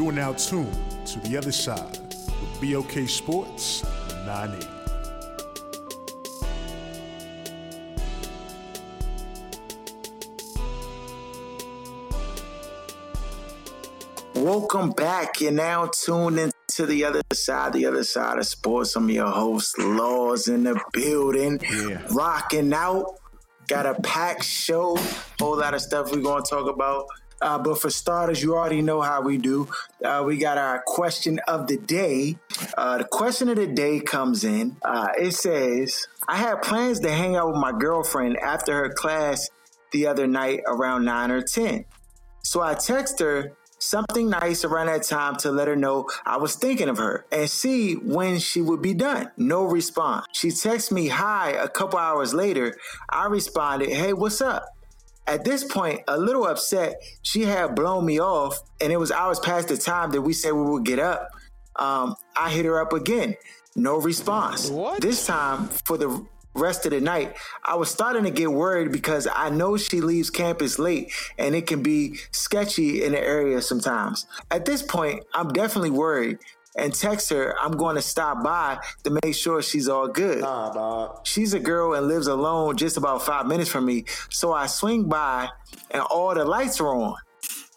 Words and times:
You 0.00 0.08
are 0.08 0.12
now 0.12 0.32
tuned 0.32 0.72
to 1.08 1.20
the 1.20 1.36
other 1.36 1.52
side 1.52 1.98
with 2.40 2.72
BOK 2.72 3.06
Sports 3.06 3.84
98. 4.24 4.66
Welcome 14.36 14.92
back. 14.92 15.38
You're 15.42 15.52
now 15.52 15.90
tuned 15.92 16.38
into 16.38 16.86
the 16.86 17.04
other 17.04 17.20
side, 17.34 17.74
the 17.74 17.84
other 17.84 18.02
side 18.02 18.38
of 18.38 18.46
sports. 18.46 18.96
I'm 18.96 19.10
your 19.10 19.28
host, 19.28 19.78
Laws 19.78 20.48
in 20.48 20.64
the 20.64 20.80
building, 20.94 21.60
Yeah. 21.62 22.00
rocking 22.10 22.72
out. 22.72 23.04
Got 23.68 23.84
a 23.84 23.94
packed 24.00 24.44
show, 24.44 24.96
whole 25.38 25.58
lot 25.58 25.74
of 25.74 25.82
stuff 25.82 26.10
we're 26.10 26.22
going 26.22 26.42
to 26.42 26.48
talk 26.50 26.68
about. 26.72 27.04
Uh, 27.40 27.58
but 27.58 27.80
for 27.80 27.90
starters, 27.90 28.42
you 28.42 28.54
already 28.54 28.82
know 28.82 29.00
how 29.00 29.22
we 29.22 29.38
do. 29.38 29.68
Uh, 30.04 30.22
we 30.26 30.36
got 30.36 30.58
our 30.58 30.82
question 30.86 31.40
of 31.48 31.66
the 31.66 31.76
day. 31.78 32.36
Uh, 32.76 32.98
the 32.98 33.04
question 33.04 33.48
of 33.48 33.56
the 33.56 33.66
day 33.66 34.00
comes 34.00 34.44
in. 34.44 34.76
Uh, 34.82 35.08
it 35.18 35.32
says, 35.32 36.06
I 36.28 36.36
had 36.36 36.62
plans 36.62 37.00
to 37.00 37.10
hang 37.10 37.36
out 37.36 37.48
with 37.48 37.56
my 37.56 37.72
girlfriend 37.72 38.36
after 38.36 38.74
her 38.74 38.90
class 38.90 39.48
the 39.92 40.06
other 40.06 40.26
night 40.26 40.60
around 40.66 41.04
9 41.04 41.30
or 41.30 41.42
10. 41.42 41.84
So 42.42 42.60
I 42.60 42.74
text 42.74 43.20
her 43.20 43.52
something 43.80 44.28
nice 44.28 44.64
around 44.64 44.86
that 44.86 45.02
time 45.02 45.36
to 45.36 45.50
let 45.50 45.66
her 45.66 45.76
know 45.76 46.06
I 46.24 46.36
was 46.36 46.54
thinking 46.54 46.88
of 46.88 46.98
her 46.98 47.24
and 47.32 47.48
see 47.48 47.94
when 47.94 48.38
she 48.38 48.60
would 48.60 48.82
be 48.82 48.94
done. 48.94 49.30
No 49.36 49.64
response. 49.64 50.26
She 50.32 50.50
texts 50.50 50.90
me 50.92 51.08
hi 51.08 51.50
a 51.52 51.68
couple 51.68 51.98
hours 51.98 52.34
later. 52.34 52.76
I 53.08 53.26
responded, 53.26 53.90
Hey, 53.90 54.12
what's 54.12 54.40
up? 54.40 54.66
At 55.26 55.44
this 55.44 55.64
point, 55.64 56.00
a 56.08 56.18
little 56.18 56.46
upset, 56.46 57.00
she 57.22 57.42
had 57.42 57.74
blown 57.74 58.04
me 58.04 58.20
off 58.20 58.60
and 58.80 58.92
it 58.92 58.96
was 58.96 59.12
hours 59.12 59.38
past 59.38 59.68
the 59.68 59.76
time 59.76 60.10
that 60.12 60.22
we 60.22 60.32
said 60.32 60.52
we 60.52 60.62
would 60.62 60.84
get 60.84 60.98
up. 60.98 61.30
Um, 61.76 62.16
I 62.36 62.50
hit 62.50 62.64
her 62.64 62.80
up 62.80 62.92
again. 62.92 63.36
No 63.76 64.00
response. 64.00 64.68
What? 64.70 65.00
This 65.00 65.26
time 65.26 65.68
for 65.84 65.96
the 65.96 66.26
rest 66.54 66.84
of 66.84 66.90
the 66.90 67.00
night, 67.00 67.36
I 67.64 67.76
was 67.76 67.90
starting 67.90 68.24
to 68.24 68.30
get 68.30 68.50
worried 68.50 68.90
because 68.90 69.28
I 69.32 69.50
know 69.50 69.76
she 69.76 70.00
leaves 70.00 70.30
campus 70.30 70.78
late 70.78 71.12
and 71.38 71.54
it 71.54 71.66
can 71.66 71.82
be 71.82 72.16
sketchy 72.32 73.04
in 73.04 73.12
the 73.12 73.20
area 73.20 73.62
sometimes. 73.62 74.26
At 74.50 74.64
this 74.64 74.82
point, 74.82 75.24
I'm 75.32 75.52
definitely 75.52 75.90
worried 75.90 76.38
and 76.76 76.94
text 76.94 77.30
her 77.30 77.54
I'm 77.60 77.72
going 77.72 77.96
to 77.96 78.02
stop 78.02 78.42
by 78.42 78.78
to 79.04 79.18
make 79.22 79.34
sure 79.34 79.62
she's 79.62 79.88
all 79.88 80.08
good. 80.08 80.40
Nah, 80.40 80.72
dog. 80.72 81.26
She's 81.26 81.54
a 81.54 81.60
girl 81.60 81.94
and 81.94 82.06
lives 82.06 82.26
alone 82.26 82.76
just 82.76 82.96
about 82.96 83.22
five 83.22 83.46
minutes 83.46 83.70
from 83.70 83.86
me. 83.86 84.04
So 84.30 84.52
I 84.52 84.66
swing 84.66 85.08
by 85.08 85.48
and 85.90 86.02
all 86.02 86.34
the 86.34 86.44
lights 86.44 86.80
are 86.80 86.94
on. 86.94 87.16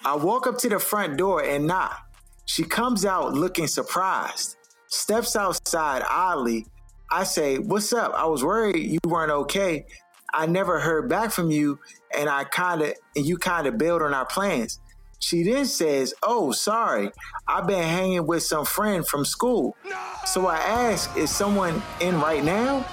I 0.05 0.16
walk 0.16 0.47
up 0.47 0.58
to 0.59 0.69
the 0.69 0.80
front 0.80 1.17
door 1.17 1.44
and 1.44 1.66
knock. 1.66 1.97
She 2.45 2.63
comes 2.63 3.05
out 3.05 3.33
looking 3.33 3.67
surprised, 3.67 4.57
steps 4.88 5.35
outside 5.35 6.03
oddly. 6.09 6.66
I 7.09 7.23
say, 7.23 7.57
What's 7.57 7.94
up? 7.94 8.13
I 8.13 8.25
was 8.25 8.44
worried 8.44 8.78
you 8.78 9.00
weren't 9.06 9.31
okay. 9.31 9.85
I 10.34 10.47
never 10.47 10.79
heard 10.79 11.09
back 11.09 11.31
from 11.31 11.51
you 11.51 11.79
and 12.16 12.28
I 12.28 12.44
kind 12.44 12.81
of 12.81 12.94
and 13.16 13.25
you 13.25 13.38
kind 13.38 13.67
of 13.67 13.78
bailed 13.78 14.01
on 14.01 14.13
our 14.13 14.25
plans. 14.25 14.79
She 15.23 15.44
then 15.44 15.66
says, 15.66 16.13
Oh, 16.22 16.51
sorry. 16.51 17.09
I've 17.47 17.66
been 17.66 17.81
hanging 17.81 18.28
with 18.28 18.44
some 18.44 18.66
friend 18.66 19.07
from 19.07 19.23
school. 19.23 19.78
So 20.25 20.47
I 20.47 20.57
ask, 20.57 21.16
Is 21.16 21.31
someone 21.31 21.81
in 22.01 22.19
right 22.19 22.44
now? 22.44 22.85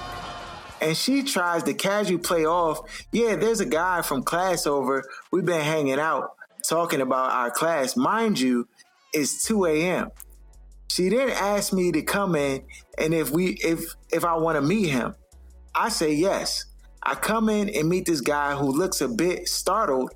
And 0.79 0.95
she 0.95 1.23
tries 1.23 1.63
to 1.63 1.73
casually 1.73 2.17
play 2.17 2.45
off, 2.45 2.79
yeah, 3.11 3.35
there's 3.35 3.59
a 3.59 3.65
guy 3.65 4.01
from 4.01 4.23
class 4.23 4.65
over. 4.65 5.03
We've 5.31 5.45
been 5.45 5.61
hanging 5.61 5.99
out, 5.99 6.31
talking 6.67 7.01
about 7.01 7.31
our 7.31 7.51
class. 7.51 7.97
Mind 7.97 8.39
you, 8.39 8.67
it's 9.13 9.43
2 9.45 9.65
a.m. 9.65 10.09
She 10.87 11.09
then 11.09 11.29
asked 11.29 11.73
me 11.73 11.91
to 11.91 12.01
come 12.01 12.35
in 12.35 12.63
and 12.97 13.13
if 13.13 13.29
we 13.29 13.57
if 13.63 13.93
if 14.11 14.23
I 14.23 14.37
want 14.37 14.55
to 14.55 14.61
meet 14.61 14.87
him. 14.87 15.15
I 15.75 15.89
say 15.89 16.13
yes. 16.13 16.65
I 17.03 17.15
come 17.15 17.49
in 17.49 17.69
and 17.69 17.89
meet 17.89 18.05
this 18.05 18.21
guy 18.21 18.55
who 18.55 18.71
looks 18.71 19.01
a 19.01 19.07
bit 19.07 19.47
startled, 19.47 20.11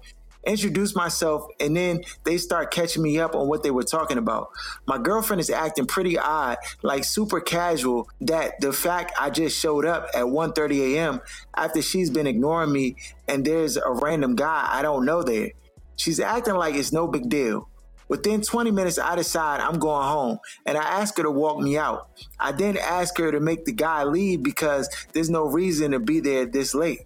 introduce 0.46 0.96
myself, 0.96 1.48
and 1.60 1.76
then 1.76 2.02
they 2.24 2.38
start 2.38 2.72
catching 2.72 3.04
me 3.04 3.20
up 3.20 3.36
on 3.36 3.48
what 3.48 3.64
they 3.64 3.72
were 3.72 3.84
talking 3.84 4.18
about. 4.18 4.50
My 4.86 4.98
girlfriend 4.98 5.40
is 5.40 5.50
acting 5.50 5.86
pretty 5.86 6.18
odd, 6.18 6.58
like 6.82 7.04
super 7.04 7.40
casual, 7.40 8.10
that 8.22 8.60
the 8.62 8.74
fact 8.74 9.14
I 9.20 9.30
just 9.30 9.60
showed 9.60 9.86
up 9.86 10.10
at 10.14 10.26
1:30 10.26 10.96
a.m. 10.96 11.22
after 11.56 11.82
she's 11.82 12.10
been 12.10 12.28
ignoring 12.28 12.72
me 12.72 12.96
and 13.28 13.46
there's 13.46 13.78
a 13.78 13.92
random 13.92 14.36
guy 14.36 14.68
I 14.70 14.82
don't 14.82 15.06
know 15.06 15.24
there. 15.24 15.52
She's 15.96 16.20
acting 16.20 16.56
like 16.56 16.76
it's 16.76 16.92
no 16.92 17.08
big 17.08 17.30
deal. 17.30 17.70
Within 18.08 18.42
20 18.42 18.70
minutes, 18.70 19.00
I 19.00 19.16
decide 19.16 19.62
I'm 19.62 19.80
going 19.80 20.08
home 20.08 20.40
and 20.66 20.78
I 20.78 20.84
ask 20.84 21.18
her 21.18 21.24
to 21.24 21.32
walk 21.32 21.60
me 21.60 21.78
out. 21.78 22.10
I 22.40 22.52
then 22.52 22.78
ask 22.78 23.18
her 23.18 23.32
to 23.32 23.40
make 23.40 23.66
the 23.66 23.72
guy 23.72 24.04
leave 24.04 24.44
because 24.44 24.90
there's 25.14 25.30
no 25.30 25.46
reason 25.46 25.92
to 25.92 26.00
be 26.00 26.20
there 26.20 26.46
this 26.46 26.76
late. 26.76 27.00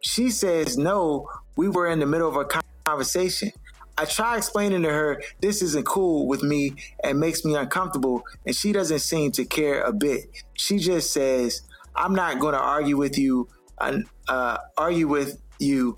She 0.00 0.30
says, 0.30 0.78
No, 0.78 1.28
we 1.56 1.68
were 1.68 1.88
in 1.88 1.98
the 1.98 2.06
middle 2.06 2.28
of 2.28 2.36
a 2.36 2.44
conversation. 2.44 2.75
I 3.98 4.04
try 4.04 4.36
explaining 4.36 4.82
to 4.82 4.90
her 4.90 5.22
this 5.40 5.62
isn't 5.62 5.86
cool 5.86 6.26
with 6.26 6.42
me 6.42 6.74
and 7.02 7.18
makes 7.18 7.44
me 7.44 7.54
uncomfortable, 7.56 8.22
and 8.44 8.54
she 8.54 8.72
doesn't 8.72 8.98
seem 8.98 9.32
to 9.32 9.44
care 9.44 9.82
a 9.82 9.92
bit. 9.92 10.24
She 10.54 10.78
just 10.78 11.12
says, 11.12 11.62
I'm 11.94 12.14
not 12.14 12.38
going 12.38 12.54
to 12.54 12.60
argue 12.60 12.96
with 12.96 13.18
you, 13.18 13.48
uh, 14.28 14.58
argue 14.76 15.08
with 15.08 15.40
you 15.58 15.96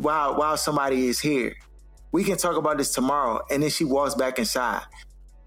while 0.00 0.36
while 0.36 0.56
somebody 0.56 1.08
is 1.08 1.18
here. 1.18 1.56
We 2.12 2.24
can 2.24 2.36
talk 2.36 2.56
about 2.56 2.78
this 2.78 2.92
tomorrow. 2.92 3.40
And 3.50 3.62
then 3.62 3.70
she 3.70 3.84
walks 3.84 4.14
back 4.14 4.38
inside. 4.38 4.82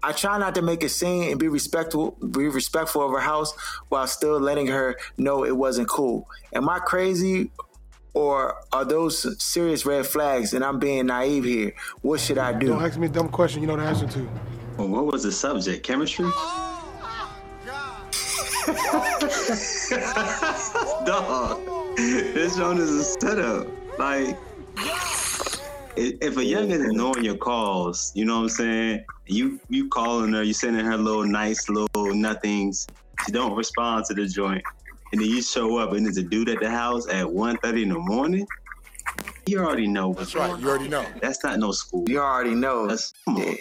I 0.02 0.12
try 0.12 0.38
not 0.38 0.54
to 0.56 0.62
make 0.62 0.82
a 0.82 0.88
scene 0.90 1.30
and 1.30 1.40
be 1.40 1.48
respectful, 1.48 2.12
be 2.12 2.48
respectful 2.48 3.06
of 3.06 3.12
her 3.12 3.20
house 3.20 3.54
while 3.88 4.06
still 4.06 4.38
letting 4.38 4.66
her 4.66 4.96
know 5.16 5.44
it 5.44 5.56
wasn't 5.56 5.88
cool. 5.88 6.28
Am 6.54 6.68
I 6.68 6.78
crazy 6.78 7.50
or 8.14 8.56
are 8.72 8.84
those 8.84 9.42
serious 9.42 9.84
red 9.84 10.06
flags 10.06 10.54
and 10.54 10.64
I'm 10.64 10.78
being 10.78 11.06
naive 11.06 11.44
here? 11.44 11.74
What 12.02 12.20
should 12.20 12.38
I 12.38 12.52
do? 12.52 12.68
Don't 12.68 12.82
ask 12.82 12.98
me 12.98 13.08
a 13.08 13.10
dumb 13.10 13.28
question 13.28 13.60
you 13.60 13.66
know 13.66 13.76
the 13.76 13.82
answer 13.82 14.06
to. 14.06 14.28
Well, 14.78 14.88
what 14.88 15.06
was 15.06 15.24
the 15.24 15.32
subject? 15.32 15.84
Chemistry? 15.84 16.26
Oh, 16.28 16.70
Dog, 21.04 21.96
this 21.96 22.58
one 22.58 22.78
is 22.78 22.90
a 22.90 23.04
setup. 23.04 23.66
Like, 23.98 24.38
if 25.96 26.36
a 26.36 26.44
young 26.44 26.70
is 26.70 26.84
ignoring 26.84 27.24
your 27.24 27.36
calls, 27.36 28.10
you 28.14 28.24
know 28.24 28.36
what 28.36 28.42
I'm 28.44 28.48
saying? 28.48 29.04
You 29.26 29.60
you 29.68 29.88
calling 29.88 30.32
her, 30.32 30.42
you 30.42 30.54
sending 30.54 30.84
her 30.84 30.96
little 30.96 31.24
nice 31.24 31.68
little 31.68 32.14
nothings. 32.14 32.86
She 33.24 33.32
don't 33.32 33.54
respond 33.54 34.06
to 34.06 34.14
the 34.14 34.26
joint, 34.26 34.62
and 35.14 35.22
then 35.22 35.28
you 35.30 35.40
show 35.42 35.78
up 35.78 35.92
and 35.92 36.04
there's 36.04 36.16
a 36.16 36.24
dude 36.24 36.48
at 36.48 36.58
the 36.58 36.68
house 36.68 37.06
at 37.06 37.24
1.30 37.24 37.82
in 37.84 37.88
the 37.90 37.98
morning. 38.00 38.44
You 39.46 39.60
already 39.60 39.86
know 39.86 40.08
what's 40.08 40.32
That's 40.32 40.34
right. 40.34 40.60
You 40.60 40.68
already 40.68 40.88
know. 40.88 41.06
That's 41.22 41.44
not 41.44 41.60
no 41.60 41.70
school. 41.70 42.04
You 42.08 42.18
already 42.18 42.56
know. 42.56 42.88
That's 42.88 43.12
come 43.24 43.36
on. 43.36 43.42
Yeah. 43.46 43.54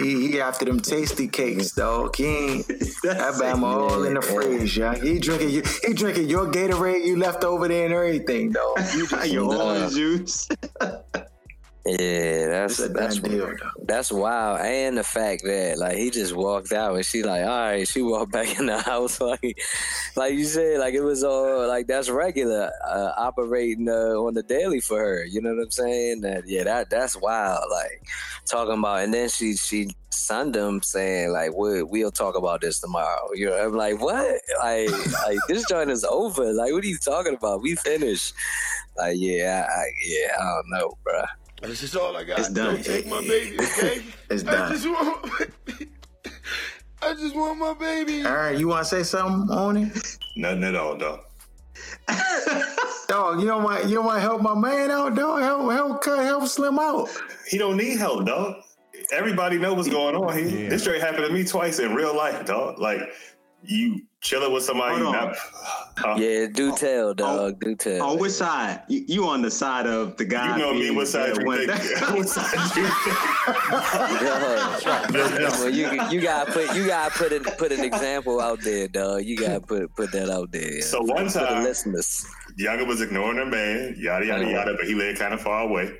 He, 0.00 0.28
he 0.28 0.40
after 0.40 0.64
them 0.64 0.78
tasty 0.78 1.26
cakes, 1.26 1.72
dog. 1.72 2.14
He 2.14 2.26
ain't, 2.26 2.68
that 2.68 2.92
That's 3.02 3.40
bam 3.40 3.64
all 3.64 4.04
in 4.04 4.14
the 4.14 4.20
man. 4.20 4.30
fridge, 4.30 4.78
yeah. 4.78 4.94
He 4.94 5.18
drinking, 5.18 5.50
you, 5.50 5.64
he 5.84 5.94
drinking 5.94 6.28
your 6.28 6.46
Gatorade 6.46 7.04
you 7.04 7.16
left 7.16 7.42
over 7.42 7.66
there 7.66 7.86
and 7.86 7.92
everything, 7.92 8.52
dog. 8.52 8.78
You 8.94 9.06
just 9.08 9.32
Your 9.32 9.42
love- 9.44 9.78
orange 9.80 9.94
juice. 9.94 10.48
Yeah, 11.84 12.46
that's 12.46 12.76
that's 12.76 13.18
deal, 13.18 13.52
that's 13.82 14.12
wild, 14.12 14.60
and 14.60 14.96
the 14.96 15.02
fact 15.02 15.42
that 15.42 15.78
like 15.78 15.96
he 15.96 16.10
just 16.10 16.32
walked 16.32 16.70
out 16.70 16.94
and 16.94 17.04
she 17.04 17.24
like, 17.24 17.42
all 17.42 17.48
right, 17.48 17.88
she 17.88 18.02
walked 18.02 18.30
back 18.30 18.56
in 18.56 18.66
the 18.66 18.78
house 18.82 19.20
like, 19.20 19.58
like 20.14 20.34
you 20.34 20.44
said, 20.44 20.78
like 20.78 20.94
it 20.94 21.00
was 21.00 21.24
all 21.24 21.66
like 21.66 21.88
that's 21.88 22.08
regular 22.08 22.70
uh, 22.86 23.12
operating 23.16 23.88
uh, 23.88 24.14
on 24.14 24.34
the 24.34 24.44
daily 24.44 24.78
for 24.78 24.96
her. 24.96 25.24
You 25.24 25.40
know 25.40 25.54
what 25.54 25.64
I'm 25.64 25.70
saying? 25.72 26.20
That 26.20 26.46
yeah, 26.46 26.62
that 26.62 26.88
that's 26.88 27.16
wild. 27.16 27.64
Like 27.68 28.06
talking 28.46 28.78
about, 28.78 29.02
and 29.02 29.12
then 29.12 29.28
she 29.28 29.56
she 29.56 29.90
sunned 30.10 30.54
him 30.54 30.82
saying 30.82 31.32
like, 31.32 31.52
we 31.56 31.82
we'll 31.82 32.12
talk 32.12 32.36
about 32.36 32.60
this 32.60 32.78
tomorrow. 32.78 33.28
You 33.34 33.46
know, 33.50 33.58
I'm 33.58 33.74
like, 33.74 34.00
what? 34.00 34.40
Like 34.60 34.88
like 35.26 35.38
this 35.48 35.66
joint 35.68 35.90
is 35.90 36.04
over. 36.04 36.52
Like 36.52 36.70
what 36.72 36.84
are 36.84 36.86
you 36.86 36.98
talking 36.98 37.34
about? 37.34 37.60
We 37.60 37.74
finished. 37.74 38.34
Like 38.96 39.16
yeah, 39.18 39.66
I, 39.68 39.80
I, 39.80 39.84
yeah, 40.06 40.28
I 40.38 40.44
don't 40.44 40.70
know, 40.70 40.98
bruh. 41.04 41.26
This 41.62 41.82
is 41.82 41.96
all 41.96 42.16
I 42.16 42.24
got. 42.24 42.40
It's 42.40 42.48
done. 42.48 42.74
Don't 42.74 42.84
take 42.84 43.06
my 43.06 43.20
baby, 43.26 43.56
okay? 43.60 44.02
It's 44.30 44.44
I 44.44 44.52
done. 44.52 44.72
just 44.72 44.86
want 44.86 45.26
my 45.26 45.46
baby. 45.66 45.90
I 47.02 47.14
just 47.14 47.34
want 47.36 47.58
my 47.58 47.74
baby. 47.74 48.24
All 48.24 48.34
right, 48.34 48.58
you 48.58 48.68
want 48.68 48.84
to 48.84 48.88
say 48.88 49.02
something 49.02 49.50
on 49.56 49.76
it? 49.76 50.18
Nothing 50.36 50.64
at 50.64 50.76
all, 50.76 50.96
dog. 50.96 51.20
Dog, 53.08 53.40
you 53.40 53.46
don't 53.46 53.62
want 53.62 53.84
you 53.86 53.96
don't 53.96 54.06
want 54.06 54.16
to 54.16 54.20
help 54.22 54.40
my 54.40 54.54
man 54.54 54.90
out, 54.90 55.14
dog. 55.14 55.42
Help 55.42 55.70
help 55.70 56.02
cut 56.02 56.24
help 56.24 56.46
slim 56.46 56.78
out. 56.78 57.08
He 57.46 57.58
don't 57.58 57.76
need 57.76 57.98
help, 57.98 58.24
dog. 58.24 58.56
Everybody 59.12 59.58
know 59.58 59.74
what's 59.74 59.88
going 59.88 60.14
on 60.16 60.32
here. 60.36 60.46
Yeah. 60.64 60.68
This 60.70 60.82
straight 60.82 61.02
happened 61.02 61.26
to 61.26 61.32
me 61.32 61.44
twice 61.44 61.78
in 61.78 61.94
real 61.94 62.16
life, 62.16 62.46
dog. 62.46 62.78
Like 62.78 63.00
you 63.62 64.02
chilling 64.22 64.52
with 64.52 64.62
somebody, 64.62 65.02
Hold 65.02 65.14
on. 65.16 65.26
not, 65.26 65.36
huh? 65.98 66.14
Yeah, 66.16 66.46
do 66.46 66.72
oh, 66.72 66.76
tell, 66.76 67.08
oh, 67.08 67.14
dog. 67.14 67.60
Do 67.60 67.74
tell. 67.74 68.02
On 68.02 68.18
which 68.18 68.32
side? 68.32 68.80
You, 68.88 69.04
you 69.08 69.24
on 69.28 69.42
the 69.42 69.50
side 69.50 69.86
of 69.86 70.16
the 70.16 70.24
guy? 70.24 70.56
You 70.56 70.62
know 70.62 70.72
me. 70.72 70.80
being- 70.80 70.94
What 71.02 71.08
side 71.08 71.36
you 71.36 71.44
went- 71.44 71.70
think? 71.70 72.00
What 72.16 72.28
side 72.28 72.76
you 72.76 72.84
Dog. 75.12 75.52
well, 75.58 75.68
you 75.70 75.86
you 76.10 76.20
gotta 76.20 76.52
put 76.52 76.74
you 76.76 76.86
gotta 76.86 77.10
put 77.18 77.32
an 77.32 77.42
put 77.58 77.72
an 77.72 77.80
example 77.84 78.40
out 78.40 78.60
there, 78.62 78.86
dog. 78.88 79.24
You 79.24 79.36
gotta 79.36 79.60
put 79.60 79.94
put 79.96 80.12
that 80.12 80.30
out 80.30 80.52
there. 80.52 80.76
yeah. 80.76 80.82
So 80.82 81.02
one 81.02 81.28
for 81.28 81.40
the 81.40 81.46
time- 81.46 81.64
listeners. 81.64 82.24
Younger 82.56 82.84
was 82.84 83.00
ignoring 83.00 83.38
her 83.38 83.46
man, 83.46 83.96
yada 83.98 84.26
yada 84.26 84.48
yada, 84.48 84.74
but 84.74 84.86
he 84.86 84.94
lived 84.94 85.18
kind 85.18 85.34
of 85.34 85.40
far 85.40 85.62
away. 85.62 85.90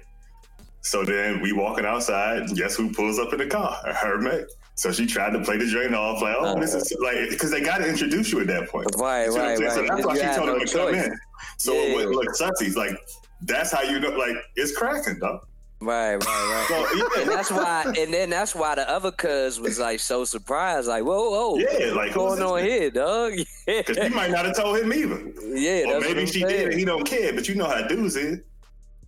So 0.83 1.05
then 1.05 1.41
we 1.41 1.53
walking 1.53 1.85
outside. 1.87 2.39
and 2.43 2.57
Guess 2.57 2.77
who 2.77 2.93
pulls 2.93 3.19
up 3.19 3.33
in 3.33 3.39
the 3.39 3.47
car? 3.47 3.77
Her 3.85 4.19
mate. 4.19 4.45
So 4.75 4.91
she 4.91 5.07
tried 5.07 5.31
to 5.33 5.41
play 5.41 5.59
the 5.59 5.67
drain 5.67 5.95
off, 5.95 6.23
like, 6.23 6.35
oh, 6.39 6.59
this 6.59 6.75
is 6.75 6.93
like, 7.01 7.29
because 7.31 7.51
they 7.51 7.61
got 7.61 7.79
to 7.79 7.89
introduce 7.89 8.33
you 8.33 8.41
at 8.41 8.47
that 8.47 8.69
point. 8.69 8.89
Right, 8.97 9.27
You 9.27 9.33
see 9.33 9.39
what 9.39 9.47
right. 9.47 9.59
So 9.59 9.83
that's 9.87 10.07
why 10.07 10.15
You 10.15 10.21
she 10.21 10.27
told 10.37 10.47
no 10.49 10.55
him 10.57 10.67
to 10.67 10.73
come 10.73 10.95
in. 10.95 11.19
So 11.59 11.75
Yeah. 11.75 11.95
with, 11.97 12.07
look, 12.07 12.35
Sussy's 12.35 12.77
like, 12.77 12.97
that's 13.43 13.71
how 13.71 13.83
you 13.83 14.01
know, 14.01 14.11
like, 14.11 14.37
it's 14.57 14.77
cracking, 14.77 15.19
dog. 15.19 15.41
Right, 15.83 16.15
right, 16.15 16.19
right. 16.25 16.67
So 16.69 17.21
And 17.21 17.31
that's 17.31 17.51
why, 17.51 17.93
and 17.99 18.15
then 18.15 18.31
that's 18.31 18.55
why 18.55 18.77
the 18.77 18.89
other 18.89 19.11
cuz 19.11 19.59
was 19.59 19.81
like 19.81 19.99
so 19.99 20.25
surprised, 20.25 20.87
like, 20.87 21.05
whoa, 21.05 21.31
whoa, 21.31 21.59
Yeah, 21.59 21.93
like, 21.93 22.15
what's 22.15 22.39
who's 22.39 22.39
going 22.39 22.43
on 22.43 22.59
this 22.65 22.81
here, 22.81 22.91
dog? 22.91 23.33
Yeah, 23.35 23.45
because 23.87 23.97
she 24.09 24.15
might 24.15 24.31
not 24.31 24.47
have 24.47 24.57
told 24.57 24.79
him 24.79 24.93
either. 24.93 25.21
yeah, 25.55 25.85
or 25.89 25.95
that's 26.01 26.07
maybe 26.07 26.21
what 26.21 26.29
she 26.33 26.41
saying. 26.41 26.49
did 26.49 26.69
and 26.69 26.79
he 26.79 26.85
don't 26.85 27.05
care, 27.05 27.33
but 27.33 27.49
you 27.49 27.57
know 27.57 27.67
how 27.67 27.83
dudes 27.83 28.17
is. 28.17 28.39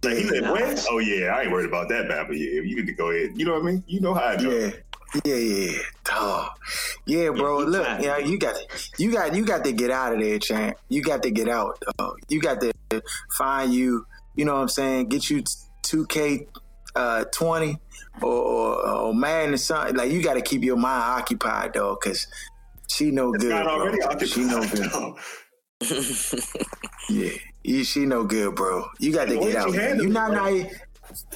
Like 0.03 0.17
he 0.19 0.25
said, 0.25 0.43
what? 0.51 0.85
Oh 0.91 0.99
yeah, 0.99 1.29
I 1.29 1.43
ain't 1.43 1.53
worried 1.53 1.67
about 1.69 1.89
that, 1.89 2.09
bad, 2.09 2.27
but 2.27 2.37
yeah, 2.37 2.61
you 2.61 2.77
need 2.77 2.87
to 2.87 2.93
go 2.93 3.11
ahead. 3.11 3.31
You 3.37 3.47
know 3.47 3.53
what 3.55 3.63
I 3.63 3.67
mean? 3.67 3.85
You 3.87 4.01
know 4.01 4.13
how 4.13 4.25
I 4.25 4.37
do. 4.37 4.51
Yeah. 4.51 4.71
Yeah, 5.25 5.37
yeah, 5.37 5.79
dog. 6.05 6.51
Yeah, 7.07 7.31
bro. 7.31 7.61
you 7.61 7.67
Look, 7.67 7.87
yeah, 8.01 8.19
you 8.19 8.39
got, 8.39 8.57
you 8.99 9.13
got, 9.13 9.35
you 9.35 9.45
got 9.45 9.63
to 9.65 9.73
get 9.73 9.91
out 9.91 10.13
of 10.13 10.21
there, 10.21 10.39
champ. 10.39 10.77
You 10.89 11.03
got 11.03 11.23
to 11.23 11.31
get 11.31 11.49
out, 11.49 11.81
dog. 11.99 12.19
You 12.29 12.41
got 12.41 12.61
to 12.61 12.73
find 13.37 13.73
you. 13.73 14.07
You 14.35 14.45
know 14.45 14.55
what 14.55 14.63
I'm 14.63 14.69
saying? 14.69 15.09
Get 15.09 15.31
you 15.31 15.45
two 15.83 16.07
K 16.07 16.49
uh, 16.97 17.25
twenty 17.33 17.79
or, 18.23 18.33
or, 18.33 18.89
or 18.89 19.15
man 19.15 19.57
something. 19.57 19.95
Like 19.95 20.11
you 20.11 20.23
got 20.23 20.35
to 20.35 20.43
keep 20.43 20.63
your 20.65 20.77
mind 20.77 21.03
occupied, 21.21 21.73
dog, 21.75 21.99
because 22.03 22.27
she 22.89 23.13
no 23.13 23.33
It's 23.35 23.45
good. 23.45 23.53
already 23.53 24.03
occupied. 24.03 24.29
She 24.29 24.45
no 24.45 24.61
good. 24.67 25.15
Yeah, 27.11 27.31
you, 27.63 27.85
she 27.85 28.07
no 28.07 28.25
good, 28.25 28.55
bro. 28.57 28.87
You 28.99 29.13
got 29.13 29.29
to 29.29 29.39
get 29.39 29.57
out. 29.57 29.71
man. 29.71 29.81
handled 29.81 30.03
You 30.03 30.09
it, 30.09 30.13
not 30.13 30.33
naive. 30.33 30.67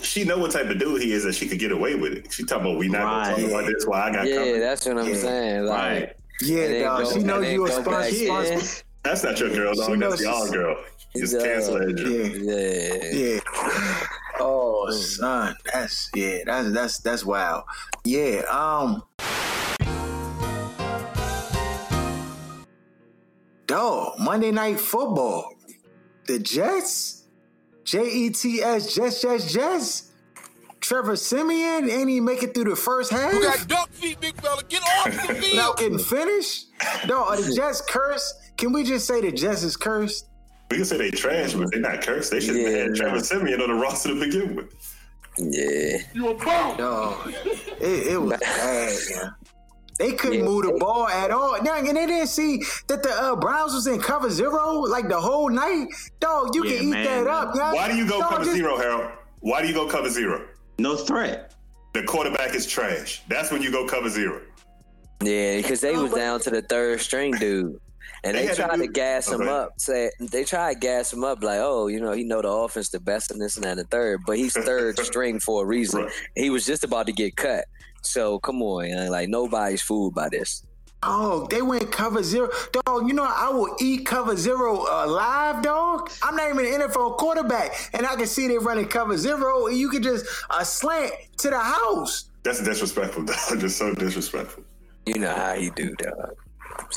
She 0.02 0.24
know 0.24 0.38
what 0.38 0.50
type 0.52 0.66
of 0.70 0.78
dude 0.78 1.02
he 1.02 1.12
is, 1.12 1.24
and 1.24 1.34
she 1.34 1.48
could 1.48 1.58
get 1.58 1.72
away 1.72 1.94
with 1.94 2.12
it. 2.12 2.32
She 2.32 2.44
talking 2.44 2.66
about 2.66 2.78
we 2.78 2.88
not 2.88 3.02
Right. 3.04 3.30
gonna 3.36 3.42
talk 3.42 3.50
about 3.62 3.66
this. 3.72 3.86
Why 3.86 4.08
I 4.08 4.12
got 4.12 4.26
Yeah, 4.26 4.36
covered. 4.36 4.60
that's 4.60 4.86
what 4.86 4.98
I'm 4.98 5.08
Yeah. 5.08 5.16
saying. 5.16 5.64
Like, 5.64 5.78
Right. 5.78 6.12
Yeah, 6.42 6.82
dog. 6.84 7.04
go- 7.04 7.12
She 7.12 7.18
know 7.20 7.34
and 7.36 7.44
then 7.44 7.52
you 7.54 7.64
a 7.66 7.68
go 7.68 7.76
back 7.82 7.84
sponsor. 7.84 8.08
in. 8.16 8.26
sponsor. 8.60 8.82
That's 9.04 9.22
not 9.24 9.40
your 9.40 9.50
girl, 9.50 9.74
dog. 9.74 9.98
knows 9.98 10.10
That's 10.12 10.22
y'all 10.22 10.48
girl. 10.50 10.76
Just 11.16 11.34
Yeah. 11.34 11.42
cancel 11.42 11.78
that. 11.78 11.98
Yeah. 11.98 13.12
Yeah. 13.12 13.34
Yeah. 13.34 14.06
Oh, 14.40 14.90
son, 14.90 15.56
that's 15.72 16.10
yeah, 16.14 16.38
that's 16.46 16.70
that's 16.72 16.98
that's 16.98 17.24
wow. 17.24 17.64
Yeah. 18.04 18.42
Um. 18.50 19.02
Dog, 23.66 24.18
Monday 24.18 24.50
Night 24.50 24.80
Football. 24.80 25.52
The 26.26 26.38
Jets, 26.38 27.24
J 27.88 28.06
E 28.06 28.30
T 28.30 28.62
S, 28.62 28.94
Jets, 28.94 29.22
Jets, 29.22 29.50
Jets. 29.50 30.12
Trevor 30.80 31.16
Siemian 31.16 31.88
ain't 31.90 32.08
even 32.10 32.24
make 32.24 32.42
it 32.42 32.52
through 32.54 32.64
the 32.64 32.76
first 32.76 33.10
half 33.10 33.32
You 33.32 33.42
got 33.42 33.66
duck 33.66 33.90
feet, 33.90 34.20
big 34.20 34.34
fella. 34.40 34.62
Get 34.68 34.82
off 34.82 35.04
the 35.06 35.10
field. 35.34 35.52
without 35.52 35.78
getting 35.78 35.98
finished. 35.98 36.66
Dog, 37.06 37.28
are 37.28 37.40
the 37.40 37.52
Jets 37.54 37.80
cursed? 37.80 38.34
Can 38.58 38.72
we 38.72 38.84
just 38.84 39.06
say 39.06 39.22
the 39.22 39.32
Jets 39.32 39.62
is 39.62 39.76
cursed? 39.76 40.26
We 40.70 40.76
can 40.76 40.84
say 40.86 40.98
they 40.98 41.10
trash, 41.10 41.54
but 41.54 41.70
they're 41.72 41.80
not 41.80 42.02
cursed. 42.02 42.30
They 42.30 42.40
should 42.40 42.56
have 42.56 42.64
Yeah, 42.70 42.78
had 42.84 42.94
Trevor 42.94 43.16
nah. 43.16 43.22
Siemian 43.22 43.60
on 43.62 43.68
the 43.68 43.74
roster 43.74 44.10
to 44.10 44.20
begin 44.20 44.54
with. 44.54 44.66
Yeah. 45.38 45.98
You 46.12 46.28
a 46.28 46.34
bum. 46.34 46.76
Dog, 46.76 47.32
it, 47.80 48.06
it 48.12 48.20
was 48.20 48.38
bad, 48.38 48.98
man. 49.14 49.34
They 49.98 50.12
couldn't 50.12 50.40
Yeah, 50.40 50.44
move 50.44 50.64
the 50.64 50.72
they- 50.72 50.78
ball 50.78 51.08
at 51.08 51.30
all. 51.30 51.60
Now, 51.62 51.76
and 51.76 51.86
they 51.88 52.06
didn't 52.06 52.28
see 52.28 52.62
that 52.86 53.02
the 53.02 53.10
uh, 53.10 53.36
Browns 53.36 53.74
was 53.74 53.86
in 53.86 54.00
cover 54.00 54.30
zero 54.30 54.74
like 54.80 55.08
the 55.08 55.20
whole 55.20 55.48
night. 55.50 55.88
Dog, 56.20 56.54
you 56.54 56.64
Yeah, 56.64 56.76
can 56.76 56.86
eat 56.86 56.90
man. 56.90 57.24
that 57.24 57.26
up. 57.26 57.52
Yeah? 57.56 57.72
Why 57.72 57.88
do 57.90 57.96
you 57.96 58.06
go 58.08 58.20
Dog, 58.20 58.30
cover 58.30 58.44
just- 58.44 58.56
zero, 58.56 58.76
Harold? 58.76 59.10
Why 59.40 59.60
do 59.62 59.68
you 59.68 59.74
go 59.74 59.86
cover 59.86 60.08
zero? 60.08 60.46
No 60.78 60.96
threat. 60.96 61.54
The 61.94 62.02
quarterback 62.04 62.54
is 62.54 62.66
trash. 62.66 63.22
That's 63.28 63.50
when 63.50 63.62
you 63.62 63.70
go 63.72 63.86
cover 63.86 64.08
zero. 64.08 64.42
Yeah, 65.22 65.56
because 65.56 65.80
they 65.80 65.94
No, 65.94 66.02
was 66.02 66.10
but- 66.12 66.18
down 66.18 66.40
to 66.40 66.50
the 66.50 66.62
third 66.62 67.00
string 67.00 67.32
dude. 67.32 67.80
And 68.24 68.34
They 68.36 68.40
they, 68.42 68.46
had 68.46 68.56
to 68.56 68.62
tried 68.62 68.76
to 68.78 68.86
do- 68.86 68.92
gas 68.92 69.28
him 69.28 69.42
Okay. 69.42 69.50
up. 69.50 69.74
Say 69.78 70.10
they 70.20 70.42
tried 70.44 70.74
to 70.74 70.78
gas 70.80 71.12
him 71.12 71.22
up 71.22 71.42
like, 71.42 71.60
oh, 71.60 71.86
you 71.86 72.00
know, 72.00 72.10
he 72.12 72.24
know 72.24 72.42
the 72.42 72.48
offense 72.48 72.88
the 72.88 72.98
best 72.98 73.30
and 73.30 73.40
this 73.40 73.54
and 73.56 73.64
that 73.64 73.70
and 73.72 73.80
the 73.80 73.84
third. 73.84 74.22
But 74.26 74.38
he's 74.38 74.54
third 74.54 74.98
string 75.04 75.38
for 75.38 75.62
a 75.62 75.66
reason. 75.66 76.02
Right. 76.02 76.12
He 76.34 76.50
was 76.50 76.66
just 76.66 76.82
about 76.82 77.06
to 77.06 77.12
get 77.12 77.36
cut. 77.36 77.66
So 78.02 78.38
come 78.38 78.62
on, 78.62 78.88
man. 78.88 79.10
like 79.10 79.28
nobody's 79.28 79.82
fooled 79.82 80.14
by 80.14 80.28
this. 80.28 80.62
Oh, 81.02 81.46
they 81.48 81.62
went 81.62 81.92
cover 81.92 82.24
zero. 82.24 82.48
Dog, 82.72 83.06
you 83.06 83.14
know, 83.14 83.24
I 83.24 83.50
will 83.50 83.76
eat 83.80 84.04
cover 84.04 84.36
zero 84.36 84.84
uh, 84.90 85.06
live, 85.06 85.62
dog. 85.62 86.10
I'm 86.22 86.34
not 86.34 86.50
even 86.50 86.66
an 86.66 86.88
NFL 86.88 87.18
quarterback, 87.18 87.90
and 87.92 88.04
I 88.04 88.16
can 88.16 88.26
see 88.26 88.48
they 88.48 88.58
running 88.58 88.86
cover 88.88 89.16
zero, 89.16 89.68
and 89.68 89.76
you 89.76 89.90
can 89.90 90.02
just 90.02 90.26
uh, 90.50 90.64
slant 90.64 91.12
to 91.38 91.50
the 91.50 91.58
house. 91.58 92.30
That's 92.42 92.62
disrespectful, 92.64 93.24
dog. 93.26 93.60
Just 93.60 93.78
so 93.78 93.94
disrespectful. 93.94 94.64
You 95.06 95.20
know 95.20 95.32
how 95.32 95.54
he 95.54 95.70
do, 95.70 95.94
dog. 95.96 96.34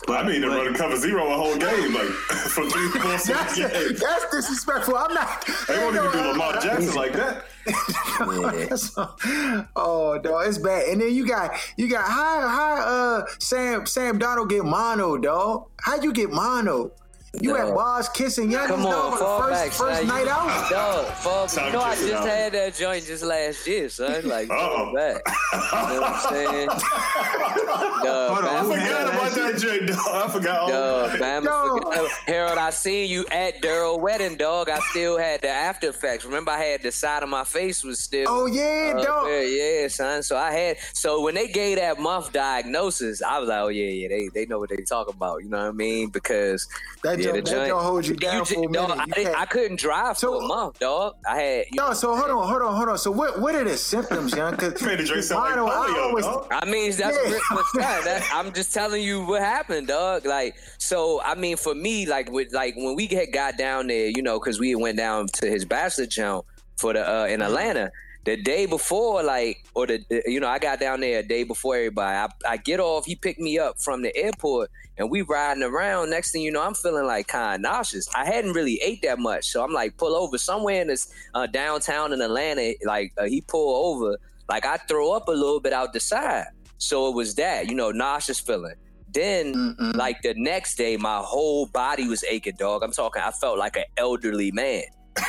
But 0.07 0.25
I 0.25 0.27
mean, 0.27 0.41
they're 0.41 0.49
running 0.49 0.73
cover 0.73 0.95
zero 0.97 1.27
a 1.31 1.35
whole 1.35 1.57
game, 1.57 1.93
like 1.93 2.03
from 2.49 2.69
three, 2.69 2.87
four, 3.01 3.17
six 3.17 3.27
That's, 3.27 3.55
games. 3.57 3.99
that's 3.99 4.31
disrespectful. 4.31 4.95
I'm 4.95 5.13
not. 5.13 5.45
They 5.67 5.77
won't 5.77 5.95
even 5.95 6.11
do 6.11 6.19
uh, 6.19 6.31
Lamar 6.31 6.53
Jackson 6.61 6.95
like 6.95 7.13
that. 7.13 7.45
Yeah. 7.65 7.75
Oh 9.75 10.17
dog, 10.19 10.47
it's 10.47 10.57
bad. 10.57 10.87
And 10.89 11.01
then 11.01 11.13
you 11.13 11.27
got 11.27 11.51
you 11.77 11.89
got 11.89 12.05
how 12.09 12.47
how 12.47 12.75
uh 12.75 13.25
Sam 13.39 13.85
Sam 13.85 14.19
Darnold 14.19 14.49
get 14.49 14.63
mono, 14.65 15.17
dog? 15.17 15.67
How 15.81 16.01
you 16.01 16.13
get 16.13 16.31
mono? 16.31 16.91
You 17.39 17.55
Dog. 17.55 17.69
at 17.69 17.75
bars 17.75 18.09
kissing 18.09 18.51
young 18.51 18.67
Come 18.67 18.85
on, 18.85 18.91
dog 18.91 19.19
fall 19.19 19.41
on 19.43 19.49
the 19.49 19.55
back, 19.55 19.67
first 19.67 19.79
first 19.79 19.99
son. 19.99 20.07
night 20.07 20.25
You- 20.25 20.29
out. 20.31 20.69
Dog, 20.69 21.05
fall 21.15 21.47
Time 21.47 21.67
You 21.67 21.71
know, 21.73 21.81
I 21.81 21.95
just 21.95 22.13
out. 22.13 22.27
had 22.27 22.51
that 22.53 22.75
joint 22.75 23.05
just 23.05 23.23
last 23.23 23.65
year, 23.65 23.87
son. 23.87 24.27
Like, 24.27 24.49
Uh-oh. 24.51 24.75
fall 24.75 24.93
back. 24.93 25.21
You 25.53 25.93
know 25.95 26.01
what 26.01 26.11
I'm 26.11 26.29
saying? 26.33 26.67
Dog, 28.03 28.31
Hold 28.31 28.45
on, 28.45 28.45
I 28.45 28.59
Bama- 28.59 28.61
who 28.63 28.71
forgot 28.73 28.81
had 28.81 29.07
about 29.07 29.31
that 29.31 29.51
that 29.53 29.59
J 29.61 29.85
dog. 29.85 29.97
I 30.13 30.27
forgot 30.29 30.59
all 30.59 30.67
Dog, 30.69 31.05
about 31.05 31.15
it. 31.15 31.21
Bama 31.21 31.43
Dog. 31.45 31.83
forgot- 31.83 32.11
Harold, 32.27 32.57
I 32.57 32.69
seen 32.71 33.09
you 33.09 33.25
at 33.31 33.61
Daryl 33.61 33.99
wedding, 33.99 34.35
dog. 34.35 34.69
I 34.69 34.79
still 34.89 35.17
had 35.17 35.41
the 35.41 35.49
after 35.49 35.89
effects. 35.89 36.25
Remember, 36.25 36.51
I 36.51 36.59
had 36.63 36.83
the 36.83 36.91
side 36.91 37.23
of 37.23 37.29
my 37.29 37.43
face 37.45 37.81
was 37.83 37.99
still. 37.99 38.25
Oh 38.27 38.45
yeah, 38.47 38.93
up 38.97 39.05
dog. 39.05 39.25
there. 39.27 39.45
yeah, 39.83 39.87
son. 39.87 40.21
So 40.23 40.35
I 40.37 40.51
had. 40.51 40.77
So 40.93 41.21
when 41.21 41.35
they 41.35 41.47
gave 41.47 41.77
that 41.77 41.97
month 41.99 42.33
diagnosis, 42.33 43.21
I 43.21 43.39
was 43.39 43.47
like, 43.49 43.61
oh 43.61 43.67
yeah, 43.69 43.85
yeah, 43.85 44.07
they 44.09 44.27
they 44.33 44.45
know 44.47 44.59
what 44.59 44.69
they 44.69 44.77
talking 44.83 45.13
about. 45.13 45.43
You 45.43 45.49
know 45.49 45.59
what 45.61 45.69
I 45.69 45.71
mean? 45.71 46.09
Because 46.09 46.67
That 47.03 47.20
yeah, 47.21 47.31
joint- 47.31 47.45
the 47.45 47.51
that 47.51 47.57
joint- 47.57 47.69
joint 47.69 47.83
hold 47.83 48.07
you 48.07 48.15
down 48.15 48.45
ju- 48.45 48.55
for 48.55 48.69
a 48.69 48.71
dog. 48.71 48.97
I, 48.99 49.05
didn't- 49.05 49.35
I 49.35 49.45
couldn't 49.45 49.79
drive 49.79 50.17
So- 50.17 50.39
for 50.39 50.43
a 50.43 50.47
month, 50.47 50.79
dog. 50.79 51.15
I 51.27 51.41
had. 51.41 51.65
You 51.71 51.77
No, 51.81 51.93
so 51.93 52.15
hold 52.15 52.29
on, 52.29 52.47
hold 52.47 52.61
on, 52.61 52.75
hold 52.75 52.89
on. 52.89 52.97
So 52.97 53.11
what 53.11 53.39
what 53.39 53.55
are 53.55 53.63
the 53.63 53.77
symptoms, 53.77 54.33
young? 54.35 54.51
Because 54.51 54.81
Made 54.81 54.99
the 54.99 55.03
drink 55.05 55.23
sound 55.23 55.43
like 55.43 55.73
polio, 55.73 56.21
dog. 56.21 56.47
I 56.51 56.65
mean, 56.65 56.91
that's 56.91 57.17
Yeah. 57.17 57.31
what 57.31 57.41
what's 57.51 57.71
that? 57.77 58.03
that. 58.05 58.29
I'm 58.33 58.51
just 58.53 58.73
telling 58.73 59.01
you 59.03 59.23
what 59.25 59.41
happened, 59.41 59.87
dog. 59.87 60.25
Like, 60.25 60.55
so 60.77 61.21
I 61.23 61.35
mean, 61.35 61.57
for 61.57 61.75
me, 61.75 62.05
like, 62.05 62.31
with 62.31 62.51
like 62.53 62.75
when 62.75 62.95
we 62.95 63.07
had 63.07 63.31
got 63.31 63.57
down 63.57 63.87
there, 63.87 64.07
you 64.07 64.21
know, 64.21 64.39
because 64.39 64.59
we 64.59 64.73
went 64.75 64.97
down 64.97 65.27
to 65.35 65.45
his 65.49 65.65
bachelor 65.65 66.05
jump 66.05 66.45
for 66.77 66.93
the 66.93 67.07
uh, 67.07 67.25
in 67.25 67.41
Atlanta. 67.41 67.91
The 68.23 68.37
day 68.37 68.65
before, 68.65 69.23
like, 69.23 69.65
or 69.73 69.87
the 69.87 70.03
you 70.25 70.39
know, 70.39 70.47
I 70.47 70.59
got 70.59 70.79
down 70.79 70.99
there 71.01 71.19
a 71.19 71.23
day 71.23 71.43
before 71.43 71.75
everybody. 71.75 72.15
I, 72.17 72.53
I 72.53 72.57
get 72.57 72.79
off. 72.79 73.05
He 73.05 73.15
picked 73.15 73.39
me 73.39 73.57
up 73.57 73.81
from 73.81 74.01
the 74.01 74.15
airport, 74.15 74.69
and 74.97 75.09
we 75.09 75.21
riding 75.23 75.63
around. 75.63 76.09
Next 76.11 76.31
thing 76.31 76.41
you 76.41 76.51
know, 76.51 76.61
I'm 76.61 76.75
feeling 76.75 77.05
like 77.05 77.27
kind 77.27 77.55
of 77.55 77.61
nauseous. 77.61 78.07
I 78.13 78.25
hadn't 78.25 78.53
really 78.53 78.79
ate 78.83 79.01
that 79.01 79.19
much, 79.19 79.45
so 79.45 79.63
I'm 79.63 79.73
like, 79.73 79.97
pull 79.97 80.15
over 80.15 80.37
somewhere 80.37 80.81
in 80.81 80.87
this 80.87 81.11
uh, 81.33 81.47
downtown 81.47 82.13
in 82.13 82.21
Atlanta. 82.21 82.75
Like 82.85 83.13
uh, 83.17 83.25
he 83.25 83.41
pull 83.41 83.87
over, 83.87 84.17
like 84.49 84.65
I 84.65 84.77
throw 84.77 85.11
up 85.13 85.27
a 85.27 85.31
little 85.31 85.59
bit 85.59 85.73
out 85.73 85.93
the 85.93 85.99
side. 85.99 86.47
So 86.77 87.09
it 87.09 87.15
was 87.15 87.35
that, 87.35 87.69
you 87.69 87.75
know, 87.75 87.91
nauseous 87.91 88.39
feeling. 88.39 88.75
Then, 89.13 89.53
Mm-mm. 89.53 89.95
like 89.95 90.21
the 90.21 90.33
next 90.35 90.75
day, 90.75 90.97
my 90.97 91.19
whole 91.19 91.65
body 91.67 92.07
was 92.07 92.23
aching, 92.23 92.55
dog. 92.57 92.81
I'm 92.81 92.91
talking, 92.91 93.21
I 93.21 93.31
felt 93.31 93.59
like 93.59 93.75
an 93.75 93.83
elderly 93.97 94.51
man, 94.51 94.83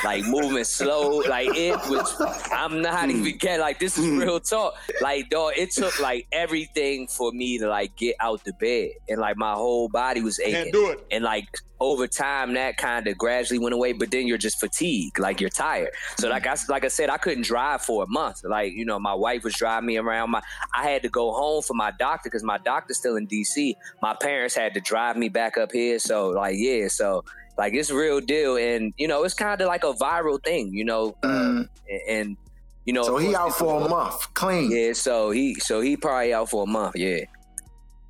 like 0.04 0.24
moving 0.24 0.64
slow. 0.64 1.18
Like 1.18 1.48
it 1.56 1.76
was, 1.88 2.20
I'm 2.52 2.82
not 2.82 3.10
even 3.10 3.32
hmm. 3.32 3.38
kidding. 3.38 3.60
Like, 3.60 3.78
this 3.78 3.98
is 3.98 4.06
hmm. 4.06 4.18
real 4.18 4.40
talk. 4.40 4.74
Like, 5.00 5.30
dog, 5.30 5.52
it 5.56 5.70
took 5.72 6.00
like 6.00 6.26
everything 6.32 7.06
for 7.06 7.32
me 7.32 7.58
to 7.58 7.68
like 7.68 7.96
get 7.96 8.16
out 8.20 8.44
the 8.44 8.52
bed. 8.54 8.90
And 9.08 9.20
like 9.20 9.36
my 9.36 9.52
whole 9.54 9.88
body 9.88 10.22
was 10.22 10.40
aching. 10.40 10.54
Can't 10.54 10.72
do 10.72 10.90
it. 10.90 11.06
And 11.10 11.24
like 11.24 11.46
over 11.80 12.06
time, 12.06 12.54
that 12.54 12.76
kind 12.76 13.06
of 13.08 13.18
gradually 13.18 13.58
went 13.58 13.74
away. 13.74 13.92
But 13.92 14.10
then 14.10 14.26
you're 14.26 14.38
just 14.38 14.60
fatigued, 14.60 15.18
like 15.18 15.40
you're 15.40 15.50
tired. 15.50 15.90
So 16.18 16.28
like 16.28 16.46
I 16.46 16.56
like 16.68 16.84
I 16.84 16.88
said, 16.88 17.10
I 17.10 17.16
couldn't 17.16 17.44
drive 17.44 17.82
for 17.82 18.04
a 18.04 18.06
month. 18.06 18.44
Like 18.44 18.72
you 18.72 18.84
know, 18.84 18.98
my 18.98 19.14
wife 19.14 19.42
was 19.44 19.54
driving 19.54 19.86
me 19.86 19.96
around. 19.96 20.30
My 20.30 20.42
I 20.74 20.88
had 20.88 21.02
to 21.02 21.08
go 21.08 21.32
home 21.32 21.62
for 21.62 21.74
my 21.74 21.90
doctor 21.98 22.28
because 22.28 22.44
my 22.44 22.58
doctor's 22.58 22.98
still 22.98 23.16
in 23.16 23.26
D.C. 23.26 23.76
My 24.00 24.14
parents 24.14 24.54
had 24.54 24.74
to 24.74 24.80
drive 24.80 25.16
me 25.16 25.28
back 25.28 25.58
up 25.58 25.72
here. 25.72 25.98
So 25.98 26.30
like 26.30 26.54
yeah, 26.56 26.88
so 26.88 27.24
like 27.58 27.74
it's 27.74 27.90
real 27.90 28.20
deal. 28.20 28.56
And 28.56 28.92
you 28.96 29.08
know, 29.08 29.24
it's 29.24 29.34
kind 29.34 29.60
of 29.60 29.66
like 29.68 29.84
a 29.84 29.92
viral 29.94 30.42
thing. 30.42 30.72
You 30.74 30.84
know, 30.84 31.16
uh, 31.22 31.28
Mm. 31.28 31.68
and, 31.90 32.00
and 32.08 32.36
you 32.84 32.92
know, 32.92 33.02
So 33.04 33.16
he 33.18 33.26
course, 33.26 33.36
out 33.38 33.54
for 33.58 33.76
a 33.76 33.82
people- 33.82 33.96
month, 33.96 34.34
clean. 34.34 34.70
Yeah, 34.70 34.92
so 34.92 35.30
he 35.30 35.54
so 35.56 35.80
he 35.80 35.96
probably 35.96 36.32
out 36.34 36.50
for 36.50 36.64
a 36.64 36.66
month. 36.66 36.96
Yeah. 36.96 37.20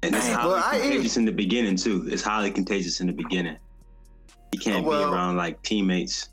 And 0.05 0.15
it's 0.17 0.27
Dang, 0.27 0.35
highly 0.35 0.53
well, 0.55 0.63
I- 0.65 0.81
contagious 0.81 1.17
in 1.17 1.25
the 1.25 1.33
beginning 1.33 1.77
too. 1.77 2.07
It's 2.11 2.23
highly 2.23 2.51
contagious 2.51 3.01
in 3.01 3.07
the 3.07 3.13
beginning. 3.13 3.57
You 4.53 4.59
can't 4.61 4.85
Well- 4.85 5.09
be 5.11 5.15
around 5.15 5.37
like 5.37 5.63
teammates. 5.63 6.29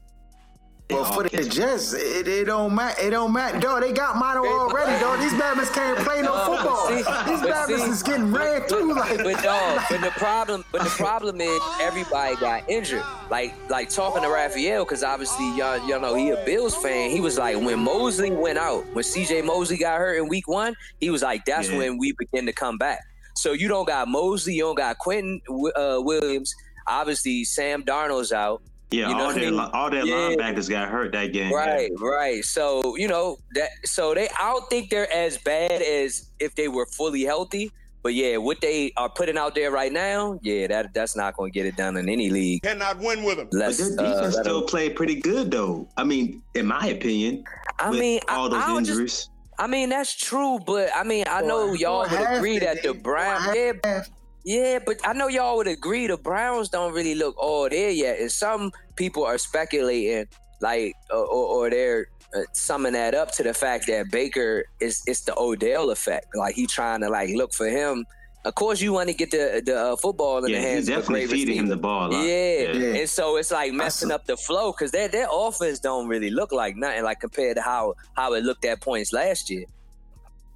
Well, 0.90 1.04
for 1.06 1.22
the. 1.24 1.30
Jets, 1.50 1.94
it, 1.94 2.28
it 2.28 2.46
don't 2.46 2.74
matter. 2.74 3.00
It 3.02 3.12
don't 3.12 3.32
matter. 3.32 3.60
Dog, 3.60 3.82
they 3.84 3.92
got 3.92 4.16
mono 4.16 4.44
already, 4.44 5.00
dog. 5.00 5.20
These 5.20 5.34
Batmans 5.34 5.72
can't 5.72 6.00
play 6.00 6.22
no 6.24 6.34
football. 6.46 6.88
See, 6.88 6.96
These 6.96 7.06
but 7.06 7.50
Batmans 7.50 7.90
is 7.90 8.02
getting 8.04 8.32
ran 8.32 8.62
through 8.64 8.96
like. 8.96 9.18
But 9.18 9.44
dog, 9.44 9.82
but 9.90 10.02
the 10.02 10.12
problem, 10.12 10.66
but 10.72 10.84
the 10.84 10.90
problem 10.90 11.42
is 11.42 11.62
everybody 11.80 12.36
got 12.38 12.68
injured. 12.68 13.04
Like, 13.30 13.54
like 13.70 13.90
talking 13.90 14.24
to 14.24 14.30
Raphael, 14.30 14.84
because 14.84 15.04
obviously 15.04 15.46
y'all, 15.56 15.78
y'all 15.88 16.02
know 16.02 16.16
he 16.16 16.30
a 16.32 16.44
Bills 16.46 16.76
fan. 16.76 17.12
He 17.12 17.22
was 17.22 17.38
like, 17.38 17.56
when 17.58 17.80
Mosley 17.80 18.32
went 18.32 18.58
out, 18.58 18.84
when 18.94 19.04
C.J. 19.04 19.44
Mosley 19.44 19.78
got 19.78 20.00
hurt 20.00 20.18
in 20.18 20.28
Week 20.28 20.48
One, 20.48 20.76
he 21.00 21.12
was 21.12 21.22
like, 21.22 21.46
that's 21.46 21.70
Yeah. 21.70 21.78
when 21.78 21.98
we 22.00 22.14
begin 22.18 22.48
to 22.48 22.54
come 22.54 22.80
back. 22.80 23.00
So 23.36 23.52
you 23.54 23.68
don't 23.68 23.88
got 23.88 24.08
Mosley, 24.08 24.56
you 24.56 24.64
don't 24.64 24.76
got 24.76 24.98
Quinnen 24.98 25.40
uh, 25.76 26.02
Williams. 26.02 26.54
Obviously, 26.88 27.44
Sam 27.44 27.84
Darnold's 27.84 28.32
out. 28.32 28.64
Yeah, 28.92 29.10
you 29.10 29.14
know 29.16 29.20
all 29.22 29.28
what 29.28 29.38
I 29.38 29.40
mean? 29.52 29.60
all 29.60 29.90
their 29.92 30.06
Yeah. 30.06 30.16
linebackers 30.36 30.68
got 30.70 30.90
hurt 30.90 31.12
that 31.12 31.28
game. 31.32 31.54
Right, 31.54 31.92
right. 32.00 32.44
So 32.44 32.96
you 32.96 33.08
know 33.08 33.38
that. 33.54 33.70
So 33.86 34.14
they, 34.16 34.28
I 34.30 34.52
don't 34.52 34.68
think 34.70 34.90
they're 34.90 35.12
as 35.14 35.38
bad 35.38 35.82
as 35.82 36.32
if 36.40 36.56
they 36.56 36.68
were 36.68 36.88
fully 36.88 37.24
healthy. 37.24 37.72
But 38.02 38.14
yeah, 38.14 38.38
what 38.38 38.62
they 38.62 38.94
are 38.98 39.10
putting 39.10 39.38
out 39.38 39.54
there 39.56 39.72
right 39.72 39.92
now, 39.92 40.40
yeah, 40.42 40.68
that 40.68 40.94
that's 40.94 41.16
not 41.18 41.36
going 41.36 41.52
to 41.52 41.54
get 41.54 41.66
it 41.68 41.76
done 41.76 41.98
in 41.98 42.08
any 42.10 42.30
league. 42.30 42.62
Cannot 42.64 42.98
win 43.00 43.24
with 43.24 43.38
him. 43.38 43.50
But 43.52 43.58
Less, 43.60 43.78
their 43.78 44.00
uh, 44.00 44.14
defense 44.16 44.36
let 44.38 44.46
still 44.46 44.62
'em- 44.62 44.68
played 44.68 44.96
pretty 44.96 45.16
good 45.16 45.52
though. 45.52 45.88
I 45.98 46.04
mean, 46.06 46.42
in 46.56 46.66
my 46.66 46.88
opinion, 46.88 47.44
I 47.78 47.90
with 47.92 48.00
mean, 48.00 48.22
all 48.30 48.50
those 48.50 48.64
I 48.64 48.68
don't 48.68 48.86
just. 48.86 48.92
injuries. 48.92 49.30
I 49.60 49.68
mean, 49.68 49.90
that's 49.90 50.16
true, 50.16 50.58
but 50.66 50.90
I 50.96 51.04
mean, 51.04 51.26
I 51.30 51.42
know 51.42 51.68
Or- 51.68 51.76
y'all 51.76 52.06
or 52.06 52.10
would 52.10 52.38
agree 52.38 52.60
that 52.60 52.82
the 52.82 52.94
game, 52.94 53.02
Browns, 53.04 53.48
or 53.50 53.56
yeah, 53.56 53.74
half. 53.84 54.10
Yeah, 54.44 54.80
but 54.86 54.98
I 55.06 55.14
know 55.14 55.28
y'all 55.28 55.58
would 55.58 55.68
agree 55.68 56.08
the 56.08 56.18
Browns 56.18 56.70
don't 56.70 56.94
really 56.94 57.16
look 57.16 57.38
all 57.38 57.70
there 57.70 57.90
yet, 57.90 58.20
and 58.20 58.32
some 58.32 58.72
people 58.96 59.26
are 59.26 59.38
speculating 59.38 60.28
like, 60.62 60.94
or, 61.10 61.26
or, 61.26 61.46
or 61.48 61.70
they're 61.70 62.08
uh, 62.36 62.42
summing 62.54 62.94
that 62.94 63.16
up 63.16 63.32
to 63.34 63.44
the 63.44 63.54
fact 63.54 63.88
that 63.88 64.12
Baker 64.12 64.66
is 64.80 65.02
it's 65.08 65.22
the 65.22 65.38
Odell 65.38 65.90
effect, 65.92 66.28
like 66.36 66.56
he 66.56 66.68
trying 66.68 67.02
to 67.02 67.10
like 67.10 67.30
look 67.32 67.54
for 67.54 67.68
him. 67.68 68.06
Of 68.46 68.56
course, 68.56 68.80
you 68.80 68.94
want 68.94 69.10
to 69.10 69.16
get 69.16 69.32
the 69.32 69.62
the 69.66 69.78
uh, 69.78 69.96
football 69.98 70.44
in 70.46 70.52
Yeah, 70.52 70.62
the 70.62 70.68
hands 70.68 70.88
of 70.88 70.94
a 70.94 70.98
definitely 71.00 71.26
great 71.28 71.32
feeding 71.40 71.56
him 71.58 71.68
the 71.68 71.76
ball 71.76 72.10
a 72.10 72.14
lot. 72.14 72.26
Yeah. 72.26 72.72
Yeah. 72.72 73.00
and 73.00 73.10
so 73.10 73.36
it's 73.38 73.52
like 73.52 73.74
messing 73.74 74.12
up 74.12 74.26
the 74.26 74.38
flow 74.38 74.72
because 74.72 74.92
their 74.92 75.08
their 75.10 75.28
offense 75.32 75.80
don't 75.80 76.08
really 76.08 76.30
look 76.30 76.52
like 76.52 76.76
nothing 76.78 77.04
like 77.04 77.20
compared 77.20 77.58
to 77.58 77.62
how 77.62 77.96
how 78.16 78.34
it 78.34 78.44
looked 78.44 78.64
at 78.64 78.80
points 78.80 79.12
last 79.12 79.50
year. 79.50 79.66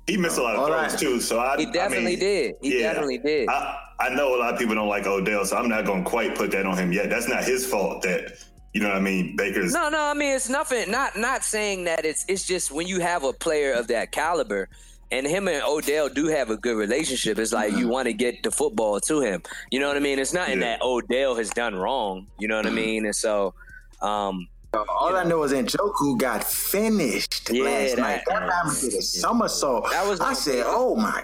He 0.08 0.18
missed 0.18 0.38
a 0.38 0.42
lot 0.44 0.56
of 0.56 0.62
All 0.62 0.68
throws 0.68 0.92
right. 0.92 1.00
too. 1.00 1.22
So 1.22 1.40
I 1.40 1.58
He 1.58 1.66
definitely 1.66 1.98
I 1.98 2.10
mean, 2.12 2.20
did. 2.20 2.56
He 2.62 2.80
yeah. 2.82 2.88
definitely 2.92 3.18
did. 3.20 3.48
I, 3.50 3.78
I 4.00 4.10
know 4.10 4.36
a 4.36 4.38
lot 4.38 4.54
of 4.54 4.60
people 4.60 4.76
don't 4.76 4.90
like 4.90 5.08
Odell, 5.08 5.46
so 5.46 5.56
I'm 5.56 5.70
not 5.70 5.86
going 5.86 6.04
to 6.04 6.10
quite 6.10 6.36
put 6.36 6.52
that 6.52 6.66
on 6.66 6.78
him 6.78 6.92
yet. 6.92 7.10
That's 7.10 7.30
not 7.30 7.44
his 7.46 7.66
fault 7.66 8.02
that, 8.04 8.34
you 8.74 8.82
know 8.82 8.90
what 8.90 8.98
I 8.98 9.02
mean, 9.02 9.36
Baker's. 9.38 9.72
No, 9.74 9.88
no, 9.90 10.02
I 10.04 10.14
mean 10.14 10.34
it's 10.36 10.50
nothing. 10.50 10.90
Not 10.92 11.16
not 11.16 11.44
saying 11.44 11.84
that 11.86 12.06
it's 12.06 12.26
it's 12.28 12.46
just 12.46 12.72
when 12.72 12.88
you 12.88 13.00
have 13.00 13.24
a 13.24 13.32
player 13.32 13.72
of 13.72 13.88
that 13.90 14.12
caliber, 14.12 14.68
and 15.12 15.28
him 15.28 15.48
and 15.48 15.64
Odell 15.64 16.10
do 16.10 16.26
have 16.26 16.50
a 16.50 16.58
good 16.58 16.76
relationship. 16.76 17.38
It's 17.38 17.54
like 17.54 17.72
you 17.78 17.88
want 17.88 18.08
to 18.08 18.14
get 18.14 18.42
the 18.42 18.50
football 18.52 19.00
to 19.02 19.22
him. 19.22 19.44
You 19.72 19.80
know 19.80 19.88
what 19.88 19.96
I 19.96 20.00
mean? 20.00 20.18
It's 20.18 20.34
nothing 20.34 20.60
Yeah. 20.60 20.78
that 20.78 20.82
Odell 20.82 21.36
has 21.36 21.52
done 21.52 21.76
wrong. 21.76 22.26
You 22.40 22.48
know 22.48 22.56
what 22.58 22.66
I 22.66 22.72
mean? 22.72 23.06
And 23.06 23.16
so, 23.16 23.54
um, 24.02 24.48
All 24.74 25.16
I 25.16 25.24
know 25.24 25.44
is 25.44 25.52
Njoku 25.54 26.18
got 26.18 26.44
finished 26.44 27.50
Yeah, 27.52 27.64
last 27.64 27.96
that- 27.96 28.02
night. 28.02 28.22
That 28.28 28.48
Batman 28.50 28.76
did 28.82 28.94
a 28.96 29.02
somersault. 29.02 29.90
That 29.92 30.08
was 30.08 30.20
I 30.20 30.30
on 30.30 30.36
said, 30.36 30.64
oh 30.66 30.96
my, 30.96 31.24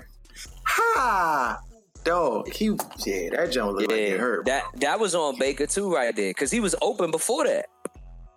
ha, 0.65 1.60
dog. 2.03 2.48
He, 2.51 2.65
yeah, 3.06 3.29
that 3.32 3.50
joint 3.51 3.75
looked 3.75 3.91
like 3.91 4.00
it 4.00 4.20
hurt. 4.20 4.46
that 4.46 4.63
that 4.75 5.00
was 5.00 5.15
on 5.15 5.38
Baker 5.39 5.65
too, 5.65 5.91
right 5.94 6.15
there, 6.15 6.29
because 6.32 6.51
he 6.51 6.60
was 6.60 6.75
open 6.82 7.12
before 7.12 7.46
that. 7.46 7.65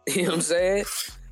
You 0.09 0.23
know 0.23 0.29
what 0.31 0.35
I'm 0.37 0.41
saying? 0.41 0.85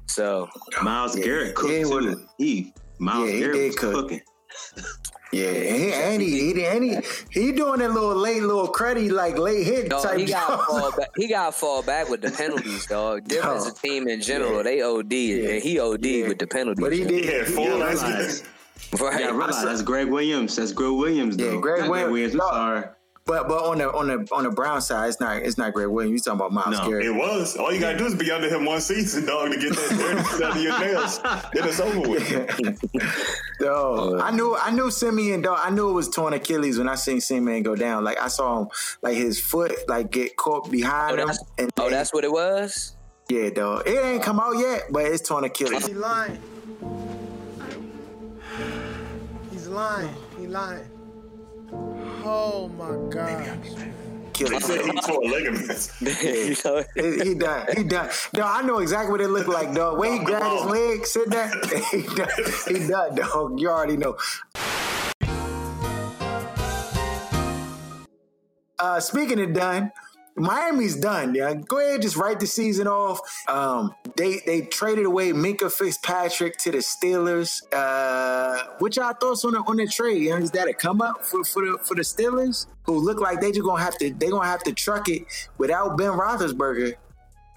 So 0.07 0.49
Myles 0.83 1.17
Yeah, 1.19 1.25
Garrett 1.25 1.55
cooked 1.57 1.73
he 1.73 1.83
too. 1.83 2.27
He 2.39 2.73
Myles 3.01 3.29
Yeah, 3.31 3.35
he 3.35 3.41
Garrett 3.41 3.55
did 3.57 3.67
was 3.67 3.77
cook. 3.77 3.95
cooking. 3.95 4.21
Yeah, 5.33 5.53
he, 5.53 5.93
and 5.93 6.21
he, 6.21 6.53
he, 6.53 6.67
and 6.67 6.83
he, 6.85 6.97
he 7.31 7.53
doing 7.53 7.79
that 7.79 7.93
little 7.93 8.17
late, 8.17 8.43
little 8.43 8.67
credit, 8.67 9.13
like 9.13 9.39
late 9.39 9.65
hit 9.65 9.89
Dog, 9.89 10.03
type. 10.03 10.19
he 10.19 10.27
got 10.27 10.67
fall 10.67 10.91
back. 10.91 11.11
He 11.17 11.29
got 11.29 11.55
fall 11.55 11.83
back 11.83 12.09
with 12.09 12.21
the 12.21 12.31
penalties, 12.33 12.87
dog. 12.87 13.25
Defensive 13.29 13.75
Dog. 13.75 13.81
team 13.83 14.09
in 14.09 14.21
general, 14.21 14.57
Yeah. 14.57 14.63
they 14.65 14.83
OD 14.83 15.13
and 15.13 15.63
he 15.63 15.79
OD 15.79 16.05
Yeah. 16.05 16.29
with 16.29 16.39
the 16.41 16.47
penalties. 16.49 16.83
But 16.83 16.93
he 16.93 17.05
did. 17.05 17.25
He 17.25 17.31
had 17.31 17.47
four 17.47 17.67
Yeah, 17.69 17.75
last 17.75 18.03
realize. 18.03 18.43
right. 19.01 19.21
Yeah, 19.21 19.31
realize 19.31 19.63
that's 19.63 19.83
Gregg 19.83 20.09
Williams. 20.09 20.57
That's 20.57 20.73
Gregg 20.73 20.91
Williams. 20.93 21.37
Yeah, 21.37 21.47
Though. 21.51 21.61
Gregg 21.61 21.81
Not 21.83 21.91
Williams. 21.91 22.33
I'm 22.35 22.39
No. 22.39 22.49
sorry. 22.51 22.85
But 23.31 23.47
but 23.47 23.63
on 23.65 23.79
the 23.79 23.93
on 23.93 24.09
the 24.09 24.29
on 24.33 24.43
the 24.43 24.51
Brown 24.51 24.81
side, 24.83 25.09
it's 25.09 25.21
not 25.21 25.37
it's 25.37 25.57
not 25.57 25.73
Gregg 25.73 25.87
Williams. 25.87 26.13
You 26.15 26.19
talking 26.19 26.41
about 26.41 26.53
Myles 26.53 26.81
No. 26.83 26.89
Garrett? 26.89 27.07
It 27.07 27.13
was. 27.15 27.57
All 27.57 27.73
you 27.73 27.79
got 27.79 27.93
to 27.93 27.99
do 27.99 28.07
is 28.07 28.17
be 28.17 28.29
under 28.33 28.49
him 28.49 28.65
one 28.65 28.81
season, 28.81 29.25
dog, 29.25 29.53
to 29.53 29.57
get 29.57 29.71
that 29.73 30.27
dirt 30.33 30.43
out 30.43 30.57
of 30.57 30.61
your 30.61 30.77
nails. 30.81 31.23
Then 31.23 31.69
it's 31.69 31.79
over 31.79 32.01
with. 32.11 32.29
Yo, 33.61 34.19
I 34.21 34.33
knew 34.33 34.57
I 34.57 34.73
knew 34.73 34.91
Siemian 34.91 35.43
dog. 35.43 35.61
I 35.63 35.71
knew 35.71 35.91
it 35.91 35.93
was 35.93 36.09
torn 36.09 36.33
Achilles 36.33 36.77
when 36.77 36.89
I 36.89 36.97
seen 36.97 37.21
Siemian 37.21 37.63
go 37.63 37.77
down. 37.77 38.03
Like 38.03 38.19
I 38.19 38.27
saw 38.27 38.63
him 38.63 38.69
like 39.01 39.15
his 39.15 39.39
foot 39.41 39.75
like 39.89 40.11
get 40.11 40.35
caught 40.37 40.67
Oh, 40.67 40.69
behind 40.69 41.21
him. 41.21 41.31
And 41.57 41.71
oh, 41.79 41.89
that's 41.89 42.13
what 42.13 42.25
it 42.25 42.33
was. 42.33 42.97
yeah, 43.29 43.51
dog. 43.51 43.87
It 43.87 43.97
ain't 43.97 44.25
come 44.25 44.41
out 44.41 44.59
yet, 44.59 44.87
but 44.91 45.05
it's 45.05 45.23
torn 45.29 45.45
Achilles. 45.45 45.87
He 45.87 45.95
lying. 45.95 46.37
He's 49.53 49.69
lying. 49.69 50.15
He 50.37 50.49
lying. 50.49 50.90
Oh 52.23 52.69
my 52.77 53.11
god. 53.11 53.62
They 54.39 54.47
Achilles. 54.47 54.65
said 54.65 54.85
he 54.87 55.00
tore 55.00 55.23
ligaments. 55.25 56.00
you? 56.00 56.85
He, 56.95 57.29
he 57.29 57.35
done. 57.35 57.67
He 57.77 57.83
done. 57.83 58.09
Dog, 58.33 58.65
I 58.65 58.67
know 58.67 58.79
exactly 58.79 59.11
what 59.12 59.21
it 59.21 59.29
looked 59.29 59.49
like, 59.49 59.75
dog. 59.75 59.99
When 59.99 60.19
he 60.19 60.25
grabbed 60.25 60.62
his 60.62 60.65
leg, 60.71 61.07
sit 61.07 61.31
there, 61.31 61.49
he 61.91 62.03
done. 62.03 62.29
He 62.69 62.89
done, 62.89 63.15
dog. 63.17 63.61
You 63.61 63.69
already 63.69 63.97
know. 63.99 64.17
Uh, 68.79 68.99
speaking 68.99 69.41
of 69.41 69.53
done, 69.53 69.93
Miami's 70.37 70.97
done. 70.97 71.35
Yeah, 71.35 71.55
go 71.55 71.79
ahead, 71.81 72.03
just 72.03 72.17
write 72.17 72.41
the 72.41 72.47
season 72.47 72.87
off. 72.87 73.21
Um, 73.49 73.95
they 74.17 74.41
they 74.47 74.63
traded 74.63 75.05
away 75.07 75.33
Minkah 75.33 75.71
Fitzpatrick 75.73 76.57
to 76.59 76.71
the 76.71 76.79
Steelers. 76.79 77.61
Uh, 77.73 78.65
what 78.79 78.97
y'all 78.97 79.13
thoughts 79.13 79.45
on 79.45 79.53
the 79.53 79.59
on 79.61 79.77
the 79.77 79.87
trade? 79.87 80.23
You 80.23 80.31
know, 80.31 80.37
is 80.37 80.51
that 80.53 80.69
a 80.69 80.73
come 80.75 81.03
up 81.03 81.25
for, 81.25 81.45
for 81.45 81.65
the 81.67 81.79
for 81.85 81.95
the 81.95 82.03
Steelers 82.03 82.67
who 82.85 82.99
look 82.99 83.21
like 83.21 83.41
they 83.41 83.51
just 83.53 83.65
gonna 83.65 83.83
have 83.83 83.99
to 83.99 84.13
they 84.15 84.31
gonna 84.31 84.47
have 84.47 84.63
to 84.65 84.73
truck 84.73 85.09
it 85.09 85.23
without 85.59 85.97
Ben 85.99 86.11
Roethlisberger? 86.13 86.95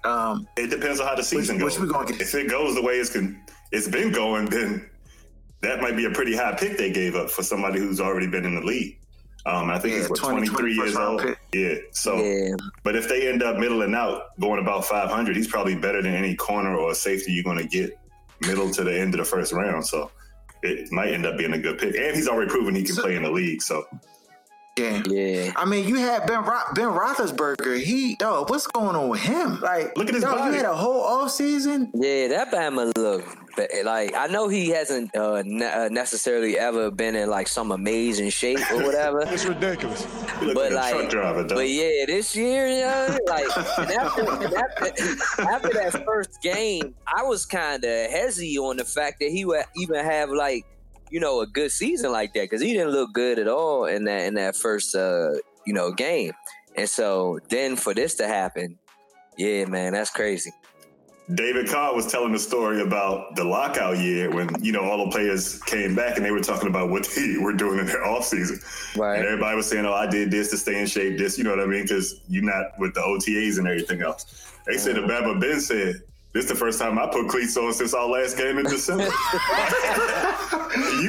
Um, 0.04 0.46
It 0.58 0.68
depends 0.68 1.00
on 1.00 1.06
how 1.06 1.14
the 1.14 1.22
season 1.22 1.56
Which- 1.56 1.74
goes. 1.76 1.80
which 1.80 1.88
we 1.88 1.92
gonna 1.94 2.06
get- 2.06 2.20
If 2.20 2.34
it 2.34 2.50
goes 2.50 2.74
the 2.74 2.82
way 2.82 2.94
it's 2.98 3.10
con- 3.10 3.40
it's 3.72 3.88
been 3.88 4.12
going, 4.12 4.44
then 4.46 4.90
that 5.62 5.80
might 5.80 5.96
be 5.96 6.04
a 6.04 6.10
pretty 6.10 6.36
high 6.36 6.52
pick 6.54 6.76
they 6.76 6.90
gave 6.90 7.14
up 7.14 7.30
for 7.30 7.42
somebody 7.42 7.78
who's 7.80 8.00
already 8.00 8.26
been 8.26 8.44
in 8.44 8.54
the 8.56 8.60
league. 8.60 8.98
Um, 9.46 9.70
I 9.70 9.78
think 9.78 9.92
Yeah, 9.94 10.00
he's 10.00 10.10
what 10.10 10.18
20, 10.20 10.46
23 10.48 10.74
years 10.74 10.96
old. 10.96 11.20
pick. 11.20 11.38
Yeah. 11.52 11.74
So, 11.92 12.16
Yeah. 12.16 12.54
but 12.82 12.96
if 12.96 13.08
they 13.08 13.28
end 13.28 13.42
up 13.42 13.56
middling 13.58 13.94
out, 13.94 14.38
going 14.40 14.58
about 14.60 14.86
500, 14.86 15.36
he's 15.36 15.48
probably 15.48 15.74
better 15.74 16.00
than 16.00 16.14
any 16.14 16.34
corner 16.34 16.74
or 16.76 16.94
safety 16.94 17.32
you're 17.32 17.44
going 17.44 17.58
to 17.58 17.66
get 17.68 17.98
middle 18.40 18.70
to 18.70 18.82
the 18.84 18.98
end 18.98 19.12
of 19.14 19.18
the 19.18 19.24
first 19.24 19.52
round. 19.52 19.86
So 19.86 20.10
it 20.62 20.90
might 20.90 21.12
end 21.12 21.26
up 21.26 21.36
being 21.36 21.52
a 21.52 21.58
good 21.58 21.78
pick. 21.78 21.94
And 21.94 22.16
he's 22.16 22.26
already 22.26 22.50
proven 22.50 22.74
he 22.74 22.84
can 22.84 22.96
play 22.96 23.16
in 23.16 23.22
the 23.22 23.30
league. 23.30 23.60
So 23.60 23.84
Yeah. 24.76 25.02
Yeah. 25.06 25.52
I 25.54 25.64
mean, 25.66 25.86
you 25.86 25.94
had 25.96 26.26
Ben 26.26 26.42
Ro- 26.42 26.72
Ben 26.74 26.88
Roethlisberger. 26.88 27.80
He, 27.80 28.16
dog, 28.16 28.50
what's 28.50 28.66
going 28.66 28.96
on 28.96 29.08
with 29.08 29.20
him? 29.20 29.60
Like, 29.60 29.96
Look 29.96 30.08
at 30.08 30.14
his 30.14 30.24
dog, 30.24 30.36
body. 30.38 30.50
You 30.50 30.56
had 30.56 30.66
a 30.66 30.74
whole 30.74 31.00
off 31.00 31.30
season. 31.30 31.92
Yeah, 31.94 32.26
that 32.28 32.50
Bama 32.50 32.92
look 32.98 33.24
ba- 33.54 33.68
like 33.84 34.14
I 34.16 34.26
know 34.26 34.48
he 34.48 34.70
hasn't 34.70 35.14
uh, 35.16 35.42
ne- 35.46 35.64
uh, 35.64 35.88
necessarily 35.90 36.58
ever 36.58 36.90
been 36.90 37.14
in 37.14 37.30
like 37.30 37.46
some 37.46 37.70
amazing 37.70 38.30
shape 38.30 38.58
or 38.72 38.82
whatever. 38.82 39.22
It's 39.34 39.44
ridiculous. 39.44 40.06
But 40.40 40.56
like 40.56 40.72
a 40.72 40.74
like, 40.74 40.94
truck 40.94 41.08
driver, 41.10 41.42
though. 41.44 41.54
but 41.54 41.68
yeah, 41.68 42.06
this 42.06 42.34
year, 42.34 42.66
you 42.66 42.80
know, 42.80 43.18
like 43.28 43.44
and 43.78 43.90
after, 43.92 44.22
and 44.28 44.54
after, 44.54 44.86
after 45.42 45.68
that 45.68 46.02
first 46.04 46.42
game, 46.42 46.94
I 47.06 47.22
was 47.22 47.46
kind 47.46 47.84
of 47.84 47.90
hezzy 48.10 48.56
on 48.58 48.76
the 48.78 48.84
fact 48.84 49.20
that 49.20 49.30
he 49.30 49.44
would 49.44 49.64
even 49.76 50.04
have 50.04 50.30
like, 50.30 50.66
you 51.14 51.20
know, 51.20 51.42
a 51.42 51.46
good 51.46 51.70
season 51.70 52.10
like 52.10 52.34
that 52.34 52.42
because 52.42 52.60
he 52.60 52.72
didn't 52.72 52.90
look 52.90 53.12
good 53.12 53.38
at 53.38 53.46
all 53.46 53.84
in 53.84 54.02
that 54.02 54.22
in 54.26 54.34
that 54.34 54.56
first, 54.56 54.96
uh, 54.96 55.30
you 55.64 55.72
know, 55.72 55.92
game. 55.92 56.32
And 56.76 56.88
so 56.88 57.38
then 57.50 57.76
for 57.76 57.94
this 57.94 58.16
to 58.16 58.26
happen, 58.26 58.76
yeah, 59.38 59.64
man, 59.66 59.92
that's 59.92 60.10
crazy. 60.10 60.50
David 61.32 61.68
Carr 61.68 61.94
was 61.94 62.10
telling 62.10 62.34
a 62.34 62.38
story 62.38 62.82
about 62.82 63.36
the 63.36 63.44
lockout 63.44 63.98
year 63.98 64.28
when, 64.28 64.50
you 64.60 64.72
know, 64.72 64.82
all 64.82 65.04
the 65.04 65.10
players 65.12 65.62
came 65.62 65.94
back 65.94 66.16
and 66.16 66.26
they 66.26 66.32
were 66.32 66.40
talking 66.40 66.68
about 66.68 66.90
what 66.90 67.04
they 67.16 67.38
were 67.38 67.52
doing 67.52 67.78
in 67.78 67.86
their 67.86 68.04
offseason. 68.04 68.60
Right. 68.98 69.18
And 69.18 69.24
everybody 69.24 69.54
was 69.54 69.70
saying, 69.70 69.86
oh, 69.86 69.92
I 69.92 70.08
did 70.08 70.32
this 70.32 70.50
to 70.50 70.56
stay 70.56 70.80
in 70.80 70.86
shape, 70.88 71.16
this, 71.16 71.38
you 71.38 71.44
know 71.44 71.50
what 71.50 71.60
I 71.60 71.66
mean? 71.66 71.82
Because 71.82 72.22
you're 72.26 72.42
not 72.42 72.76
with 72.80 72.92
the 72.92 73.02
OTAs 73.02 73.58
and 73.58 73.68
everything 73.68 74.02
else. 74.02 74.50
They 74.66 74.78
said. 74.78 74.96
Bama 74.96 75.40
Ben 75.40 75.60
said, 75.60 76.02
this 76.34 76.44
is 76.44 76.48
the 76.50 76.56
first 76.56 76.80
time 76.80 76.98
I 76.98 77.06
put 77.06 77.28
cleats 77.28 77.56
on 77.56 77.72
since 77.72 77.94
our 77.94 78.06
last 78.08 78.36
game 78.36 78.58
in 78.58 78.64
December. 78.64 79.04
you 79.04 79.10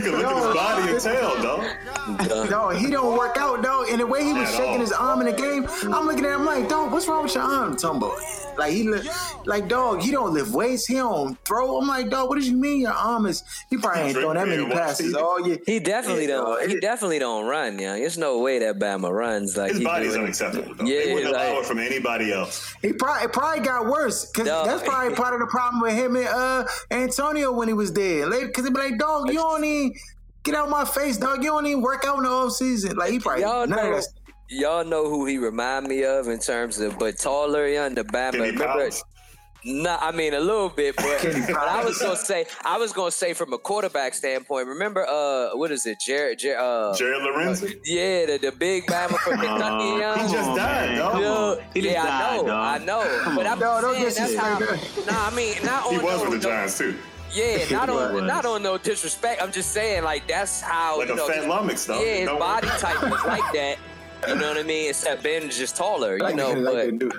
can 0.01 0.11
look 0.11 0.25
at 0.25 0.35
his 0.37 0.53
body 0.53 0.91
and 0.91 1.01
tell, 1.01 1.41
dog. 1.41 2.49
No, 2.51 2.69
he 2.69 2.91
don't 2.91 3.17
work 3.17 3.35
out, 3.37 3.63
dog. 3.63 3.87
And 3.89 3.99
the 3.99 4.05
way 4.07 4.23
he 4.23 4.33
was 4.33 4.47
At 4.49 4.55
shaking 4.55 4.73
all. 4.73 4.79
his 4.79 4.91
arm 4.91 5.21
in 5.21 5.25
the 5.25 5.33
game, 5.33 5.65
I'm 5.91 6.05
looking 6.05 6.25
at 6.25 6.35
him 6.35 6.45
like, 6.45 6.69
dog, 6.69 6.91
what's 6.91 7.07
wrong 7.07 7.23
with 7.23 7.33
your 7.33 7.43
arm, 7.43 7.75
Tumbo? 7.75 8.15
Like 8.57 8.71
he, 8.71 8.83
li- 8.83 9.09
like 9.45 9.67
dog, 9.67 10.01
he 10.01 10.11
don't 10.11 10.33
lift 10.33 10.51
weights, 10.51 10.85
he 10.85 10.93
don't 10.93 11.37
throw. 11.43 11.77
I'm 11.77 11.87
like, 11.87 12.09
dog, 12.09 12.29
what 12.29 12.39
do 12.39 12.45
you 12.45 12.55
mean 12.55 12.81
your 12.81 12.91
arm 12.93 13.25
is? 13.25 13.43
He 13.69 13.77
probably 13.77 14.03
ain't 14.03 14.13
throwing 14.17 14.35
that 14.35 14.45
many 14.47 14.57
Drink 14.57 14.69
beer, 14.71 14.79
watch 14.79 14.87
passes 14.89 15.13
oh, 15.13 15.17
TV. 15.17 15.23
all 15.23 15.47
year. 15.47 15.57
He 15.65 15.79
definitely 15.79 16.21
Yeah, 16.27 16.35
don't. 16.37 16.69
He 16.69 16.75
it- 16.77 16.81
definitely 16.81 17.19
don't 17.19 17.47
run. 17.47 17.79
Yeah, 17.79 17.95
there's 17.97 18.17
no 18.17 18.39
way 18.39 18.59
that 18.59 18.79
Bama 18.79 19.11
runs 19.11 19.57
like 19.57 19.71
His 19.71 19.83
body's 19.83 20.15
unacceptable. 20.15 20.73
Though. 20.75 20.85
Yeah, 20.85 21.03
they 21.05 21.13
wouldn't 21.15 21.33
like- 21.33 21.47
allow 21.49 21.59
it 21.59 21.65
from 21.65 21.79
anybody 21.79 22.31
else. 22.31 22.73
He 22.81 22.93
probably 22.93 23.25
it 23.25 23.33
probably 23.33 23.65
got 23.65 23.87
worse 23.87 24.25
because 24.31 24.47
No. 24.47 24.63
that's 24.63 24.83
probably 24.83 25.14
part 25.15 25.33
of 25.33 25.39
the 25.39 25.47
problem 25.47 25.81
with 25.81 25.93
him 25.93 26.15
and 26.15 26.27
uh 26.27 26.65
Antonio 26.91 27.51
when 27.51 27.67
he 27.67 27.73
was 27.73 27.93
there. 27.93 28.29
Because 28.29 28.65
he 28.65 28.71
be 28.71 28.77
like, 28.77 28.97
dog, 28.97 29.29
you 29.29 29.35
don't 29.35 29.63
even 29.63 29.93
get 30.43 30.55
out 30.55 30.69
my 30.69 30.85
face, 30.85 31.17
dog. 31.17 31.43
You 31.43 31.49
don't 31.49 31.65
even 31.65 31.81
work 31.81 32.05
out 32.05 32.17
in 32.17 32.23
the 32.23 32.29
off 32.29 32.53
season. 32.53 32.95
Like 32.95 33.11
he 33.11 33.19
probably 33.19 33.43
Y'all 33.43 33.67
know, 33.67 34.01
y'all 34.49 34.85
know 34.85 35.09
who 35.09 35.25
he 35.25 35.37
remind 35.37 35.87
me 35.87 36.03
of 36.03 36.27
in 36.27 36.39
terms 36.39 36.79
of, 36.79 36.97
but 36.99 37.17
taller, 37.17 37.67
yeah, 37.67 37.89
the 37.89 38.03
Bama. 38.03 38.31
Kenny 38.31 38.51
Remember, 38.51 38.89
Powers. 39.65 39.83
Nah, 39.83 39.97
I 40.01 40.11
mean 40.11 40.33
a 40.33 40.39
little 40.39 40.69
bit, 40.69 40.95
but, 40.95 41.05
but 41.47 41.57
I 41.67 41.83
was 41.83 41.97
gonna 41.99 42.15
say, 42.15 42.45
I 42.63 42.77
was 42.77 42.93
gonna 42.93 43.11
say 43.11 43.33
from 43.33 43.53
a 43.53 43.57
quarterback 43.57 44.13
standpoint. 44.13 44.67
Remember, 44.67 45.05
uh, 45.07 45.55
what 45.57 45.71
is 45.71 45.85
it, 45.85 45.99
Jared? 45.99 46.39
Jared 46.39 46.59
uh, 46.59 46.95
Jared 46.95 47.21
Lorenzen. 47.21 47.79
yeah, 47.85 48.25
the, 48.25 48.37
the 48.37 48.51
big 48.51 48.85
Bama 48.85 49.17
from 49.17 49.39
Kentucky. 49.39 49.99
Young. 49.99 50.19
He 50.19 50.23
just 50.33 50.33
Come 50.35 50.49
on, 50.51 50.57
died, 50.57 50.89
man. 50.89 50.97
dog. 50.97 51.11
Come 51.13 51.21
Yeah, 51.21 51.29
on. 51.29 51.57
He 51.73 51.81
just 51.81 51.93
yeah, 51.95 52.03
I 52.03 52.37
know, 52.37 52.45
dog. 52.47 52.81
I 52.81 52.85
know, 52.85 53.33
but. 53.35 53.47
I'm 53.47 53.59
No, 53.59 53.81
don't 53.81 53.93
saying 53.95 54.03
that's 54.05 54.35
how. 54.35 54.59
disrespect 54.59 55.07
Nah, 55.07 55.27
I 55.27 55.35
mean, 55.35 55.55
not 55.63 55.83
He 55.89 55.97
on 55.97 56.03
was 56.03 56.23
no, 56.23 56.29
with 56.29 56.41
the 56.41 56.47
Giants, 56.47 56.77
too. 56.77 56.95
Yeah, 57.33 57.65
not 57.71 57.89
on 57.89 58.25
not 58.27 58.45
on 58.45 58.63
no 58.63 58.77
disrespect. 58.77 59.41
I'm 59.41 59.51
just 59.51 59.71
saying, 59.71 60.03
like 60.03 60.27
that's 60.27 60.61
how 60.61 60.99
Like 60.99 61.07
you 61.09 61.13
a 61.15 61.17
know. 61.17 61.27
fat 61.27 61.37
his- 61.37 61.45
lummox, 61.47 61.85
dog. 61.87 62.01
yeah, 62.01 62.13
his 62.13 62.29
body 62.29 62.67
type 62.79 63.03
is 63.03 63.25
like 63.25 63.51
that. 63.53 63.77
You 64.27 64.35
know 64.35 64.47
what 64.49 64.57
I 64.57 64.63
mean? 64.63 64.89
Except 64.89 65.21
Ben's 65.21 65.57
just 65.57 65.75
taller. 65.75 66.17
You 66.17 66.23
Like, 66.23 66.35
know, 66.35 66.51
like 66.53 66.97
but 66.99 67.09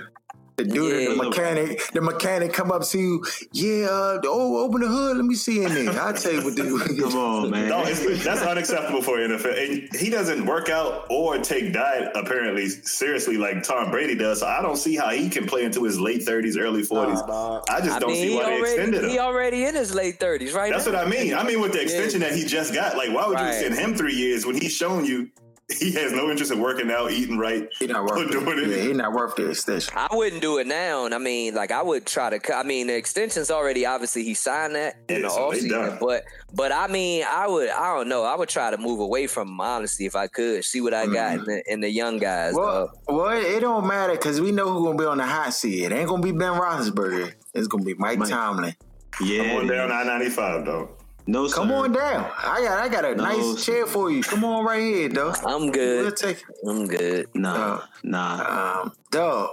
the 0.56 0.64
dude, 0.64 0.72
the 0.74 0.74
dude, 0.74 1.02
Yeah. 1.02 1.08
the 1.08 1.28
mechanic, 1.28 1.82
the 1.92 2.00
mechanic 2.00 2.52
come 2.52 2.72
up 2.72 2.82
to 2.88 2.98
you. 2.98 3.24
Yeah, 3.52 3.86
uh, 3.88 4.20
oh, 4.24 4.64
open 4.64 4.80
the 4.80 4.88
hood. 4.88 5.16
Let 5.16 5.26
me 5.26 5.34
see 5.34 5.62
in 5.62 5.72
there. 5.74 5.90
I'll 6.00 6.14
tell 6.14 6.32
you 6.32 6.44
what 6.44 6.56
to 6.56 6.62
do. 6.62 6.78
Come 7.02 7.14
on, 7.16 7.50
man. 7.52 7.68
No, 7.68 7.82
it's, 7.84 8.24
that's 8.24 8.42
unacceptable 8.42 9.02
for 9.02 9.18
NFL. 9.18 9.56
And 9.70 9.94
he 9.96 10.10
doesn't 10.10 10.46
work 10.46 10.68
out 10.68 11.06
or 11.10 11.38
take 11.38 11.72
diet 11.72 12.10
apparently 12.14 12.68
seriously 12.68 13.36
like 13.36 13.62
Tom 13.62 13.90
Brady 13.90 14.14
does. 14.14 14.40
So 14.40 14.46
I 14.46 14.62
don't 14.62 14.76
see 14.76 14.96
how 14.96 15.10
he 15.10 15.28
can 15.28 15.46
play 15.46 15.64
into 15.64 15.84
his 15.84 16.00
late 16.00 16.22
thirties, 16.22 16.56
early 16.56 16.82
forties. 16.82 17.20
I 17.28 17.80
just 17.80 17.90
I 17.92 17.98
don't 17.98 18.10
mean, 18.12 18.22
see 18.22 18.28
he 18.30 18.36
why 18.36 18.44
they 18.50 18.60
extended 18.60 19.04
him. 19.04 19.10
he 19.10 19.18
already 19.18 19.64
in 19.64 19.74
his 19.74 19.94
late 19.94 20.18
thirties, 20.18 20.52
right? 20.54 20.72
That's 20.72 20.86
now. 20.86 20.92
what 20.94 21.06
I 21.06 21.10
mean. 21.10 21.34
I 21.34 21.42
mean 21.44 21.60
with 21.60 21.72
the 21.72 21.82
extension 21.86 22.20
that 22.20 22.34
he 22.34 22.44
just 22.44 22.72
got. 22.74 22.96
Like, 22.96 23.10
why 23.12 23.26
would 23.26 23.38
you 23.38 23.44
Right. 23.44 23.52
extend 23.54 23.74
him 23.74 23.94
three 23.94 24.14
years 24.14 24.46
when 24.46 24.56
he's 24.60 24.72
shown 24.72 25.04
you 25.04 25.28
he 25.80 25.90
has 25.92 26.12
no 26.12 26.30
interest 26.30 26.52
in 26.52 26.60
working 26.60 26.90
out, 26.92 27.10
eating 27.10 27.38
right, 27.38 27.68
He 27.80 27.88
not 27.88 28.04
worth 28.04 28.30
doing 28.30 28.58
it. 28.58 28.70
it? 28.70 28.76
Yeah, 28.76 28.82
he 28.84 28.92
not 28.92 29.12
worth 29.12 29.34
the 29.34 29.50
extension. 29.50 29.92
I 29.96 30.06
wouldn't 30.12 30.40
do 30.40 30.58
it 30.58 30.66
now. 30.68 31.06
And 31.06 31.14
I 31.14 31.18
mean, 31.18 31.54
like 31.54 31.72
I 31.72 31.82
would 31.82 32.06
try 32.06 32.30
to. 32.36 32.56
I 32.56 32.62
mean, 32.62 32.86
the 32.86 32.96
extension's 32.96 33.50
already 33.50 33.84
obviously 33.84 34.22
he 34.22 34.34
signed 34.34 34.76
that 34.76 34.96
in 35.08 35.16
Yeah, 35.16 35.22
the 35.22 35.30
so 35.30 35.50
offseason. 35.50 35.68
done. 35.70 35.98
But 36.00 36.22
but 36.54 36.70
I 36.70 36.86
mean, 36.86 37.24
I 37.28 37.48
would. 37.48 37.68
I 37.70 37.94
don't 37.96 38.08
know. 38.08 38.22
I 38.22 38.36
would 38.36 38.48
try 38.48 38.70
to 38.70 38.78
move 38.78 39.00
away 39.00 39.26
from 39.26 39.48
him 39.48 39.60
honestly 39.60 40.06
if 40.06 40.14
I 40.14 40.28
could. 40.28 40.64
See 40.64 40.80
what 40.80 40.94
I 40.94 41.04
mm-hmm. 41.04 41.14
got 41.14 41.34
in 41.34 41.44
the, 41.44 41.72
in 41.72 41.80
the 41.80 41.90
young 41.90 42.18
guys. 42.18 42.54
Well, 42.54 42.86
dog. 42.86 43.16
well, 43.16 43.30
it 43.30 43.60
don't 43.60 43.86
matter 43.88 44.12
because 44.12 44.40
we 44.40 44.52
know 44.52 44.72
who's 44.72 44.84
gonna 44.84 44.98
be 44.98 45.04
on 45.04 45.18
the 45.18 45.26
hot 45.26 45.52
seat. 45.52 45.82
It 45.84 45.92
ain't 45.92 46.08
gonna 46.08 46.22
be 46.22 46.32
Ben 46.32 46.52
Roethlisberger. 46.52 47.32
It's 47.54 47.66
gonna 47.66 47.84
be 47.84 47.94
Mike, 47.94 48.18
Mike. 48.18 48.28
Tomlin. 48.28 48.76
Yeah. 49.20 49.48
Come 49.48 49.56
on 49.62 49.66
down 49.66 49.90
I 49.90 50.04
ninety 50.04 50.28
five 50.30 50.64
though. 50.64 50.90
No, 51.26 51.48
Come 51.48 51.68
sir. 51.68 51.74
on 51.74 51.92
down. 51.92 52.30
I 52.38 52.60
got, 52.62 52.78
I 52.78 52.88
got 52.88 53.04
a 53.04 53.14
No. 53.16 53.24
nice 53.24 53.64
chair 53.64 53.86
for 53.86 54.10
you. 54.10 54.22
Come 54.22 54.44
on 54.44 54.64
right 54.64 54.80
here, 54.82 55.08
though. 55.08 55.32
I'm 55.44 55.62
We'll 55.62 55.70
good. 55.72 56.16
take. 56.16 56.44
I'm 56.66 56.86
good. 56.86 57.26
Nah, 57.34 57.82
nah. 58.04 58.82
Um, 58.82 58.92
dog. 59.10 59.50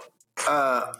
Uh, 0.48 0.94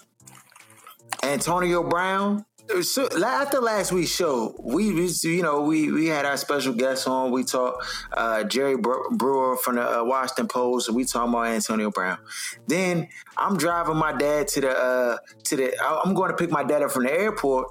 Antonio 1.24 1.84
Brown. 1.84 2.46
So, 2.82 3.08
after 3.24 3.60
last 3.60 3.92
week's 3.92 4.10
show, 4.12 4.56
we, 4.58 4.94
we 4.94 5.08
you 5.24 5.42
know 5.44 5.62
we 5.62 5.92
we 5.92 6.08
had 6.08 6.26
our 6.26 6.38
special 6.38 6.74
guest 6.74 7.08
on. 7.10 7.30
We 7.32 7.44
talked 7.44 7.86
uh, 8.14 8.44
Jerry 8.46 8.78
Brewer 8.78 9.58
from 9.58 9.76
the 9.76 10.00
uh, 10.00 10.04
Washington 10.06 10.48
Post. 10.48 10.88
And 10.88 10.96
we 10.96 11.04
talking 11.04 11.34
about 11.34 11.48
Antonio 11.48 11.92
Brown. 11.92 12.18
Then 12.66 13.10
I'm 13.38 13.58
driving 13.58 13.98
my 13.98 14.14
dad 14.14 14.48
to 14.50 14.62
the 14.62 14.70
uh, 14.72 15.18
to 15.44 15.56
the. 15.58 15.78
I'm 16.04 16.14
going 16.14 16.32
to 16.32 16.38
pick 16.38 16.52
my 16.52 16.64
dad 16.64 16.82
up 16.84 16.92
from 16.92 17.04
the 17.04 17.12
airport, 17.12 17.68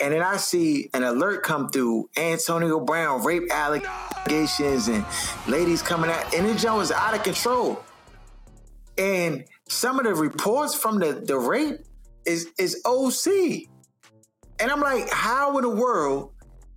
and 0.00 0.12
then 0.12 0.22
I 0.22 0.36
see 0.36 0.90
an 0.94 1.02
alert 1.02 1.42
come 1.42 1.70
through: 1.70 2.10
Antonio 2.16 2.80
Brown 2.80 3.24
rape 3.24 3.50
allegations 3.50 4.88
and 4.88 5.04
ladies 5.46 5.82
coming 5.82 6.10
out, 6.10 6.34
and 6.34 6.46
it 6.46 6.64
was 6.64 6.92
out 6.92 7.14
of 7.14 7.22
control. 7.22 7.82
And 8.96 9.44
some 9.68 9.98
of 9.98 10.04
the 10.04 10.14
reports 10.14 10.74
from 10.74 10.98
the, 10.98 11.12
the 11.12 11.38
rape 11.38 11.80
is 12.24 12.48
is 12.58 12.82
OC. 12.84 13.68
And 14.60 14.70
I'm 14.70 14.80
like, 14.80 15.08
how 15.10 15.56
in 15.58 15.62
the 15.62 15.70
world 15.70 16.32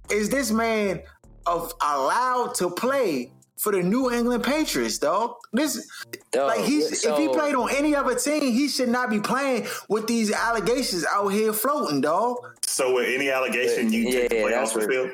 is 0.09 0.29
this 0.29 0.51
man 0.51 1.01
of 1.45 1.73
allowed 1.81 2.53
to 2.55 2.69
play 2.69 3.31
for 3.61 3.71
the 3.71 3.83
New 3.83 4.11
England 4.11 4.43
Patriots, 4.43 4.97
dog? 4.97 5.35
This 5.53 5.87
Dog, 6.31 6.47
like 6.47 6.65
he's 6.65 7.05
if 7.05 7.17
he 7.17 7.27
played 7.27 7.53
on 7.53 7.69
any 7.75 7.95
other 7.95 8.15
team, 8.15 8.41
he 8.41 8.67
should 8.67 8.89
not 8.89 9.09
be 9.11 9.19
playing 9.19 9.67
with 9.87 10.07
these 10.07 10.31
allegations 10.31 11.05
out 11.13 11.27
here 11.29 11.53
floating, 11.53 12.01
dog. 12.01 12.37
So 12.63 12.95
with 12.95 13.07
any 13.13 13.29
allegation 13.29 13.93
you 13.93 14.11
take 14.11 14.29
the 14.29 14.35
Yeah, 14.37 14.41
play 14.43 14.55
off 14.55 14.73
the 14.73 14.79
what- 14.79 14.89
field? 14.89 15.09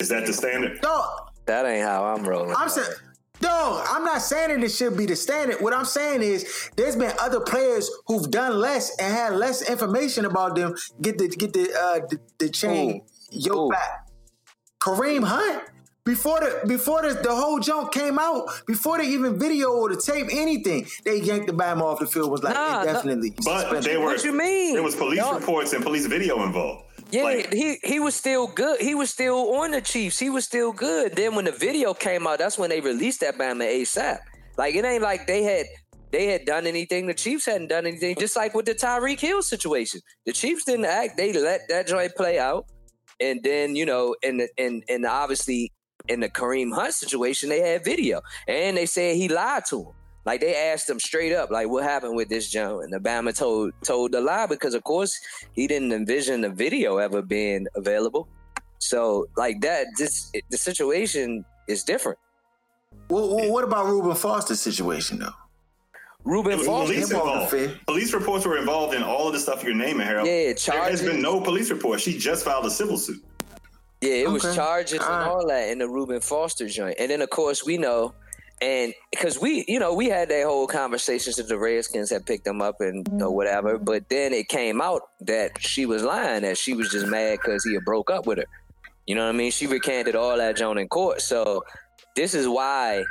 Is 0.00 0.08
that 0.08 0.26
the 0.26 0.32
standard? 0.32 0.80
Dog, 0.80 1.30
That 1.46 1.66
ain't 1.66 1.86
how 1.86 2.04
I'm 2.04 2.24
rolling. 2.24 2.54
I'm 2.56 2.68
saying, 2.70 2.88
dog, 3.40 3.86
I'm 3.90 4.04
not 4.04 4.22
saying 4.22 4.48
that 4.58 4.64
it 4.64 4.70
should 4.70 4.96
be 4.96 5.04
the 5.06 5.14
standard. 5.16 5.60
What 5.60 5.74
I'm 5.74 5.84
saying 5.84 6.22
is 6.22 6.70
there's 6.76 6.96
been 6.96 7.12
other 7.20 7.40
players 7.40 7.90
who've 8.06 8.30
done 8.30 8.58
less 8.58 8.96
and 8.98 9.12
had 9.12 9.34
less 9.34 9.68
information 9.68 10.24
about 10.24 10.56
them 10.56 10.74
get 11.02 11.18
the 11.18 11.28
get 11.28 11.52
the 11.52 11.64
uh 11.78 12.00
the, 12.08 12.18
the 12.38 12.48
chain 12.48 13.02
yo 13.30 13.66
Ooh. 13.66 13.70
back. 13.70 14.06
Kareem 14.80 15.24
Hunt. 15.24 15.62
Before 16.04 16.38
the 16.38 16.66
before 16.66 17.00
the, 17.00 17.14
the 17.14 17.34
whole 17.34 17.58
junk 17.60 17.90
came 17.92 18.18
out, 18.18 18.46
before 18.66 18.98
they 18.98 19.06
even 19.08 19.38
video 19.38 19.70
or 19.72 19.88
the 19.88 19.96
tape 19.96 20.26
anything, 20.30 20.86
they 21.02 21.18
yanked 21.20 21.46
the 21.46 21.54
Bama 21.54 21.80
off 21.80 21.98
the 21.98 22.06
field. 22.06 22.30
Was 22.30 22.42
like 22.42 22.52
Nah, 22.54 22.68
nah. 22.74 22.80
indefinitely. 22.82 23.30
But 23.42 23.60
suspended. 23.62 23.84
they 23.84 23.96
were. 23.96 24.04
What 24.04 24.22
you 24.22 24.32
mean? 24.34 24.74
There 24.74 24.82
was 24.82 24.94
police 24.96 25.18
Y'all- 25.18 25.38
reports 25.38 25.72
and 25.72 25.82
police 25.82 26.04
video 26.04 26.42
involved. 26.44 26.82
Yeah, 27.10 27.22
Like, 27.22 27.52
he 27.54 27.78
he 27.82 28.00
was 28.00 28.14
still 28.14 28.46
good. 28.48 28.80
He 28.82 28.94
was 28.94 29.08
still 29.10 29.54
on 29.56 29.70
the 29.70 29.80
Chiefs. 29.80 30.18
He 30.18 30.28
was 30.28 30.44
still 30.44 30.72
good. 30.72 31.16
Then 31.16 31.34
when 31.36 31.46
the 31.46 31.52
video 31.52 31.94
came 31.94 32.26
out, 32.26 32.38
that's 32.38 32.58
when 32.58 32.68
they 32.68 32.80
released 32.80 33.20
that 33.20 33.38
Bama 33.38 33.64
ASAP. 33.64 34.18
Like 34.58 34.74
it 34.74 34.84
ain't 34.84 35.02
like 35.02 35.26
they 35.26 35.42
had 35.42 35.64
they 36.12 36.26
had 36.26 36.44
done 36.44 36.66
anything. 36.66 37.06
The 37.06 37.14
Chiefs 37.14 37.46
hadn't 37.46 37.68
done 37.68 37.86
anything. 37.86 38.16
Just 38.18 38.36
like 38.36 38.54
with 38.54 38.66
the 38.66 38.74
Tyreek 38.74 39.20
Hill 39.20 39.40
situation, 39.42 40.00
the 40.26 40.32
Chiefs 40.34 40.64
didn't 40.66 40.84
act. 40.84 41.16
They 41.16 41.32
let 41.32 41.62
that 41.70 41.86
joint 41.86 42.14
play 42.14 42.38
out, 42.38 42.66
and 43.20 43.42
then 43.42 43.74
you 43.74 43.86
know, 43.86 44.14
and 44.22 44.42
and 44.58 44.82
and 44.90 45.06
obviously 45.06 45.72
in 46.08 46.20
the 46.20 46.28
Kareem 46.28 46.74
Hunt 46.74 46.94
situation, 46.94 47.48
they 47.48 47.60
had 47.60 47.84
video, 47.84 48.20
and 48.46 48.76
they 48.76 48.86
said 48.86 49.16
he 49.16 49.28
lied 49.28 49.64
to 49.66 49.82
him. 49.82 49.92
Like 50.26 50.40
they 50.40 50.56
asked 50.56 50.88
him 50.88 50.98
straight 50.98 51.34
up, 51.34 51.50
like, 51.50 51.68
what 51.68 51.84
happened 51.84 52.16
with 52.16 52.28
this 52.30 52.50
Joe? 52.50 52.80
And 52.80 52.94
Obama 52.94 53.36
told 53.36 53.72
told 53.82 54.12
the 54.12 54.20
lie 54.20 54.46
because 54.46 54.74
of 54.74 54.82
course 54.84 55.18
he 55.52 55.66
didn't 55.66 55.92
envision 55.92 56.40
the 56.40 56.50
video 56.50 56.96
ever 56.96 57.20
being 57.20 57.66
available. 57.74 58.26
So 58.78 59.26
like 59.36 59.60
that, 59.60 59.86
this 59.98 60.32
the 60.50 60.56
situation 60.56 61.44
is 61.68 61.84
different. 61.84 62.18
Well, 63.10 63.36
well, 63.36 63.52
what 63.52 63.64
about 63.64 63.86
Reuben 63.86 64.14
Foster's 64.14 64.62
situation 64.62 65.18
though? 65.18 65.28
Reuben 66.24 66.58
Foster, 66.58 66.94
police, 66.94 67.10
him 67.10 67.20
on 67.20 67.26
the 67.26 67.56
involved. 67.56 67.86
police 67.86 68.14
reports 68.14 68.46
were 68.46 68.56
involved 68.56 68.94
in 68.94 69.02
all 69.02 69.26
of 69.26 69.34
the 69.34 69.38
stuff 69.38 69.62
you're 69.62 69.74
naming, 69.74 70.06
Harold. 70.06 70.26
Yeah, 70.26 70.54
There 70.54 70.90
has 70.90 71.02
been 71.02 71.20
no 71.20 71.38
police 71.38 71.70
report. 71.70 72.00
She 72.00 72.16
just 72.16 72.46
filed 72.46 72.64
a 72.64 72.70
civil 72.70 72.96
suit. 72.96 73.22
Yeah, 74.04 74.14
it 74.14 74.30
was 74.30 74.44
Okay. 74.44 74.54
charges 74.54 74.92
and 75.00 75.02
Alright. 75.02 75.28
all 75.28 75.46
that 75.48 75.70
in 75.70 75.78
the 75.78 75.88
Reuben 75.88 76.20
Foster 76.20 76.68
joint. 76.68 76.96
And 76.98 77.10
then 77.10 77.22
of 77.22 77.30
course 77.30 77.64
we 77.64 77.78
know 77.78 78.14
and 78.60 78.94
because 79.10 79.40
we, 79.40 79.64
you 79.66 79.78
know, 79.78 79.94
we 79.94 80.08
had 80.08 80.28
that 80.28 80.44
whole 80.44 80.66
conversations 80.66 81.36
that 81.36 81.48
the 81.48 81.58
Redskins 81.58 82.08
had 82.10 82.24
picked 82.24 82.44
them 82.44 82.62
up 82.62 82.80
and 82.80 83.06
or 83.20 83.34
whatever, 83.34 83.78
but 83.78 84.08
then 84.08 84.32
it 84.32 84.48
came 84.48 84.80
out 84.80 85.02
that 85.22 85.60
she 85.60 85.86
was 85.86 86.02
lying, 86.02 86.42
that 86.42 86.56
she 86.56 86.72
was 86.72 86.88
just 86.90 87.06
mad 87.06 87.38
because 87.42 87.64
he 87.64 87.74
had 87.74 87.84
broke 87.84 88.10
up 88.10 88.26
with 88.26 88.38
her. 88.38 88.44
You 89.06 89.16
know 89.16 89.24
what 89.24 89.34
I 89.34 89.38
mean? 89.38 89.50
She 89.50 89.66
recanted 89.66 90.14
all 90.14 90.36
that 90.38 90.56
joint 90.56 90.78
in 90.78 90.88
court. 90.88 91.20
So 91.20 91.64
this 92.16 92.32
is 92.32 92.46
why 92.48 93.04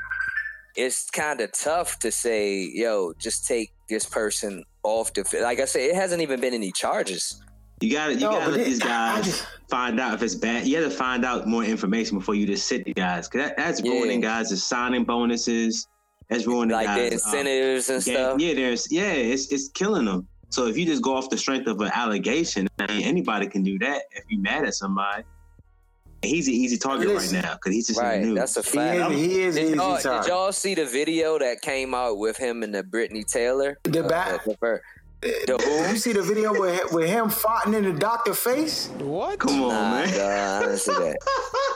it's 0.75 1.09
kind 1.09 1.39
of 1.41 1.51
tough 1.51 1.99
to 1.99 2.11
say, 2.11 2.69
yo, 2.73 3.13
just 3.19 3.45
take 3.45 3.71
this 3.89 4.05
person 4.05 4.63
off 4.83 5.13
the. 5.13 5.23
Like 5.41 5.59
I 5.59 5.65
said, 5.65 5.81
it 5.81 5.95
hasn't 5.95 6.21
even 6.21 6.39
been 6.39 6.53
any 6.53 6.71
charges. 6.71 7.42
You 7.81 7.91
gotta, 7.91 8.13
you 8.13 8.19
No, 8.21 8.31
gotta 8.31 8.51
let 8.51 8.59
it- 8.61 8.65
these 8.65 8.79
guys 8.79 9.25
just- 9.25 9.45
find 9.69 9.99
out 9.99 10.13
if 10.13 10.21
it's 10.23 10.35
bad. 10.35 10.65
You 10.67 10.79
gotta 10.79 10.91
find 10.91 11.25
out 11.25 11.47
more 11.47 11.63
information 11.63 12.17
before 12.17 12.35
you 12.35 12.45
just 12.45 12.67
sit 12.67 12.85
the 12.85 12.93
guys. 12.93 13.27
Cause 13.27 13.41
that, 13.41 13.57
that's 13.57 13.81
Yeah. 13.81 13.91
ruining 13.91 14.21
guys' 14.21 14.49
the 14.49 14.57
signing 14.57 15.03
bonuses. 15.03 15.87
That's 16.29 16.45
ruining 16.47 16.73
Like 16.75 16.87
guys. 16.87 17.11
uh, 17.11 17.13
incentives 17.15 17.89
and 17.89 18.03
game- 18.03 18.15
stuff. 18.15 18.39
Yeah, 18.39 18.53
there's 18.53 18.91
yeah, 18.91 19.11
it's 19.11 19.47
it's 19.51 19.69
killing 19.69 20.05
them. 20.05 20.27
So 20.49 20.67
if 20.67 20.77
you 20.77 20.85
just 20.85 21.01
go 21.01 21.15
off 21.15 21.29
the 21.29 21.37
strength 21.37 21.67
of 21.67 21.81
an 21.81 21.91
allegation, 21.93 22.67
I 22.79 22.87
mean, 22.93 23.03
anybody 23.03 23.47
can 23.47 23.63
do 23.63 23.77
that. 23.79 24.03
If 24.11 24.23
you're 24.29 24.39
mad 24.41 24.63
at 24.65 24.75
somebody, 24.75 25.23
he's 26.21 26.47
an 26.47 26.53
easy 26.53 26.77
target 26.77 27.07
Listen. 27.07 27.37
right 27.37 27.43
now 27.45 27.53
because 27.55 27.73
he's 27.73 27.87
just 27.87 27.99
in 27.99 28.05
Right, 28.05 28.21
the 28.21 28.27
news. 28.27 28.35
that's 28.37 28.57
a 28.57 28.61
He 28.61 28.69
fact. 28.77 29.11
is, 29.11 29.17
he 29.19 29.41
is 29.41 29.55
Did 29.55 29.63
easy 29.65 29.75
y'all, 29.75 29.95
did 29.97 30.27
y'all 30.27 30.51
see 30.51 30.75
the 30.75 30.85
video 30.85 31.39
that 31.39 31.61
came 31.61 31.93
out 31.95 32.19
with 32.19 32.37
him 32.37 32.61
and 32.63 32.73
the 32.73 32.83
Britney 32.83 33.25
Taylor? 33.25 33.79
The 33.83 34.05
Uh, 34.05 34.07
back- 34.07 34.45
the 34.45 34.55
fir- 34.57 34.81
the 35.23 35.57
who? 35.63 35.91
you 35.91 35.97
see 35.97 36.13
the 36.13 36.21
video 36.21 36.51
with, 36.59 36.91
with 36.91 37.07
him 37.09 37.25
farting 37.29 37.75
in 37.75 37.83
the 37.83 37.93
doctor 37.99 38.33
face? 38.33 38.87
What? 38.99 39.39
Come 39.39 39.61
on, 39.63 39.69
Nah, 39.69 39.91
man. 39.91 40.09
dog, 40.13 40.21
I 40.21 40.59
didn't 40.65 40.77
see 40.79 40.91
that. 40.93 41.17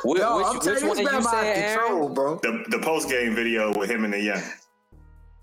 Which, 0.04 0.20
Yo, 0.22 0.38
which, 0.38 0.46
I'm 0.48 0.60
telling 0.60 0.88
one 0.88 0.98
you, 1.00 1.08
are 1.08 1.12
this 1.12 1.26
you 1.26 1.32
man 1.32 1.46
out 1.46 1.58
of 1.58 1.80
control, 1.88 2.10
bro. 2.10 2.40
The 2.44 2.64
the 2.70 2.80
post 2.80 3.10
game 3.10 3.36
video 3.36 3.74
with 3.78 3.90
him 3.90 4.04
and 4.04 4.14
the 4.14 4.22
young 4.22 4.42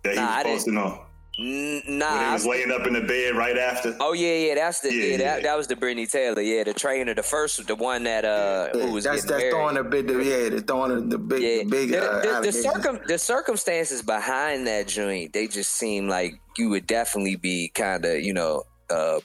that 0.04 0.14
he 0.14 0.20
Nah, 0.20 0.22
I 0.22 0.36
was 0.36 0.64
didn't- 0.64 0.76
posting 0.76 0.76
on 0.78 1.00
N- 1.36 1.82
when 1.86 1.98
Nah. 1.98 2.18
he 2.18 2.24
I 2.26 2.32
was 2.32 2.46
laying 2.46 2.70
up 2.70 2.86
in 2.86 2.92
the 2.92 3.00
bed 3.00 3.34
right 3.34 3.58
after. 3.58 3.96
Oh 3.98 4.12
yeah, 4.12 4.34
yeah, 4.34 4.54
that's 4.54 4.78
the 4.78 4.94
yeah, 4.94 5.04
Yeah, 5.04 5.16
that, 5.16 5.42
yeah. 5.42 5.48
that 5.48 5.56
was 5.56 5.66
the 5.66 5.74
Britney 5.74 6.08
Taylor, 6.08 6.40
yeah, 6.40 6.62
the 6.62 6.72
trainer, 6.72 7.12
the 7.12 7.24
first, 7.24 7.66
the 7.66 7.74
one 7.74 8.04
that 8.04 8.24
uh 8.24 8.68
who 8.72 8.92
was 8.92 9.02
that's 9.02 9.24
getting 9.24 9.30
that's 9.30 9.40
married. 9.42 9.50
throwing 9.52 9.76
a 9.78 9.82
bit. 9.82 10.24
Yeah, 10.24 10.48
the 10.50 10.60
throwing 10.60 10.92
a, 10.92 11.00
the 11.00 11.18
big, 11.18 11.42
yeah, 11.42 11.56
the 11.58 11.64
big. 11.64 11.90
the, 11.90 12.02
uh, 12.08 12.40
the, 12.40 12.46
the, 12.46 12.52
circum, 12.52 13.00
the 13.08 13.18
circumstances 13.18 14.00
behind 14.00 14.68
that 14.68 14.86
joint, 14.86 15.32
they 15.32 15.48
just 15.48 15.72
seem 15.72 16.08
like 16.08 16.34
you 16.58 16.68
would 16.70 16.86
definitely 16.86 17.36
be 17.36 17.70
kind 17.74 18.04
of, 18.04 18.20
you 18.20 18.32
know, 18.32 18.64
uh, 18.90 19.20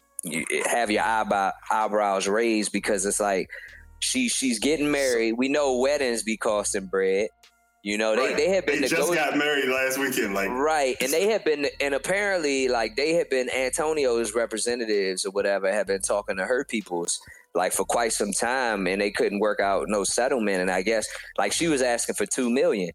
have 0.66 0.92
your 0.92 1.04
eyebrow, 1.04 1.52
eyebrows 1.72 2.28
raised 2.28 2.72
because 2.72 3.06
it's 3.06 3.20
like 3.20 3.50
she 4.00 4.30
she's 4.30 4.60
getting 4.60 4.92
married. 4.92 5.34
We 5.34 5.48
know 5.50 5.78
weddings 5.78 6.24
be 6.24 6.38
costing 6.38 6.88
bread. 6.88 7.30
You 7.82 7.98
know, 7.98 8.14
they, 8.14 8.28
Right. 8.28 8.36
they 8.36 8.50
have 8.50 8.66
been 8.66 8.82
They 8.82 8.88
just 8.90 9.14
got 9.14 9.38
married 9.38 9.70
last 9.70 9.98
weekend. 9.98 10.34
Like 10.34 10.50
Right, 10.50 10.98
and 11.02 11.14
they 11.14 11.30
have 11.30 11.46
been, 11.46 11.68
and 11.80 11.94
apparently, 11.94 12.68
like 12.68 12.98
they 12.98 13.14
have 13.14 13.30
been 13.30 13.50
Antonio's 13.50 14.36
representatives 14.36 15.26
or 15.26 15.32
whatever 15.32 15.72
have 15.72 15.88
been 15.88 16.02
talking 16.02 16.36
to 16.38 16.46
her 16.46 16.66
peoples 16.66 17.18
like 17.56 17.72
for 17.72 17.86
quite 17.86 18.12
some 18.12 18.34
time, 18.34 18.86
and 18.86 19.02
they 19.02 19.12
couldn't 19.12 19.40
work 19.40 19.62
out 19.62 19.86
no 19.88 20.04
settlement. 20.04 20.60
And 20.62 20.70
I 20.70 20.82
guess 20.82 21.08
like 21.38 21.54
she 21.54 21.70
was 21.70 21.82
asking 21.82 22.16
for 22.16 22.26
two 22.26 22.50
million, 22.50 22.92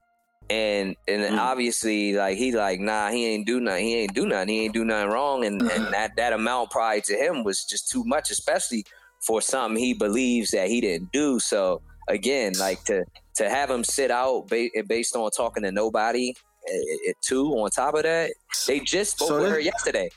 and 0.51 0.95
and 1.09 1.23
Mm. 1.23 1.39
obviously 1.39 2.13
like 2.15 2.37
he 2.37 2.53
like 2.53 2.81
nah, 2.81 3.11
he 3.11 3.27
ain't 3.27 3.47
do 3.47 3.61
nothing, 3.61 3.87
he 3.87 3.95
ain't 3.97 4.15
do 4.15 4.27
nothing, 4.27 4.49
he 4.49 4.65
ain't 4.65 4.75
do 4.75 4.85
nothing 4.85 5.11
wrong, 5.11 5.45
and, 5.45 5.63
and 5.63 5.87
that 5.93 6.13
that 6.17 6.33
amount 6.33 6.71
probably 6.71 7.01
to 7.03 7.15
him 7.17 7.45
was 7.45 7.65
just 7.65 7.89
too 7.91 8.05
much, 8.05 8.31
especially 8.31 8.85
for 9.27 9.41
something 9.41 9.83
he 9.83 9.95
believes 9.95 10.51
that 10.51 10.69
he 10.69 10.81
didn't 10.81 11.11
do. 11.13 11.41
So 11.41 11.81
again, 12.09 12.53
like 12.59 12.85
to 12.85 13.05
to 13.37 13.49
have 13.49 13.71
him 13.71 13.85
sit 13.85 14.11
out 14.11 14.49
ba- 14.49 14.69
based 14.87 15.17
on 15.17 15.31
talking 15.31 15.63
to 15.63 15.73
nobody 15.73 16.33
uh, 16.69 17.13
too. 17.23 17.49
On 17.53 17.71
top 17.71 17.95
of 17.95 18.03
that, 18.05 18.33
they 18.67 18.81
just 18.81 19.13
spoke 19.17 19.29
So 19.29 19.41
with 19.43 19.51
her 19.51 19.61
yesterday. 19.61 20.11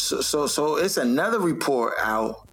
So, 0.00 0.22
so, 0.22 0.46
so 0.46 0.76
it's 0.76 0.96
another 0.96 1.38
report 1.40 1.92
out 2.00 2.48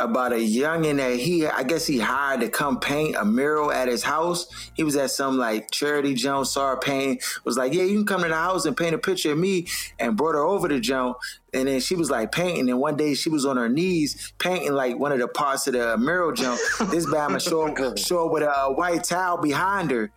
about 0.00 0.32
a 0.32 0.36
youngin 0.36 0.96
that 0.96 1.16
he, 1.18 1.46
I 1.46 1.62
guess 1.62 1.86
he 1.86 1.98
hired 1.98 2.40
to 2.40 2.48
come 2.48 2.80
paint 2.80 3.16
a 3.16 3.24
mural 3.24 3.70
at 3.70 3.86
his 3.88 4.02
house. 4.02 4.46
He 4.74 4.82
was 4.82 4.96
at 4.96 5.10
some 5.10 5.36
like 5.38 5.70
charity 5.70 6.14
Joan, 6.14 6.44
saw 6.44 6.70
her 6.70 6.76
paint, 6.78 7.22
was 7.44 7.56
like, 7.56 7.72
yeah, 7.74 7.82
you 7.84 7.96
can 7.98 8.06
come 8.06 8.22
to 8.22 8.28
the 8.28 8.34
house 8.34 8.64
and 8.64 8.76
paint 8.76 8.94
a 8.94 8.98
picture 8.98 9.32
of 9.32 9.38
me, 9.38 9.66
and 9.98 10.16
brought 10.16 10.34
her 10.34 10.42
over 10.42 10.68
to 10.68 10.80
Joan. 10.80 11.14
And 11.52 11.68
then 11.68 11.80
she 11.80 11.96
was 11.96 12.10
like 12.10 12.32
painting, 12.32 12.70
and 12.70 12.78
one 12.78 12.96
day 12.96 13.14
she 13.14 13.28
was 13.28 13.44
on 13.44 13.56
her 13.56 13.68
knees 13.68 14.32
painting 14.38 14.72
like 14.72 14.98
one 14.98 15.12
of 15.12 15.18
the 15.18 15.28
parts 15.28 15.66
of 15.66 15.74
the 15.74 15.96
mural 15.98 16.32
Joan. 16.32 16.56
this 16.90 17.06
bama 17.06 17.40
show 17.46 17.68
up, 17.68 17.98
show 17.98 18.30
with 18.30 18.42
a 18.42 18.72
white 18.72 19.04
towel 19.04 19.36
behind 19.38 19.90
her, 19.90 20.10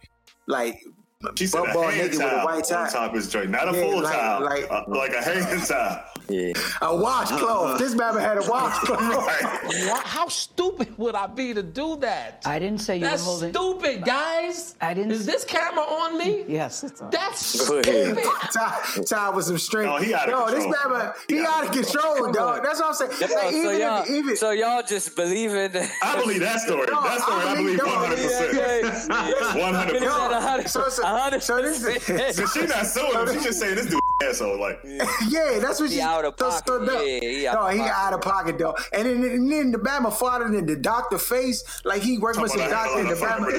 like 0.48 0.82
she 1.36 1.48
said, 1.48 1.62
a 1.70 1.74
ball 1.74 1.84
hand 1.84 1.98
naked 2.12 2.18
with 2.18 2.22
a 2.28 2.30
towel 2.30 2.46
white 2.46 2.56
on 2.58 2.64
towel. 2.70 2.92
top 2.92 3.10
of 3.12 3.16
his 3.16 3.30
joint, 3.30 3.50
not 3.50 3.74
a 3.74 3.78
Yeah, 3.78 3.84
full 3.84 4.02
like- 4.04 4.14
towel, 4.16 4.44
like- 4.44 4.70
uh, 4.72 4.84
like 4.88 5.14
a 5.14 5.22
hand 5.24 5.66
towel. 5.66 6.04
Yeah, 6.30 6.54
a 6.82 6.96
washcloth. 6.96 7.42
Uh-huh. 7.42 7.78
This 7.78 7.94
bama 7.96 8.20
had 8.22 8.38
a 8.38 8.50
washcloth. 8.50 9.00
Right. 9.64 10.04
How 10.06 10.28
stupid 10.28 10.98
would 10.98 11.16
I 11.16 11.28
be 11.28 11.54
to 11.54 11.64
do 11.64 11.98
that? 11.98 12.42
I 12.46 12.60
didn't 12.60 12.80
say 12.80 12.96
you 12.98 13.02
That's 13.02 13.24
were 13.24 13.32
holding. 13.32 13.54
stupid, 13.54 14.04
guys. 14.06 14.76
I 14.82 14.94
didn't 14.94 15.12
Is 15.12 15.22
s- 15.22 15.26
this 15.34 15.46
camera 15.46 15.84
on 15.84 16.18
me? 16.18 16.44
Yes, 16.48 16.84
it's 16.84 17.02
on. 17.02 17.10
That's 17.10 17.68
Go 17.68 17.80
ahead. 17.80 18.18
stupid. 18.18 18.24
Ty, 18.54 18.80
Ty 19.08 19.30
with 19.32 19.46
some 19.46 19.58
strength. 19.58 19.90
No, 19.90 19.98
he 19.98 20.14
out 20.14 20.30
of 20.30 20.50
Yo, 20.52 20.56
this 20.56 20.64
control. 20.66 20.90
man, 20.98 21.08
uh, 21.08 21.14
he, 21.28 21.40
out 21.40 21.66
of 21.66 21.72
control, 21.72 22.32
dog. 22.32 22.64
That's 22.64 22.80
what 22.80 22.88
I'm 22.90 22.94
saying. 22.94 23.12
Yo, 23.32 23.36
Like, 23.36 23.52
so 23.52 23.58
even 23.58 23.80
y'all, 23.80 24.04
if, 24.04 24.10
even 24.10 24.36
so 24.38 24.52
y'all 24.52 24.84
just 24.88 25.16
believe 25.16 25.52
in 25.52 25.72
that. 25.74 25.90
I 26.02 26.22
believe 26.22 26.40
that 26.42 26.60
story. 26.62 26.88
No, 26.92 27.02
that 27.04 27.22
story, 27.22 27.38
I 27.44 27.52
I 27.52 27.56
believe 27.56 27.78
believe- 27.80 27.80
one 27.84 28.00
no, 28.00 28.06
hundred 28.06 28.18
percent. 28.92 29.60
One 29.60 29.74
hundred 29.74 30.64
percent. 30.64 30.72
so, 30.72 30.90
so, 30.90 31.40
so 31.40 31.62
this, 31.62 32.36
So 32.38 32.46
she 32.48 32.66
not 32.68 32.86
suing 32.86 33.12
him. 33.28 33.38
She 33.40 33.44
just 33.44 33.60
saying 33.60 33.76
this 33.76 33.88
dude 33.88 34.00
asshole. 34.22 34.60
Like 34.60 34.80
yeah, 34.84 35.60
that's 35.60 35.80
what 35.80 35.90
He 35.90 35.96
she. 35.98 36.02
out 36.02 36.26
of 36.26 36.36
so, 36.38 36.50
pocket. 36.50 36.68
So, 36.68 36.78
no, 36.80 37.02
Yeah, 37.02 37.20
he 37.20 37.48
out 37.48 37.54
no, 37.56 37.68
of 37.68 37.72
he 37.74 37.80
pocket. 37.80 37.94
out 37.96 38.14
of 38.14 38.22
pocket 38.22 38.58
though. 38.58 38.76
And 38.94 39.06
then, 39.08 39.24
and 39.24 39.52
then 39.52 39.72
the 39.72 39.78
Bama 39.80 40.12
farted 40.12 40.58
in 40.58 40.66
the 40.66 40.76
doctor 40.76 41.18
face, 41.18 41.64
like 41.86 42.02
he 42.02 42.18
worked 42.18 42.40
with 42.42 42.52
some 42.52 42.60
doctor 42.70 43.00
in 43.02 43.08
the 43.08 43.16
Bama. 43.16 43.54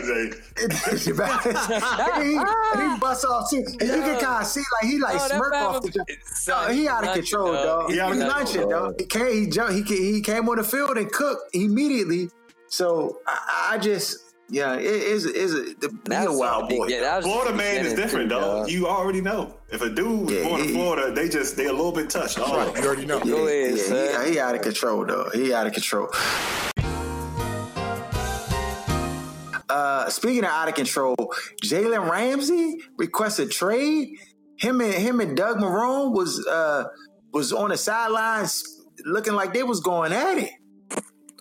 and 0.58 2.24
he, 2.24 2.36
and 2.36 2.92
he 2.92 2.98
busts 2.98 3.24
off 3.24 3.50
too, 3.50 3.64
and 3.66 3.80
you 3.82 3.88
can 3.88 4.20
kind 4.20 4.42
of 4.42 4.46
see 4.46 4.62
like 4.80 4.90
he 4.90 4.98
like 4.98 5.16
Oh, 5.20 5.28
smirk 5.28 5.52
off 5.54 5.82
the. 5.82 5.90
jump. 5.90 6.08
No, 6.48 6.68
he 6.72 6.88
out 6.88 7.06
of 7.06 7.14
control, 7.14 7.52
dog. 7.52 7.64
dog. 7.64 7.88
He 7.90 7.94
He, 7.94 8.00
out 8.00 8.12
of 8.12 8.18
lunching, 8.18 8.60
control, 8.62 8.70
dog. 8.90 9.00
He 9.00 9.06
came, 9.06 9.32
he 9.44 9.46
jumped, 9.46 9.74
he 9.74 9.82
ca- 9.84 10.12
he 10.12 10.20
came 10.20 10.48
on 10.48 10.56
the 10.56 10.64
field 10.64 10.96
and 10.96 11.10
cooked 11.10 11.54
immediately. 11.54 12.30
So 12.68 13.20
I, 13.26 13.70
I 13.72 13.78
just, 13.78 14.23
yeah, 14.54 14.74
it 14.76 14.84
is 14.84 15.24
is 15.26 15.52
the 15.80 15.88
he 15.90 15.96
That 16.10 16.28
a 16.28 16.32
wild 16.32 16.68
boy. 16.68 16.86
Yeah, 16.86 17.00
that 17.00 17.16
was 17.16 17.26
Florida 17.26 17.54
man 17.56 17.84
is 17.84 17.94
different, 17.94 18.30
too, 18.30 18.36
dog. 18.36 18.70
You 18.70 18.86
already 18.86 19.20
know. 19.20 19.54
If 19.70 19.82
a 19.82 19.90
dude 19.90 20.26
was 20.26 20.32
Yeah, 20.32 20.44
born 20.48 20.60
in 20.60 20.68
Florida, 20.68 21.12
they 21.12 21.28
just 21.28 21.56
they 21.56 21.66
a 21.66 21.72
little 21.72 21.90
bit 21.90 22.08
touched. 22.08 22.38
Oh, 22.40 22.56
Right, 22.56 22.76
you 22.80 22.86
already 22.86 23.04
know. 23.06 23.18
Yeah, 23.18 23.24
Go 23.24 23.46
ahead, 23.48 23.76
yeah, 23.76 23.82
son. 23.82 24.26
he, 24.26 24.32
he 24.34 24.38
out 24.38 24.54
of 24.54 24.62
control, 24.62 25.04
though. 25.04 25.28
He 25.34 25.52
out 25.52 25.66
of 25.66 25.72
control. 25.72 26.08
Uh, 29.68 30.08
speaking 30.08 30.44
of 30.44 30.50
out 30.50 30.68
of 30.68 30.74
control, 30.74 31.16
Jalen 31.64 32.08
Ramsey 32.08 32.78
requested 32.96 33.50
trade. 33.50 34.08
Him 34.56 34.80
and 34.80 34.94
him 34.94 35.18
and 35.20 35.36
Doug 35.36 35.58
Marrone 35.58 36.12
was 36.12 36.46
uh 36.46 36.84
was 37.32 37.52
on 37.52 37.70
the 37.70 37.76
sidelines 37.76 38.62
looking 39.04 39.32
like 39.34 39.52
they 39.52 39.64
was 39.64 39.80
going 39.80 40.12
at 40.12 40.38
it. 40.38 40.50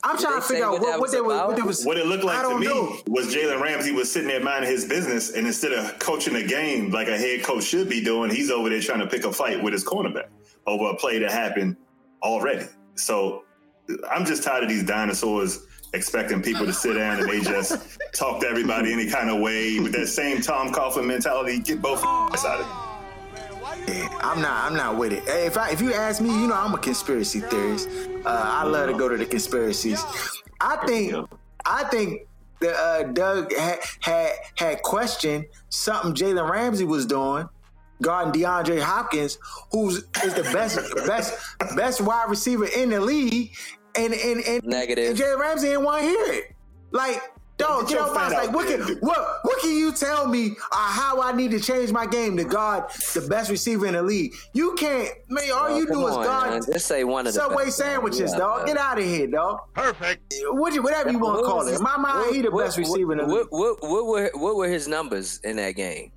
I'm 0.04 0.18
trying 0.18 0.36
to 0.36 0.42
figure 0.42 0.66
out 0.66 0.74
what 0.74 0.82
what, 0.82 0.92
what 0.92 1.02
was 1.02 1.12
they 1.13 1.22
was 1.22 1.48
what 1.48 1.56
they 1.56 1.62
was. 1.62 1.86
What 1.86 1.98
it 1.98 2.06
looked 2.06 2.26
like 2.26 2.42
to 2.42 2.60
me 2.60 2.68
know. 2.68 2.98
was 3.08 3.34
Jalen 3.34 3.62
Ramsey 3.62 3.92
was 3.92 4.12
sitting 4.12 4.28
there 4.28 4.44
minding 4.44 4.70
his 4.70 4.86
business, 4.86 5.32
and 5.32 5.48
instead 5.48 5.72
of 5.72 5.98
coaching 6.00 6.36
a 6.36 6.44
game 6.44 6.92
like 6.92 7.08
a 7.08 7.18
head 7.18 7.44
coach 7.44 7.63
should 7.63 7.89
be 7.89 8.04
doing, 8.04 8.30
he's 8.30 8.52
over 8.52 8.70
there 8.70 8.82
trying 8.82 9.00
to 9.00 9.08
pick 9.08 9.24
a 9.24 9.32
fight 9.32 9.63
with 9.63 9.72
his 9.74 9.84
cornerback 9.84 10.28
over 10.68 10.89
a 10.89 10.96
play 10.96 11.20
that 11.20 11.32
happened 11.32 11.78
already. 12.22 12.66
So 12.96 13.44
I'm 14.10 14.26
just 14.26 14.44
tired 14.44 14.63
of 14.63 14.70
these 14.70 14.84
dinosaurs 14.84 15.66
expecting 15.94 16.42
people 16.42 16.66
to 16.66 16.74
sit 16.74 16.96
down 16.96 17.20
and 17.20 17.30
they 17.30 17.39
just 17.42 18.00
talk 18.13 18.42
to 18.42 18.48
everybody 18.48 18.92
any 18.92 19.10
kind 19.10 19.30
of 19.30 19.39
way 19.39 19.80
with 19.80 19.94
that 19.94 20.08
same 20.08 20.42
Tom 20.42 20.72
Coughlin 20.72 21.06
mentality. 21.06 21.60
Get 21.60 21.82
both 21.82 22.04
ass 22.04 22.46
out 22.46 22.62
of 22.62 22.66
it. 22.66 22.92
I'm 24.24 24.42
not. 24.42 24.66
I'm 24.66 24.76
not 24.76 24.98
with 24.98 25.14
it. 25.14 25.24
If 25.28 25.58
I, 25.58 25.72
if 25.72 25.82
you 25.82 25.94
ask 25.94 26.22
me, 26.22 26.30
you 26.30 26.48
know, 26.48 26.56
I'm 26.56 26.74
a 26.74 26.78
conspiracy 26.78 27.42
theorist. 27.42 27.90
Uh, 28.26 28.30
I 28.30 28.64
love 28.64 28.90
to 28.90 28.98
go 28.98 29.10
to 29.10 29.18
the 29.18 29.26
conspiracies. 29.26 30.04
I 30.62 30.78
think. 30.86 31.14
I 31.66 31.84
think 31.86 32.28
that 32.60 32.76
uh, 32.76 33.04
Doug 33.12 33.54
had, 33.54 33.80
had 34.00 34.32
had 34.56 34.82
questioned 34.82 35.46
something 35.70 36.14
Jalen 36.14 36.50
Ramsey 36.50 36.86
was 36.86 37.06
doing 37.06 37.48
guarding 38.02 38.42
DeAndre 38.42 38.82
Hopkins, 38.82 39.38
who's 39.72 40.04
is 40.24 40.34
the 40.34 40.44
best 40.54 40.78
best 41.08 41.34
best 41.76 42.02
wide 42.02 42.30
receiver 42.30 42.66
in 42.66 42.90
the 42.90 43.00
league, 43.00 43.52
and 43.96 44.14
and 44.14 44.44
and 44.46 44.64
Negative. 44.64 45.10
And 45.10 45.18
Jalen 45.18 45.40
Ramsey 45.40 45.68
didn't 45.70 45.84
want 45.84 46.02
to 46.02 46.08
hear 46.08 46.34
it. 46.34 46.56
Like, 46.92 47.22
dog, 47.58 47.82
Get 47.82 47.89
get 47.89 47.96
your 48.00 48.04
off 48.10 48.16
my 48.16 48.30
fan 48.30 48.46
like 48.48 48.56
what 48.56 48.68
can 48.68 48.82
what 49.00 49.38
what 49.44 49.60
can 49.62 49.72
you 49.76 49.92
tell 49.94 50.28
me 50.28 50.56
uh, 50.72 50.76
how 50.92 51.22
I 51.22 51.32
need 51.32 51.52
to 51.52 51.60
change 51.60 51.92
my 51.92 52.06
game 52.06 52.36
to 52.38 52.44
guard 52.44 52.86
the 53.13 53.22
best 53.30 53.50
receiver 53.52 53.86
in 53.88 53.94
the 53.94 54.04
league? 54.04 54.34
You 54.54 54.74
can't, 54.76 55.10
man. 55.30 55.44
All 55.54 55.68
Oh, 55.70 55.78
you 55.78 55.86
do 55.88 56.08
is 56.08 56.16
on, 56.16 56.24
guard 56.26 56.50
man. 56.52 56.62
Just 56.72 56.88
say 56.88 57.04
one 57.04 57.28
of 57.28 57.34
the 57.34 57.39
Subway 57.39 57.66
best, 57.66 57.78
sandwiches, 57.78 58.32
man. 58.32 58.39
dog. 58.39 58.60
Yeah, 58.68 58.74
Get 58.74 58.78
out 58.82 59.00
of 59.00 59.06
here, 59.06 59.28
dog. 59.28 59.60
Perfect. 59.74 60.34
What 60.52 60.74
you, 60.74 60.82
whatever 60.82 61.12
you 61.12 61.20
want 61.20 61.39
to 61.39 61.46
call 61.46 61.68
it. 61.68 61.76
In 61.76 61.82
my 61.84 61.98
mind, 61.98 62.36
he 62.36 62.42
the 62.42 62.52
what- 62.52 62.66
best 62.66 62.78
what- 62.78 62.88
receiver 62.88 63.12
in 63.13 63.18
the 63.20 63.26
league. 63.26 63.48
what, 63.52 63.80
what, 63.82 63.89
what 63.89 64.06
were 64.08 64.32
what 64.34 64.56
were 64.56 64.68
his 64.68 64.88
numbers 64.88 65.39
in 65.44 65.56
that 65.58 65.72
game? 65.76 66.12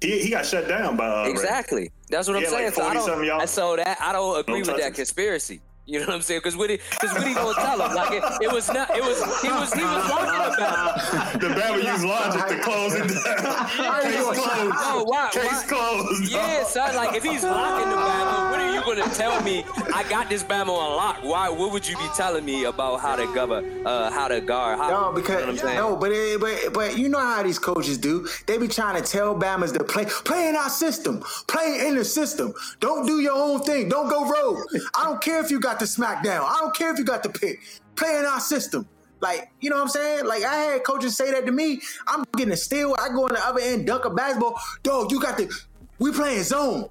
He, 0.00 0.18
he 0.22 0.30
got 0.30 0.46
shut 0.46 0.66
down 0.66 0.96
by 0.96 1.06
uh, 1.06 1.28
Exactly. 1.28 1.90
That's 2.08 2.26
what 2.26 2.38
I'm 2.38 2.44
saying. 2.46 2.64
like 2.64 2.74
so 2.74 2.82
I 2.82 2.94
don't. 2.94 3.24
y'all. 3.24 3.40
and 3.40 3.50
So 3.50 3.76
that 3.76 3.98
I 4.00 4.12
don't 4.12 4.38
agree 4.40 4.60
with 4.60 4.68
touch 4.68 4.78
that 4.78 4.88
it. 4.88 4.94
conspiracy. 4.94 5.60
You 5.90 5.98
know 5.98 6.06
what 6.06 6.14
I'm 6.14 6.22
saying? 6.22 6.38
Because 6.38 6.56
what 6.56 6.70
he, 6.70 6.76
because 6.90 7.12
what 7.14 7.26
he 7.26 7.34
gonna 7.34 7.52
tell 7.54 7.80
him? 7.82 7.94
Like 7.96 8.12
it, 8.12 8.22
it 8.42 8.52
was 8.52 8.68
not. 8.72 8.96
It 8.96 9.02
was. 9.02 9.18
He 9.42 9.48
was. 9.60 9.72
He 9.74 9.82
was 9.82 10.04
talking 10.06 10.54
about. 10.54 11.40
The 11.40 11.48
Bama 11.48 11.82
used 11.82 12.04
logic 12.04 12.46
to 12.46 12.62
close 12.62 12.94
it 12.94 13.08
down. 13.08 13.66
Case 14.02 14.22
closed. 14.22 14.76
Oh, 14.78 15.04
why- 15.08 15.30
Case 15.32 15.44
why- 15.50 15.64
closed. 15.66 16.30
Yeah, 16.30 16.62
son. 16.62 16.94
Like 16.94 17.16
if 17.16 17.24
he's 17.24 17.42
locking 17.42 17.90
the 17.90 17.96
Bama, 17.96 18.50
what 18.52 18.60
are 18.60 18.72
you 18.72 18.80
gonna 18.82 19.12
tell 19.14 19.42
me? 19.42 19.64
I 19.92 20.04
got 20.08 20.28
this 20.30 20.44
Bama 20.44 20.68
on 20.68 20.94
lock. 20.96 21.18
Why? 21.24 21.48
What 21.48 21.72
would 21.72 21.88
you 21.88 21.96
be 21.96 22.06
telling 22.16 22.44
me 22.44 22.64
about 22.66 23.00
how 23.00 23.16
to 23.16 23.26
govern, 23.34 23.84
uh, 23.84 24.12
how 24.12 24.28
to 24.28 24.40
guard? 24.40 24.78
How, 24.78 24.88
No, 24.90 24.94
you 24.94 25.00
know 25.06 25.12
because 25.12 25.40
what 25.40 25.48
I'm 25.48 25.56
saying? 25.56 25.76
no, 25.76 25.96
but 25.96 26.12
it, 26.12 26.40
but 26.40 26.72
but 26.72 26.96
you 26.98 27.08
know 27.08 27.18
how 27.18 27.42
these 27.42 27.58
coaches 27.58 27.98
do. 27.98 28.28
They 28.46 28.58
be 28.58 28.68
trying 28.68 29.02
to 29.02 29.08
tell 29.08 29.34
Bama's 29.34 29.72
to 29.72 29.82
play 29.82 30.04
play 30.04 30.48
in 30.48 30.54
our 30.54 30.70
system, 30.70 31.20
play 31.48 31.84
in 31.88 31.96
the 31.96 32.04
system. 32.04 32.54
Don't 32.78 33.06
do 33.08 33.18
your 33.20 33.34
own 33.34 33.60
thing. 33.62 33.88
Don't 33.88 34.08
go 34.08 34.24
rogue. 34.30 34.60
I 34.94 35.02
don't 35.04 35.20
care 35.20 35.40
if 35.42 35.50
you 35.50 35.58
got 35.58 35.79
the 35.80 35.86
smackdown. 35.86 36.42
I 36.44 36.58
don't 36.60 36.74
care 36.74 36.92
if 36.92 36.98
you 36.98 37.04
got 37.04 37.22
the 37.22 37.28
pick. 37.30 37.60
Play 37.96 38.16
in 38.18 38.24
our 38.24 38.40
system. 38.40 38.86
Like 39.20 39.50
you 39.60 39.68
know 39.68 39.76
what 39.76 39.82
I'm 39.82 39.88
saying? 39.88 40.24
Like 40.26 40.44
I 40.44 40.54
had 40.54 40.84
coaches 40.84 41.16
say 41.16 41.30
that 41.32 41.44
to 41.46 41.52
me. 41.52 41.80
I'm 42.06 42.24
getting 42.36 42.52
a 42.54 42.56
steal. 42.56 42.94
I 42.98 43.08
go 43.08 43.24
on 43.24 43.32
the 43.34 43.46
other 43.46 43.60
end, 43.60 43.86
dunk 43.86 44.04
a 44.06 44.10
basketball. 44.10 44.58
Dog, 44.82 45.10
you 45.12 45.20
got 45.20 45.36
the. 45.36 45.52
We 45.98 46.12
playing 46.12 46.42
zone. 46.44 46.88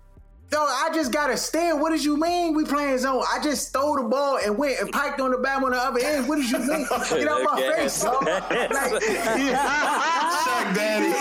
Dog, 0.52 0.68
I 0.68 0.90
just 0.94 1.12
got 1.12 1.30
a 1.32 1.38
steal. 1.38 1.80
What 1.80 1.92
did 1.92 2.04
you 2.04 2.18
mean 2.20 2.54
we 2.56 2.66
playing 2.66 2.98
zone? 3.00 3.24
I 3.32 3.40
just 3.44 3.70
stole 3.70 3.96
the 3.96 4.04
ball 4.04 4.40
and 4.44 4.58
went 4.58 4.80
and 4.80 4.92
piked 4.92 5.20
on 5.22 5.32
the 5.32 5.38
back 5.38 5.62
on 5.64 5.72
the 5.72 5.78
other 5.78 6.00
end. 6.04 6.28
What 6.28 6.38
did 6.38 6.50
you 6.50 6.58
mean? 6.60 6.88
Get 7.10 7.28
out 7.28 7.44
my 7.44 7.54
Okay. 7.54 7.72
face, 7.84 8.04
dog. 8.04 8.24
Like, 8.24 8.42
Shaq 8.50 10.76
Daddy. 10.76 11.10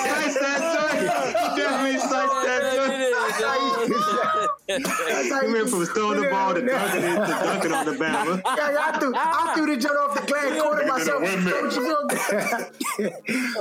Definitely 1.59 1.99
such 2.01 2.11
that 2.11 2.68
That's 4.69 4.87
how 5.33 5.41
He 5.47 5.53
went 5.53 5.71
from 5.71 5.85
throwing 5.87 6.21
the 6.23 6.29
ball 6.29 6.55
to 6.55 6.61
Yeah. 6.61 6.67
dunking 6.79 7.05
it 7.05 7.15
to 7.15 7.45
dunking 7.45 7.73
on 7.73 7.87
the 7.87 7.93
Bama. 7.93 8.43
Yeah, 8.59 8.77
I 8.81 8.99
threw, 8.99 9.13
I 9.17 9.53
threw 9.55 9.67
the 9.75 9.81
joint 9.81 9.97
off 9.97 10.15
the 10.21 10.27
glass, 10.27 10.61
caught 10.61 10.79
it 10.81 10.87
myself. 10.87 11.23
windmill. 11.23 12.69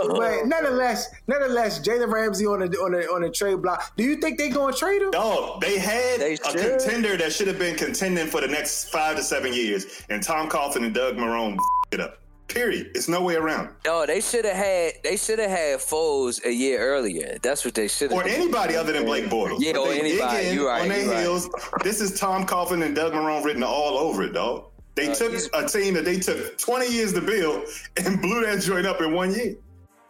but 0.17 0.45
nonetheless, 0.47 1.07
nonetheless, 1.27 1.79
Jalen 1.79 2.11
Ramsey 2.11 2.45
on 2.45 2.59
the 2.59 2.77
on 2.79 2.91
the 2.91 3.07
on 3.11 3.21
the 3.21 3.29
trade 3.29 3.61
block. 3.61 3.95
Do 3.97 4.03
you 4.03 4.17
think 4.17 4.37
they 4.37 4.49
going 4.49 4.73
to 4.73 4.79
trade 4.79 5.01
him? 5.01 5.11
Dog, 5.11 5.61
they 5.61 5.77
had 5.79 6.19
They 6.19 6.33
a 6.33 6.37
should. 6.37 6.79
contender 6.79 7.15
that 7.17 7.31
should 7.33 7.47
have 7.47 7.59
been 7.59 7.75
contending 7.75 8.27
for 8.27 8.41
the 8.41 8.47
next 8.47 8.89
five 8.89 9.15
to 9.17 9.23
seven 9.23 9.53
years, 9.53 9.85
and 10.09 10.21
Tom 10.21 10.49
Coughlin 10.49 10.83
and 10.83 10.93
Doug 10.93 11.15
Marrone 11.15 11.57
it 11.91 11.99
up. 12.01 12.19
Period. 12.47 12.91
It's 12.95 13.07
no 13.07 13.21
way 13.21 13.35
around. 13.35 13.69
No, 13.85 14.05
they 14.05 14.21
should 14.21 14.45
have 14.45 14.55
had. 14.55 14.93
They 15.03 15.17
should 15.17 15.39
have 15.39 15.49
had 15.49 15.79
Foles 15.79 16.43
a 16.45 16.53
year 16.53 16.79
earlier. 16.79 17.37
That's 17.41 17.65
what 17.65 17.73
they 17.73 17.87
should 17.87 18.11
have. 18.11 18.25
Or 18.25 18.27
anybody 18.27 18.75
other 18.75 18.93
than 18.93 19.05
Blake 19.05 19.25
Bortles. 19.25 19.57
Yeah, 19.59 19.73
But 19.73 19.81
or 19.81 19.91
anybody. 19.91 20.49
You 20.49 20.67
right, 20.67 20.83
On 20.83 20.87
their 20.87 21.07
right. 21.09 21.19
heels. 21.21 21.49
This 21.83 21.99
is 21.99 22.17
Tom 22.19 22.45
Coughlin 22.45 22.85
and 22.85 22.95
Doug 22.95 23.13
Marrone 23.13 23.43
written 23.43 23.63
all 23.63 23.97
over 23.97 24.23
it, 24.23 24.33
dog. 24.33 24.65
They 24.95 25.09
uh, 25.09 25.13
took 25.13 25.33
a 25.53 25.67
team 25.67 25.93
that 25.93 26.05
they 26.05 26.19
took 26.19 26.57
20 26.57 26.87
years 26.91 27.13
to 27.13 27.21
build 27.21 27.67
and 28.03 28.21
blew 28.21 28.45
that 28.45 28.61
joint 28.61 28.87
up 28.87 29.01
in 29.01 29.13
one 29.13 29.33
year. 29.33 29.55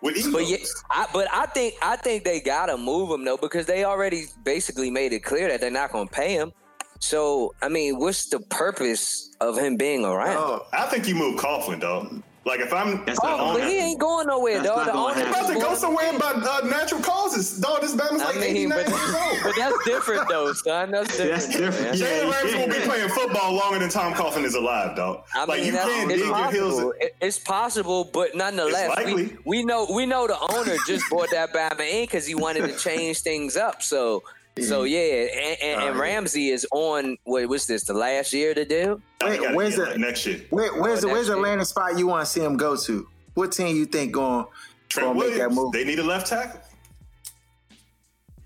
But 0.02 0.47
yeah, 0.47 0.58
I, 0.91 1.08
but 1.12 1.28
I 1.34 1.47
think 1.47 1.73
I 1.82 1.95
think 1.95 2.23
they 2.23 2.39
gotta 2.39 2.78
move 2.78 3.10
him 3.10 3.26
though 3.26 3.36
because 3.36 3.65
they 3.65 3.84
already 3.84 4.26
basically 4.43 4.91
made 4.91 5.12
it 5.12 5.21
clear 5.21 5.47
that 5.50 5.60
they're 5.60 5.71
not 5.71 5.91
gonna 5.91 6.08
pay 6.08 6.34
him. 6.34 6.54
So 7.00 7.56
I 7.63 7.69
mean, 7.69 7.97
what's 7.97 8.28
the 8.28 8.39
purpose 8.39 9.32
of 9.41 9.58
him 9.58 9.76
being 9.76 10.06
around? 10.06 10.38
Oh, 10.38 10.67
I 10.71 10.86
think 10.86 11.08
you 11.08 11.15
move 11.15 11.39
Coughlin, 11.39 11.82
dog. 11.82 12.21
Like 12.47 12.62
if 12.62 12.71
I'm 12.73 13.03
That's 13.05 13.19
Oh, 13.23 13.57
but 13.60 13.67
he 13.69 13.77
ain't 13.77 13.99
going 13.99 14.27
nowhere, 14.27 14.62
That's 14.63 14.67
dog. 14.69 14.77
not 14.77 14.86
The 14.86 14.91
gonna 14.93 15.19
owner 15.19 15.29
about 15.29 15.47
to 15.53 15.60
go 15.60 15.75
somewhere 15.75 16.13
by 16.17 16.31
uh, 16.31 16.65
natural 16.65 17.01
causes. 17.01 17.60
Dog, 17.60 17.81
this 17.81 17.93
Bama's 17.93 18.23
like 18.23 18.38
I 18.38 18.39
mean, 18.39 18.71
89 18.71 18.77
but, 18.77 18.88
years 18.88 19.15
old. 19.15 19.38
but 19.43 19.53
that's 19.57 19.86
different 19.86 20.29
though, 20.29 20.53
son. 20.53 20.91
That's 20.91 21.17
different. 21.17 21.31
That's 21.38 21.47
different. 21.49 21.97
Yeah. 21.99 22.07
Jalen 22.07 22.31
Ramsey 22.31 22.57
will 22.57 22.67
be 22.67 22.86
playing 22.88 23.10
football 23.10 23.53
longer 23.53 23.79
than 23.79 23.89
Tom 23.89 24.13
Coughlin 24.13 24.45
is 24.45 24.55
alive, 24.55 24.95
dog. 24.95 25.23
I 25.36 25.43
like 25.43 25.57
mean, 25.62 25.67
you 25.67 25.71
can't 25.73 26.12
it's 26.12 26.21
dig 26.21 26.29
your 26.29 26.51
heels. 26.51 26.73
possible. 26.75 26.93
It's 27.21 27.39
possible, 27.39 28.10
but 28.13 28.33
nonetheless, 28.36 28.97
we, 29.05 29.36
we 29.45 29.63
know 29.65 29.86
we 29.93 30.05
know 30.05 30.25
the 30.27 30.38
owner 30.55 30.75
just 30.88 31.03
bought 31.10 31.29
that 31.31 31.53
Bama 31.53 31.81
in 31.81 32.03
because 32.03 32.25
he 32.25 32.33
wanted 32.36 32.62
to 32.67 32.77
change 32.77 33.19
things 33.19 33.57
up. 33.57 33.83
So, 33.83 34.23
so 34.63 34.83
mm. 34.83 34.89
yeah, 34.89 34.99
and, 34.99 35.57
and, 35.61 35.81
and 35.89 35.95
Oh. 35.97 35.99
Ramsey 36.01 36.49
is 36.49 36.65
on. 36.71 37.17
What 37.23 37.47
was 37.47 37.65
this? 37.67 37.83
The 37.83 37.93
last 37.93 38.33
year 38.33 38.49
of 38.51 38.55
the 38.57 38.65
deal? 38.65 39.01
I 39.21 39.29
Wait, 39.29 39.39
gotta 39.41 39.55
where's 39.55 39.75
the- 39.75 39.85
that 39.85 39.99
next 39.99 40.25
year? 40.25 40.41
where, 40.49 40.73
where's 40.81 41.01
the 41.01 41.07
Oh, 41.09 41.11
where's 41.13 41.27
the 41.27 41.33
that's 41.33 41.39
it. 41.39 41.41
landing 41.43 41.65
spot 41.65 41.97
you 41.97 42.07
want 42.07 42.25
to 42.25 42.31
see 42.31 42.41
him 42.43 42.57
go 42.57 42.75
to? 42.75 43.07
What 43.33 43.51
team 43.51 43.75
you 43.75 43.85
think 43.85 44.11
going 44.13 44.45
Trent 44.89 45.07
going 45.13 45.19
to 45.19 45.29
make 45.29 45.37
that 45.39 45.51
move? 45.51 45.71
They 45.73 45.83
need 45.83 45.99
a 45.99 46.03
left 46.03 46.27
tackle. 46.27 46.59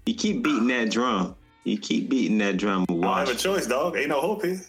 You 0.06 0.16
keep 0.16 0.44
beating 0.44 0.68
that 0.68 0.90
drum. 0.90 1.36
You 1.64 1.78
keep 1.78 2.10
beating 2.10 2.38
that 2.40 2.58
drum 2.58 2.86
with 2.90 3.04
I 3.04 3.20
don't 3.20 3.28
have 3.28 3.30
a 3.30 3.36
choice, 3.36 3.68
dog. 3.68 3.96
Ain't 3.96 4.10
no 4.10 4.20
hope 4.20 4.44
here. 4.44 4.60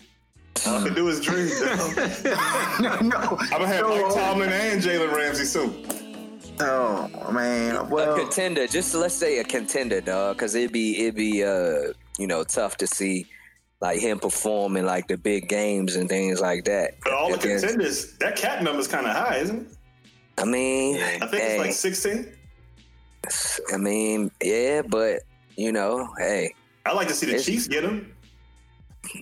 All 0.66 0.76
I 0.78 0.84
can 0.84 0.94
do 0.94 1.08
is 1.08 1.20
dream. 1.20 1.46
no, 2.80 3.00
no. 3.00 3.36
I'm 3.40 3.48
gonna 3.50 3.66
have 3.66 3.80
No. 3.80 3.88
Mike 3.88 4.04
uh, 4.04 4.14
Tomlin 4.14 4.50
and 4.50 4.82
Jalen 4.82 5.12
Ramsey 5.12 5.44
soon. 5.44 5.84
Oh 6.60 7.30
man, 7.32 7.76
a 7.76 7.84
well, 7.84 8.14
a 8.14 8.18
contender, 8.20 8.66
just 8.66 8.94
let's 8.94 9.14
say 9.14 9.38
a 9.38 9.44
contender, 9.44 10.00
dog, 10.00 10.36
because 10.36 10.54
it'd 10.54 10.72
be 10.72 11.00
it'd 11.02 11.14
be 11.16 11.42
uh 11.44 11.92
you 12.18 12.26
know 12.26 12.44
tough 12.44 12.76
to 12.78 12.86
see 12.86 13.26
like 13.80 13.98
him 13.98 14.18
perform 14.20 14.76
in 14.76 14.84
like 14.86 15.08
the 15.08 15.16
big 15.16 15.48
games 15.48 15.96
and 15.96 16.08
things 16.08 16.40
like 16.40 16.64
that. 16.66 16.94
But 17.02 17.12
all 17.14 17.30
the 17.30 17.34
Against- 17.38 17.64
contenders, 17.64 18.16
that 18.18 18.36
cap 18.36 18.62
number's 18.62 18.86
kind 18.86 19.06
of 19.06 19.12
high, 19.16 19.38
isn't 19.38 19.66
it? 19.66 19.76
I 20.38 20.44
mean, 20.44 20.96
I 21.00 21.18
think 21.26 21.30
hey, 21.42 21.56
it's 21.56 21.58
like 21.58 21.72
16. 21.72 22.32
I 23.72 23.76
mean, 23.76 24.30
yeah, 24.42 24.82
but 24.82 25.20
you 25.56 25.72
know, 25.72 26.08
hey, 26.18 26.54
I 26.86 26.92
like 26.92 27.08
to 27.08 27.14
see 27.14 27.26
the 27.26 27.38
Chiefs 27.40 27.66
get 27.66 27.82
him. 27.84 28.14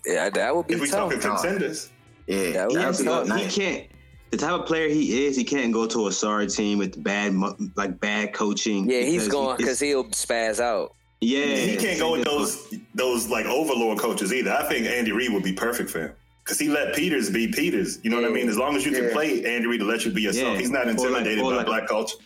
yeah, 0.04 0.28
that 0.30 0.54
would 0.54 0.66
be 0.66 0.74
If 0.74 0.80
we 0.82 0.88
tough. 0.88 1.10
talking 1.12 1.20
contenders, 1.20 1.90
yeah, 2.26 2.50
that 2.52 2.68
would 2.68 2.76
that'd 2.76 2.98
be 2.98 3.02
be 3.02 3.08
tough. 3.08 3.40
he 3.54 3.60
can't. 3.62 3.86
The 4.30 4.36
type 4.36 4.52
of 4.60 4.66
player 4.66 4.88
he 4.88 5.26
is, 5.26 5.36
he 5.36 5.42
can't 5.44 5.72
go 5.72 5.86
to 5.88 6.06
a 6.06 6.12
sorry 6.12 6.46
team 6.46 6.78
with 6.78 7.02
bad, 7.02 7.34
like 7.76 7.98
bad 8.00 8.32
coaching. 8.32 8.88
Yeah, 8.88 9.00
he's 9.02 9.26
going 9.28 9.56
because 9.56 9.80
he'll 9.80 10.04
spaz 10.04 10.60
out. 10.60 10.94
yeah, 11.20 11.44
he 11.56 11.76
can't 11.76 11.98
go 11.98 12.12
with 12.12 12.24
those 12.24 12.72
those 12.94 13.28
like 13.28 13.46
overlord 13.46 13.98
coaches 13.98 14.32
either. 14.32 14.52
I 14.52 14.62
think 14.68 14.86
Andy 14.86 15.10
Reid 15.12 15.32
would 15.32 15.42
be 15.42 15.52
perfect 15.52 15.90
for 15.90 16.00
him 16.02 16.12
because 16.44 16.58
he 16.60 16.68
let 16.68 16.94
Peters 16.94 17.28
be 17.28 17.48
Peters. 17.48 17.98
You 18.04 18.10
know 18.10 18.20
what 18.20 18.30
I 18.30 18.32
mean? 18.32 18.48
As 18.48 18.56
long 18.56 18.76
as 18.76 18.84
you 18.86 18.92
can 18.92 19.04
Yeah. 19.04 19.12
play 19.12 19.44
Andy 19.44 19.66
Reid 19.66 19.80
to 19.80 19.86
let 19.86 20.04
you 20.04 20.12
be 20.12 20.22
yourself, 20.22 20.54
Yeah. 20.54 20.60
he's 20.60 20.70
not 20.70 20.82
Or 20.86 20.92
like- 20.92 20.98
intimidated 21.00 21.38
or 21.40 21.50
by 21.50 21.56
like- 21.58 21.66
black 21.66 21.88
culture. 21.88 22.16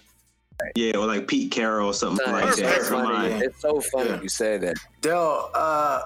Yeah, 0.76 0.98
or 0.98 1.06
like 1.06 1.26
Pete 1.26 1.50
Carroll 1.50 1.88
or 1.88 1.94
something 1.94 2.24
Son, 2.24 2.32
like 2.34 2.48
it's, 2.48 2.60
that. 2.60 2.82
so 2.82 2.90
funny. 3.02 3.32
on. 3.34 3.42
it's 3.42 3.60
so 3.60 3.80
funny 3.80 4.10
Yeah. 4.10 4.22
you 4.22 4.28
say 4.28 4.56
that. 4.58 4.76
Del, 5.00 5.50
uh, 5.52 6.02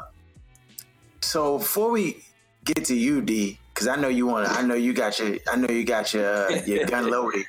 so 1.20 1.58
before 1.58 1.90
we 1.90 2.22
get 2.64 2.84
to 2.86 2.94
you, 2.94 3.20
D, 3.20 3.58
because 3.78 3.86
I 3.86 3.94
know 3.94 4.08
you 4.08 4.26
want. 4.26 4.50
I 4.50 4.62
know 4.62 4.74
you 4.74 4.92
got 4.92 5.20
your. 5.20 5.38
I 5.48 5.54
know 5.54 5.72
you 5.72 5.84
got 5.84 6.12
your 6.12 6.26
uh, 6.26 6.62
your 6.66 6.84
gun 6.86 7.08
loaded. 7.10 7.44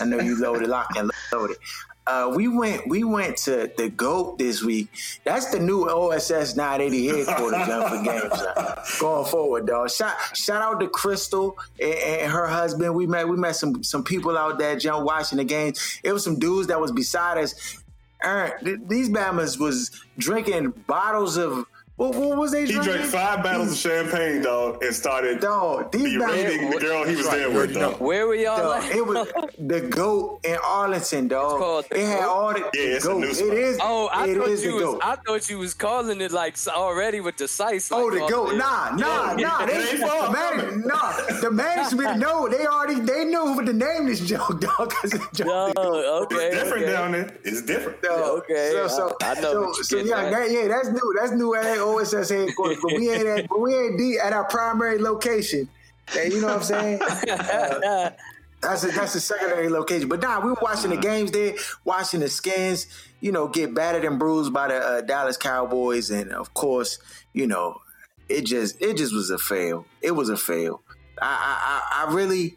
I 0.00 0.06
know 0.06 0.18
you 0.18 0.40
loaded, 0.40 0.68
locked 0.68 0.96
and 0.96 1.10
loaded. 1.30 1.58
Uh, 2.06 2.32
we 2.34 2.48
went. 2.48 2.88
We 2.88 3.04
went 3.04 3.36
to 3.38 3.70
the 3.76 3.90
goat 3.90 4.38
this 4.38 4.62
week. 4.62 4.88
That's 5.24 5.50
the 5.50 5.60
new 5.60 5.86
OSS 5.86 6.56
980 6.56 7.08
headquarters 7.08 7.66
done 7.68 7.90
for 7.90 8.02
games 8.02 8.32
uh, 8.32 8.84
going 9.00 9.26
forward, 9.26 9.66
dog. 9.66 9.90
Shout 9.90 10.16
shout 10.34 10.62
out 10.62 10.80
to 10.80 10.88
Crystal 10.88 11.58
and, 11.78 11.92
and 11.92 12.32
her 12.32 12.46
husband. 12.46 12.94
We 12.94 13.06
met. 13.06 13.28
We 13.28 13.36
met 13.36 13.56
some 13.56 13.84
some 13.84 14.02
people 14.02 14.38
out 14.38 14.58
there, 14.58 14.78
John, 14.78 15.04
watching 15.04 15.36
the 15.36 15.44
games. 15.44 16.00
It 16.02 16.12
was 16.12 16.24
some 16.24 16.38
dudes 16.38 16.68
that 16.68 16.80
was 16.80 16.90
beside 16.90 17.36
us. 17.36 17.82
Aaron, 18.22 18.64
th- 18.64 18.80
these 18.88 19.10
Bamas 19.10 19.58
was 19.58 19.90
drinking 20.16 20.70
bottles 20.86 21.36
of 21.36 21.66
What, 21.96 22.14
what 22.14 22.36
was 22.36 22.52
they 22.52 22.66
He 22.66 22.74
drank 22.74 23.06
five 23.06 23.42
bottles 23.42 23.72
of 23.72 23.78
champagne, 23.78 24.42
dog, 24.42 24.82
and 24.84 24.94
started 24.94 25.40
Dog, 25.40 25.90
these 25.92 26.18
guys- 26.18 26.42
berating 26.42 26.70
the 26.70 26.78
girl 26.78 27.04
he 27.04 27.16
was 27.16 27.26
there 27.30 27.50
with, 27.50 27.72
dog. 27.72 27.98
Where 28.00 28.26
were 28.26 28.34
y'all? 28.34 28.58
Dog, 28.58 28.84
at? 28.84 28.94
it 28.94 29.06
was 29.06 29.26
the 29.58 29.80
goat 29.80 30.40
in 30.44 30.58
Arlington, 30.62 31.28
dog. 31.28 31.58
called 31.58 31.86
the 31.88 31.98
it 31.98 32.06
had 32.06 32.20
Goat? 32.20 32.28
all 32.28 32.52
the 32.52 32.58
Yeah, 32.74 32.96
it's 32.96 33.06
a 33.06 33.14
new 33.14 33.32
spot. 33.32 33.48
is. 33.54 33.78
Oh, 33.80 34.08
I 34.12 34.26
it 34.28 34.36
thought 34.36 34.48
is 34.50 34.62
you 34.62 34.70
the 34.72 34.74
was. 34.76 34.84
goat. 34.84 35.00
I 35.02 35.16
thought 35.16 35.48
you 35.48 35.58
was 35.58 35.72
calling 35.72 36.20
it 36.20 36.32
like 36.32 36.56
already 36.68 37.20
with 37.20 37.38
the 37.38 37.48
size. 37.48 37.88
Oh, 37.90 38.10
the 38.10 38.18
goat. 38.28 38.48
there. 38.50 38.58
Nah, 38.58 38.90
nah, 38.96 39.34
Yeah. 39.38 39.46
nah. 39.48 39.64
They, 39.66 39.72
It 39.76 39.94
ain't 39.94 40.00
far 40.02 40.26
the 40.26 40.32
man, 40.34 40.60
coming. 40.60 40.86
nah. 40.86 41.12
The 41.40 41.50
management 41.50 42.18
know. 42.24 42.46
They 42.46 42.66
already 42.66 43.00
they 43.00 43.24
knew 43.24 43.54
what 43.54 43.64
to 43.64 43.72
name 43.72 44.04
this 44.06 44.20
joke, 44.20 44.60
dog. 44.60 44.90
Because 44.90 45.12
the 45.12 45.28
joke. 45.32 45.72
Oh, 45.78 46.24
okay. 46.24 46.36
It's 46.48 46.56
different 46.62 46.82
okay. 46.84 46.92
down 46.92 47.12
there. 47.12 47.30
It's 47.42 47.62
different. 47.62 48.02
Dog. 48.02 48.42
Okay, 48.42 48.68
So, 48.72 48.88
so, 48.88 49.16
I- 49.22 49.30
I 49.32 49.34
know 49.40 49.40
so, 49.52 49.60
what 49.62 49.76
you're 49.76 49.84
so 49.84 49.96
yeah, 49.98 50.28
that, 50.30 50.50
yeah, 50.50 50.68
that's 50.68 50.88
new. 50.90 51.14
That's 51.18 51.32
new 51.32 51.54
at 51.54 51.78
OSS 51.86 52.30
headquarters, 52.30 52.78
but 52.82 52.92
we 52.96 53.10
ain't 53.10 53.26
at, 53.26 53.48
but 53.48 53.60
we 53.60 53.74
ain't 53.74 53.98
deep 53.98 54.18
at 54.22 54.32
our 54.32 54.44
primary 54.44 54.98
location. 54.98 55.68
And 56.16 56.32
you 56.32 56.40
know 56.40 56.48
what 56.48 56.56
I'm 56.56 56.62
saying? 56.62 57.02
Uh, 57.02 58.10
that's 58.62 58.84
a 58.84 58.88
that's 58.88 59.14
a 59.14 59.20
secondary 59.20 59.68
location. 59.68 60.08
But 60.08 60.22
nah, 60.22 60.40
we 60.40 60.50
were 60.50 60.58
watching 60.60 60.90
the 60.90 60.96
games 60.96 61.30
there, 61.30 61.54
watching 61.84 62.20
the 62.20 62.28
skins, 62.28 62.86
you 63.20 63.32
know, 63.32 63.48
get 63.48 63.74
battered 63.74 64.04
and 64.04 64.18
bruised 64.18 64.52
by 64.52 64.68
the 64.68 64.76
uh, 64.76 65.00
Dallas 65.02 65.36
Cowboys, 65.36 66.10
and 66.10 66.32
of 66.32 66.54
course, 66.54 66.98
you 67.32 67.46
know, 67.46 67.80
it 68.28 68.42
just 68.42 68.80
it 68.80 68.96
just 68.96 69.14
was 69.14 69.30
a 69.30 69.38
fail. 69.38 69.86
It 70.00 70.12
was 70.12 70.28
a 70.28 70.36
fail. 70.36 70.82
I 71.20 71.26
I, 71.26 72.04
I 72.04 72.08
I 72.08 72.14
really 72.14 72.56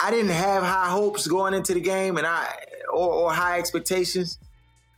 I 0.00 0.10
didn't 0.10 0.30
have 0.30 0.62
high 0.62 0.88
hopes 0.88 1.26
going 1.26 1.54
into 1.54 1.74
the 1.74 1.80
game, 1.80 2.16
and 2.16 2.26
I 2.26 2.54
or, 2.92 3.12
or 3.12 3.32
high 3.32 3.58
expectations. 3.58 4.38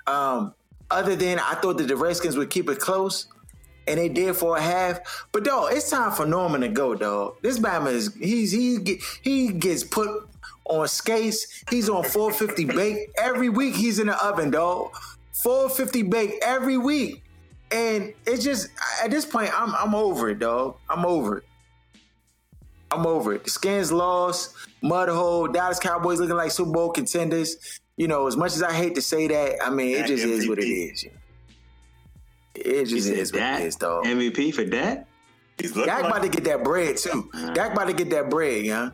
Um, 0.06 0.54
other 0.90 1.14
than 1.14 1.38
I 1.38 1.54
thought 1.54 1.78
that 1.78 1.88
the 1.88 1.96
Redskins 1.96 2.36
would 2.36 2.50
keep 2.50 2.68
it 2.68 2.80
close, 2.80 3.26
and 3.90 3.98
they 3.98 4.08
did 4.08 4.36
for 4.36 4.56
a 4.56 4.60
half. 4.60 5.26
But 5.32 5.44
dog, 5.44 5.72
it's 5.72 5.90
time 5.90 6.12
for 6.12 6.24
Norman 6.24 6.60
to 6.60 6.68
go, 6.68 6.94
dog. 6.94 7.36
This 7.42 7.58
Bama 7.58 7.92
is 7.92 8.14
he's 8.14 8.52
he 8.52 8.78
get, 8.78 9.00
he 9.22 9.48
gets 9.48 9.82
put 9.82 10.28
on 10.64 10.86
skates. 10.86 11.64
He's 11.68 11.88
on 11.88 12.04
450 12.04 12.64
bake 12.66 13.10
every 13.18 13.48
week. 13.48 13.74
He's 13.74 13.98
in 13.98 14.06
the 14.06 14.24
oven, 14.24 14.50
dog. 14.50 14.92
450 15.42 16.02
bake 16.04 16.34
every 16.42 16.76
week, 16.76 17.22
and 17.70 18.14
it's 18.26 18.44
just 18.44 18.68
at 19.02 19.10
this 19.10 19.24
point, 19.24 19.50
I'm 19.58 19.74
I'm 19.74 19.94
over 19.94 20.30
it, 20.30 20.38
dog. 20.38 20.76
I'm 20.88 21.04
over 21.04 21.38
it. 21.38 21.44
I'm 22.92 23.06
over 23.06 23.34
it. 23.34 23.44
The 23.44 23.50
skins 23.50 23.92
lost, 23.92 24.54
mud 24.82 25.08
hole, 25.08 25.46
Dallas 25.46 25.78
Cowboys 25.78 26.20
looking 26.20 26.36
like 26.36 26.50
Super 26.50 26.70
Bowl 26.72 26.90
contenders. 26.90 27.80
You 27.96 28.08
know, 28.08 28.26
as 28.26 28.36
much 28.36 28.54
as 28.54 28.62
I 28.62 28.72
hate 28.72 28.94
to 28.94 29.02
say 29.02 29.28
that, 29.28 29.64
I 29.64 29.70
mean, 29.70 29.96
it 29.96 30.06
just 30.06 30.24
is 30.24 30.48
what 30.48 30.58
it 30.58 30.66
is. 30.66 31.04
You 31.04 31.10
know. 31.10 31.16
It 32.64 32.84
just 32.86 33.06
said 33.08 33.16
is 33.18 33.32
what 33.32 33.38
Dak 33.40 33.60
it 33.60 33.66
is, 33.66 33.76
dog. 33.76 34.04
MVP 34.04 34.54
for 34.54 34.64
that? 34.64 35.06
He's 35.58 35.76
looking 35.76 35.92
Dak 35.92 36.02
like 36.02 36.10
about 36.10 36.22
to 36.22 36.28
get 36.28 36.44
that 36.44 36.64
bread 36.64 36.96
too. 36.96 37.30
Dak 37.54 37.72
about 37.72 37.86
to 37.88 37.92
get 37.92 38.10
that 38.10 38.30
bread, 38.30 38.64
yeah. 38.64 38.90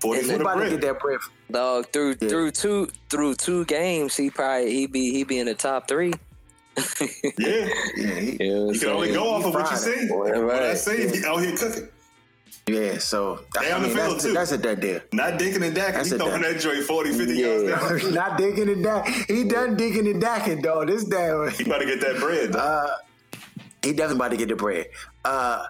40 0.00 0.20
He 0.20 0.26
for 0.26 0.32
the 0.38 0.40
about 0.42 0.54
to 0.64 0.70
get 0.70 0.80
that 0.82 1.00
bread. 1.00 1.18
Dog 1.50 1.86
through 1.92 2.16
Yeah. 2.20 2.28
through 2.28 2.50
two 2.50 2.88
through 3.10 3.34
two 3.36 3.64
games, 3.66 4.16
he 4.16 4.30
probably 4.30 4.70
he 4.72 4.86
be 4.86 5.10
he 5.12 5.24
be 5.24 5.38
in 5.38 5.46
the 5.46 5.54
top 5.54 5.88
three. 5.88 6.12
Yeah. 7.38 7.68
Yeah, 7.96 8.14
he, 8.20 8.36
You 8.40 8.54
know 8.54 8.70
You 8.72 8.80
can 8.80 8.88
only 8.88 9.12
go 9.12 9.28
off 9.30 9.44
of 9.44 9.54
what 9.54 9.70
you 9.70 9.76
see. 9.76 10.08
Right. 10.10 10.42
What 10.42 10.62
I 10.62 10.74
see, 10.74 11.08
he 11.08 11.24
out 11.26 11.40
here 11.42 11.56
cooking. 11.56 11.88
Yeah. 12.68 12.98
So 12.98 13.40
They 13.60 13.70
I 13.70 13.76
on 13.76 13.82
the 13.82 13.88
field, 13.88 14.12
that's, 14.14 14.22
too. 14.24 14.32
that's 14.32 14.52
a 14.52 14.58
dead 14.58 14.80
deal. 14.80 15.00
Not 15.12 15.34
dinking 15.38 15.64
and 15.66 15.74
dacking. 15.74 15.94
That's 15.94 16.10
He 16.10 16.16
throwing 16.16 16.42
done. 16.42 16.52
that 16.52 16.60
joint 16.60 16.84
40, 16.84 17.12
50 17.12 17.34
Yeah. 17.34 17.46
yards 17.46 18.02
down. 18.04 18.14
Not 18.14 18.38
digging 18.38 18.68
and 18.68 18.82
dack. 18.84 19.06
He 19.28 19.44
done 19.44 19.76
digging 19.76 20.06
and 20.08 20.20
dacking, 20.20 20.62
dog. 20.62 20.88
This 20.88 21.04
damn. 21.04 21.50
He 21.50 21.64
about 21.64 21.78
to 21.78 21.86
get 21.86 22.00
that 22.00 22.18
bread. 22.20 22.52
dog. 22.52 22.60
Uh, 22.88 22.94
he 23.82 23.92
definitely 23.92 24.16
about 24.16 24.30
to 24.30 24.36
get 24.36 24.48
the 24.48 24.56
bread. 24.56 24.86
Uh, 25.24 25.66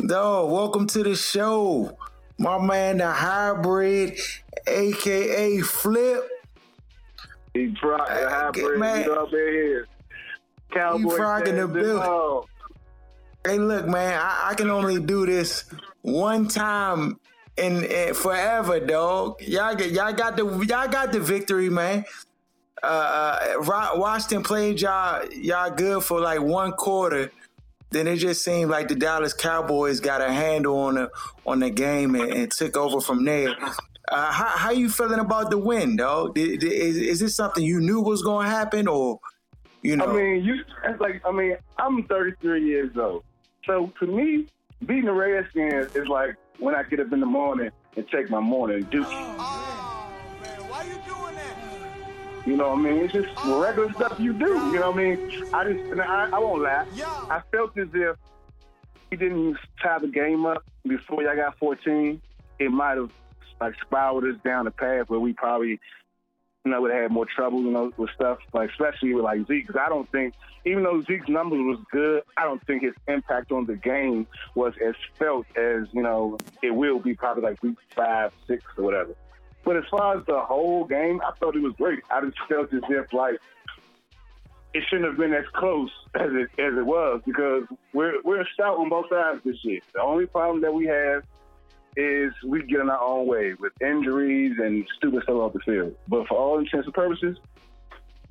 no, 0.00 0.46
welcome 0.46 0.86
to 0.88 1.02
the 1.02 1.16
show, 1.16 1.96
my 2.38 2.58
man, 2.64 2.98
the 2.98 3.10
hybrid, 3.10 4.18
aka 4.66 5.60
Flip. 5.60 6.28
He 7.54 7.66
brought 7.80 8.08
the 8.08 8.28
hybrid 8.30 8.78
man. 8.78 9.00
man. 9.08 9.10
up 9.18 9.32
in 9.32 9.38
here. 9.38 9.86
Cowboy 10.72 11.16
frog 11.16 11.48
in 11.48 11.56
the 11.56 11.66
bill. 11.66 11.82
building. 12.00 12.02
all. 12.08 12.48
Hey, 13.46 13.58
look, 13.58 13.86
man, 13.86 14.18
I, 14.20 14.48
I 14.50 14.54
can 14.54 14.70
only 14.70 15.00
do 15.00 15.24
this 15.26 15.64
one 16.02 16.48
time 16.48 17.18
and, 17.56 17.84
and 17.84 18.16
forever, 18.16 18.80
dog. 18.80 19.40
Y'all 19.42 19.74
get 19.74 19.92
y'all 19.92 20.12
got 20.12 20.36
the 20.36 20.44
y'all 20.68 20.88
got 20.88 21.12
the 21.12 21.20
victory, 21.20 21.70
man. 21.70 22.04
Uh, 22.82 23.54
uh, 23.58 23.90
Washington 23.94 24.42
played 24.42 24.80
y'all 24.80 25.24
y'all 25.32 25.70
good 25.70 26.02
for 26.02 26.20
like 26.20 26.40
one 26.40 26.72
quarter. 26.72 27.30
Then 27.90 28.08
it 28.08 28.16
just 28.16 28.44
seemed 28.44 28.70
like 28.70 28.88
the 28.88 28.96
Dallas 28.96 29.32
Cowboys 29.32 30.00
got 30.00 30.20
a 30.20 30.30
handle 30.32 30.76
on 30.80 30.94
the 30.96 31.10
on 31.46 31.60
the 31.60 31.70
game 31.70 32.14
and, 32.16 32.32
and 32.32 32.50
took 32.52 32.76
over 32.76 33.00
from 33.00 33.24
there. 33.24 33.54
Uh, 34.08 34.30
how 34.32 34.48
how 34.56 34.70
you 34.70 34.90
feeling 34.90 35.20
about 35.20 35.50
the 35.50 35.58
win, 35.58 35.96
dog? 35.96 36.34
Did- 36.34 36.60
did- 36.60 36.72
Is, 36.72 36.96
is 36.96 37.20
this 37.20 37.34
something 37.36 37.62
you 37.64 37.80
knew 37.80 38.00
was 38.00 38.22
going 38.22 38.46
to 38.46 38.50
happen, 38.50 38.86
or 38.86 39.20
you 39.82 39.96
know? 39.96 40.04
I 40.06 40.12
mean, 40.12 40.44
you. 40.44 40.62
It's 40.84 41.00
like 41.00 41.22
I 41.24 41.32
mean, 41.32 41.56
I'm 41.78 42.04
33 42.04 42.64
years 42.66 42.96
old, 42.96 43.24
so 43.66 43.92
to 44.00 44.06
me, 44.06 44.46
beating 44.84 45.06
the 45.06 45.12
Redskins 45.12 45.94
is 45.94 46.08
like 46.08 46.36
when 46.58 46.74
I 46.74 46.82
get 46.84 47.00
up 47.00 47.12
in 47.12 47.20
the 47.20 47.26
morning 47.26 47.70
and 47.96 48.08
take 48.08 48.30
my 48.30 48.40
morning 48.40 48.84
dookie. 48.84 49.04
Oh, 49.10 49.36
oh, 49.38 50.42
man, 50.42 50.68
why 50.68 50.84
you 50.84 50.92
doing 51.06 51.34
that? 51.34 52.46
You 52.46 52.56
know 52.56 52.70
what 52.70 52.78
I 52.78 52.82
mean? 52.82 53.04
It's 53.04 53.12
just 53.12 53.28
oh, 53.38 53.60
regular 53.60 53.92
stuff 53.94 54.18
you 54.20 54.32
do. 54.32 54.46
You 54.46 54.78
know 54.78 54.90
what 54.90 55.00
I 55.00 55.16
mean? 55.16 55.32
I 55.52 55.72
just, 55.72 56.00
I, 56.00 56.28
I 56.32 56.38
won't 56.38 56.62
lie. 56.62 56.86
I 57.28 57.42
felt 57.50 57.76
as 57.76 57.88
if 57.92 58.16
he 59.10 59.16
didn't 59.16 59.56
tie 59.82 59.98
the 59.98 60.08
game 60.08 60.46
up 60.46 60.64
before 60.86 61.22
y'all 61.22 61.36
got 61.36 61.58
14. 61.58 62.20
It 62.58 62.70
might 62.70 62.96
have 62.96 63.10
like 63.60 63.74
spiraled 63.80 64.24
us 64.24 64.36
down 64.44 64.66
the 64.66 64.70
path 64.70 65.08
where 65.08 65.20
we 65.20 65.32
probably, 65.32 65.80
you 66.66 66.72
know, 66.72 66.80
would 66.80 66.90
have 66.90 67.02
had 67.02 67.12
more 67.12 67.26
trouble, 67.26 67.62
you 67.62 67.70
know, 67.70 67.92
with 67.96 68.10
stuff 68.10 68.38
like 68.52 68.70
especially 68.70 69.14
with 69.14 69.24
like 69.24 69.46
Zeke. 69.46 69.66
Because 69.66 69.80
I 69.80 69.88
don't 69.88 70.10
think, 70.10 70.34
even 70.64 70.82
though 70.82 71.00
Zeke's 71.02 71.28
numbers 71.28 71.60
was 71.60 71.78
good, 71.92 72.22
I 72.36 72.42
don't 72.42 72.64
think 72.66 72.82
his 72.82 72.94
impact 73.06 73.52
on 73.52 73.66
the 73.66 73.76
game 73.76 74.26
was 74.56 74.74
as 74.84 74.94
felt 75.16 75.46
as 75.56 75.86
you 75.92 76.02
know 76.02 76.38
it 76.62 76.74
will 76.74 76.98
be 76.98 77.14
probably 77.14 77.44
like 77.44 77.62
week 77.62 77.78
five, 77.94 78.32
six, 78.48 78.64
or 78.76 78.84
whatever. 78.84 79.14
But 79.64 79.76
as 79.76 79.84
far 79.90 80.18
as 80.18 80.26
the 80.26 80.40
whole 80.40 80.84
game, 80.84 81.20
I 81.24 81.30
thought 81.38 81.54
it 81.54 81.62
was 81.62 81.74
great. 81.74 82.00
I 82.10 82.20
just 82.20 82.38
felt 82.48 82.72
as 82.74 82.82
if 82.88 83.12
like 83.12 83.40
it 84.74 84.82
shouldn't 84.88 85.08
have 85.08 85.16
been 85.16 85.34
as 85.34 85.44
close 85.54 85.90
as 86.16 86.30
it 86.32 86.50
as 86.60 86.76
it 86.76 86.84
was 86.84 87.22
because 87.24 87.62
we're 87.92 88.20
we're 88.24 88.44
stout 88.54 88.78
on 88.78 88.88
both 88.88 89.08
sides 89.08 89.40
this 89.44 89.64
year. 89.64 89.80
The 89.94 90.02
only 90.02 90.26
problem 90.26 90.62
that 90.62 90.74
we 90.74 90.86
have 90.86 91.22
is 91.96 92.32
we 92.44 92.62
get 92.62 92.80
in 92.80 92.90
our 92.90 93.02
own 93.02 93.26
way 93.26 93.54
with 93.54 93.72
injuries 93.80 94.56
and 94.58 94.86
stupid 94.96 95.22
stuff 95.22 95.36
off 95.36 95.52
the 95.54 95.60
field. 95.60 95.94
But 96.08 96.26
for 96.28 96.36
all 96.36 96.58
intents 96.58 96.86
and 96.86 96.94
purposes, 96.94 97.38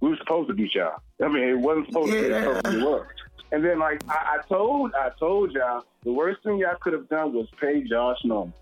we 0.01 0.09
were 0.09 0.17
supposed 0.17 0.49
to 0.49 0.53
beat 0.53 0.75
y'all. 0.75 1.01
I 1.23 1.27
mean, 1.27 1.43
it 1.43 1.57
wasn't 1.57 1.87
supposed 1.87 2.11
to 2.11 2.21
be 2.21 2.33
as 2.33 2.61
close 2.61 2.75
as. 2.75 3.05
And 3.51 3.63
then, 3.63 3.79
like 3.79 4.01
I, 4.09 4.37
I 4.39 4.47
told, 4.47 4.93
I 4.95 5.09
told 5.19 5.51
y'all, 5.53 5.83
the 6.03 6.11
worst 6.11 6.43
thing 6.43 6.57
y'all 6.57 6.75
could 6.79 6.93
have 6.93 7.07
done 7.09 7.33
was 7.33 7.47
pay 7.59 7.81
Josh 7.83 8.17
Norman. 8.23 8.53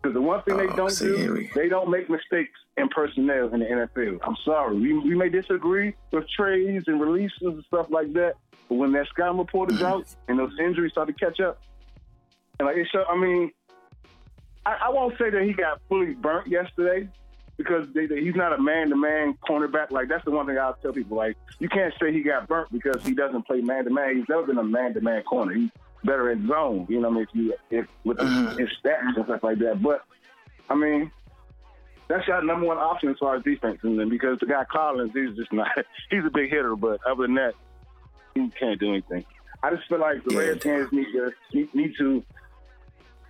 Because 0.00 0.14
the 0.14 0.20
one 0.20 0.42
thing 0.42 0.56
they 0.56 0.66
Oh, 0.66 0.76
don't 0.76 0.90
see, 0.90 1.06
do, 1.06 1.48
they 1.54 1.68
don't 1.68 1.88
make 1.90 2.10
mistakes 2.10 2.58
in 2.76 2.88
personnel 2.88 3.52
in 3.54 3.60
the 3.60 3.66
NFL. 3.66 4.18
I'm 4.24 4.36
sorry, 4.44 4.74
we, 4.76 4.98
we 4.98 5.14
may 5.14 5.28
disagree 5.28 5.94
with 6.10 6.28
trades 6.30 6.84
and 6.88 7.00
releases 7.00 7.40
and 7.42 7.64
stuff 7.66 7.86
like 7.90 8.12
that, 8.14 8.34
but 8.68 8.76
when 8.76 8.90
that 8.92 9.06
scouting 9.08 9.38
report 9.38 9.70
is 9.70 9.82
out 9.82 10.06
and 10.28 10.38
those 10.38 10.52
injuries 10.58 10.92
start 10.92 11.06
to 11.08 11.14
catch 11.14 11.38
up, 11.38 11.60
and 12.58 12.66
like 12.66 12.76
it 12.76 12.88
show, 12.92 13.04
I 13.08 13.16
mean, 13.16 13.50
I, 14.64 14.78
I 14.86 14.88
won't 14.90 15.16
say 15.18 15.30
that 15.30 15.42
he 15.42 15.52
got 15.52 15.80
fully 15.88 16.14
burnt 16.14 16.46
yesterday 16.48 17.08
because 17.56 17.86
they, 17.94 18.06
they- 18.06 18.20
he's 18.22 18.34
not 18.36 18.52
a 18.52 18.62
man-to-man 18.62 19.36
cornerback. 19.48 19.90
Like 19.90 20.08
that's 20.08 20.24
the 20.24 20.30
one 20.30 20.46
thing 20.46 20.58
I'll 20.58 20.74
tell 20.74 20.92
people. 20.92 21.16
Like 21.16 21.36
you 21.58 21.68
can't 21.68 21.92
say 22.00 22.12
he 22.12 22.22
got 22.22 22.48
burnt 22.48 22.70
because 22.72 23.04
he 23.04 23.14
doesn't 23.14 23.46
play 23.46 23.60
man-to-man. 23.60 24.16
He's 24.16 24.28
never 24.28 24.44
been 24.46 24.58
a 24.58 24.64
man-to-man 24.64 25.22
corner. 25.24 25.54
He's 25.54 25.70
better 26.04 26.30
in 26.30 26.46
zone. 26.48 26.86
You 26.88 27.00
know, 27.00 27.08
what 27.10 27.28
I 27.34 27.36
mean, 27.36 27.52
if 27.70 27.70
you 27.70 27.78
if 27.80 27.86
with 28.04 28.18
Mhm. 28.18 28.58
his 28.58 28.68
stats 28.84 29.16
and 29.16 29.24
stuff 29.24 29.42
like 29.42 29.58
that. 29.58 29.82
But 29.82 30.02
I 30.70 30.74
mean, 30.74 31.10
that's 32.08 32.26
your 32.28 32.42
number 32.42 32.66
one 32.66 32.78
option 32.78 33.08
as 33.10 33.16
far 33.18 33.36
as 33.36 33.42
defense, 33.42 33.78
and 33.82 33.98
then 33.98 34.08
because 34.08 34.38
the 34.38 34.46
guy 34.46 34.64
Collins, 34.70 35.12
he's 35.14 35.34
just 35.36 35.52
not. 35.52 35.68
He's 36.10 36.24
a 36.24 36.30
big 36.30 36.50
hitter, 36.50 36.76
but 36.76 37.00
other 37.06 37.22
than 37.22 37.34
that, 37.36 37.54
he 38.34 38.48
can't 38.50 38.78
do 38.78 38.90
anything. 38.90 39.24
I 39.62 39.70
just 39.74 39.88
feel 39.88 39.98
like 40.00 40.22
the 40.24 40.34
Yeah. 40.34 40.40
Redskins 40.40 40.92
need 40.92 41.06
to 41.12 41.32
need, 41.52 41.74
need 41.74 41.92
to. 41.98 42.22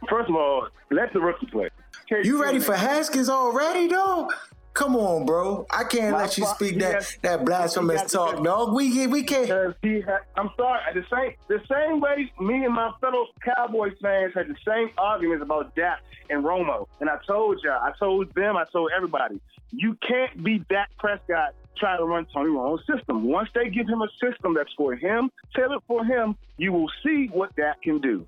First 0.09 0.29
of 0.29 0.37
all, 0.37 0.69
let 0.91 1.13
the 1.13 1.21
rookie 1.21 1.47
play. 1.47 1.69
Case 2.09 2.27
You 2.27 2.43
ready 2.43 2.59
for 2.59 2.75
Haskins 2.75 3.29
already, 3.29 3.89
dog? 3.89 4.33
Come 4.75 4.97
on, 4.97 5.27
bro. 5.27 5.67
I 5.71 5.85
can't 5.85 6.13
My 6.13 6.23
let 6.23 6.39
you 6.39 6.47
speak 6.47 6.79
that 6.81 6.95
has- 6.95 7.19
that 7.23 7.45
blasphemous 7.45 8.11
talk, 8.11 8.43
dog. 8.43 8.73
We 8.75 9.07
we 9.07 9.23
can't. 9.23 9.77
He 9.83 10.01
had, 10.01 10.21
I'm 10.37 10.51
sorry, 10.57 10.81
the 10.95 11.05
same 11.15 11.35
the 11.49 11.61
same 11.71 12.01
way 12.01 12.33
me 12.41 12.65
and 12.65 12.75
my 12.75 12.91
fellow 13.01 13.27
Cowboys 13.45 13.93
fans 14.01 14.33
had 14.35 14.49
the 14.49 14.57
same 14.67 14.91
arguments 14.97 15.43
about 15.43 15.75
Dak 15.75 16.01
and 16.31 16.43
Romo. 16.43 16.89
And 17.01 17.11
I 17.11 17.19
told 17.27 17.61
y'all, 17.63 17.83
I 17.83 17.93
told 17.99 18.35
them, 18.35 18.57
I 18.57 18.65
told 18.73 18.91
everybody, 18.97 19.41
you 19.73 19.95
can't 20.09 20.43
be 20.43 20.61
Dak 20.71 20.89
Prescott 20.99 21.55
try 21.77 21.97
to 21.99 22.05
run 22.05 22.27
Tony 22.33 22.49
Romo's 22.51 22.83
system. 22.87 23.25
Once 23.25 23.51
they 23.55 23.69
give 23.69 23.87
him 23.89 24.01
a 24.01 24.09
system 24.23 24.55
that's 24.55 24.73
for 24.75 24.95
him, 24.95 25.31
tailored 25.55 25.83
for 25.87 26.03
him, 26.05 26.35
you 26.57 26.73
will 26.73 26.91
see 27.05 27.27
what 27.27 27.55
that 27.57 27.81
can 27.83 27.99
do. 27.99 28.27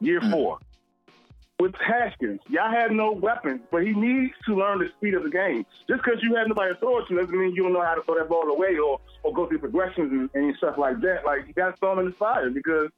Year 0.00 0.20
Hmm. 0.20 0.30
four. 0.30 0.58
With 1.58 1.74
Haskins, 1.76 2.40
y'all 2.50 2.70
have 2.70 2.90
no 2.90 3.12
weapons, 3.12 3.62
but 3.70 3.82
he 3.82 3.92
needs 3.94 4.34
to 4.44 4.54
learn 4.54 4.78
the 4.78 4.88
speed 4.98 5.14
of 5.14 5.22
the 5.22 5.30
game. 5.30 5.64
Just 5.88 6.02
because 6.04 6.22
you 6.22 6.34
have 6.34 6.48
nobody 6.48 6.74
to 6.74 6.78
throw 6.78 6.98
it 6.98 7.08
to 7.08 7.16
doesn't 7.16 7.34
mean 7.38 7.54
you 7.54 7.62
don't 7.62 7.72
know 7.72 7.82
how 7.82 7.94
to 7.94 8.02
throw 8.02 8.14
that 8.18 8.28
ball 8.28 8.42
away 8.50 8.76
or, 8.76 9.00
or 9.22 9.32
go 9.32 9.46
through 9.48 9.60
progressions 9.60 10.12
and, 10.12 10.28
and 10.34 10.54
stuff 10.58 10.76
like 10.76 11.00
that. 11.00 11.24
Like, 11.24 11.46
you 11.48 11.54
got 11.54 11.70
to 11.70 11.76
throw 11.78 11.92
him 11.94 12.00
in 12.00 12.04
the 12.06 12.12
fire 12.12 12.50
because 12.50 12.90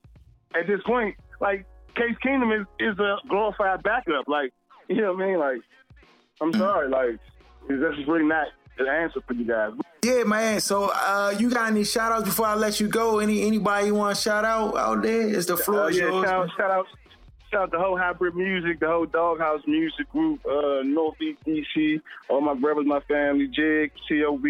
at 0.56 0.66
this 0.66 0.80
point, 0.84 1.14
like, 1.40 1.66
Case 1.94 2.16
Keenum 2.24 2.60
is, 2.60 2.66
is 2.80 2.98
a 2.98 3.18
glorified 3.28 3.84
backup. 3.84 4.26
Like, 4.26 4.52
you 4.88 5.02
know 5.02 5.12
what 5.12 5.22
I 5.22 5.26
mean? 5.28 5.38
Like, 5.38 5.60
I'm 6.40 6.52
sorry. 6.52 6.88
Like, 6.88 7.20
that's 7.68 7.94
just 7.96 8.08
really 8.08 8.24
not 8.24 8.48
the 8.76 8.88
answer 8.90 9.20
for 9.24 9.34
you 9.34 9.44
guys. 9.44 9.72
Yeah, 10.04 10.22
man. 10.24 10.60
So 10.60 10.90
uh, 10.94 11.34
you 11.36 11.50
got 11.50 11.70
any 11.70 11.82
shout 11.84 12.12
outs 12.12 12.24
before 12.24 12.46
I 12.46 12.54
let 12.54 12.78
you 12.78 12.86
go? 12.86 13.18
Any 13.18 13.42
anybody 13.42 13.88
you 13.88 13.94
want 13.96 14.14
to 14.16 14.22
shout 14.22 14.44
out 14.44 14.76
out 14.76 15.02
there? 15.02 15.22
Is 15.28 15.46
the 15.46 15.56
floor 15.56 15.86
Uh, 15.86 15.88
yeah, 15.88 16.02
yours? 16.02 16.24
shout, 16.24 16.34
out- 16.44 16.50
shout 16.56 16.70
out, 16.70 16.86
shout 17.50 17.62
out 17.62 17.70
the 17.70 17.78
whole 17.78 17.96
hybrid 17.96 18.34
music, 18.34 18.80
the 18.80 18.86
whole 18.86 19.06
Doghouse 19.06 19.62
music 19.66 20.10
group, 20.10 20.44
uh, 20.46 20.82
Northeast 20.82 21.40
DC, 21.46 22.00
all 22.28 22.40
my 22.40 22.54
brothers, 22.54 22.86
my 22.86 23.00
family, 23.00 23.48
Jig, 23.48 23.92
COB, 24.08 24.44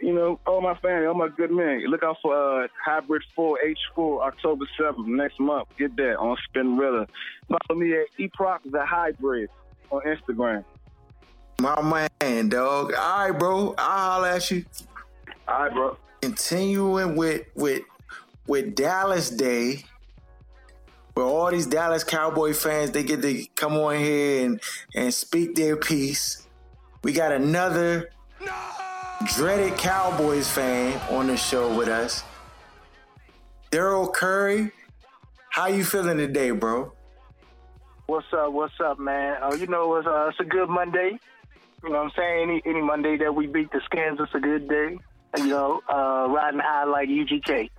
you 0.00 0.12
know, 0.12 0.38
all 0.46 0.60
my 0.60 0.74
family, 0.76 1.06
all 1.06 1.14
my 1.14 1.28
good 1.28 1.50
men. 1.50 1.84
Look 1.88 2.02
out 2.02 2.16
for 2.22 2.64
uh, 2.64 2.68
Hybrid 2.84 3.22
4 3.34 3.58
H4 3.96 4.22
October 4.22 4.66
7th 4.78 5.06
next 5.06 5.40
month. 5.40 5.68
Get 5.78 5.96
that 5.96 6.16
on 6.16 6.36
Spinrilla. 6.48 7.08
Follow 7.48 7.80
me 7.80 7.94
at 7.94 8.06
eProc 8.18 8.58
the 8.70 8.84
Hybrid 8.84 9.50
on 9.90 10.02
Instagram. 10.02 10.64
My 11.60 12.08
man, 12.20 12.48
dog. 12.48 12.92
All 12.94 13.28
right, 13.28 13.38
bro. 13.38 13.74
I'll 13.78 14.10
holler 14.10 14.28
at 14.28 14.50
you. 14.50 14.64
All 15.46 15.62
right, 15.62 15.72
bro. 15.72 15.96
Continuing 16.20 17.16
with 17.16 17.46
with 17.54 17.82
with 18.46 18.74
Dallas 18.74 19.30
Day, 19.30 19.84
where 21.14 21.26
all 21.26 21.50
these 21.50 21.66
Dallas 21.66 22.04
Cowboy 22.04 22.52
fans 22.52 22.90
they 22.90 23.02
get 23.02 23.22
to 23.22 23.46
come 23.54 23.74
on 23.74 23.96
here 23.98 24.44
and 24.44 24.60
and 24.94 25.14
speak 25.14 25.54
their 25.54 25.76
piece. 25.76 26.46
We 27.02 27.12
got 27.12 27.32
another 27.32 28.10
dreaded 29.36 29.78
Cowboys 29.78 30.50
fan 30.50 31.00
on 31.10 31.28
the 31.28 31.36
show 31.36 31.74
with 31.74 31.88
us. 31.88 32.24
Daryl 33.70 34.12
Curry, 34.12 34.72
how 35.50 35.66
you 35.66 35.84
feeling 35.84 36.18
today, 36.18 36.50
bro? 36.50 36.92
What's 38.06 38.26
up? 38.32 38.52
What's 38.52 38.74
up, 38.84 38.98
man? 38.98 39.36
Uh, 39.42 39.54
you 39.54 39.66
know, 39.66 39.96
it's, 39.96 40.06
uh, 40.06 40.28
it's 40.28 40.40
a 40.40 40.44
good 40.44 40.68
Monday. 40.68 41.18
You 41.82 41.90
know 41.90 41.96
what 41.96 42.04
I'm 42.04 42.10
saying? 42.16 42.42
Any 42.42 42.62
any 42.66 42.82
Monday 42.82 43.16
that 43.18 43.34
we 43.34 43.46
beat 43.46 43.70
the 43.72 43.80
Skins, 43.84 44.18
it's 44.20 44.34
a 44.34 44.40
good 44.40 44.68
day. 44.68 44.98
You 45.36 45.46
know, 45.46 45.80
uh, 45.88 46.28
riding 46.30 46.60
high 46.60 46.84
like 46.84 47.08
UGK. 47.08 47.70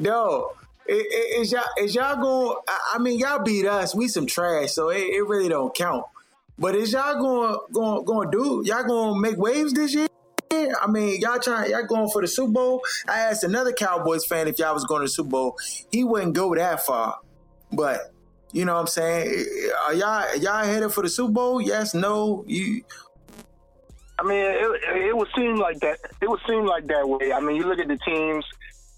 no, 0.00 0.52
i- 0.88 0.92
i- 0.92 1.40
is 1.40 1.52
y'all 1.52 1.64
is 1.78 1.94
y'all 1.94 2.20
going? 2.20 2.56
I 2.94 2.98
mean, 2.98 3.18
y'all 3.18 3.42
beat 3.42 3.66
us. 3.66 3.94
We 3.94 4.08
some 4.08 4.26
trash, 4.26 4.72
so 4.72 4.88
it, 4.90 4.98
it 5.00 5.26
really 5.26 5.48
don't 5.48 5.74
count. 5.74 6.04
But 6.58 6.74
is 6.74 6.92
y'all 6.92 7.20
going 7.20 7.56
going 7.72 8.04
going 8.04 8.30
to 8.30 8.38
do? 8.38 8.62
Y'all 8.64 8.84
going 8.84 9.14
to 9.14 9.20
make 9.20 9.36
waves 9.38 9.72
this 9.72 9.94
year? 9.94 10.08
I 10.52 10.86
mean, 10.86 11.20
y'all 11.20 11.38
trying 11.38 11.70
y'all 11.70 11.86
going 11.86 12.10
for 12.10 12.20
the 12.20 12.28
Super 12.28 12.52
Bowl? 12.52 12.82
I 13.08 13.20
asked 13.20 13.42
another 13.42 13.72
Cowboys 13.72 14.24
fan 14.26 14.48
if 14.48 14.58
y'all 14.58 14.74
was 14.74 14.84
going 14.84 15.00
to 15.00 15.04
the 15.04 15.08
Super 15.08 15.30
Bowl. 15.30 15.56
He 15.90 16.04
wouldn't 16.04 16.34
go 16.34 16.54
that 16.54 16.84
far, 16.84 17.18
but 17.72 18.12
you 18.52 18.64
know 18.66 18.74
what 18.74 18.80
I'm 18.80 18.86
saying? 18.86 19.46
Are 19.86 19.94
y'all 19.94 20.36
y'all 20.36 20.64
headed 20.64 20.92
for 20.92 21.02
the 21.02 21.08
Super 21.08 21.32
Bowl? 21.32 21.60
Yes, 21.60 21.94
no. 21.94 22.44
You 22.46 22.82
I 24.18 24.24
mean, 24.24 24.38
it, 24.44 25.06
it 25.08 25.16
would 25.16 25.28
seem 25.34 25.56
like 25.56 25.80
that. 25.80 25.98
It 26.20 26.28
would 26.28 26.40
seem 26.46 26.64
like 26.66 26.86
that 26.88 27.08
way. 27.08 27.32
I 27.32 27.40
mean, 27.40 27.56
you 27.56 27.64
look 27.66 27.78
at 27.78 27.88
the 27.88 27.98
teams 28.04 28.44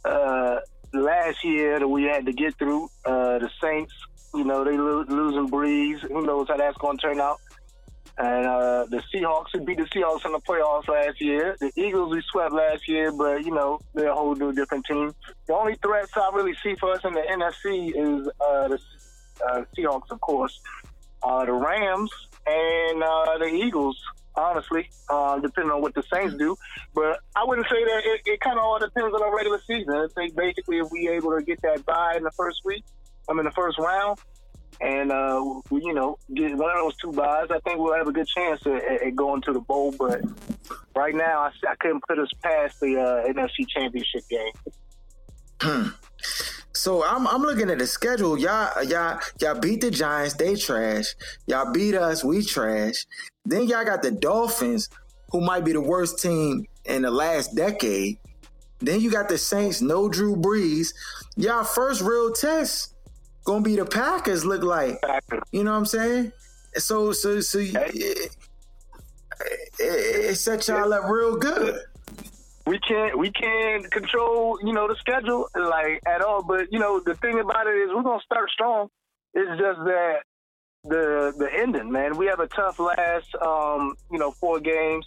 uh, 0.04 0.58
last 0.94 1.44
year 1.44 1.78
that 1.78 1.88
we 1.88 2.04
had 2.04 2.26
to 2.26 2.32
get 2.32 2.56
through. 2.56 2.88
Uh, 3.04 3.38
the 3.38 3.50
Saints, 3.62 3.92
you 4.34 4.44
know, 4.44 4.64
they 4.64 4.76
lo- 4.76 5.04
losing 5.08 5.48
Brees. 5.48 6.00
Who 6.00 6.24
knows 6.24 6.48
how 6.48 6.56
that's 6.56 6.76
going 6.78 6.98
to 6.98 7.02
turn 7.02 7.20
out? 7.20 7.40
And 8.16 8.46
uh, 8.46 8.86
the 8.90 9.02
Seahawks, 9.12 9.46
we 9.54 9.60
beat 9.60 9.78
the 9.78 9.84
Seahawks 9.84 10.24
in 10.24 10.32
the 10.32 10.38
playoffs 10.38 10.86
last 10.86 11.20
year. 11.20 11.56
The 11.58 11.72
Eagles, 11.74 12.14
we 12.14 12.22
swept 12.30 12.52
last 12.52 12.88
year, 12.88 13.10
but 13.10 13.44
you 13.44 13.52
know 13.52 13.80
they're 13.92 14.10
a 14.10 14.14
whole 14.14 14.36
new 14.36 14.52
different 14.52 14.86
team. 14.86 15.12
The 15.46 15.54
only 15.54 15.74
threats 15.82 16.12
I 16.14 16.30
really 16.32 16.54
see 16.62 16.76
for 16.76 16.92
us 16.92 17.00
in 17.04 17.12
the 17.12 17.22
NFC 17.22 17.88
is 17.90 18.28
uh, 18.40 18.68
the 18.68 18.78
uh, 19.44 19.64
Seahawks, 19.76 20.10
of 20.10 20.20
course, 20.20 20.60
uh, 21.24 21.44
the 21.44 21.52
Rams, 21.52 22.10
and 22.46 23.02
uh, 23.02 23.38
the 23.38 23.46
Eagles. 23.46 24.00
Honestly, 24.36 24.90
uh, 25.08 25.38
depending 25.38 25.70
on 25.70 25.80
what 25.80 25.94
the 25.94 26.02
Saints 26.12 26.34
do, 26.34 26.56
but 26.92 27.20
I 27.36 27.44
wouldn't 27.44 27.68
say 27.68 27.84
that 27.84 28.02
it, 28.04 28.20
it 28.26 28.40
kind 28.40 28.58
of 28.58 28.64
all 28.64 28.78
depends 28.78 29.14
on 29.14 29.22
our 29.22 29.34
regular 29.34 29.60
season. 29.66 29.94
I 29.94 30.06
think 30.14 30.34
basically 30.34 30.78
if 30.78 30.90
we 30.90 31.08
able 31.08 31.36
to 31.38 31.42
get 31.42 31.62
that 31.62 31.84
bye 31.86 32.14
in 32.16 32.24
the 32.24 32.32
first 32.32 32.62
week, 32.64 32.84
I 33.28 33.32
mean 33.32 33.44
the 33.44 33.52
first 33.52 33.78
round, 33.78 34.18
and 34.80 35.12
uh, 35.12 35.60
we, 35.70 35.82
you 35.84 35.94
know 35.94 36.18
get 36.34 36.56
one 36.56 36.70
of 36.70 36.84
those 36.84 36.96
two 36.96 37.12
buys, 37.12 37.46
I 37.50 37.60
think 37.60 37.78
we'll 37.78 37.94
have 37.94 38.08
a 38.08 38.12
good 38.12 38.26
chance 38.26 38.66
at, 38.66 39.02
at, 39.02 39.14
going 39.14 39.42
to 39.42 39.52
the 39.52 39.60
bowl. 39.60 39.92
But 39.92 40.22
right 40.96 41.14
now, 41.14 41.40
I, 41.40 41.50
I 41.68 41.74
couldn't 41.76 42.02
put 42.08 42.18
us 42.18 42.30
past 42.42 42.80
the 42.80 42.96
uh, 42.98 43.32
NFC 43.32 43.68
Championship 43.68 44.22
game. 44.28 45.92
So 46.76 47.04
I'm 47.04 47.26
I'm 47.28 47.40
looking 47.40 47.70
at 47.70 47.78
the 47.78 47.86
schedule. 47.86 48.38
Y'all 48.38 48.82
y'all 48.82 49.20
y'all 49.40 49.58
beat 49.58 49.80
the 49.80 49.90
Giants, 49.90 50.34
they 50.34 50.56
trash. 50.56 51.14
Y'all 51.46 51.72
beat 51.72 51.94
us, 51.94 52.24
we 52.24 52.44
trash. 52.44 53.06
Then 53.44 53.66
y'all 53.66 53.84
got 53.84 54.02
the 54.02 54.10
Dolphins, 54.10 54.88
who 55.30 55.40
might 55.40 55.64
be 55.64 55.72
the 55.72 55.80
worst 55.80 56.20
team 56.20 56.66
in 56.84 57.02
the 57.02 57.10
last 57.10 57.54
decade. 57.54 58.18
Then 58.80 59.00
you 59.00 59.10
got 59.10 59.28
the 59.28 59.38
Saints, 59.38 59.80
no 59.80 60.08
Drew 60.08 60.36
Brees. 60.36 60.94
Y'all 61.36 61.64
first 61.64 62.00
real 62.00 62.32
test 62.32 62.94
gonna 63.44 63.62
be 63.62 63.76
the 63.76 63.84
Packers. 63.84 64.44
Look 64.44 64.62
like 64.62 64.98
you 65.52 65.64
know 65.64 65.72
what 65.72 65.78
I'm 65.78 65.86
saying. 65.86 66.32
So 66.74 67.12
so 67.12 67.40
so 67.40 67.58
it, 67.60 67.74
it, 67.74 68.30
it 69.78 70.36
set 70.36 70.66
y'all 70.68 70.92
up 70.92 71.08
real 71.08 71.36
good. 71.36 71.80
we 72.66 72.78
can't 72.80 73.18
we 73.18 73.30
can't 73.30 73.90
control 73.90 74.58
you 74.62 74.72
know 74.72 74.88
the 74.88 74.96
schedule 74.96 75.48
like 75.54 76.00
at 76.06 76.22
all. 76.22 76.42
But 76.42 76.72
you 76.72 76.78
know 76.78 77.00
the 77.04 77.14
thing 77.16 77.38
about 77.38 77.66
it 77.66 77.76
is 77.76 77.90
we're 77.94 78.02
gonna 78.02 78.22
start 78.24 78.50
strong. 78.50 78.88
It's 79.34 79.50
just 79.60 79.78
that 79.84 80.22
the 80.84 81.32
the 81.36 81.48
ending, 81.52 81.90
man. 81.90 82.16
We 82.16 82.26
have 82.26 82.40
a 82.40 82.46
tough 82.46 82.78
last 82.78 83.34
um, 83.36 83.96
you 84.10 84.18
know 84.18 84.30
four 84.32 84.60
games 84.60 85.06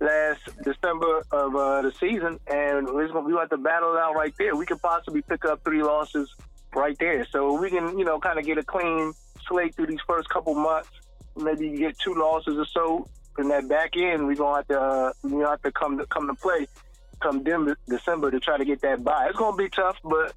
last 0.00 0.48
December 0.62 1.22
of 1.32 1.54
uh, 1.54 1.82
the 1.82 1.92
season, 1.92 2.38
and 2.46 2.86
we're 2.86 3.08
gonna 3.08 3.38
have 3.38 3.50
to 3.50 3.58
battle 3.58 3.94
it 3.94 3.98
out 3.98 4.14
right 4.14 4.34
there. 4.38 4.56
We 4.56 4.66
could 4.66 4.80
possibly 4.80 5.22
pick 5.22 5.44
up 5.44 5.62
three 5.64 5.82
losses 5.82 6.34
right 6.74 6.96
there, 6.98 7.26
so 7.30 7.60
we 7.60 7.70
can 7.70 7.98
you 7.98 8.04
know 8.04 8.18
kind 8.18 8.38
of 8.38 8.44
get 8.44 8.58
a 8.58 8.62
clean 8.62 9.12
slate 9.46 9.74
through 9.74 9.86
these 9.86 10.00
first 10.06 10.28
couple 10.28 10.54
months. 10.54 10.90
Maybe 11.36 11.76
get 11.76 11.98
two 11.98 12.14
losses 12.14 12.56
or 12.56 12.66
so. 12.66 13.08
In 13.38 13.48
that 13.48 13.68
back 13.68 13.96
end, 13.96 14.26
we're 14.26 14.34
gonna 14.34 14.56
have 14.56 14.68
to 14.68 14.80
uh, 14.80 15.48
have 15.48 15.62
to 15.62 15.72
come 15.72 15.98
to 15.98 16.06
come 16.06 16.26
to 16.26 16.34
play 16.34 16.66
come 17.20 17.44
December 17.88 18.30
to 18.30 18.40
try 18.40 18.56
to 18.56 18.64
get 18.64 18.80
that 18.82 19.02
by. 19.02 19.26
It's 19.26 19.36
gonna 19.36 19.56
be 19.56 19.68
tough, 19.68 19.96
but 20.04 20.32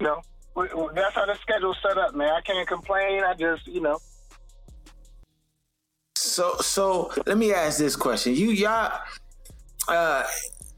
you 0.00 0.06
know 0.06 0.22
we, 0.54 0.68
that's 0.94 1.14
how 1.14 1.26
the 1.26 1.36
schedule's 1.42 1.76
set 1.86 1.98
up, 1.98 2.14
man. 2.14 2.30
I 2.30 2.40
can't 2.40 2.68
complain. 2.68 3.22
I 3.24 3.34
just 3.34 3.66
you 3.66 3.80
know 3.80 3.98
So 6.16 6.56
so 6.60 7.12
let 7.26 7.38
me 7.38 7.52
ask 7.52 7.78
this 7.78 7.96
question. 7.96 8.34
You 8.34 8.50
y'all 8.50 9.00
uh 9.88 10.24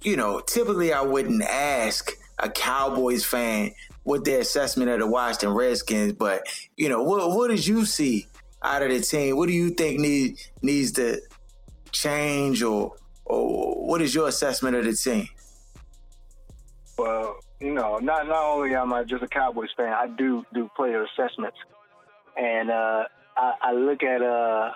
you 0.03 0.17
know, 0.17 0.41
typically 0.41 0.93
I 0.93 1.03
wouldn't 1.03 1.43
ask 1.43 2.13
a 2.39 2.51
Cowboys 2.51 3.25
fan 3.25 3.73
what 4.05 4.25
their 4.25 4.41
assessment 4.41 4.91
of 4.91 5.01
the 5.01 5.07
Washington 5.07 5.51
Redskins, 5.51 6.13
but 6.13 6.47
you 6.77 6.89
know, 6.89 7.03
what 7.03 7.31
what 7.31 7.49
did 7.51 7.67
you 7.67 7.85
see 7.85 8.27
out 8.63 8.83
of 8.83 8.91
the 8.91 9.01
team? 9.01 9.37
What 9.37 9.49
do 9.49 9.55
you 9.55 9.71
think 9.71 10.01
need 10.01 10.39
needs 10.63 10.93
to 10.93 11.21
change 11.93 12.63
or 12.63 12.95
or 13.25 13.87
what 13.87 14.03
is 14.03 14.15
your 14.15 14.29
assessment 14.29 14.77
of 14.77 14.85
the 14.85 14.95
team? 14.95 15.29
well 16.99 17.39
you 17.61 17.73
know 17.73 17.99
not 17.99 18.27
not 18.27 18.45
only 18.45 18.75
am 18.75 18.93
I 18.93 19.05
just 19.05 19.23
a 19.23 19.29
Cowboys 19.29 19.71
fan, 19.77 19.93
I 19.93 20.09
do 20.09 20.45
do 20.53 20.71
player 20.77 21.05
assessments, 21.05 21.59
and 22.37 22.71
uh, 22.71 23.05
I, 23.37 23.53
I 23.63 23.73
look 23.73 24.03
at 24.03 24.23
uh 24.23 24.73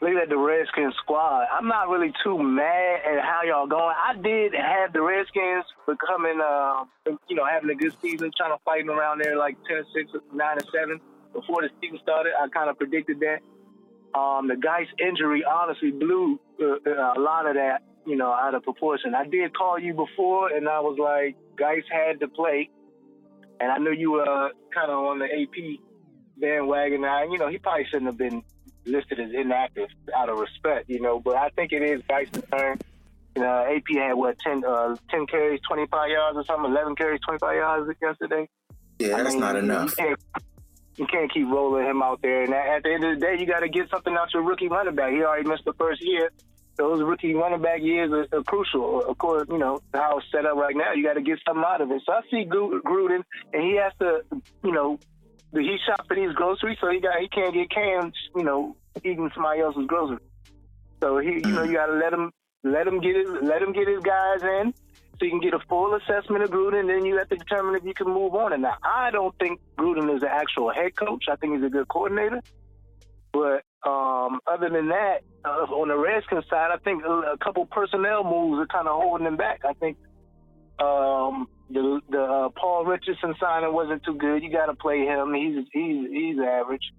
look 0.00 0.14
at 0.14 0.28
the 0.28 0.36
Redskins 0.36 0.94
squad. 1.02 1.46
I'm 1.52 1.68
not 1.68 1.88
really 1.88 2.12
too 2.24 2.38
mad 2.38 3.00
at 3.04 3.22
how 3.22 3.42
y'all 3.46 3.66
going. 3.66 3.94
I 3.96 4.14
did 4.16 4.54
have 4.54 4.92
the 4.92 5.02
Redskins 5.02 5.64
becoming, 5.86 6.40
uh, 6.40 6.84
you 7.28 7.36
know, 7.36 7.44
having 7.44 7.70
a 7.70 7.74
good 7.74 7.94
season, 8.00 8.30
trying 8.36 8.56
to 8.56 8.62
fight 8.64 8.86
around 8.86 9.20
there 9.20 9.36
like 9.36 9.56
10 9.68 9.78
and 9.78 9.86
6, 9.94 10.12
9 10.32 10.52
and 10.52 10.66
7 10.72 11.00
before 11.34 11.62
the 11.62 11.68
season 11.80 11.98
started. 12.02 12.32
I 12.40 12.48
kind 12.48 12.70
of 12.70 12.78
predicted 12.78 13.20
that. 13.20 13.40
Um, 14.18 14.48
the 14.48 14.56
guy's 14.56 14.88
injury 14.98 15.44
honestly 15.44 15.92
blew 15.92 16.40
uh, 16.60 17.14
a 17.16 17.20
lot 17.20 17.46
of 17.46 17.54
that, 17.54 17.82
you 18.06 18.16
know, 18.16 18.32
out 18.32 18.54
of 18.54 18.62
proportion. 18.62 19.14
I 19.14 19.26
did 19.26 19.54
call 19.54 19.78
you 19.78 19.94
before, 19.94 20.48
and 20.48 20.68
I 20.68 20.80
was 20.80 20.98
like, 20.98 21.36
Guice 21.60 21.84
had 21.92 22.18
to 22.20 22.28
play, 22.28 22.70
and 23.60 23.70
I 23.70 23.76
know 23.76 23.90
you 23.90 24.12
were 24.12 24.22
uh, 24.22 24.48
kind 24.74 24.90
of 24.90 24.98
on 25.04 25.18
the 25.18 25.26
AP 25.26 25.78
bandwagon. 26.38 27.04
I, 27.04 27.24
you 27.24 27.36
know, 27.38 27.48
he 27.48 27.58
probably 27.58 27.84
shouldn't 27.84 28.06
have 28.06 28.16
been 28.16 28.42
listed 28.86 29.20
as 29.20 29.30
inactive 29.32 29.88
out 30.16 30.30
of 30.30 30.38
respect, 30.38 30.88
you 30.88 31.00
know. 31.00 31.20
But 31.20 31.36
I 31.36 31.50
think 31.50 31.72
it 31.72 31.82
is 31.82 32.02
Guice's 32.08 32.42
turn. 32.50 32.78
You 33.36 33.42
know, 33.42 33.76
AP 33.76 33.94
had 33.94 34.14
what 34.14 34.38
10, 34.40 34.64
uh, 34.64 34.96
10 35.10 35.26
carries, 35.26 35.60
twenty 35.68 35.86
five 35.86 36.10
yards 36.10 36.38
or 36.38 36.44
something, 36.44 36.70
eleven 36.70 36.96
carries, 36.96 37.20
twenty 37.20 37.38
five 37.38 37.56
yards 37.56 37.96
yesterday. 38.02 38.48
Yeah, 38.98 39.16
I 39.16 39.22
that's 39.22 39.34
mean, 39.34 39.40
not 39.40 39.56
enough. 39.56 39.94
You 39.98 40.04
can't, 40.04 40.20
you 40.96 41.06
can't 41.06 41.32
keep 41.32 41.46
rolling 41.46 41.86
him 41.86 42.02
out 42.02 42.20
there. 42.22 42.42
And 42.42 42.52
at 42.52 42.82
the 42.82 42.92
end 42.92 43.04
of 43.04 43.18
the 43.18 43.26
day, 43.26 43.36
you 43.38 43.46
got 43.46 43.60
to 43.60 43.68
get 43.68 43.88
something 43.90 44.14
out 44.16 44.32
your 44.34 44.42
rookie 44.42 44.68
running 44.68 44.94
back. 44.94 45.12
He 45.12 45.22
already 45.22 45.48
missed 45.48 45.64
the 45.64 45.74
first 45.74 46.02
year. 46.02 46.30
Those 46.80 47.02
rookie 47.02 47.34
running 47.34 47.60
back 47.60 47.82
years 47.82 48.10
are, 48.10 48.38
are 48.38 48.42
crucial. 48.42 49.04
Of 49.04 49.18
course, 49.18 49.46
you 49.50 49.58
know 49.58 49.80
how 49.92 50.16
it's 50.16 50.26
set 50.32 50.46
up 50.46 50.56
right 50.56 50.74
now. 50.74 50.94
You 50.94 51.04
got 51.04 51.14
to 51.14 51.20
get 51.20 51.38
something 51.46 51.62
out 51.62 51.82
of 51.82 51.90
it. 51.90 52.00
So 52.06 52.12
I 52.12 52.22
see 52.30 52.48
Gruden, 52.48 53.22
and 53.52 53.62
he 53.62 53.76
has 53.76 53.92
to, 54.00 54.22
you 54.64 54.72
know, 54.72 54.98
he 55.52 55.76
shop 55.86 56.06
for 56.08 56.16
these 56.16 56.32
groceries, 56.32 56.78
so 56.80 56.90
he 56.90 57.00
got 57.00 57.20
he 57.20 57.28
can't 57.28 57.52
get 57.52 57.70
canned, 57.70 58.14
you 58.34 58.44
know, 58.44 58.76
eating 59.04 59.30
somebody 59.34 59.60
else's 59.60 59.86
groceries. 59.86 60.24
So 61.00 61.18
he, 61.18 61.32
you 61.32 61.52
know, 61.52 61.64
you 61.64 61.74
got 61.74 61.86
to 61.86 61.94
let 61.94 62.14
him 62.14 62.32
let 62.64 62.86
him 62.86 63.00
get 63.00 63.14
his 63.14 63.28
let 63.42 63.60
him 63.60 63.72
get 63.74 63.86
his 63.86 64.02
guys 64.02 64.42
in, 64.42 64.72
so 65.18 65.26
you 65.26 65.30
can 65.32 65.40
get 65.40 65.52
a 65.52 65.60
full 65.68 65.94
assessment 65.94 66.44
of 66.44 66.50
Gruden. 66.50 66.86
Then 66.86 67.04
you 67.04 67.18
have 67.18 67.28
to 67.28 67.36
determine 67.36 67.74
if 67.74 67.84
you 67.84 67.92
can 67.92 68.08
move 68.08 68.34
on. 68.34 68.54
And 68.54 68.62
now 68.62 68.76
I 68.82 69.10
don't 69.10 69.36
think 69.38 69.60
Gruden 69.78 70.16
is 70.16 70.22
an 70.22 70.30
actual 70.32 70.72
head 70.72 70.96
coach. 70.96 71.24
I 71.30 71.36
think 71.36 71.56
he's 71.56 71.66
a 71.66 71.68
good 71.68 71.88
coordinator. 71.88 72.40
But 73.32 73.64
um, 73.82 74.40
other 74.46 74.68
than 74.68 74.88
that, 74.88 75.20
uh, 75.44 75.64
on 75.72 75.88
the 75.88 75.96
Redskins 75.96 76.44
side, 76.50 76.70
I 76.72 76.76
think 76.78 77.02
a, 77.04 77.32
a 77.32 77.38
couple 77.38 77.64
personnel 77.66 78.24
moves 78.24 78.60
are 78.60 78.66
kind 78.66 78.86
of 78.86 79.00
holding 79.00 79.24
them 79.24 79.36
back. 79.36 79.62
I 79.64 79.72
think 79.74 79.96
um, 80.78 81.48
the 81.70 82.00
the 82.10 82.22
uh, 82.22 82.48
Paul 82.50 82.84
Richardson 82.84 83.34
signing 83.40 83.72
wasn't 83.72 84.02
too 84.04 84.14
good. 84.14 84.42
You 84.42 84.50
got 84.50 84.66
to 84.66 84.74
play 84.74 85.00
him. 85.06 85.32
He's 85.34 85.66
he's 85.72 86.10
he's 86.10 86.38
average. 86.38 86.92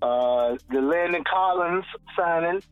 Uh, 0.00 0.56
the 0.70 0.80
Landon 0.80 1.24
Collins 1.30 1.84
signing, 2.16 2.62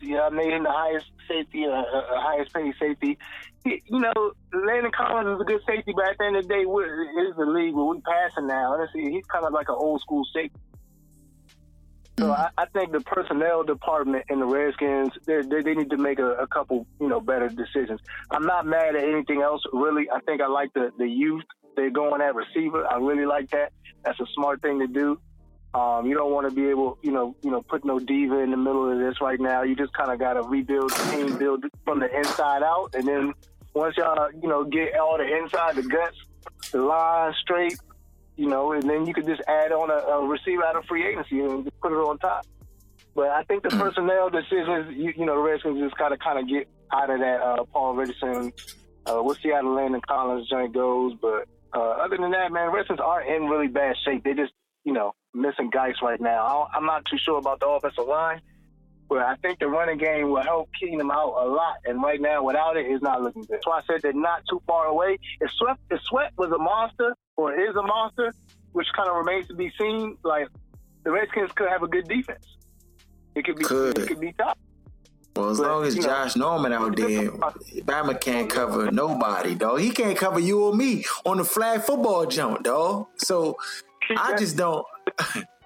yeah, 0.00 0.22
I 0.22 0.30
made 0.30 0.52
him 0.52 0.62
the 0.62 0.72
highest 0.72 1.06
safety, 1.28 1.66
uh, 1.66 1.70
uh, 1.70 2.20
highest 2.20 2.54
paid 2.54 2.72
safety. 2.80 3.18
You 3.64 4.00
know, 4.00 4.32
Landon 4.54 4.92
Collins 4.96 5.36
is 5.36 5.40
a 5.42 5.44
good 5.44 5.60
safety, 5.66 5.92
but 5.94 6.08
at 6.08 6.18
the 6.18 6.24
end 6.24 6.36
of 6.36 6.48
the 6.48 6.48
day, 6.48 6.64
we're, 6.64 7.02
it's 7.02 7.36
the 7.36 7.44
league 7.44 7.74
where 7.74 7.84
we 7.84 8.00
passing 8.00 8.46
now. 8.46 8.72
Honestly, 8.72 9.10
he's 9.10 9.26
kind 9.26 9.44
of 9.44 9.52
like 9.52 9.68
an 9.68 9.74
old 9.76 10.00
school 10.00 10.24
safety. 10.32 10.58
So 12.18 12.32
I, 12.32 12.50
I 12.58 12.66
think 12.66 12.90
the 12.92 13.00
personnel 13.00 13.62
department 13.62 14.24
in 14.28 14.40
the 14.40 14.46
Redskins, 14.46 15.10
they, 15.24 15.40
they, 15.42 15.62
they 15.62 15.74
need 15.74 15.90
to 15.90 15.96
make 15.96 16.18
a, 16.18 16.32
a 16.32 16.46
couple, 16.48 16.86
you 17.00 17.08
know, 17.08 17.20
better 17.20 17.48
decisions. 17.48 18.00
I'm 18.30 18.44
not 18.44 18.66
mad 18.66 18.96
at 18.96 19.04
anything 19.04 19.40
else, 19.40 19.62
really. 19.72 20.10
I 20.10 20.20
think 20.20 20.40
I 20.40 20.48
like 20.48 20.72
the, 20.74 20.92
the 20.98 21.06
youth. 21.06 21.44
They're 21.76 21.90
going 21.90 22.20
at 22.20 22.34
receiver. 22.34 22.84
I 22.86 22.96
really 22.96 23.24
like 23.24 23.50
that. 23.50 23.72
That's 24.04 24.18
a 24.18 24.26
smart 24.34 24.62
thing 24.62 24.80
to 24.80 24.88
do. 24.88 25.20
Um, 25.74 26.06
you 26.06 26.14
don't 26.14 26.32
want 26.32 26.48
to 26.48 26.54
be 26.54 26.66
able, 26.68 26.98
you 27.02 27.12
know, 27.12 27.36
you 27.42 27.50
know, 27.50 27.62
put 27.62 27.84
no 27.84 27.98
diva 27.98 28.38
in 28.38 28.50
the 28.50 28.56
middle 28.56 28.90
of 28.90 28.98
this 28.98 29.20
right 29.20 29.38
now. 29.38 29.62
You 29.62 29.76
just 29.76 29.92
kind 29.92 30.10
of 30.10 30.18
got 30.18 30.32
to 30.32 30.42
rebuild 30.42 30.90
the 30.90 31.10
team, 31.12 31.38
build 31.38 31.64
from 31.84 32.00
the 32.00 32.12
inside 32.16 32.62
out, 32.62 32.94
and 32.94 33.06
then 33.06 33.34
once 33.74 33.96
y'all, 33.96 34.28
you 34.42 34.48
know, 34.48 34.64
get 34.64 34.98
all 34.98 35.18
the 35.18 35.36
inside, 35.36 35.76
the 35.76 35.82
guts, 35.82 36.16
the 36.72 36.82
line 36.82 37.34
straight, 37.42 37.78
you 38.38 38.48
know, 38.48 38.72
and 38.72 38.88
then 38.88 39.04
you 39.04 39.12
could 39.12 39.26
just 39.26 39.42
add 39.48 39.72
on 39.72 39.90
a, 39.90 39.94
a 39.94 40.26
receiver 40.26 40.64
out 40.64 40.76
of 40.76 40.84
free 40.84 41.04
agency 41.04 41.40
and 41.40 41.64
just 41.64 41.78
put 41.80 41.90
it 41.90 41.96
on 41.96 42.18
top. 42.18 42.46
But 43.14 43.30
I 43.30 43.42
think 43.42 43.64
the 43.64 43.70
personnel 43.70 44.30
decisions, 44.30 44.96
you, 44.96 45.12
you 45.16 45.26
know, 45.26 45.34
the 45.34 45.42
Redskins 45.42 45.80
just 45.80 45.98
got 45.98 46.10
to 46.10 46.16
kind 46.16 46.38
of 46.38 46.48
get 46.48 46.68
out 46.92 47.10
of 47.10 47.18
that 47.18 47.40
uh, 47.42 47.64
Paul 47.64 47.96
Richardson. 47.96 48.52
Uh, 49.06 49.20
we'll 49.22 49.34
see 49.34 49.50
how 49.50 49.60
the 49.62 49.68
Landon 49.68 50.00
Collins 50.06 50.48
joint 50.48 50.72
goes, 50.72 51.14
but 51.20 51.48
uh, 51.74 51.80
other 51.80 52.16
than 52.16 52.30
that, 52.30 52.52
man, 52.52 52.70
Redskins 52.70 53.00
aren't 53.00 53.28
in 53.28 53.48
really 53.48 53.66
bad 53.66 53.96
shape. 54.04 54.22
They 54.22 54.34
just, 54.34 54.52
you 54.84 54.92
know, 54.92 55.14
missing 55.34 55.70
guys 55.70 55.94
right 56.00 56.20
now. 56.20 56.68
I 56.72 56.76
I'm 56.76 56.86
not 56.86 57.04
too 57.06 57.18
sure 57.18 57.38
about 57.38 57.58
the 57.58 57.66
offensive 57.66 58.06
line, 58.06 58.40
but 59.08 59.18
I 59.18 59.36
think 59.36 59.58
the 59.58 59.68
running 59.68 59.98
game 59.98 60.30
will 60.30 60.42
help 60.42 60.68
Keenum 60.80 61.10
out 61.12 61.34
a 61.38 61.48
lot. 61.48 61.76
And 61.86 62.02
right 62.02 62.20
now, 62.20 62.42
without 62.44 62.76
it, 62.76 62.86
it's 62.86 63.02
not 63.02 63.22
looking 63.22 63.42
good. 63.42 63.52
That's 63.54 63.66
why 63.66 63.78
I 63.78 63.82
said 63.86 64.02
they're 64.02 64.12
not 64.12 64.42
too 64.48 64.60
far 64.66 64.86
away. 64.86 65.18
If 65.40 65.50
Sweat, 65.52 65.76
if 65.90 66.00
Sweat 66.02 66.32
was 66.36 66.50
a 66.52 66.58
monster 66.58 67.16
or 67.36 67.58
is 67.58 67.74
a 67.76 67.82
monster, 67.82 68.34
which 68.72 68.86
kind 68.94 69.08
of 69.08 69.16
remains 69.16 69.48
to 69.48 69.54
be 69.54 69.72
seen, 69.78 70.16
like 70.24 70.48
the 71.04 71.10
Redskins 71.10 71.52
could 71.52 71.68
have 71.68 71.82
a 71.82 71.88
good 71.88 72.06
defense. 72.06 72.46
It 73.34 73.44
could 73.44 73.56
be, 73.56 73.64
Could. 73.64 73.98
it 73.98 74.08
could 74.08 74.20
be 74.20 74.32
top. 74.32 74.58
Well, 75.36 75.50
as 75.50 75.58
But, 75.58 75.68
long 75.68 75.84
as 75.84 75.94
you 75.94 76.02
know, 76.02 76.08
Josh 76.08 76.36
Norman 76.36 76.72
out 76.72 76.96
there, 76.96 77.30
Bama 77.30 78.20
can't 78.20 78.50
cover 78.50 78.90
nobody, 78.90 79.54
dog. 79.54 79.80
He 79.80 79.90
can't 79.90 80.18
cover 80.18 80.40
you 80.40 80.64
or 80.64 80.74
me 80.74 81.04
on 81.24 81.36
the 81.36 81.44
flag 81.44 81.82
football 81.82 82.26
jump, 82.26 82.64
dog. 82.64 83.06
So 83.16 83.56
I 84.16 84.36
just 84.36 84.56
don't. 84.56 84.84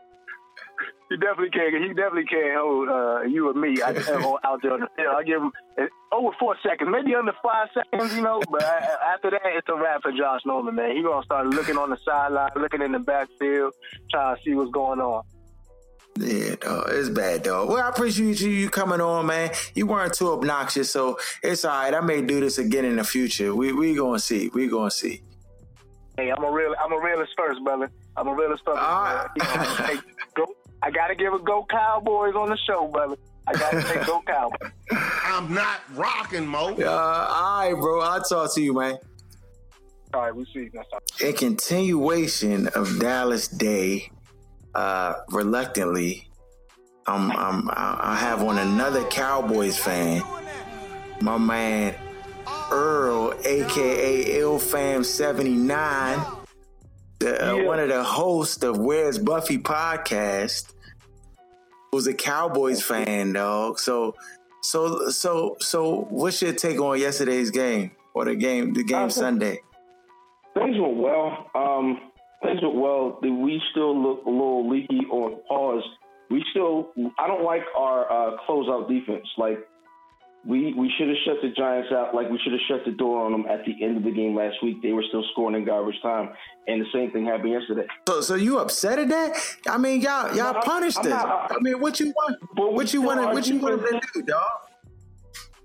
He 1.12 1.18
definitely 1.18 1.50
can't. 1.50 1.74
He 1.74 1.88
definitely 1.88 2.24
can't 2.24 2.56
hold 2.56 2.88
uh, 2.88 3.20
you 3.28 3.50
or 3.50 3.52
me 3.52 3.82
out, 3.82 3.98
out 4.44 4.62
there 4.62 4.72
on 4.72 4.80
the 4.80 4.88
field. 4.96 5.14
I 5.14 5.22
give 5.22 5.42
him 5.42 5.52
uh, 5.78 5.84
over 6.10 6.34
four 6.40 6.56
seconds, 6.62 6.88
maybe 6.90 7.14
under 7.14 7.34
five 7.42 7.68
seconds, 7.74 8.16
you 8.16 8.22
know. 8.22 8.40
But 8.50 8.64
I, 8.64 9.12
after 9.12 9.28
that, 9.30 9.42
it's 9.44 9.68
a 9.68 9.74
wrap 9.74 10.00
for 10.00 10.12
Josh 10.12 10.40
Norman, 10.46 10.74
man. 10.74 10.96
He 10.96 11.02
gonna 11.02 11.22
start 11.22 11.48
looking 11.48 11.76
on 11.76 11.90
the 11.90 11.98
sideline, 12.02 12.48
looking 12.56 12.80
in 12.80 12.92
the 12.92 12.98
backfield, 12.98 13.74
trying 14.10 14.36
to 14.36 14.42
see 14.42 14.54
what's 14.54 14.70
going 14.70 15.00
on. 15.00 15.22
Yeah, 16.18 16.54
dog, 16.54 16.86
it's 16.88 17.10
bad, 17.10 17.42
dog. 17.42 17.68
Well, 17.68 17.84
I 17.84 17.90
appreciate 17.90 18.40
you, 18.40 18.48
you 18.48 18.70
coming 18.70 19.02
on, 19.02 19.26
man. 19.26 19.50
You 19.74 19.86
weren't 19.86 20.14
too 20.14 20.32
obnoxious, 20.32 20.90
so 20.90 21.18
it's 21.42 21.66
all 21.66 21.76
right. 21.76 21.92
I 21.92 22.00
may 22.00 22.22
do 22.22 22.40
this 22.40 22.56
again 22.56 22.86
in 22.86 22.96
the 22.96 23.04
future. 23.04 23.54
We 23.54 23.74
we 23.74 23.94
gonna 23.94 24.18
see. 24.18 24.48
We 24.54 24.66
gonna 24.66 24.90
see. 24.90 25.20
Hey, 26.16 26.30
I'm 26.30 26.42
a 26.42 26.50
real, 26.50 26.74
I'm 26.82 26.92
a 26.92 27.00
realist 27.04 27.34
first, 27.36 27.62
brother. 27.62 27.90
I'm 28.16 28.28
a 28.28 28.34
realist 28.34 28.62
first. 28.64 28.78
Uh, 28.80 29.28
you 29.36 29.42
know, 29.42 29.50
hey, 29.50 29.98
go. 30.34 30.46
I 30.82 30.90
gotta 30.90 31.14
give 31.14 31.32
a 31.32 31.38
go 31.38 31.64
Cowboys 31.70 32.34
on 32.34 32.50
the 32.50 32.58
show, 32.66 32.88
brother. 32.88 33.16
I 33.46 33.52
gotta 33.52 33.82
say 33.82 34.04
go 34.04 34.20
Cowboys. 34.26 34.70
I'm 35.24 35.52
not 35.52 35.80
rocking, 35.94 36.46
Mo. 36.46 36.74
Uh, 36.74 37.26
all 37.30 37.60
right, 37.60 37.74
bro. 37.74 38.00
I'll 38.00 38.22
talk 38.22 38.54
to 38.54 38.60
you, 38.60 38.74
man. 38.74 38.98
All 40.14 40.20
right, 40.20 40.34
we'll 40.34 40.44
see 40.46 40.60
you 40.60 40.70
next 40.74 40.90
time. 40.90 41.00
In 41.26 41.34
continuation 41.34 42.68
of 42.68 42.98
Dallas 42.98 43.48
Day, 43.48 44.10
uh, 44.74 45.14
reluctantly, 45.30 46.28
I'm, 47.06 47.30
I'm, 47.32 47.68
I 47.70 47.98
I 48.00 48.14
have 48.16 48.42
on 48.42 48.58
another 48.58 49.04
Cowboys 49.04 49.78
fan, 49.78 50.22
my 51.20 51.38
man 51.38 51.94
Earl, 52.70 53.34
aka 53.44 54.24
IlFam79, 54.40 56.41
the, 57.22 57.52
uh, 57.52 57.64
one 57.64 57.78
of 57.78 57.88
the 57.88 58.02
hosts 58.02 58.62
of 58.64 58.78
Where's 58.78 59.18
Buffy 59.18 59.58
podcast, 59.58 60.72
was 61.92 62.06
a 62.06 62.14
Cowboys 62.14 62.82
fan, 62.82 63.34
dog. 63.34 63.78
So, 63.78 64.16
so, 64.62 65.10
so, 65.10 65.56
so, 65.60 66.06
what's 66.10 66.42
your 66.42 66.52
take 66.52 66.80
on 66.80 66.98
yesterday's 66.98 67.50
game 67.50 67.92
or 68.14 68.24
the 68.24 68.34
game, 68.34 68.72
the 68.72 68.82
game 68.82 69.10
Sunday? 69.10 69.60
Things 70.54 70.76
went 70.78 70.96
well. 70.96 71.50
Um, 71.54 72.00
things 72.42 72.60
went 72.62 72.74
well. 72.74 73.18
We 73.22 73.62
still 73.70 74.00
look 74.00 74.24
a 74.26 74.30
little 74.30 74.68
leaky 74.68 75.00
on 75.10 75.40
pause. 75.48 75.84
We 76.30 76.44
still, 76.50 76.92
I 77.18 77.28
don't 77.28 77.44
like 77.44 77.62
our 77.76 78.10
uh, 78.10 78.36
closeout 78.48 78.88
defense. 78.88 79.28
Like 79.36 79.58
we 80.44 80.74
we 80.74 80.92
should 80.98 81.08
have 81.08 81.16
shut 81.24 81.36
the 81.42 81.50
Giants 81.50 81.92
out. 81.92 82.14
Like 82.14 82.28
we 82.30 82.38
should 82.42 82.52
have 82.52 82.60
shut 82.68 82.84
the 82.84 82.90
door 82.92 83.24
on 83.24 83.32
them 83.32 83.46
at 83.48 83.64
the 83.64 83.82
end 83.84 83.96
of 83.96 84.02
the 84.02 84.10
game 84.10 84.34
last 84.34 84.56
week. 84.62 84.82
They 84.82 84.92
were 84.92 85.04
still 85.08 85.24
scoring 85.32 85.54
in 85.56 85.64
garbage 85.64 86.00
time, 86.02 86.30
and 86.66 86.80
the 86.80 86.86
same 86.92 87.10
thing 87.12 87.24
happened 87.26 87.52
yesterday. 87.52 87.86
So, 88.08 88.20
so 88.20 88.34
you 88.34 88.58
upset 88.58 88.98
at 88.98 89.08
that? 89.10 89.36
I 89.68 89.78
mean, 89.78 90.00
y'all, 90.00 90.34
y'all 90.34 90.54
No, 90.54 90.60
punished 90.60 90.98
us. 90.98 91.06
not- 91.06 91.52
I 91.52 91.56
mean, 91.60 91.80
what 91.80 92.00
you 92.00 92.12
want? 92.16 92.38
What 92.74 92.92
you 92.92 93.02
want? 93.02 93.20
What 93.32 93.46
you 93.46 93.58
want 93.60 93.82
to 93.86 94.00
do, 94.14 94.22
dog? 94.22 94.42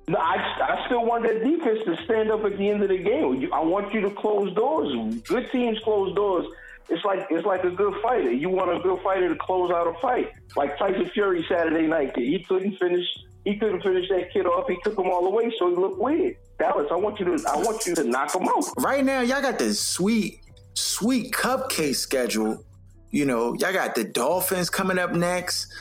No, 0.10 0.20
I, 0.20 0.36
I 0.62 0.86
still 0.86 1.04
want 1.06 1.24
that 1.24 1.44
defense 1.44 1.80
to 1.86 2.02
stand 2.06 2.32
up 2.32 2.46
at 2.46 2.58
the 2.58 2.70
end 2.70 2.82
of 2.82 2.90
the 2.90 2.98
game. 2.98 3.36
You- 3.42 3.52
I 3.52 3.60
want 3.62 3.94
you 3.94 4.02
to 4.02 4.12
close 4.12 4.54
doors. 4.54 4.94
Good 5.28 5.52
teams 5.52 5.80
close 5.84 6.16
doors. 6.16 6.46
It's 6.90 7.04
like 7.04 7.28
it's 7.30 7.46
like 7.46 7.66
a 7.66 7.72
good 7.72 7.94
fighter. 8.02 8.32
You 8.32 8.48
want 8.50 8.72
a 8.72 8.80
good 8.80 9.02
fighter 9.04 9.28
to 9.28 9.36
close 9.36 9.70
out 9.72 9.88
a 9.88 10.00
fight, 10.00 10.32
like 10.56 10.78
Tyson 10.78 11.10
Fury 11.14 11.46
Saturday 11.50 11.86
night. 11.88 12.16
He 12.16 12.42
couldn't 12.48 12.78
finish. 12.78 13.06
He 13.48 13.56
couldn't 13.56 13.82
finish 13.82 14.10
that 14.10 14.34
kid 14.34 14.46
off. 14.46 14.68
He 14.68 14.76
took 14.84 15.00
him 15.00 15.06
all 15.10 15.24
the 15.24 15.30
way, 15.30 15.50
so 15.58 15.70
he 15.70 15.76
looked 15.78 16.02
weird. 16.02 16.36
Dallas, 16.60 16.88
I 16.92 16.96
want 16.96 17.18
you 17.18 17.38
to. 17.38 17.50
I 17.50 17.56
want 17.56 17.86
you 17.86 17.96
to 17.96 18.04
knock 18.04 18.36
him 18.36 18.46
out. 18.46 18.66
Right 18.78 19.06
now, 19.06 19.22
y'all 19.22 19.42
got 19.42 19.58
this 19.58 19.80
sweet, 19.80 20.42
sweet 20.74 21.32
cupcake 21.32 21.96
schedule. 21.96 22.62
You 23.10 23.24
know, 23.26 23.54
y'all 23.54 23.72
got 23.72 23.96
the 23.96 24.04
Dolphins 24.04 24.70
coming 24.70 25.00
up 25.00 25.14
next. 25.14 25.74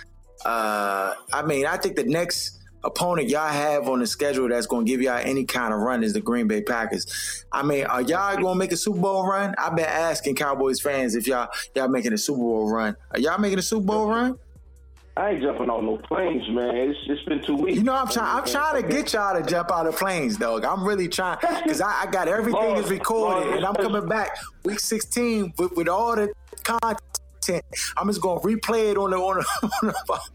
Uh, 0.44 1.14
I 1.32 1.42
mean, 1.42 1.66
I 1.66 1.76
think 1.76 1.96
the 1.96 2.04
next 2.04 2.56
opponent 2.84 3.28
y'all 3.28 3.48
have 3.48 3.88
on 3.88 3.98
the 3.98 4.06
schedule 4.06 4.48
that's 4.48 4.68
going 4.68 4.86
to 4.86 4.88
give 4.88 5.02
y'all 5.02 5.20
any 5.20 5.44
kind 5.44 5.74
of 5.74 5.80
run 5.80 6.04
is 6.04 6.12
the 6.12 6.20
Green 6.20 6.46
Bay 6.46 6.62
Packers. 6.62 7.44
I 7.50 7.64
mean, 7.64 7.84
are 7.86 8.02
y'all 8.02 8.36
going 8.36 8.54
to 8.54 8.58
make 8.60 8.70
a 8.70 8.76
Super 8.76 9.00
Bowl 9.00 9.26
run? 9.26 9.56
I've 9.58 9.74
been 9.74 9.86
asking 9.86 10.36
Cowboys 10.36 10.80
fans 10.80 11.16
if 11.16 11.26
y'all 11.26 11.48
y'all 11.74 11.88
making 11.88 12.12
a 12.12 12.18
Super 12.18 12.38
Bowl 12.38 12.70
run. 12.70 12.94
Are 13.10 13.18
y'all 13.18 13.40
making 13.40 13.58
a 13.58 13.62
Super 13.62 13.86
Bowl 13.86 14.08
run? 14.08 14.38
I 15.16 15.30
ain't 15.30 15.42
jumping 15.42 15.70
on 15.70 15.86
no 15.86 15.96
planes, 15.96 16.46
man. 16.50 16.76
It's, 16.76 16.98
it's 17.06 17.22
been 17.22 17.42
two 17.42 17.56
weeks. 17.56 17.78
You 17.78 17.84
know, 17.84 17.94
I'm 17.94 18.08
trying. 18.08 18.36
I'm 18.36 18.44
trying 18.44 18.82
to 18.82 18.86
get 18.86 19.14
y'all 19.14 19.40
to 19.40 19.48
jump 19.48 19.72
out 19.72 19.86
of 19.86 19.96
planes, 19.96 20.36
dog. 20.36 20.64
I'm 20.64 20.84
really 20.84 21.08
trying 21.08 21.38
because 21.40 21.80
I, 21.80 22.02
I 22.02 22.06
got 22.06 22.28
everything 22.38 22.76
is 22.76 22.90
recorded, 22.90 23.54
and 23.54 23.64
I'm 23.64 23.74
coming 23.74 24.06
back 24.06 24.36
week 24.64 24.78
16 24.78 25.54
with, 25.56 25.72
with 25.72 25.88
all 25.88 26.16
the 26.16 26.32
content. 26.62 27.64
I'm 27.96 28.08
just 28.08 28.20
gonna 28.20 28.40
replay 28.40 28.90
it 28.90 28.98
on 28.98 29.10
the 29.10 29.16
on 29.16 29.38
the. 29.38 29.70
On 29.82 29.92
the 29.92 30.26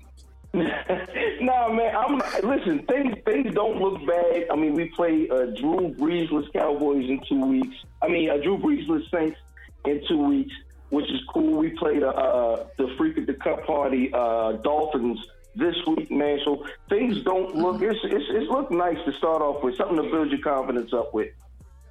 nah, 1.42 1.70
man. 1.70 1.96
I'm 1.96 2.18
listen. 2.44 2.80
Things 2.88 3.16
things 3.24 3.54
don't 3.54 3.80
look 3.80 4.06
bad. 4.06 4.48
I 4.52 4.56
mean, 4.56 4.74
we 4.74 4.90
play 4.96 5.30
uh, 5.30 5.46
Drew 5.46 5.96
Breesless 5.98 6.52
Cowboys 6.54 7.08
in 7.08 7.22
two 7.30 7.46
weeks. 7.46 7.76
I 8.02 8.08
mean, 8.08 8.30
uh, 8.30 8.38
Drew 8.38 8.58
Breesless 8.58 9.10
Saints 9.12 9.38
in 9.86 10.02
two 10.08 10.18
weeks, 10.28 10.54
which 10.92 11.10
is 11.10 11.22
cool. 11.34 11.58
We 11.58 11.70
played 11.72 12.04
uh, 12.04 12.66
the 12.78 12.94
Freak 12.98 13.18
at 13.18 13.26
the 13.26 13.34
Cup 13.34 13.66
Party 13.66 14.12
uh, 14.14 14.54
Dolphins 14.64 15.20
this 15.56 15.76
week, 15.88 16.12
man. 16.12 16.39
So 16.46 16.66
things 16.89 17.24
don't 17.24 17.56
look. 17.56 17.82
It's 17.82 18.00
it's 18.04 18.26
it's 18.30 18.50
look 18.50 18.70
nice 18.72 18.98
to 19.06 19.14
start 19.14 19.42
off 19.42 19.64
with 19.64 19.76
something 19.78 19.98
to 19.98 20.04
build 20.04 20.30
your 20.32 20.42
confidence 20.42 20.94
up 20.94 21.14
with. 21.14 21.30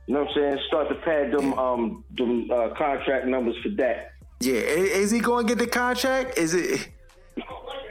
You 0.06 0.14
know 0.14 0.20
what 0.20 0.28
I'm 0.30 0.34
saying? 0.34 0.58
Start 0.68 0.88
to 0.90 0.94
pad 0.96 1.32
them 1.32 1.54
um 1.58 2.04
them 2.16 2.50
uh, 2.50 2.68
contract 2.76 3.26
numbers 3.26 3.56
for 3.62 3.70
that. 3.70 4.12
Yeah, 4.40 4.54
is 4.54 5.10
he 5.10 5.20
going 5.20 5.46
to 5.46 5.54
get 5.54 5.58
the 5.58 5.70
contract? 5.70 6.38
Is 6.38 6.54
it? 6.54 6.88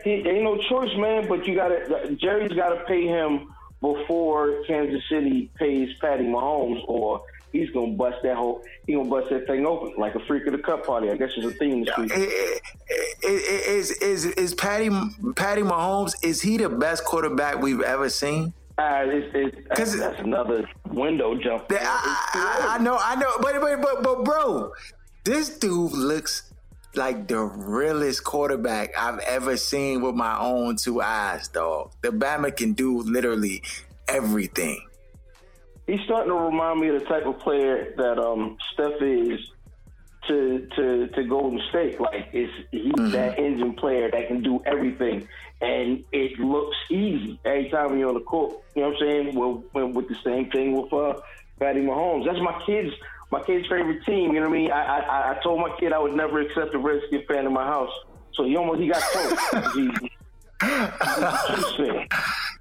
He, 0.04 0.12
ain't 0.12 0.44
no 0.44 0.58
choice, 0.70 0.96
man. 0.98 1.28
But 1.28 1.46
you 1.46 1.56
got 1.56 1.70
to 1.70 2.16
Jerry's 2.16 2.54
got 2.54 2.70
to 2.70 2.84
pay 2.86 3.06
him 3.06 3.54
before 3.82 4.64
Kansas 4.68 5.02
City 5.10 5.52
pays 5.56 5.90
Patty 6.02 6.26
Mahomes, 6.26 6.84
or 6.88 7.24
he's 7.52 7.70
gonna 7.72 7.94
bust 7.94 8.18
that 8.24 8.36
whole 8.36 8.64
he 8.86 8.94
gonna 8.94 9.10
bust 9.10 9.30
that 9.30 9.48
thing 9.48 9.66
open 9.66 9.94
like 9.98 10.16
a 10.16 10.20
freak 10.22 10.46
of 10.48 10.54
the 10.54 10.60
cup 10.60 10.86
party. 10.86 11.10
I 11.10 11.16
guess 11.16 11.32
it's 11.36 11.46
a 11.46 11.52
theme 11.52 11.84
this 11.86 11.98
week. 11.98 12.12
Is 13.24 13.92
is 13.92 14.26
is 14.26 14.54
Patty 14.54 14.90
Patty 15.36 15.62
Mahomes? 15.62 16.14
Is 16.24 16.42
he 16.42 16.58
the 16.58 16.70
best 16.70 17.06
quarterback 17.06 17.62
we've 17.62 17.82
ever 17.82 18.10
seen? 18.10 18.54
Uh, 18.78 19.04
it's, 19.08 19.28
it's, 19.36 19.68
that's, 19.76 20.00
that's 20.00 20.22
another 20.22 20.66
window 20.92 21.36
jump. 21.36 21.66
I, 21.70 21.78
I, 22.34 22.76
I 22.76 22.82
know, 22.82 22.98
I 22.98 23.16
know, 23.16 23.34
but 23.42 23.60
but 23.60 23.82
but 23.82 24.04
but 24.04 24.24
bro, 24.24 24.72
this 25.26 25.50
dude 25.58 25.92
looks 25.92 26.54
like 26.96 27.28
the 27.28 27.40
realest 27.40 28.24
quarterback 28.24 28.98
I've 28.98 29.20
ever 29.20 29.58
seen 29.58 30.02
with 30.02 30.16
my 30.16 30.40
own 30.40 30.78
two 30.78 31.02
eyes, 31.02 31.50
dog. 31.50 31.92
The 32.02 32.10
Bama 32.10 32.56
can 32.56 32.72
do 32.72 33.02
literally 33.02 33.64
everything. 34.08 34.89
He's 35.90 36.02
starting 36.06 36.30
to 36.30 36.36
remind 36.36 36.80
me 36.80 36.90
of 36.90 37.00
the 37.00 37.06
type 37.06 37.26
of 37.26 37.40
player 37.40 37.94
that 37.98 38.20
um, 38.20 38.58
Steph 38.74 39.02
is 39.02 39.40
to 40.28 40.68
to 40.76 41.08
to 41.08 41.24
Golden 41.24 41.60
State. 41.70 42.00
Like 42.00 42.30
it's 42.32 42.54
he's 42.72 42.94
mm-hmm. 42.94 43.12
that 43.12 43.40
engine 43.40 43.74
player 43.74 44.12
that 44.12 44.28
can 44.28 44.44
do 44.44 44.62
everything, 44.66 45.28
and 45.62 46.04
it 46.12 46.40
looks 46.40 46.78
easy 46.92 47.40
every 47.44 47.70
time 47.70 47.98
you're 47.98 48.10
on 48.10 48.14
the 48.14 48.22
court. 48.22 48.62
You 48.76 48.84
know 48.84 48.90
what 48.90 49.02
I'm 49.02 49.10
saying? 49.10 49.36
Well, 49.36 49.64
with 49.88 50.08
the 50.08 50.18
same 50.24 50.52
thing 50.52 50.80
with 50.80 50.94
uh, 50.94 51.20
Patty 51.60 51.82
Mahomes. 51.82 52.26
That's 52.26 52.40
my 52.40 52.62
kids. 52.66 52.94
My 53.32 53.42
kid's 53.44 53.68
favorite 53.68 54.06
team. 54.06 54.34
You 54.34 54.42
know 54.42 54.50
what 54.50 54.56
I 54.56 54.60
mean? 54.60 54.72
I 54.72 55.00
I, 55.00 55.32
I 55.32 55.44
told 55.44 55.60
my 55.60 55.76
kid 55.80 55.92
I 55.92 56.00
would 56.00 56.14
never 56.14 56.40
accept 56.42 56.76
a 56.76 56.78
Redskin 56.78 57.24
fan 57.28 57.48
in 57.48 57.54
my 57.54 57.66
house. 57.66 57.92
So 58.36 58.46
he 58.46 58.56
almost 58.56 58.80
he 58.80 58.90
got 58.90 59.02
close. 59.02 59.74
he, 59.76 59.90
you 61.80 62.08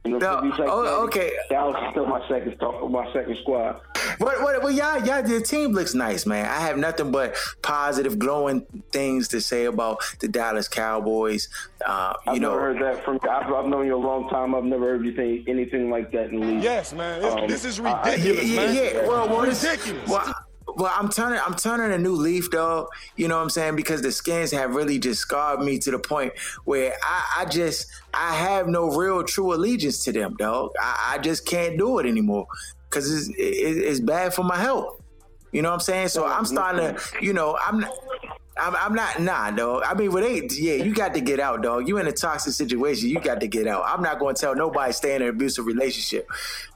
know, 0.05 0.19
no, 0.19 0.53
oh, 0.61 1.05
okay. 1.05 1.33
Dallas 1.51 1.77
is 1.83 1.91
still 1.91 2.07
my 2.07 2.27
second 2.29 2.57
my 2.91 3.13
second 3.13 3.37
squad. 3.39 3.81
What, 4.19 4.41
what, 4.41 4.63
well, 4.63 4.71
yeah, 4.71 5.05
yeah, 5.05 5.21
the 5.21 5.41
team 5.41 5.73
looks 5.73 5.95
nice, 5.95 6.25
man. 6.25 6.47
I 6.47 6.61
have 6.61 6.79
nothing 6.79 7.11
but 7.11 7.37
positive, 7.63 8.19
glowing 8.19 8.67
things 8.93 9.29
to 9.29 9.41
say 9.41 9.65
about 9.65 10.03
the 10.21 10.29
Dallas 10.29 10.69
Cowboys. 10.69 11.49
Uh, 11.85 12.15
you 12.27 12.33
I've 12.33 12.41
know, 12.41 12.51
never 12.51 12.75
heard 12.75 12.83
that 12.83 13.05
from. 13.05 13.19
I've, 13.23 13.53
I've, 13.53 13.67
known 13.67 13.87
you 13.87 13.97
a 13.97 13.99
long 13.99 14.29
time. 14.29 14.55
I've 14.55 14.65
never 14.65 14.87
heard 14.87 15.05
you 15.05 15.15
say 15.17 15.45
anything 15.49 15.91
like 15.91 16.13
that 16.13 16.31
in 16.31 16.41
the 16.41 16.47
league. 16.47 16.63
Yes, 16.63 16.93
man. 16.93 17.25
Um, 17.25 17.49
this 17.49 17.65
is 17.65 17.81
ridiculous, 17.81 18.45
yeah, 18.45 18.57
man. 18.57 18.75
Yeah, 18.75 18.83
yeah. 18.83 19.09
Well, 19.09 19.29
well, 19.29 19.43
ridiculous. 19.43 20.09
Well, 20.09 20.35
well, 20.79 20.93
I'm 20.95 21.09
turning 21.09 21.41
I'm 21.45 21.55
turning 21.55 21.93
a 21.93 21.99
new 21.99 22.15
leaf 22.15 22.51
though. 22.51 22.89
You 23.17 23.29
know 23.29 23.37
what 23.37 23.43
I'm 23.43 23.51
saying? 23.51 23.77
Because 23.77 24.01
the 24.01 24.13
skins 24.13 24.53
have 24.53 24.75
really 24.75 24.99
just 24.99 25.21
scarred 25.21 25.61
me 25.61 25.79
to 25.81 25.91
the 25.91 25.99
point 25.99 26.33
where 26.65 26.95
I, 27.03 27.39
I 27.39 27.45
just 27.47 27.91
I 28.15 28.35
have 28.35 28.69
no 28.69 28.91
real 28.97 29.25
true 29.25 29.53
allegiance 29.55 30.05
to 30.05 30.13
them, 30.13 30.37
dog. 30.37 30.71
I, 30.81 31.15
I 31.15 31.19
just 31.19 31.47
can't 31.47 31.77
do 31.77 31.99
it 31.99 32.07
anymore 32.07 32.47
because 32.89 33.13
it's, 33.13 33.29
it, 33.37 33.43
it's 33.43 34.01
bad 34.01 34.33
for 34.35 34.45
my 34.45 34.57
health. 34.57 35.03
You 35.51 35.63
know 35.63 35.71
what 35.71 35.75
I'm 35.75 35.81
saying? 35.81 36.09
So 36.09 36.27
I'm 36.27 36.45
starting 36.45 36.95
to, 36.95 37.03
you 37.21 37.33
know, 37.33 37.59
I'm 37.61 37.81
not. 37.81 37.93
I'm, 38.61 38.75
I'm 38.75 38.93
not 38.93 39.21
nah, 39.21 39.53
dog. 39.53 39.85
I 39.87 39.95
mean, 39.95 40.11
with 40.11 40.25
eight, 40.25 40.53
yeah, 40.59 40.75
you 40.75 40.93
got 40.93 41.15
to 41.15 41.21
get 41.21 41.39
out, 41.39 41.63
dog. 41.63 41.87
You 41.87 41.99
in 41.99 42.09
a 42.09 42.13
toxic 42.13 42.53
situation, 42.55 43.09
you 43.09 43.21
got 43.21 43.39
to 43.39 43.47
get 43.47 43.69
out. 43.69 43.85
I'm 43.87 44.03
not 44.03 44.19
going 44.19 44.35
to 44.35 44.41
tell 44.41 44.57
nobody 44.57 44.93
stay 44.93 45.15
in 45.15 45.23
an 45.23 45.29
abusive 45.29 45.65
relationship. 45.65 46.29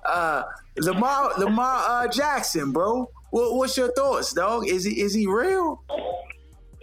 Uh, 0.05 0.45
Lamar, 0.79 1.33
Lamar 1.39 2.05
uh, 2.05 2.07
Jackson, 2.07 2.71
bro. 2.71 3.11
What, 3.33 3.55
what's 3.55 3.79
your 3.79 3.91
thoughts, 3.93 4.35
dog? 4.35 4.69
Is 4.69 4.85
he 4.85 5.01
is 5.01 5.15
he 5.15 5.27
real? 5.27 5.83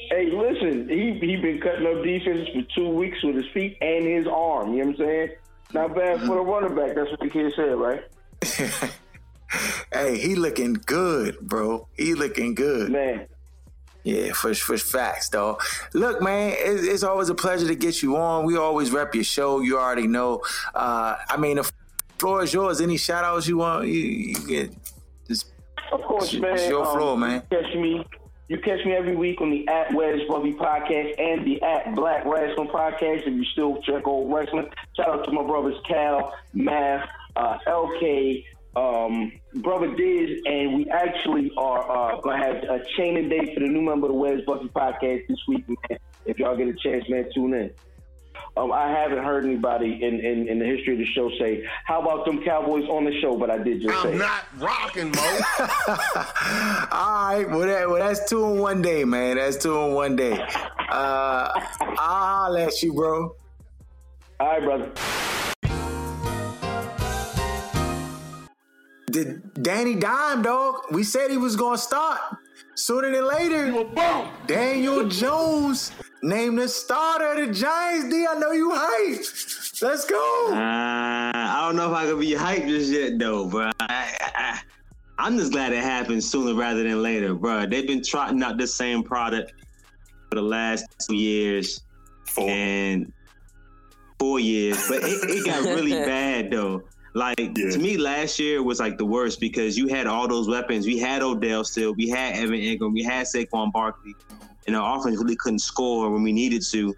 Hey, 0.10 0.32
listen, 0.32 0.89
he 0.89 1.14
he 1.20 1.36
been 1.36 1.62
cutting 1.62 1.86
up 1.86 2.04
defenses 2.04 2.47
for 2.47 2.64
two 2.74 2.89
weeks 2.89 3.24
with 3.24 3.36
his 3.36 3.45
feet 3.54 3.78
and 3.82 4.04
his 4.04 4.26
arm. 4.26 4.74
You 4.74 4.80
know 4.80 4.91
what 4.91 5.00
I'm 5.02 5.06
saying? 5.06 5.30
Not 5.74 5.95
bad 5.95 6.22
for 6.22 6.36
the 6.36 6.41
running 6.41 6.76
back. 6.76 6.95
That's 6.95 7.12
what 7.12 7.20
the 7.20 7.30
kid 7.30 7.54
said, 7.56 7.76
right? 7.76 8.02
hey, 9.93 10.18
he 10.18 10.34
looking 10.34 10.74
good, 10.74 11.39
bro. 11.39 11.88
He 11.95 12.16
looking 12.16 12.56
good, 12.56 12.89
man. 12.89 13.28
Yeah, 14.04 14.34
for 14.34 14.56
for 14.56 14.76
facts, 14.80 15.30
dog. 15.30 15.62
Look, 15.93 16.20
man, 16.20 16.56
it's, 16.58 16.84
it's, 16.84 17.04
always 17.04 17.30
a 17.30 17.36
pleasure 17.36 17.68
to 17.68 17.76
get 17.76 18.02
you 18.02 18.18
on. 18.18 18.43
We 18.43 18.58
always 18.58 18.89
rep 18.89 19.14
your 19.14 19.24
show. 19.24 19.60
You 19.60 19.78
already 19.78 20.08
know. 20.08 20.41
Uh, 20.74 21.16
I 21.28 21.38
mean, 21.38 21.58
the 21.58 21.72
floor 22.18 22.41
is 22.41 22.52
yours. 22.52 22.82
Any 22.82 22.97
shout 22.97 23.24
outs 23.24 23.47
you 23.47 23.58
want? 23.58 23.88
You, 23.88 23.93
you 23.93 24.47
get 24.47 24.72
of 25.92 26.02
course, 26.02 26.34
man. 26.34 26.54
It's 26.54 26.68
your 26.68 26.86
floor, 26.86 27.14
um, 27.14 27.20
man. 27.22 27.44
catch 27.50 27.74
me. 27.76 28.06
You 28.48 28.58
catch 28.58 28.84
me 28.84 28.94
every 28.94 29.16
week 29.16 29.42
on 29.42 29.52
the 29.52 29.68
at 29.68 29.94
Wes 29.94 30.22
Buffy 30.28 30.54
podcast 30.54 31.20
and 31.20 31.46
the 31.46 31.62
at 31.62 31.94
Black 31.94 32.26
Wrestling 32.26 32.68
podcast. 32.70 33.28
If 33.28 33.34
you 33.34 33.46
still 33.46 33.80
check 33.84 34.08
old 34.08 34.34
wrestling, 34.34 34.68
shout 34.96 35.10
out 35.10 35.26
to 35.26 35.32
my 35.32 35.44
brothers 35.44 35.76
Cal, 35.88 36.34
Math, 36.54 37.08
uh, 37.36 37.60
LK, 37.68 38.44
um, 38.76 39.32
brother 39.56 39.96
Diz, 39.96 40.42
and 40.46 40.76
we 40.76 40.90
actually 40.90 41.52
are 41.58 41.92
uh, 41.92 42.20
gonna 42.22 42.44
have 42.44 42.56
a 42.64 42.84
chaining 42.98 43.30
date 43.30 43.54
for 43.54 43.60
the 43.60 43.68
new 43.68 43.82
member 43.82 44.08
of 44.08 44.14
the 44.14 44.18
Wes 44.18 44.42
Buffy 44.48 44.68
podcast 44.70 45.28
this 45.28 45.40
week. 45.48 45.68
Man. 45.68 46.00
If 46.26 46.40
y'all 46.40 46.56
get 46.56 46.68
a 46.68 46.74
chance, 46.74 47.08
man, 47.08 47.30
tune 47.34 47.54
in. 47.54 47.72
Um, 48.58 48.72
I 48.72 48.89
haven't 48.89 49.24
heard 49.24 49.45
anybody 49.45 50.04
in, 50.04 50.20
in, 50.20 50.47
in, 50.47 50.60
the 50.60 50.66
history 50.66 50.93
of 50.93 51.00
the 51.00 51.06
show 51.06 51.30
say, 51.39 51.64
"How 51.86 52.02
about 52.02 52.26
them 52.26 52.43
Cowboys 52.43 52.86
on 52.89 53.06
the 53.06 53.20
show?" 53.22 53.38
But 53.38 53.50
I 53.50 53.58
did 53.58 53.82
just 53.82 53.95
I'm 53.95 54.12
say, 54.12 54.18
not 54.18 54.43
rocking, 54.58 55.12
Mo." 55.12 55.22
All 56.91 57.36
right, 57.36 57.45
well, 57.47 57.60
that, 57.62 57.86
well, 57.88 58.00
that's 58.00 58.30
two 58.30 58.43
in 58.45 58.60
one 58.60 58.82
day, 58.82 59.04
man. 59.04 59.38
That's 59.38 59.58
two 59.58 59.78
in 59.78 59.93
one 59.93 60.16
day. 60.16 60.34
Uh, 60.89 61.52
I'll 61.82 61.95
holler 61.95 62.60
at 62.62 62.82
you, 62.82 62.93
bro. 62.93 63.36
All 64.39 64.47
right, 64.47 64.64
brother. 64.64 64.91
Did 69.12 69.64
Danny 69.64 69.95
Dime, 69.95 70.41
dog? 70.41 70.82
We 70.91 71.04
said 71.04 71.32
he 71.32 71.38
was 71.38 71.56
gonna 71.56 71.78
start 71.78 72.20
sooner 72.76 73.12
than 73.12 73.28
later. 73.28 73.86
Daniel 74.47 75.08
Jones 75.08 75.91
named 76.22 76.59
the 76.59 76.67
starter 76.67 77.34
of 77.34 77.47
the 77.47 77.53
Giants. 77.53 78.09
D, 78.09 78.26
I 78.30 78.36
know 78.36 78.51
you 78.51 78.72
hyped. 78.72 79.82
Let's 79.82 80.05
go. 80.05 80.47
Uh, 80.51 81.32
I 81.34 81.61
don't 81.65 81.76
know 81.76 81.91
if 81.91 81.97
I 81.97 82.05
can 82.05 82.20
be 82.20 82.32
hyped 82.32 82.67
just 82.67 82.91
yet, 82.91 83.17
though, 83.17 83.47
bro. 83.47 83.72
I, 83.80 84.59
am 85.17 85.38
just 85.38 85.51
glad 85.51 85.74
it 85.74 85.84
happened 85.84 86.24
sooner 86.24 86.53
rather 86.53 86.84
than 86.84 87.01
later, 87.01 87.34
bro. 87.34 87.65
They've 87.65 87.88
been 87.88 88.03
trotting 88.03 88.41
out 88.43 88.57
the 88.57 88.67
same 88.67 89.03
product 89.03 89.53
for 90.30 90.36
the 90.36 90.41
last 90.41 90.86
two 91.07 91.15
years 91.15 91.82
four. 92.26 92.49
and 92.49 93.11
four 94.20 94.39
years, 94.39 94.78
but 94.88 95.03
it, 95.03 95.30
it 95.30 95.45
got 95.45 95.63
really 95.63 95.91
bad 96.05 96.51
though. 96.51 96.84
Like 97.15 97.39
yeah. 97.39 97.72
to 97.72 97.80
me, 97.80 97.97
last 97.97 98.39
year 98.39 98.61
was 98.61 98.80
like 98.80 98.97
the 98.97 99.05
worst 99.05 99.39
because 99.39 99.78
you 99.78 99.88
had 99.88 100.05
all 100.05 100.28
those 100.28 100.47
weapons. 100.47 100.86
We 100.86 100.99
had 100.99 101.22
Odell 101.24 101.63
still, 101.63 101.93
we 101.93 102.07
had 102.07 102.36
Evan 102.36 102.59
Engram, 102.59 102.93
we 102.93 103.03
had 103.03 103.26
Saquon 103.26 103.72
Barkley, 103.72 104.15
and 104.70 104.78
our 104.78 104.99
offense 104.99 105.17
really 105.17 105.36
couldn't 105.36 105.59
score 105.59 106.11
when 106.11 106.22
we 106.22 106.32
needed 106.32 106.61
to. 106.61 106.95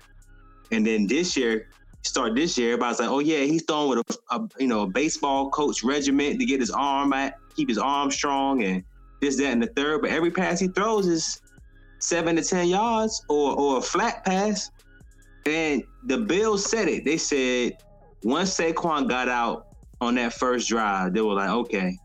And 0.71 0.85
then 0.85 1.07
this 1.07 1.37
year, 1.37 1.69
start 2.03 2.35
this 2.35 2.57
year, 2.57 2.73
everybody's 2.73 2.99
like, 2.99 3.09
"Oh 3.09 3.19
yeah, 3.19 3.39
he's 3.39 3.63
throwing 3.63 3.97
with 3.97 4.19
a, 4.29 4.35
a 4.35 4.49
you 4.59 4.67
know 4.67 4.81
a 4.81 4.87
baseball 4.87 5.49
coach 5.49 5.83
regiment 5.83 6.39
to 6.39 6.45
get 6.45 6.59
his 6.59 6.71
arm 6.71 7.13
at, 7.13 7.37
keep 7.55 7.69
his 7.69 7.77
arm 7.77 8.11
strong, 8.11 8.63
and 8.63 8.83
this, 9.21 9.37
that, 9.37 9.53
and 9.53 9.63
the 9.63 9.67
third. 9.67 10.01
But 10.01 10.11
every 10.11 10.31
pass 10.31 10.59
he 10.59 10.67
throws 10.67 11.07
is 11.07 11.41
seven 11.99 12.35
to 12.35 12.43
ten 12.43 12.67
yards 12.67 13.23
or 13.29 13.57
or 13.57 13.77
a 13.77 13.81
flat 13.81 14.25
pass. 14.25 14.69
And 15.45 15.83
the 16.03 16.17
Bills 16.17 16.69
said 16.69 16.87
it. 16.87 17.05
They 17.05 17.17
said 17.17 17.77
once 18.23 18.55
Saquon 18.55 19.07
got 19.07 19.29
out 19.29 19.67
on 20.01 20.15
that 20.15 20.33
first 20.33 20.67
drive, 20.67 21.13
they 21.13 21.21
were 21.21 21.33
like, 21.33 21.49
okay, 21.49 21.97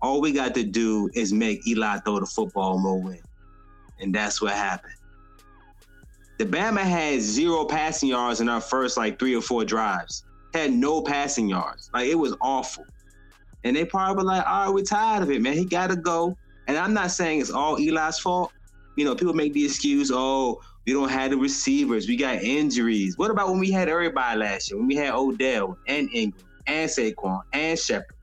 all 0.00 0.20
we 0.20 0.32
got 0.32 0.54
to 0.54 0.64
do 0.64 1.10
is 1.14 1.32
make 1.32 1.66
Eli 1.66 1.98
throw 1.98 2.20
the 2.20 2.26
football 2.26 2.78
more 2.78 3.00
win. 3.00 3.20
And 4.02 4.14
that's 4.14 4.42
what 4.42 4.52
happened. 4.52 4.92
The 6.38 6.44
Bama 6.44 6.80
had 6.80 7.20
zero 7.20 7.64
passing 7.64 8.08
yards 8.08 8.40
in 8.40 8.48
our 8.48 8.60
first 8.60 8.96
like 8.96 9.18
three 9.18 9.34
or 9.36 9.40
four 9.40 9.64
drives. 9.64 10.24
Had 10.52 10.72
no 10.72 11.02
passing 11.02 11.48
yards. 11.48 11.88
Like 11.94 12.08
it 12.08 12.16
was 12.16 12.34
awful. 12.40 12.84
And 13.64 13.76
they 13.76 13.84
probably 13.84 14.24
were 14.24 14.28
like, 14.28 14.46
all 14.46 14.66
right, 14.66 14.74
we're 14.74 14.82
tired 14.82 15.22
of 15.22 15.30
it, 15.30 15.40
man. 15.40 15.52
He 15.54 15.64
gotta 15.64 15.96
go. 15.96 16.36
And 16.66 16.76
I'm 16.76 16.92
not 16.92 17.12
saying 17.12 17.40
it's 17.40 17.52
all 17.52 17.76
Eli's 17.76 18.18
fault. 18.18 18.52
You 18.96 19.04
know, 19.04 19.14
people 19.14 19.34
make 19.34 19.52
the 19.52 19.64
excuse, 19.64 20.10
oh, 20.12 20.60
We 20.84 20.92
don't 20.92 21.08
have 21.08 21.30
the 21.30 21.36
receivers. 21.36 22.08
We 22.08 22.16
got 22.16 22.42
injuries. 22.42 23.16
What 23.16 23.30
about 23.30 23.50
when 23.50 23.60
we 23.60 23.70
had 23.70 23.88
everybody 23.88 24.40
last 24.40 24.68
year? 24.68 24.78
When 24.78 24.88
we 24.88 24.96
had 24.96 25.14
Odell 25.14 25.78
and 25.86 26.10
Engram 26.10 26.34
and 26.66 26.90
Saquon 26.90 27.40
and 27.52 27.78
Shepard, 27.78 28.16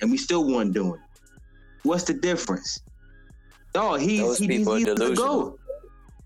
and 0.00 0.10
we 0.10 0.16
still 0.16 0.46
weren't 0.46 0.72
doing 0.72 0.94
it. 0.94 1.20
What's 1.82 2.04
the 2.04 2.14
difference? 2.14 2.80
Dog, 3.76 4.00
he's 4.00 4.22
Those 4.22 4.38
he, 4.38 4.48
people 4.48 4.72
are 4.72 4.78
he's, 4.78 4.86
he's 4.86 4.94
the 4.94 5.04
delusional. 5.04 5.50
GOAT. 5.50 5.60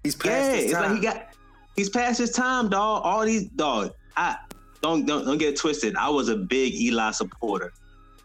He's 0.05 0.15
past 0.15 0.31
Yeah, 0.31 0.53
his 0.53 0.65
it's 0.67 0.73
like 0.73 0.93
he 0.93 1.01
got 1.01 1.27
he's 1.75 1.91
past 1.91 2.19
his 2.21 2.31
time, 2.31 2.69
dog. 2.69 3.03
All 3.05 3.25
these 3.25 3.47
dog. 3.49 3.93
I 4.17 4.37
don't 4.83 5.05
don't 5.05 5.25
don't 5.25 5.37
get 5.37 5.55
it 5.55 5.57
twisted. 5.57 5.97
I 5.97 6.09
was 6.11 6.29
a 6.29 6.37
big 6.37 6.75
Eli 6.77 7.11
supporter, 7.11 7.73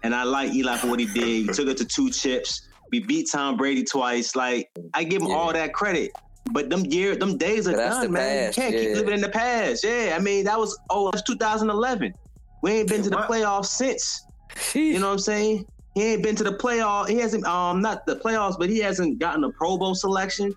and 0.04 0.14
I 0.14 0.26
like 0.26 0.54
Eli 0.54 0.78
for 0.78 0.90
what 0.90 1.00
he 1.00 1.08
did. 1.08 1.24
He 1.24 1.48
took 1.54 1.68
it 1.68 1.78
to 1.78 1.86
two 1.86 2.12
chips. 2.12 2.68
We 2.92 3.00
beat 3.00 3.28
Tom 3.32 3.58
Brady 3.58 3.84
twice. 3.84 4.36
Like 4.36 4.70
I 4.94 5.04
give 5.04 5.24
him 5.24 5.32
all 5.32 5.52
that 5.52 5.74
credit. 5.74 6.12
But 6.52 6.70
them 6.70 6.86
year, 6.86 7.16
them 7.16 7.40
days 7.40 7.68
are 7.68 7.76
that's 7.76 8.02
done, 8.02 8.12
man. 8.12 8.54
past, 8.54 8.58
you 8.58 8.64
can't 8.64 8.76
yeah. 8.76 8.82
keep 8.82 8.96
living 8.98 9.14
in 9.16 9.22
the 9.22 9.30
past. 9.30 9.84
Yeah, 9.84 10.16
I 10.16 10.22
mean 10.22 10.46
that 10.46 10.60
was 10.60 10.78
oh, 10.92 11.10
that's 11.10 11.24
2011. 11.24 12.14
We 12.62 12.72
ain't 12.72 12.90
been 12.90 13.02
to 13.02 13.10
the 13.10 13.18
playoffs 13.18 13.66
since. 13.66 14.28
You 14.76 15.00
know 15.00 15.08
what 15.08 15.14
I'm 15.14 15.20
saying? 15.20 15.66
He 15.96 16.04
ain't 16.04 16.22
been 16.22 16.36
to 16.36 16.44
the 16.44 16.52
playoff. 16.52 17.08
He 17.08 17.18
hasn't 17.18 17.46
um 17.46 17.82
not 17.82 18.06
the 18.06 18.18
playoffs, 18.18 18.60
but 18.60 18.70
he 18.70 18.80
hasn't 18.80 19.18
gotten 19.18 19.44
a 19.46 19.50
Pro 19.50 19.78
Bowl 19.78 19.96
selection. 19.96 20.54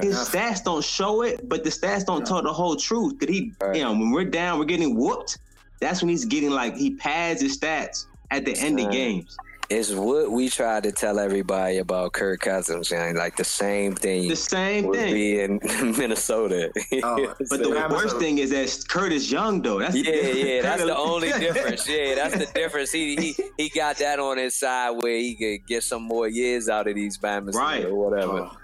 His 0.00 0.16
stats 0.16 0.64
don't 0.64 0.84
show 0.84 1.22
it, 1.22 1.48
but 1.48 1.64
the 1.64 1.70
stats 1.70 2.04
don't 2.06 2.24
tell 2.26 2.42
the 2.42 2.52
whole 2.52 2.76
truth. 2.76 3.18
That 3.18 3.28
he, 3.28 3.52
you 3.74 3.82
know, 3.82 3.92
when 3.92 4.10
we're 4.10 4.24
down, 4.24 4.58
we're 4.58 4.64
getting 4.64 4.96
whooped. 4.96 5.38
That's 5.80 6.00
when 6.00 6.08
he's 6.08 6.24
getting 6.24 6.50
like 6.50 6.76
he 6.76 6.94
pads 6.94 7.42
his 7.42 7.58
stats 7.58 8.06
at 8.30 8.44
the 8.44 8.56
end 8.56 8.78
of 8.80 8.90
games. 8.92 9.36
It's 9.70 9.92
what 9.92 10.32
we 10.32 10.48
try 10.48 10.80
to 10.80 10.90
tell 10.90 11.20
everybody 11.20 11.78
about 11.78 12.12
Kirk 12.12 12.40
Cousins, 12.40 12.90
and 12.90 13.16
Like 13.16 13.36
the 13.36 13.44
same 13.44 13.94
thing. 13.94 14.28
The 14.28 14.34
same 14.34 14.92
thing. 14.92 15.14
be 15.14 15.40
in 15.40 15.60
Minnesota. 15.96 16.72
Oh, 17.04 17.34
But 17.48 17.62
the 17.62 17.86
worst 17.88 18.16
thing 18.18 18.38
is 18.38 18.50
that 18.50 18.84
Curtis 18.88 19.30
Young 19.30 19.62
though. 19.62 19.78
That's 19.78 19.94
Yeah, 19.94 20.12
yeah, 20.12 20.62
that's 20.66 20.82
the 20.82 20.96
only 20.96 21.28
difference. 21.28 21.88
Yeah, 21.88 22.16
that's 22.16 22.36
the 22.36 22.46
difference. 22.52 22.90
He 22.90 23.14
he 23.14 23.36
he 23.56 23.68
got 23.68 23.96
that 23.98 24.18
on 24.18 24.38
his 24.38 24.56
side 24.56 24.90
where 24.90 25.16
he 25.16 25.36
could 25.36 25.64
get 25.68 25.84
some 25.84 26.02
more 26.02 26.26
years 26.26 26.68
out 26.68 26.88
of 26.88 26.96
these 26.96 27.16
Bama's 27.16 27.54
Right. 27.54 27.84
or 27.84 27.94
whatever. 27.94 28.40
Oh. 28.50 28.56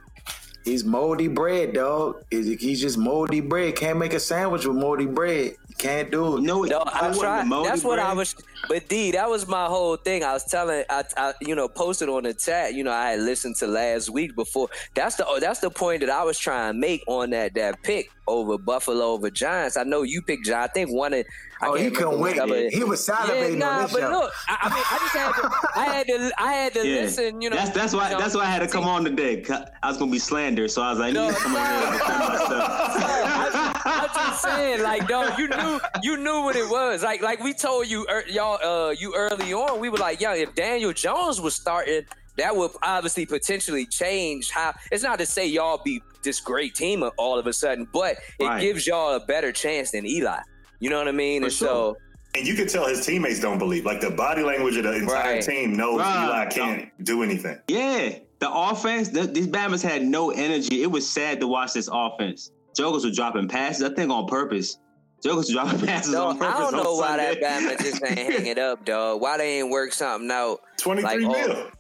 He's 0.65 0.83
moldy 0.85 1.29
bread, 1.29 1.75
dog. 1.75 2.25
He's 2.33 2.61
he's 2.61 2.81
just 2.81 2.99
moldy 2.99 3.41
bread. 3.41 3.77
Can't 3.77 4.01
make 4.01 4.13
a 4.13 4.19
sandwich 4.19 4.67
with 4.67 4.77
moldy 4.77 5.07
bread. 5.07 5.55
You 5.79 5.89
can't 5.89 6.11
do 6.11 6.39
it. 6.39 6.43
No, 6.43 6.63
No, 6.63 6.79
I 6.87 7.11
I 7.11 7.13
tried. 7.13 7.51
That's 7.65 7.85
what 7.85 7.99
I 7.99 8.13
was. 8.15 8.35
But 8.69 8.89
D, 8.89 9.11
that 9.13 9.29
was 9.29 9.47
my 9.47 9.67
whole 9.67 9.97
thing. 9.97 10.25
I 10.25 10.33
was 10.33 10.45
telling, 10.45 10.85
I, 10.89 11.05
I, 11.17 11.35
you 11.43 11.55
know, 11.55 11.69
posted 11.69 12.09
on 12.09 12.23
the 12.23 12.33
chat. 12.35 12.73
You 12.75 12.83
know, 12.83 12.93
I 12.93 13.11
had 13.11 13.21
listened 13.21 13.57
to 13.57 13.67
last 13.67 14.09
week 14.11 14.35
before. 14.35 14.69
That's 14.95 15.17
the 15.17 15.27
oh, 15.27 15.39
that's 15.39 15.61
the 15.61 15.71
point 15.71 16.01
that 16.01 16.09
I 16.11 16.25
was 16.25 16.39
trying 16.39 16.73
to 16.73 16.79
make 16.79 17.03
on 17.07 17.31
that 17.31 17.55
that 17.55 17.83
pick 17.83 18.09
over 18.27 18.57
Buffalo 18.59 19.05
over 19.05 19.31
Giants. 19.31 19.77
I 19.77 19.85
know 19.85 20.03
you 20.03 20.23
picked 20.23 20.47
Giants. 20.47 20.71
I 20.71 20.73
think 20.73 20.91
one 20.91 21.13
of. 21.13 21.27
I 21.61 21.69
Oh, 21.69 21.75
he 21.75 21.91
couldn't 21.91 22.21
remember 22.21 22.23
wait. 22.23 22.33
whichever- 22.43 22.69
He 22.71 22.85
was 22.85 23.07
salivating 23.07 23.53
yeah, 23.53 23.59
nah, 23.59 23.71
on 23.77 23.83
this 23.85 23.93
but 23.95 24.01
show. 24.01 24.11
look, 24.11 24.33
I, 24.47 24.57
I 24.61 24.69
mean, 24.75 24.85
I 24.85 24.99
just 25.01 25.17
had 25.17 25.33
to, 25.33 25.51
I 25.75 25.85
had 25.87 26.07
to, 26.09 26.33
I 26.39 26.53
had 26.53 26.73
to 26.75 26.81
Yeah. 26.87 27.01
listen. 27.03 27.41
You 27.41 27.49
know, 27.51 27.57
that's 27.57 27.71
that's 27.71 27.95
why 27.95 28.09
you 28.11 28.15
know, 28.15 28.21
that's 28.21 28.35
why 28.35 28.43
I 28.43 28.47
had 28.47 28.59
to 28.61 28.69
come 28.69 28.85
on 28.85 29.05
today. 29.05 29.43
I 29.83 29.89
was 29.89 29.97
gonna 29.99 30.11
be 30.11 30.19
slandered, 30.19 30.71
so 30.71 30.83
I 30.83 30.91
was 30.91 30.99
like, 30.99 31.17
I 31.17 31.27
need 31.27 31.35
to 31.35 31.41
come 31.41 31.57
on 31.57 31.67
here 31.67 31.89
and 31.89 31.99
defend 31.99 32.19
myself. 32.29 33.83
I'm 33.87 34.09
just 34.15 34.43
saying, 34.43 34.83
like, 34.83 35.09
dog, 35.09 35.39
you 35.39 35.49
knew, 35.49 35.57
you 36.03 36.17
knew 36.17 36.43
what 36.43 36.57
it 36.57 36.69
was. 36.69 37.03
Like, 37.03 37.23
like 37.23 37.43
we 37.43 37.53
told 37.53 37.89
you, 37.89 38.07
er, 38.09 38.25
y'all, 38.29 38.59
uh, 38.63 38.91
you 38.91 39.15
early 39.15 39.53
on. 39.53 39.81
We 39.81 39.89
were 39.89 39.99
like, 39.99 40.21
yo, 40.21 40.33
if 40.35 40.55
Daniel 40.55 40.93
Jones 40.93 41.41
was 41.41 41.55
starting, 41.55 42.03
that 42.37 42.55
would 42.55 42.71
obviously 42.83 43.27
potentially 43.27 43.87
change 43.87 44.51
how. 44.51 44.75
It's 44.93 45.03
not 45.03 45.19
to 45.21 45.27
say 45.27 45.47
y'all 45.47 45.81
be 45.85 46.03
this 46.23 46.41
great 46.41 46.75
team 46.75 47.03
all 47.17 47.39
of 47.39 47.47
a 47.47 47.53
sudden, 47.53 47.89
but 47.93 48.17
it 48.39 48.45
Right. 48.45 48.61
gives 48.61 48.87
y'all 48.87 49.15
a 49.15 49.21
better 49.25 49.53
chance 49.53 49.91
than 49.93 50.05
Eli. 50.07 50.41
You 50.81 50.91
know 50.91 50.99
what 50.99 51.09
I 51.09 51.13
mean? 51.13 51.43
For 51.43 51.47
and 51.47 51.55
sure. 51.55 51.69
so, 51.69 51.97
And 52.35 52.47
you 52.47 52.55
can 52.55 52.67
tell 52.69 52.87
his 52.87 53.07
teammates 53.07 53.41
don't 53.41 53.59
believe. 53.59 53.87
Like 53.87 54.01
the 54.03 54.11
body 54.11 54.43
language 54.43 54.77
of 54.77 54.85
the 54.85 54.93
entire 54.95 55.35
Right. 55.37 55.43
team 55.43 55.75
knows 55.75 56.01
Right. 56.01 56.25
Eli 56.27 56.47
can't 56.47 57.05
do 57.05 57.23
anything. 57.23 57.59
Yeah, 57.69 58.11
the 58.41 58.53
offense, 58.53 59.09
the, 59.09 59.23
these 59.23 59.47
Bama's 59.49 59.81
had 59.83 60.03
no 60.03 60.31
energy. 60.33 60.83
It 60.83 60.91
was 60.91 61.09
sad 61.09 61.41
to 61.41 61.47
watch 61.47 61.73
this 61.73 61.89
offense. 61.91 62.51
Jokers 62.77 63.07
were 63.07 63.11
dropping 63.11 63.49
passes, 63.49 63.83
I 63.91 63.95
think 63.95 64.11
on 64.11 64.27
purpose. 64.27 64.77
Jokers 65.23 65.49
dropping 65.49 65.81
passes 65.81 66.13
dog, 66.13 66.31
on 66.31 66.39
purpose. 66.39 66.55
I 66.57 66.61
don't 66.61 66.85
know 66.85 66.95
why 66.95 67.09
Sunday. 67.17 67.41
that 67.41 67.63
Bama 67.63 67.79
just 67.83 68.05
ain't 68.05 68.19
hanging 68.33 68.59
up, 68.59 68.85
dog. 68.85 69.21
Why 69.21 69.39
they 69.39 69.59
ain't 69.61 69.71
work 69.71 69.93
something 69.93 70.31
out? 70.31 70.61
23 70.79 71.25
like, 71.27 71.37
mil. 71.49 71.57
oh, 71.57 71.71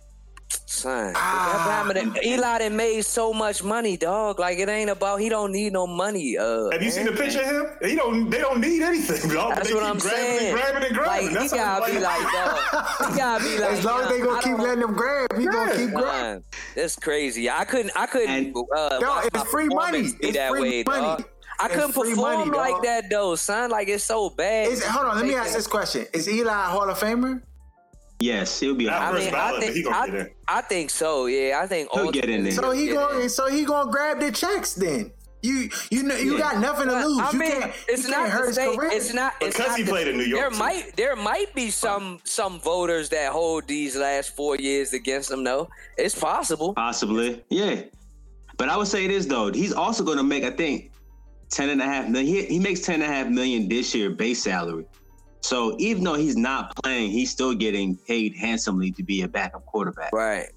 Son, 0.66 1.12
that 1.12 1.84
Bama, 1.86 1.94
done- 1.94 2.16
Eli 2.24 2.58
done 2.58 2.76
made 2.76 3.02
so 3.04 3.32
much 3.32 3.62
money, 3.64 3.96
dog. 3.96 4.38
Like 4.38 4.58
it 4.58 4.68
ain't 4.68 4.90
about 4.90 5.20
he 5.20 5.28
don't 5.28 5.50
need 5.52 5.72
no 5.72 5.86
money. 5.88 6.36
Uh, 6.38 6.70
Have 6.70 6.82
you 6.82 6.90
seen 6.90 7.04
the 7.06 7.12
man. 7.12 7.20
picture 7.20 7.40
of 7.40 7.46
him? 7.46 7.66
He 7.88 7.96
don't. 7.96 8.30
They 8.30 8.38
don't 8.38 8.60
need 8.60 8.80
anything. 8.82 9.30
Dog, 9.30 9.54
That's 9.56 9.72
what 9.74 9.82
I'm 9.82 9.98
grabbing 9.98 10.18
saying. 10.38 10.50
And 10.52 10.56
grabbing 10.60 10.84
and 10.88 10.96
grabbing. 10.96 11.26
Like, 11.26 11.34
That's 11.34 11.52
he 11.52 11.58
gotta 11.58 11.92
be 11.92 11.98
like, 11.98 12.32
dog. 12.32 13.10
He 13.12 13.16
gotta 13.18 13.44
be 13.44 13.58
like, 13.58 13.70
as 13.72 13.84
long 13.84 14.02
as 14.02 14.08
they 14.08 14.20
gonna 14.20 14.42
keep 14.42 14.58
letting 14.58 14.82
him 14.84 14.94
grab, 14.94 15.36
he 15.38 15.46
gonna 15.46 15.76
keep 15.76 15.90
grabbing. 15.92 16.44
That's 16.76 16.96
crazy. 16.96 17.50
I 17.50 17.64
couldn't. 17.64 17.92
I 17.96 18.06
couldn't. 18.06 18.54
uh, 18.76 18.98
Dog, 19.00 19.28
it's 19.34 19.50
free 19.50 19.68
money. 19.68 20.10
It's 20.20 20.36
that 20.36 20.50
free 20.50 20.60
way, 20.60 20.84
money. 20.86 21.02
dog. 21.02 21.24
I 21.58 21.66
It's 21.66 21.74
couldn't 21.74 21.92
free 21.92 22.10
perform 22.10 22.50
money, 22.50 22.50
like 22.50 22.82
that 22.82 23.08
though, 23.10 23.34
son. 23.36 23.70
Like 23.70 23.88
it's 23.88 24.04
so 24.04 24.30
bad. 24.30 24.68
Is, 24.68 24.84
hold 24.84 25.06
on, 25.06 25.16
let 25.16 25.24
me 25.26 25.34
ask 25.34 25.54
this 25.54 25.66
question: 25.66 26.06
Is 26.12 26.28
Eli 26.28 26.50
a 26.52 26.68
Hall 26.68 26.88
of 26.88 26.98
Famer? 26.98 27.42
Yes, 28.18 28.58
he'll 28.60 28.74
be. 28.74 28.88
I 28.88 29.12
mean, 29.12 29.34
I 29.34 29.60
think, 29.60 29.86
I, 29.88 30.26
I 30.48 30.60
think 30.62 30.88
so. 30.90 31.26
Yeah, 31.26 31.60
I 31.62 31.66
think 31.66 31.90
He'll 31.92 32.10
get 32.10 32.30
in 32.30 32.44
there. 32.44 32.52
So 32.52 32.70
he 32.70 32.88
Yeah. 32.88 32.94
going, 32.94 33.28
so 33.28 33.46
he 33.48 33.64
gonna 33.64 33.90
grab 33.90 34.20
the 34.20 34.32
checks 34.32 34.72
then. 34.74 35.12
You, 35.42 35.68
you 35.90 36.02
know, 36.02 36.16
you 36.16 36.32
Yeah. 36.32 36.38
got 36.52 36.60
nothing 36.60 36.88
to 36.88 37.06
lose. 37.06 37.18
I 37.20 37.30
you 37.32 37.38
mean, 37.38 37.52
can't, 37.60 37.72
it's 37.88 38.04
you 38.04 38.10
not 38.10 38.20
can't 38.20 38.30
hurt 38.32 38.40
to 38.42 38.46
his 38.46 38.56
say 38.56 38.96
it's 38.96 39.12
not. 39.14 39.34
It's 39.40 39.54
Because 39.56 39.68
not 39.68 39.78
he 39.78 39.84
to- 39.84 39.90
played 39.90 40.08
in 40.08 40.16
New 40.16 40.24
York, 40.24 40.40
There 40.40 40.50
too. 40.50 40.56
might 40.56 40.96
there 40.96 41.14
might 41.14 41.54
be 41.54 41.70
some 41.70 42.18
some 42.24 42.58
voters 42.58 43.10
that 43.10 43.32
hold 43.32 43.68
these 43.68 43.94
last 43.96 44.34
four 44.34 44.56
years 44.56 44.92
against 44.94 45.30
him. 45.30 45.44
though. 45.44 45.68
it's 45.98 46.14
possible. 46.18 46.72
Possibly, 46.74 47.44
yeah. 47.50 47.82
But 48.56 48.70
I 48.70 48.76
would 48.78 48.88
say 48.88 49.06
this 49.06 49.26
though, 49.26 49.52
he's 49.52 49.74
also 49.74 50.02
going 50.02 50.16
to 50.16 50.24
make, 50.24 50.42
I 50.42 50.50
think, 50.50 50.90
ten 51.50 51.70
and 51.70 51.80
a 51.80 51.84
half 51.84 52.08
million. 52.08 52.26
He, 52.26 52.44
he 52.46 52.58
makes 52.58 52.80
ten 52.80 52.96
and 52.96 53.04
a 53.04 53.14
half 53.14 53.28
million 53.28 53.68
this 53.68 53.94
year 53.94 54.10
base 54.10 54.42
salary. 54.42 54.86
So 55.40 55.76
even 55.78 56.02
though 56.02 56.14
he's 56.14 56.36
not 56.36 56.74
playing, 56.82 57.10
he's 57.10 57.30
still 57.30 57.54
getting 57.54 57.96
paid 57.96 58.34
handsomely 58.34 58.90
to 58.92 59.02
be 59.02 59.22
a 59.22 59.28
backup 59.28 59.64
quarterback. 59.66 60.12
Right. 60.12 60.48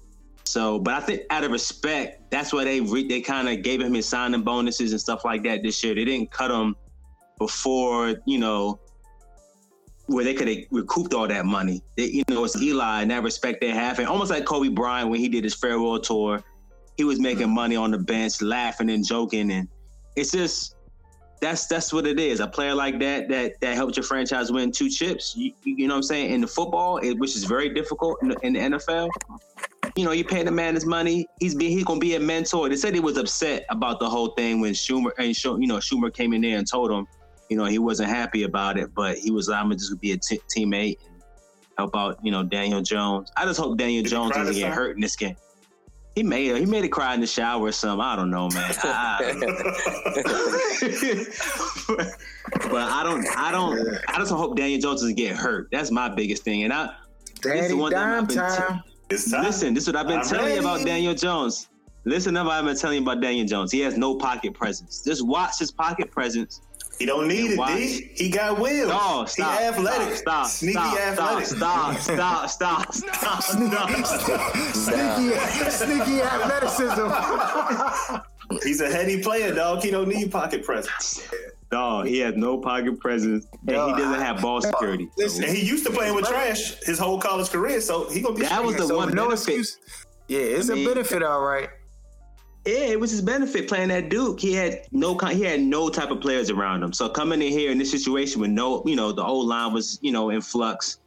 So, 0.44 0.80
but 0.80 0.94
I 0.94 1.00
think 1.00 1.22
out 1.30 1.44
of 1.44 1.52
respect, 1.52 2.28
that's 2.32 2.52
why 2.52 2.64
they 2.64 2.80
re- 2.80 3.06
they 3.06 3.20
kind 3.20 3.48
of 3.48 3.62
gave 3.62 3.80
him 3.80 3.94
his 3.94 4.08
signing 4.08 4.42
bonuses 4.42 4.90
and 4.90 5.00
stuff 5.00 5.24
like 5.24 5.44
that 5.44 5.62
this 5.62 5.84
year. 5.84 5.94
They 5.94 6.04
didn't 6.04 6.32
cut 6.32 6.50
him 6.50 6.74
before 7.38 8.16
you 8.26 8.38
know 8.38 8.80
where 10.06 10.24
they 10.24 10.34
could 10.34 10.48
have 10.48 10.58
recouped 10.72 11.14
all 11.14 11.28
that 11.28 11.46
money. 11.46 11.82
They, 11.96 12.06
you 12.06 12.24
know, 12.28 12.42
it's 12.42 12.60
Eli 12.60 13.02
and 13.02 13.12
that 13.12 13.22
respect 13.22 13.60
they 13.60 13.70
have, 13.70 14.00
and 14.00 14.08
almost 14.08 14.32
like 14.32 14.44
Kobe 14.44 14.70
Bryant 14.70 15.08
when 15.08 15.20
he 15.20 15.28
did 15.28 15.44
his 15.44 15.54
farewell 15.54 16.00
tour, 16.00 16.42
he 16.96 17.04
was 17.04 17.20
making 17.20 17.54
money 17.54 17.76
on 17.76 17.92
the 17.92 17.98
bench, 17.98 18.42
laughing 18.42 18.90
and 18.90 19.06
joking, 19.06 19.52
and 19.52 19.68
it's 20.16 20.32
just 20.32 20.74
that's 21.40 21.66
that's 21.66 21.92
what 21.92 22.06
it 22.06 22.20
is. 22.20 22.40
A 22.40 22.46
player 22.46 22.74
like 22.74 22.98
that 23.00 23.28
that 23.28 23.60
that 23.60 23.74
helped 23.74 23.96
your 23.96 24.04
franchise 24.04 24.52
win 24.52 24.70
two 24.70 24.90
chips. 24.90 25.34
You, 25.36 25.52
you 25.64 25.88
know 25.88 25.94
what 25.94 25.98
I'm 25.98 26.02
saying? 26.02 26.32
In 26.32 26.40
the 26.42 26.46
football, 26.46 26.98
it, 26.98 27.14
which 27.14 27.34
is 27.34 27.44
very 27.44 27.70
difficult 27.70 28.18
in 28.22 28.28
the, 28.28 28.36
in 28.42 28.52
the 28.52 28.60
NFL. 28.60 29.08
You 29.96 30.04
know, 30.04 30.12
you 30.12 30.24
paying 30.24 30.44
the 30.44 30.50
man 30.50 30.74
his 30.74 30.84
money. 30.84 31.26
He's 31.40 31.54
be 31.54 31.70
he's 31.70 31.84
gonna 31.84 31.98
be 31.98 32.14
a 32.14 32.20
mentor. 32.20 32.68
They 32.68 32.76
said 32.76 32.94
he 32.94 33.00
was 33.00 33.16
upset 33.16 33.64
about 33.70 34.00
the 34.00 34.08
whole 34.08 34.28
thing 34.28 34.60
when 34.60 34.74
Shurmur 34.74 35.12
and 35.18 35.62
you 35.62 35.66
know 35.66 35.76
Shurmur 35.76 36.12
came 36.12 36.34
in 36.34 36.42
there 36.42 36.58
and 36.58 36.66
told 36.68 36.90
him, 36.90 37.06
you 37.48 37.56
know, 37.56 37.64
he 37.64 37.78
wasn't 37.78 38.10
happy 38.10 38.42
about 38.42 38.78
it, 38.78 38.94
but 38.94 39.18
he 39.18 39.30
was 39.30 39.48
like, 39.48 39.58
I'm 39.58 39.66
gonna 39.66 39.76
just 39.76 39.98
be 40.00 40.12
a 40.12 40.18
t- 40.18 40.40
teammate 40.54 40.98
and 41.06 41.22
help 41.78 41.96
out, 41.96 42.18
you 42.22 42.30
know, 42.30 42.42
Daniel 42.42 42.82
Jones. 42.82 43.32
I 43.36 43.46
just 43.46 43.58
hope 43.58 43.78
Daniel 43.78 44.02
Did 44.02 44.10
Jones 44.10 44.32
doesn't 44.32 44.54
get 44.54 44.72
hurt 44.72 44.94
in 44.94 45.00
this 45.00 45.16
game. 45.16 45.36
He 46.20 46.24
made 46.24 46.54
he 46.58 46.66
made 46.66 46.84
it 46.84 46.90
cry 46.90 47.14
in 47.14 47.22
the 47.22 47.26
shower 47.26 47.62
or 47.62 47.72
something. 47.72 48.04
I 48.04 48.14
don't 48.14 48.30
know, 48.30 48.50
man. 48.50 48.74
I, 48.82 49.32
but 52.68 52.90
I 52.90 53.02
don't, 53.02 53.26
I 53.38 53.50
don't, 53.50 53.98
I 54.06 54.18
just 54.18 54.30
hope 54.30 54.54
Daniel 54.54 54.78
Jones 54.78 55.00
doesn't 55.00 55.16
get 55.16 55.34
hurt. 55.34 55.68
That's 55.72 55.90
my 55.90 56.10
biggest 56.10 56.44
thing. 56.44 56.64
And 56.64 56.74
I, 56.74 56.90
this 57.24 57.54
is 57.54 57.62
Daddy 57.62 57.72
one 57.72 57.90
thing 57.90 58.00
dime 58.00 58.22
I've 58.24 58.28
been 58.28 58.36
time. 58.36 58.82
It's 59.08 59.30
time. 59.30 59.44
listen, 59.44 59.72
this 59.72 59.84
is 59.84 59.94
what 59.94 59.96
I've 59.96 60.08
been 60.08 60.18
I'm 60.18 60.26
telling 60.26 60.52
you 60.52 60.60
about. 60.60 60.84
Daniel 60.84 61.14
Jones. 61.14 61.70
Listen 62.04 62.34
to 62.34 62.44
what 62.44 62.52
I've 62.52 62.66
been 62.66 62.76
telling 62.76 62.96
you 62.96 63.02
about 63.02 63.22
Daniel 63.22 63.46
Jones. 63.46 63.72
He 63.72 63.80
has 63.80 63.96
no 63.96 64.14
pocket 64.14 64.52
presence. 64.52 65.02
Just 65.02 65.26
watch 65.26 65.58
his 65.58 65.70
pocket 65.70 66.10
presence. 66.10 66.60
He 67.00 67.06
don't 67.06 67.26
need 67.28 67.52
it, 67.52 67.66
D. 67.66 68.10
He 68.14 68.28
got 68.28 68.60
wheels. 68.60 68.90
No, 68.90 69.24
stop. 69.26 69.58
he 69.58 69.64
athletic. 69.64 70.14
Stop. 70.18 70.46
Sneaky 70.46 70.72
stop, 70.74 70.98
athletic. 71.00 71.46
Stop. 71.46 71.96
Stop. 71.98 72.50
Stop. 72.50 72.92
Stop. 72.92 73.42
Stop. 73.42 74.56
Sneaky, 74.74 75.70
sneaky 75.70 76.20
athleticism. 76.20 77.08
He's 78.64 78.82
a 78.82 78.90
heady 78.92 79.22
player, 79.22 79.54
dog. 79.54 79.82
He 79.82 79.90
don't 79.90 80.08
need 80.08 80.30
pocket 80.30 80.62
presence. 80.62 81.26
Dog, 81.70 82.06
he 82.06 82.18
has 82.18 82.34
no 82.36 82.58
pocket 82.58 83.00
presence, 83.00 83.46
and 83.66 83.70
Yo, 83.76 83.86
he 83.94 84.02
doesn't 84.02 84.20
have 84.20 84.42
ball 84.42 84.60
security. 84.60 85.08
Listen, 85.16 85.44
And 85.44 85.56
he 85.56 85.64
used 85.64 85.86
to 85.86 85.92
playing 85.92 86.14
with 86.14 86.26
trash 86.26 86.74
his 86.82 86.98
whole 86.98 87.18
college 87.18 87.48
career, 87.48 87.80
so 87.80 88.10
he 88.10 88.20
gonna 88.20 88.34
be. 88.34 88.42
That 88.42 88.62
was 88.62 88.76
the 88.76 88.88
so 88.88 88.96
one 88.98 89.14
no 89.14 89.28
benefit. 89.28 89.54
excuse. 89.54 89.78
Yeah, 90.28 90.40
it's 90.40 90.68
I 90.68 90.74
mean- 90.74 90.86
a 90.86 90.88
benefit, 90.94 91.22
all 91.22 91.40
right. 91.40 91.70
Yeah, 92.70 92.86
it 92.92 93.00
was 93.00 93.10
his 93.10 93.20
benefit 93.22 93.66
playing 93.68 93.90
at 93.90 94.10
Duke. 94.10 94.38
He 94.40 94.52
had 94.54 94.82
no 94.92 95.14
con- 95.14 95.34
he 95.34 95.42
had 95.42 95.60
no 95.60 95.88
type 95.88 96.10
of 96.10 96.20
players 96.20 96.50
around 96.50 96.82
him. 96.82 96.92
So 96.92 97.08
coming 97.08 97.42
in 97.42 97.48
here 97.50 97.70
in 97.72 97.78
this 97.78 97.90
situation 97.90 98.40
with 98.40 98.50
no, 98.50 98.82
you 98.86 98.94
know, 98.96 99.10
the 99.12 99.24
old 99.24 99.46
line 99.48 99.72
was 99.72 99.98
you 100.02 100.12
know 100.12 100.30
in 100.30 100.40
flux. 100.40 100.98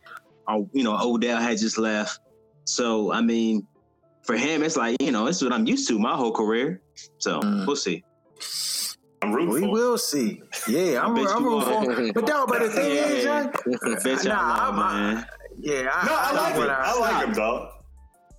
Or 0.48 0.68
you 0.74 0.84
know, 0.84 0.98
Odell 1.00 1.40
had 1.40 1.58
just 1.58 1.78
left. 1.78 2.20
So 2.66 3.12
I 3.14 3.22
mean, 3.22 3.66
for 4.24 4.36
him, 4.36 4.62
it's 4.64 4.76
like 4.76 5.02
you 5.02 5.12
know, 5.12 5.28
it's 5.28 5.42
what 5.42 5.54
I'm 5.54 5.66
used 5.66 5.88
to 5.88 5.98
my 6.00 6.16
whole 6.16 6.34
career. 6.34 6.82
So 7.20 7.40
Mm. 7.40 7.66
we'll 7.66 7.76
see. 7.78 8.04
I'm 9.22 9.32
rooting 9.32 9.54
We 9.54 9.62
for. 9.62 9.72
will 9.72 9.98
see. 9.98 10.42
Yeah, 10.68 11.02
I'm, 11.06 11.16
bet 11.16 11.28
I'm 11.30 11.44
you 11.44 11.50
rooting 11.50 11.86
for. 11.86 12.02
him. 12.02 12.12
But 12.14 12.28
no, 12.28 12.46
but 12.46 12.60
the 12.60 12.70
thing 12.70 12.92
is, 12.92 13.24
Yeah. 13.24 13.44
John, 13.44 13.96
Bet 14.04 14.24
y'all 14.26 14.34
Nah, 14.36 14.66
I'm- 14.66 14.76
man. 15.16 15.26
yeah, 15.60 15.90
I, 15.94 16.06
No, 16.08 16.14
I 16.14 16.34
like 16.34 16.58
when 16.58 16.68
him. 16.68 16.76
I 16.78 17.00
like 17.00 17.26
him, 17.28 17.34
dog. 17.34 17.70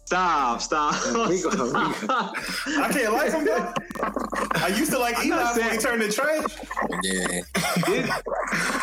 Stop, 0.07 0.61
stop. 0.61 0.95
We 1.29 1.41
go- 1.43 1.49
we 1.51 1.57
go- 1.73 1.95
I 2.07 2.91
can't 2.93 3.13
like 3.15 3.33
him 3.33 3.45
though. 3.45 3.73
I 4.57 4.69
used 4.69 4.91
to 4.93 4.99
like 4.99 5.17
Eli 5.25 5.37
when 5.37 5.47
he 5.55 5.61
saying- 5.61 5.81
turned 5.81 6.03
to 6.03 6.13
trash. 6.13 6.45
Yeah. 7.03 7.41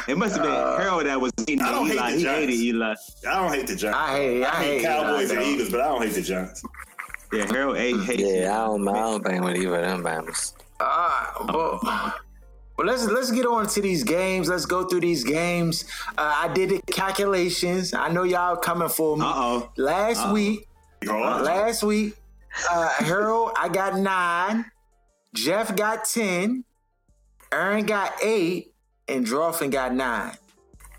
it 0.08 0.18
must 0.18 0.36
have 0.36 0.44
been 0.44 0.52
Harold 0.82 1.06
that 1.06 1.20
was 1.22 1.32
hating 1.38 1.62
I 1.62 1.72
don't 1.72 1.86
hate 1.88 1.96
Eli. 1.96 2.12
the 2.12 2.18
He 2.18 2.24
Giants. 2.24 2.40
hated 2.42 2.56
Eli. 2.56 2.96
I 3.30 3.42
don't 3.42 3.54
hate 3.54 3.68
the 3.68 3.76
Giants. 3.76 4.00
I 4.00 4.16
hate, 4.18 4.44
I, 4.44 4.50
I 4.50 4.56
hate 4.56 4.66
hate 4.74 4.82
Cowboys 4.84 5.32
Eli, 5.32 5.42
and. 5.44 5.52
Eagles, 5.54 5.70
but 5.70 5.82
I 5.82 5.88
don't 5.90 6.02
hate 6.02 6.14
the 6.14 6.22
Giants. 6.22 6.64
Yeah, 7.34 7.46
Harold 7.52 7.78
ate 7.78 8.00
hate. 8.02 8.20
Yeah, 8.20 8.52
I 8.64 8.66
don't, 8.66 8.88
I 8.88 8.94
don't 8.94 9.24
think 9.24 9.44
with 9.44 9.56
either 9.58 9.76
of 9.76 9.82
them 9.84 10.04
Bama's. 10.04 10.54
Ah, 10.80 11.34
but, 11.48 11.84
well, 12.78 12.88
let's 12.88 13.06
let's 13.06 13.30
get 13.32 13.46
on 13.46 13.68
to 13.68 13.82
these 13.82 14.04
games. 14.04 14.50
Let's 14.50 14.66
go 14.66 14.86
through 14.86 15.02
these 15.02 15.24
games. 15.24 15.86
Uh, 16.18 16.34
I 16.44 16.52
did 16.52 16.72
the 16.72 16.82
calculations. 16.92 17.94
I 17.94 18.10
know 18.10 18.24
y'all 18.24 18.56
coming 18.58 18.90
for 18.90 19.16
me. 19.16 19.24
Uh 19.24 19.32
oh. 19.34 19.72
Last 19.78 20.18
Uh-oh. 20.26 20.34
week, 20.34 20.68
Last 21.44 21.84
week, 21.84 22.16
uh, 22.70 22.90
Harold, 23.00 23.52
I 23.58 23.70
got 23.70 23.98
nine. 23.98 24.66
Jeff 25.34 25.76
got 25.76 26.06
ten. 26.06 26.64
Aaron 27.52 27.86
got 27.86 28.14
eight, 28.24 28.74
and 29.08 29.26
Drawfin 29.26 29.72
got 29.72 29.94
nine. 29.94 30.34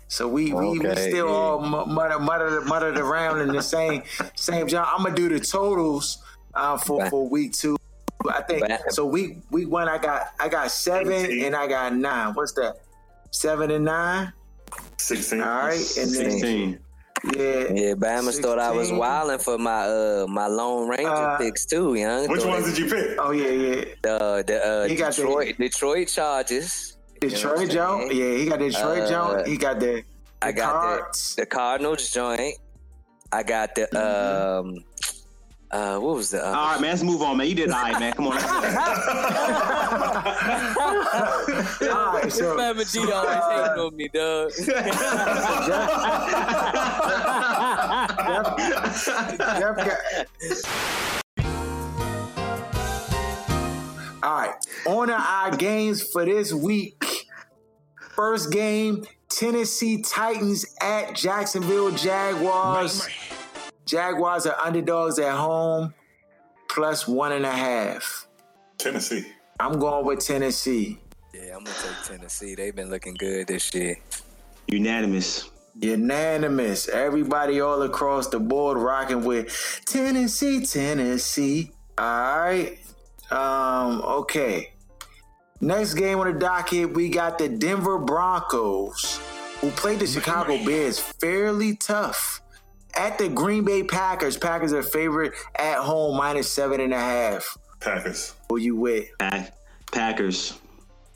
So 0.07 0.27
we 0.27 0.53
we, 0.53 0.77
we 0.79 0.95
still 0.95 1.27
all 1.29 1.61
mu- 1.61 1.85
mutter 1.85 2.19
mutter 2.19 2.61
muttered 2.61 2.97
around 2.99 3.41
in 3.41 3.47
the 3.47 3.61
same 3.63 4.03
same 4.35 4.67
job. 4.67 4.87
I'm 4.91 5.03
gonna 5.03 5.15
do 5.15 5.29
the 5.29 5.39
totals 5.39 6.19
uh, 6.53 6.77
for 6.77 7.09
for 7.09 7.27
week 7.27 7.53
two. 7.53 7.77
I 8.29 8.41
think 8.41 8.65
so. 8.89 9.05
Week 9.05 9.37
week 9.51 9.69
one, 9.69 9.87
I 9.89 9.97
got 9.97 10.27
I 10.39 10.49
got 10.49 10.69
seven 10.71 11.31
and 11.43 11.55
I 11.55 11.67
got 11.67 11.95
nine. 11.95 12.33
What's 12.35 12.53
that? 12.53 12.75
Seven 13.31 13.71
and 13.71 13.85
nine. 13.85 14.31
16. 14.97 15.41
All 15.41 15.47
right, 15.47 15.73
and 15.97 16.11
then 16.13 16.31
16. 16.31 16.79
Yeah, 17.35 17.71
Yeah, 17.71 17.93
Bama's 17.95 18.39
thought 18.39 18.59
I 18.59 18.71
was 18.71 18.91
wilding 18.91 19.39
for 19.39 19.57
my 19.57 19.85
uh 19.87 20.25
my 20.27 20.47
Lone 20.47 20.87
Ranger 20.89 21.09
Uh, 21.09 21.37
picks 21.37 21.65
too, 21.65 21.95
young. 21.95 22.27
Which 22.29 22.43
ones 22.45 22.65
did 22.65 22.77
you 22.77 22.87
pick? 22.89 23.17
Oh 23.19 23.31
yeah, 23.31 23.47
yeah. 23.49 23.85
The 24.01 24.43
the 24.45 24.57
uh, 24.65 24.87
He 24.87 24.95
got 24.95 25.13
the- 25.15 25.23
Detroit 25.23 25.57
Detroit 25.57 26.07
Chargers. 26.09 26.97
You 27.21 27.29
know 27.29 27.35
Detroit 27.35 27.57
what 27.57 27.69
Joe. 27.69 27.99
saying? 28.09 28.19
Yeah, 28.19 28.37
he 28.37 28.45
got 28.49 28.59
the 28.59 28.69
Detroit 28.69 28.99
Uh, 28.99 29.09
Joe. 29.09 29.43
He 29.45 29.55
got 29.57 29.79
the, 29.79 30.03
I 30.41 30.51
got 30.51 31.13
the 31.13 31.35
the 31.37 31.45
Cardinals 31.45 32.09
joint. 32.11 32.55
I 33.31 33.43
got 33.43 33.75
the 33.75 33.87
Mm-hmm. 33.93 34.67
um 34.69 34.83
uh 35.73 35.97
what 35.97 36.15
was 36.15 36.29
the 36.29 36.39
All 36.39 36.53
other 36.53 36.73
right, 36.73 36.81
man. 36.81 36.89
Let's 36.91 37.03
move 37.03 37.21
on, 37.23 37.37
man. 37.37 37.47
You 37.47 37.55
did 37.55 37.71
all 37.71 37.81
right, 37.81 37.99
man. 37.99 38.13
Come 38.13 38.27
on. 38.27 38.33
All 41.93 42.13
right, 42.13 42.31
so 42.31 42.55
Bama 42.55 42.91
D 42.91 43.11
always 43.11 43.43
hating 43.49 43.79
on 43.79 43.95
me, 43.95 44.07
dog. 44.13 44.51
Jeff 49.37 49.37
Jeff 49.59 49.75
got. 49.77 49.97
All 54.23 54.37
right, 54.39 54.55
on 54.85 55.09
our 55.09 55.51
games 55.57 56.03
for 56.03 56.23
this 56.23 56.53
week. 56.53 57.25
First 58.15 58.51
game: 58.51 59.05
Tennessee 59.27 60.01
Titans 60.03 60.65
at 60.79 61.15
Jacksonville 61.15 61.91
Jaguars. 61.91 63.07
Jaguars 63.85 64.45
are 64.45 64.57
underdogs 64.59 65.19
at 65.19 65.35
home, 65.35 65.93
plus 66.69 67.07
one 67.07 67.31
and 67.31 67.45
a 67.45 67.51
half. 67.51 68.27
Tennessee. 68.77 69.25
I'm 69.59 69.79
going 69.79 70.05
with 70.05 70.19
Tennessee. 70.19 70.99
Yeah, 71.33 71.55
I'm 71.55 71.63
gonna 71.63 71.77
take 71.81 72.17
Tennessee. 72.17 72.55
They've 72.55 72.75
been 72.75 72.89
looking 72.89 73.15
good 73.15 73.47
this 73.47 73.73
year. 73.73 73.97
Unanimous. 74.67 75.49
Unanimous. 75.79 76.87
Everybody 76.89 77.59
all 77.59 77.81
across 77.81 78.27
the 78.27 78.39
board 78.39 78.77
rocking 78.77 79.23
with 79.23 79.81
Tennessee, 79.85 80.65
Tennessee. 80.65 81.71
All 81.97 82.39
right. 82.39 82.79
Um, 83.31 84.01
okay. 84.01 84.73
Next 85.59 85.95
game 85.95 86.19
on 86.19 86.31
the 86.31 86.37
docket, 86.37 86.93
we 86.93 87.09
got 87.09 87.37
the 87.37 87.49
Denver 87.49 87.97
Broncos, 87.97 89.19
who 89.61 89.71
played 89.71 89.99
the 89.99 90.07
Chicago 90.07 90.63
Bears 90.63 90.99
fairly 90.99 91.75
tough. 91.75 92.42
At 92.95 93.17
the 93.17 93.27
Green 93.29 93.63
Bay 93.63 93.83
Packers. 93.83 94.37
Packers 94.37 94.71
are 94.73 94.83
favorite 94.83 95.33
at 95.55 95.77
home, 95.79 96.15
minus 96.17 96.49
seven 96.49 96.79
and 96.79 96.93
a 96.93 96.99
half. 96.99 97.57
Packers. 97.79 98.35
Who 98.49 98.57
you 98.57 98.75
with? 98.75 99.07
Pack- 99.19 99.53
Packers. 99.91 100.59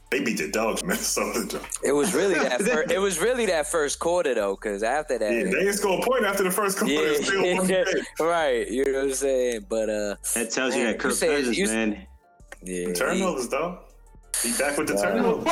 They 0.10 0.24
beat 0.24 0.38
the 0.38 0.50
dogs, 0.50 0.84
Minnesota. 0.86 1.62
It 1.84 1.92
was 1.92 2.14
really 2.14 2.36
that. 2.36 2.62
Fir- 2.64 2.86
it 2.90 3.00
was 3.00 3.20
really 3.20 3.46
that 3.48 3.68
first 3.68 4.00
quarter 4.00 4.34
though, 4.34 4.56
because 4.56 4.82
after 4.82 5.18
that, 5.20 5.32
Yeah, 5.34 5.44
they 5.44 5.52
didn't 5.52 5.74
score 5.74 6.00
a 6.00 6.04
point 6.06 6.26
after 6.26 6.44
the 6.44 6.52
first 6.52 6.78
quarter. 6.80 6.94
It's 6.96 7.28
still 7.28 7.44
yeah, 7.70 7.84
right. 8.26 8.70
You 8.70 8.86
know 8.86 9.00
what 9.00 9.04
I'm 9.10 9.14
saying? 9.14 9.66
But 9.70 9.90
uh, 9.90 10.16
That 10.36 10.50
tells 10.52 10.76
you 10.76 10.86
that 10.86 10.98
Kirk 11.00 11.12
you 11.12 11.16
say- 11.16 11.28
Cousins, 11.36 11.58
you- 11.58 11.68
man. 11.68 12.08
yeah, 12.64 12.94
Turnovers, 12.94 13.50
dog. 13.50 13.80
He 14.44 14.52
back 14.58 14.78
with 14.78 14.88
the 14.88 14.96
turnovers. 14.96 15.46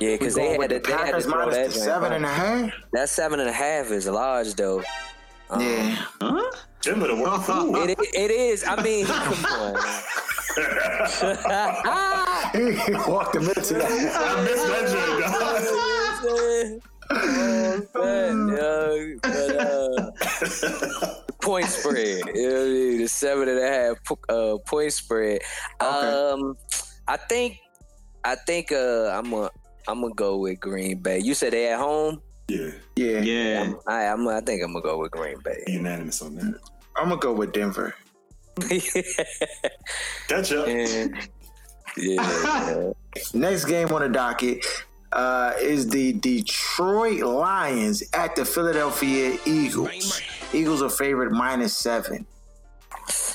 yeah, 0.00 0.16
because 0.16 0.34
they 0.34 0.50
had 0.52 0.70
to, 0.70 0.78
the 0.80 0.80
they 0.80 0.92
had 0.92 1.12
to 1.12 1.20
throw 1.20 1.46
minus 1.46 1.56
that 1.56 1.66
the 1.68 1.72
joint 1.74 1.84
seven 1.84 2.10
back. 2.10 2.16
and 2.16 2.24
a 2.24 2.28
half? 2.28 2.72
That 2.92 3.08
seven 3.08 3.40
and 3.40 3.48
a 3.48 3.52
half 3.52 3.90
is 3.90 4.06
large 4.06 4.54
though. 4.54 4.82
Um, 5.50 5.60
Yeah. 5.60 5.96
Huh? 6.20 6.50
Denver 6.82 7.08
the 7.08 7.16
world 7.16 7.44
fool. 7.44 7.74
It, 7.88 7.98
it 8.14 8.30
is. 8.30 8.64
I 8.66 8.76
mean, 8.82 9.06
come 9.06 9.44
on. 9.46 9.74
he 12.52 12.94
walked 13.10 13.34
him 13.36 13.42
into 13.48 13.74
that. 13.74 13.90
I 13.90 13.92
missed 14.44 14.66
that 14.66 14.88
joint, 14.92 15.20
dog. 15.22 15.32
oh, 17.10 17.86
man, 17.94 18.48
yo, 18.48 19.16
but, 19.22 19.56
uh, 19.56 20.10
point 21.42 21.66
spread. 21.66 22.20
You 22.34 22.48
know 22.48 22.54
what 22.54 22.62
I 22.62 22.64
mean? 22.68 22.98
The 22.98 23.08
seven 23.08 23.48
and 23.48 23.58
a 23.58 23.68
half 23.68 23.96
uh, 24.28 24.58
point 24.66 24.92
spread. 24.92 25.40
Um, 25.80 26.56
I 27.06 27.16
think, 27.16 27.58
I 28.28 28.34
think 28.34 28.72
uh, 28.72 29.08
I'm 29.08 29.30
gonna, 29.30 29.50
I'm 29.88 30.02
gonna 30.02 30.12
go 30.12 30.36
with 30.36 30.60
Green 30.60 30.98
Bay. 30.98 31.18
You 31.18 31.32
said 31.32 31.54
they 31.54 31.72
at 31.72 31.78
home. 31.78 32.20
Yeah, 32.46 32.72
Yeah. 32.94 33.20
Yeah. 33.20 33.72
I, 33.86 34.04
I'm, 34.04 34.28
I 34.28 34.42
think 34.42 34.62
I'm 34.62 34.74
gonna 34.74 34.82
go 34.82 34.98
with 34.98 35.12
Green 35.12 35.38
Bay. 35.42 35.64
unanimous 35.66 36.20
on 36.20 36.34
that. 36.34 36.60
I'm 36.94 37.08
gonna 37.08 37.20
go 37.20 37.32
with 37.32 37.54
Denver. 37.54 37.94
Catch 40.28 40.52
up. 40.52 40.68
yeah. 40.68 41.06
yeah. 41.96 42.92
Next 43.32 43.64
game 43.64 43.90
on 43.94 44.02
the 44.02 44.10
docket 44.10 44.62
uh, 45.12 45.54
is 45.62 45.88
the 45.88 46.12
Detroit 46.12 47.20
Lions 47.20 48.02
at 48.12 48.36
the 48.36 48.44
Philadelphia 48.44 49.38
Eagles. 49.46 50.20
Eagles 50.52 50.82
are 50.82 50.90
favored 50.90 51.32
minus 51.32 51.74
seven. 51.74 52.26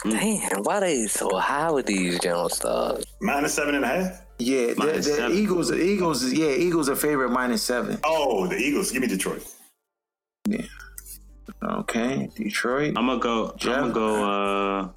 Damn, 0.04 0.62
why 0.64 0.82
they 0.82 1.08
so 1.08 1.36
high 1.38 1.72
with 1.72 1.88
these 1.88 2.20
general 2.20 2.50
stars? 2.50 3.06
Minus 3.22 3.56
seven 3.56 3.74
and 3.74 3.86
a 3.86 3.88
half. 3.88 4.23
Yeah, 4.44 4.74
the, 4.74 4.76
Minus 4.78 5.06
the 5.06 5.14
seven. 5.14 5.38
Eagles. 5.38 5.70
The 5.70 5.82
Eagles. 5.82 6.34
Yeah, 6.34 6.50
Eagles 6.50 6.90
are 6.90 6.96
favored 6.96 7.30
minus 7.30 7.64
seven. 7.64 7.98
Oh, 8.04 8.46
the 8.48 8.58
Eagles. 8.58 8.92
Give 8.92 9.02
me 9.02 9.08
Detroit. 9.08 9.46
Yeah. 10.48 10.66
Okay, 11.64 12.30
Detroit 12.36 12.94
I'm 12.98 13.08
gonna 13.08 13.20
go. 13.20 13.56
I'm 13.62 13.92
gonna 13.92 13.94
go. 13.94 14.24
Uh, 14.32 14.90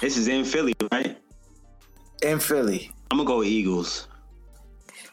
this 0.00 0.16
is 0.16 0.28
in 0.28 0.44
Philly, 0.44 0.74
right? 0.92 1.18
In 2.22 2.38
Philly. 2.38 2.90
I'm 3.10 3.18
gonna 3.18 3.26
go 3.26 3.38
with 3.38 3.48
Eagles. 3.48 4.06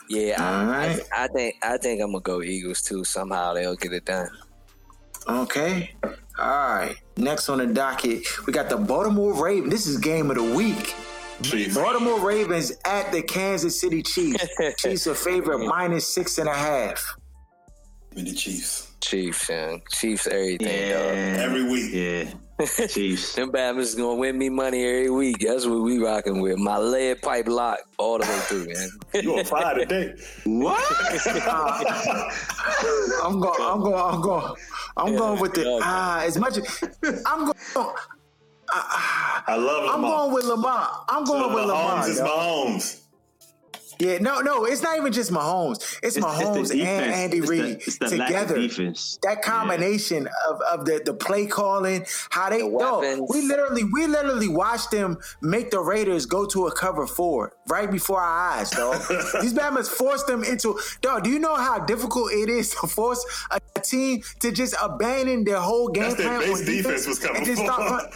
Yeah, 0.10 0.36
I, 0.38 0.62
Alright. 0.62 1.00
I, 1.12 1.24
I 1.24 1.28
think 1.28 1.56
I 1.64 1.78
think 1.78 2.02
I'm 2.02 2.12
gonna 2.12 2.22
go 2.22 2.44
Eagles 2.44 2.84
too. 2.84 3.04
Somehow 3.04 3.54
they'll 3.56 3.76
get 3.76 3.94
it 3.94 4.06
done. 4.06 4.30
Okay. 5.28 5.96
All 6.04 6.14
right. 6.38 6.96
Next 7.18 7.50
on 7.50 7.58
the 7.58 7.66
docket, 7.66 8.46
we 8.46 8.54
got 8.54 8.70
the 8.70 8.78
Baltimore 8.78 9.34
Ravens. 9.34 9.72
This 9.72 9.88
is 9.88 9.98
game 9.98 10.30
of 10.30 10.38
the 10.38 10.44
week. 10.44 10.94
Chiefs. 11.44 11.76
Baltimore 11.76 12.20
Ravens 12.26 12.72
at 12.86 13.12
the 13.12 13.22
Kansas 13.22 13.80
City 13.80 14.02
Chiefs. 14.02 14.46
Chiefs 14.78 15.08
are 15.08 15.16
favorite 15.16 15.60
minus 15.66 16.08
six 16.14 16.38
and 16.38 16.48
a 16.50 16.54
half. 16.54 17.16
Give 18.14 18.24
me 18.24 18.32
the 18.32 18.36
Chiefs. 18.38 18.92
Chiefs, 19.02 19.50
young. 19.50 19.82
Chiefs, 19.92 20.26
everything. 20.28 20.68
dog. 20.68 21.02
Yeah. 21.14 21.38
Every 21.40 21.64
week. 21.70 21.92
Yeah. 21.94 22.32
Chiefs. 22.88 23.34
Them 23.36 23.52
Bama's 23.52 23.94
gonna 23.96 24.16
win 24.16 24.38
me 24.38 24.50
money 24.50 24.84
every 24.86 25.10
week. 25.10 25.40
That's 25.46 25.66
what 25.66 25.82
we 25.82 26.00
rocking 26.00 26.40
with. 26.42 26.58
My 26.58 26.78
lead 26.78 27.22
pipe 27.22 27.48
lock 27.50 27.80
all 27.98 28.18
the 28.18 28.24
way 28.26 28.40
through, 28.48 28.68
man. 28.68 28.90
You 29.24 29.38
on 29.40 29.46
fire 29.46 29.76
today? 29.76 30.14
What? 30.46 30.82
I'm 33.24 33.40
going. 33.42 33.62
I'm 33.62 33.82
going. 33.82 33.96
I'm 33.96 34.22
going. 34.22 34.56
I'm 34.98 35.14
Yeah, 35.14 35.20
going 35.20 35.42
with 35.42 35.54
the 35.54 35.64
yeah. 35.64 35.80
ah. 35.84 36.22
As 36.24 36.38
much 36.38 36.58
as 36.58 37.24
I'm 37.26 37.52
going. 37.74 37.96
Uh, 38.70 38.82
I 39.48 39.56
love 39.58 39.90
I'm 39.94 40.02
going 40.02 40.34
with 40.34 40.46
Lamar. 40.46 41.04
I'm 41.08 41.24
going 41.24 41.42
So 41.44 41.56
with 41.56 41.66
Lamar. 41.66 42.04
Mahomes 42.04 42.10
is. 42.10 42.20
Mahomes. 42.20 43.02
Yeah, 44.00 44.18
no, 44.20 44.42
no, 44.42 44.66
it's 44.66 44.82
not 44.82 44.98
even 44.98 45.14
just 45.14 45.32
Mahomes. 45.32 45.78
It's, 46.04 46.16
It's- 46.16 46.16
it's 46.16 46.16
the 46.16 46.22
Mahomes 46.22 46.72
and. 46.72 46.82
Andy 47.14 47.38
It's 47.38 47.48
the- 47.50 47.52
Reid 47.54 47.78
it's 47.86 47.98
the 47.98 48.06
lack 48.18 48.30
of 48.32 48.48
together. 48.48 48.56
defense. 48.62 49.20
That 49.24 49.42
combination 49.42 50.28
of, 50.50 50.62
of 50.72 50.86
the, 50.86 51.02
the 51.04 51.14
play 51.14 51.46
calling, 51.48 52.06
how 52.30 52.50
they 52.50 52.60
dog, 52.60 52.72
weapons. 53.02 53.30
we 53.34 53.42
literally 53.42 53.84
we 53.86 54.08
literally 54.08 54.48
watched 54.50 54.92
them 54.92 55.18
make 55.42 55.72
the 55.72 55.80
Raiders 55.80 56.26
go 56.26 56.46
to 56.48 56.68
a 56.68 56.72
cover 56.76 57.08
four 57.08 57.54
right 57.68 57.90
before 57.90 58.20
our 58.22 58.52
eyes, 58.60 58.72
dog. 58.72 58.98
These 59.42 59.54
Bama's 59.54 59.90
forced 59.90 60.28
them 60.28 60.44
into 60.44 60.78
dog. 61.02 61.24
Do 61.24 61.30
you 61.30 61.40
know 61.40 61.56
how 61.56 61.80
difficult 61.80 62.32
it 62.34 62.50
is 62.50 62.72
to 62.82 62.88
force 62.88 63.26
a 63.52 63.60
team 63.80 64.22
to 64.40 64.52
just 64.52 64.76
abandon 64.82 65.44
their 65.46 65.60
whole 65.60 65.88
game 65.90 66.04
That's 66.04 66.16
their 66.16 66.28
plan 66.28 66.40
base 66.42 66.60
on 66.60 66.66
defense 66.66 67.08
was 67.08 67.20
coming 67.20 67.38
and 67.38 67.46
just 67.46 67.62
for. 67.62 67.68
start 67.72 68.14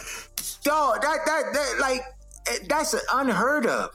dog? 0.64 1.02
That 1.02 1.18
that 1.26 1.42
that 1.54 1.76
like 1.80 2.00
eh, 2.48 2.58
that's 2.68 2.94
unheard 3.12 3.66
of. 3.66 3.90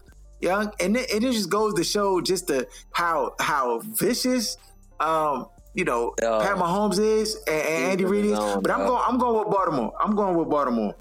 Young, 0.46 0.72
and 0.80 0.96
it, 0.96 1.12
it 1.12 1.22
just 1.22 1.50
goes 1.50 1.74
to 1.74 1.84
show 1.84 2.22
just 2.22 2.48
the 2.48 2.68
how 2.92 3.34
how 3.40 3.82
vicious, 3.84 4.58
um, 5.00 5.48
you 5.74 5.84
know, 5.84 6.14
Dog. 6.18 6.44
Pat 6.44 6.56
Mahomes 6.56 7.00
is 7.00 7.36
and, 7.48 7.68
and 7.68 7.92
Andy 7.92 8.06
Reid 8.06 8.26
is. 8.26 8.40
But 8.40 8.70
I'm 8.70 8.86
going, 8.86 9.04
I'm 9.08 9.18
going 9.18 9.40
with 9.40 9.54
Baltimore. 9.54 9.94
I'm 10.00 10.16
going 10.16 10.38
with 10.38 10.50
Baltimore. 10.50 10.96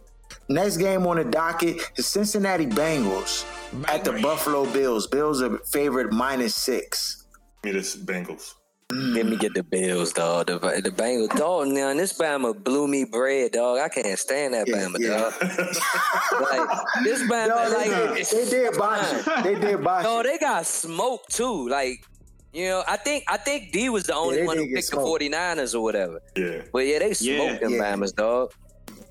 Next 0.49 0.78
game 0.78 1.07
on 1.07 1.16
the 1.16 1.24
docket, 1.24 1.78
the 1.95 2.03
Cincinnati 2.03 2.66
Bengals 2.66 3.45
at 3.88 4.05
the 4.05 4.12
Buffalo 4.12 4.64
Bills. 4.72 5.07
Bills 5.07 5.42
are 5.42 5.59
favored 5.59 6.12
minus 6.12 6.55
six. 6.55 7.26
Give 7.62 7.74
me 7.74 7.80
this 7.80 7.97
Bengals. 7.97 8.55
Let 8.93 9.26
me 9.26 9.37
get 9.37 9.55
the 9.55 9.62
Bills, 9.62 10.12
dog. 10.12 10.47
The, 10.49 10.59
the 10.59 10.91
Bengals, 10.91 11.30
dog. 11.37 11.68
Now 11.68 11.95
this 11.95 12.12
Bama 12.12 12.62
blew 12.62 12.87
me 12.87 13.05
bread, 13.05 13.53
dog. 13.53 13.78
I 13.78 13.89
can't 13.89 14.18
stand 14.18 14.53
that 14.55 14.66
Bama, 14.66 14.99
yeah. 14.99 15.09
dog. 15.18 15.32
like 16.43 16.78
this 17.03 17.22
Bama, 17.30 17.49
No, 17.49 17.70
they, 17.70 17.91
like 17.91 18.16
did, 18.16 18.26
they 18.26 18.51
did 18.51 18.76
botch 18.76 19.07
it. 19.11 19.43
They 19.45 19.55
did 19.59 19.82
botch 19.82 20.05
No, 20.05 20.22
they 20.22 20.37
got 20.39 20.66
smoked 20.66 21.35
too. 21.35 21.66
Like, 21.68 22.05
you 22.53 22.66
know, 22.66 22.85
I 22.87 22.99
think 22.99 23.24
I 23.26 23.39
think 23.39 23.72
D 23.72 23.89
was 23.89 24.05
the 24.05 24.14
only 24.14 24.37
they 24.41 24.47
one 24.47 24.59
who 24.59 24.66
get 24.66 24.74
picked 24.76 24.91
the 24.91 24.97
smoked. 25.01 25.22
49ers 25.22 25.74
or 25.74 25.80
whatever. 25.80 26.20
Yeah. 26.37 26.62
But 26.70 26.80
yeah, 26.87 26.99
they 26.99 27.14
smoked 27.14 27.62
them 27.62 27.72
yeah. 27.72 27.95
Bama's, 27.95 28.12
dog. 28.12 28.53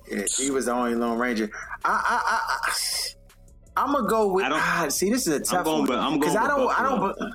Yeah, 0.08 0.22
he 0.36 0.50
was 0.50 0.66
the 0.66 0.72
only 0.72 0.94
Lone 0.94 1.18
Ranger. 1.18 1.50
I, 1.84 1.90
I, 1.90 2.22
I, 2.24 2.70
I 2.70 3.82
I'm 3.82 3.92
gonna 3.92 4.08
go 4.08 4.28
with. 4.28 4.44
I 4.44 4.48
don't- 4.50 4.58
ah, 4.60 4.86
see, 4.88 5.10
this 5.10 5.26
is 5.26 5.34
a 5.34 5.40
tough 5.40 5.64
going 5.64 5.80
one 5.80 5.88
with- 5.88 5.98
I'm 5.98 6.08
going 6.10 6.20
because 6.20 6.36
I 6.36 6.46
don't. 6.46 6.80
I 6.80 6.82
don't. 6.84 7.34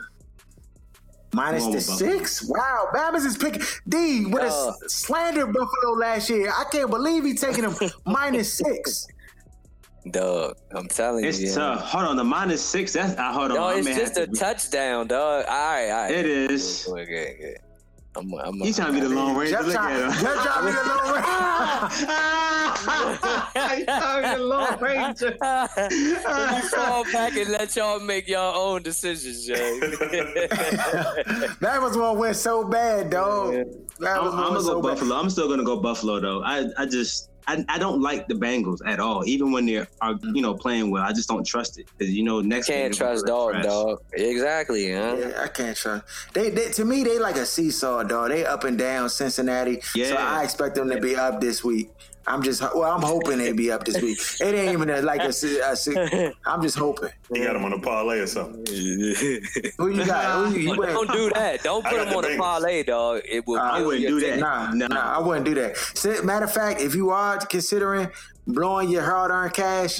Minus 1.33 1.63
going 1.63 1.73
the 1.75 1.77
Buffalo. 1.79 2.17
six. 2.17 2.43
Wow, 2.49 2.87
Babbitt 2.93 3.21
is 3.23 3.37
picking 3.37 3.61
D 3.87 4.25
with 4.25 4.41
Dog. 4.41 4.73
a 4.83 4.89
slander 4.89 5.45
Buffalo 5.45 5.93
last 5.97 6.29
year. 6.29 6.49
I 6.51 6.63
can't 6.71 6.89
believe 6.89 7.23
he 7.23 7.33
taking 7.35 7.63
him 7.65 7.75
minus 8.05 8.53
six. 8.53 9.07
Dog, 10.09 10.55
I'm 10.71 10.87
telling 10.87 11.25
It's 11.25 11.39
you. 11.39 11.49
yeah. 11.49 11.55
tough. 11.55 11.81
Hold 11.83 12.05
on, 12.05 12.15
the 12.15 12.23
minus 12.23 12.61
six. 12.63 12.93
That's 12.93 13.17
uh, 13.19 13.31
hold 13.31 13.51
on. 13.51 13.57
Dog, 13.57 13.75
I 13.75 13.77
it's 13.79 13.87
just 13.87 14.17
have 14.17 14.29
a 14.29 14.31
to- 14.31 14.39
touchdown, 14.39 15.07
dog. 15.07 15.45
All 15.47 15.53
right, 15.53 15.89
all 15.91 16.01
right. 16.03 16.11
It 16.15 16.25
is. 16.25 16.87
Okay, 16.89 17.01
okay. 17.35 17.55
I'm, 18.17 18.33
I'm, 18.33 18.55
He's 18.59 18.75
trying 18.75 18.93
to 18.95 18.99
be 19.01 19.07
the 19.07 19.13
Lone 19.13 19.37
Ranger. 19.37 19.57
Jeff 19.57 19.65
Look 19.67 19.75
at 19.75 20.01
him. 20.01 20.11
Jeff 20.11 20.43
trying 20.43 20.61
to 20.61 20.65
be 20.65 20.71
the 20.71 20.83
Lone 20.89 21.13
Ranger. 21.99 22.45
He's 22.79 23.85
trying 23.85 24.23
to 24.23 24.29
be 24.29 24.35
the 24.37 24.43
Lone 24.43 24.79
Ranger. 24.79 25.37
Let 25.41 26.63
fall 26.65 27.03
back 27.11 27.35
and 27.35 27.49
let 27.49 27.75
y'all 27.75 27.99
make 27.99 28.27
your 28.27 28.53
own 28.55 28.83
decisions, 28.83 29.45
Jay. 29.45 29.79
that 31.61 31.79
was 31.81 31.97
one 31.97 32.17
went 32.17 32.35
so 32.35 32.63
bad, 32.63 33.09
dog. 33.09 33.53
That 33.99 34.19
I'm, 34.21 34.27
I'm 34.27 34.53
gonna 34.53 34.61
go 34.61 34.81
bad. 34.81 34.89
Buffalo. 34.95 35.15
I'm 35.15 35.29
still 35.29 35.47
gonna 35.49 35.63
go 35.63 35.77
Buffalo 35.79 36.19
though. 36.19 36.43
I, 36.43 36.65
I 36.77 36.85
just 36.85 37.29
I, 37.47 37.65
I 37.67 37.79
don't 37.79 38.01
like 38.01 38.27
the 38.27 38.35
Bengals 38.35 38.79
at 38.85 38.99
all. 38.99 39.25
Even 39.25 39.51
when 39.51 39.65
they 39.65 39.85
are 40.01 40.15
you 40.33 40.41
know 40.41 40.53
playing 40.53 40.91
well, 40.91 41.03
I 41.03 41.11
just 41.13 41.27
don't 41.27 41.45
trust 41.45 41.79
it 41.79 41.87
because 41.97 42.13
you 42.13 42.23
know 42.23 42.41
next 42.41 42.67
Can't 42.67 42.93
game 42.93 42.97
trust 42.97 43.25
dog, 43.25 43.51
trash. 43.53 43.65
dog. 43.65 44.01
Exactly, 44.13 44.91
huh? 44.93 45.15
Yeah, 45.19 45.41
I 45.43 45.47
can't 45.47 45.75
trust. 45.75 46.03
They, 46.33 46.49
they 46.49 46.69
to 46.71 46.85
me 46.85 47.03
they 47.03 47.17
like 47.19 47.35
a 47.37 47.45
seesaw, 47.45 48.03
dog. 48.03 48.29
They 48.29 48.45
up 48.45 48.63
and 48.65 48.77
down 48.77 49.09
Cincinnati. 49.09 49.81
So 49.81 49.99
Yeah. 49.99 50.15
I 50.17 50.43
expect 50.43 50.75
them 50.75 50.89
to 50.89 51.01
be 51.01 51.15
up 51.15 51.41
this 51.41 51.63
week. 51.63 51.89
I'm 52.29 52.43
just 52.43 52.61
well, 52.61 52.83
I'm 52.83 53.01
hoping 53.01 53.39
they 53.39 53.51
be 53.53 53.71
up 53.71 53.83
this 53.85 54.01
week. 54.01 54.19
It 54.39 54.53
ain't 54.55 54.71
even 54.73 54.89
a, 54.89 55.01
like 55.01 55.21
a, 55.21 55.33
se- 55.33 55.59
a 55.61 55.75
se- 55.75 56.33
I'm 56.45 56.61
just 56.61 56.77
hoping. 56.77 57.09
You 57.33 57.43
got 57.43 57.55
him 57.55 57.65
on 57.65 57.73
a 57.73 57.79
parlay 57.79 58.19
or 58.19 58.27
something. 58.27 58.63
Who 59.77 59.89
you 59.89 60.05
got? 60.05 60.45
Who 60.47 60.53
you, 60.55 60.69
you 60.71 60.77
But 60.77 60.87
don't 60.87 61.11
do 61.11 61.29
that. 61.31 61.63
Don't 61.63 61.83
put 61.83 61.91
got 61.95 62.05
them 62.05 62.21
the 62.21 62.27
on 62.29 62.33
a 62.33 62.37
parlay, 62.37 62.83
dog. 62.83 63.21
It 63.27 63.45
will. 63.47 63.59
I 63.59 63.81
wouldn't 63.81 64.07
do 64.07 64.19
that. 64.19 64.25
ticket. 64.25 64.39
Nah, 64.41 64.71
No. 64.71 64.87
nah, 64.87 65.17
I 65.17 65.19
wouldn't 65.19 65.45
do 65.45 65.55
that. 65.55 65.75
Se- 65.77 66.21
Matter 66.21 66.45
of 66.45 66.53
fact, 66.53 66.81
if 66.81 66.93
you 66.95 67.09
are 67.09 67.37
considering 67.39 68.09
blowing 68.47 68.89
your 68.89 69.03
hard-earned 69.03 69.53
cash, 69.53 69.95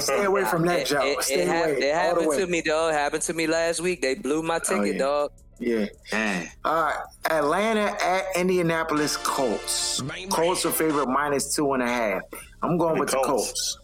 stay 0.00 0.24
away 0.24 0.44
from 0.44 0.64
that 0.66 0.80
It, 0.80 0.86
job. 0.86 1.04
it, 1.04 1.22
Stay 1.22 1.42
it, 1.42 1.48
hap- 1.48 1.64
away. 1.66 1.72
it 1.78 1.94
happened 1.94 2.32
to 2.32 2.46
me, 2.46 2.62
dog. 2.62 2.92
Happened 2.92 3.22
to 3.22 3.32
me 3.34 3.46
last 3.46 3.80
week. 3.80 4.02
They 4.02 4.14
blew 4.14 4.42
my 4.42 4.58
ticket, 4.58 4.78
oh, 4.78 4.84
yeah. 4.84 4.98
dog. 4.98 5.32
Yeah. 5.66 5.86
Dang. 6.10 6.48
All 6.64 6.82
right. 6.82 6.96
Atlanta 7.30 7.96
at 8.04 8.24
Indianapolis 8.36 9.16
Colts. 9.16 10.02
Colts 10.28 10.66
are 10.66 10.70
favorite 10.70 11.08
minus 11.08 11.54
two 11.56 11.72
and 11.72 11.82
a 11.82 11.86
half. 11.86 12.20
I'm 12.62 12.76
going 12.76 12.94
The 12.96 13.00
with 13.00 13.10
the 13.10 13.16
Colts. 13.24 13.28
Colts. 13.46 13.78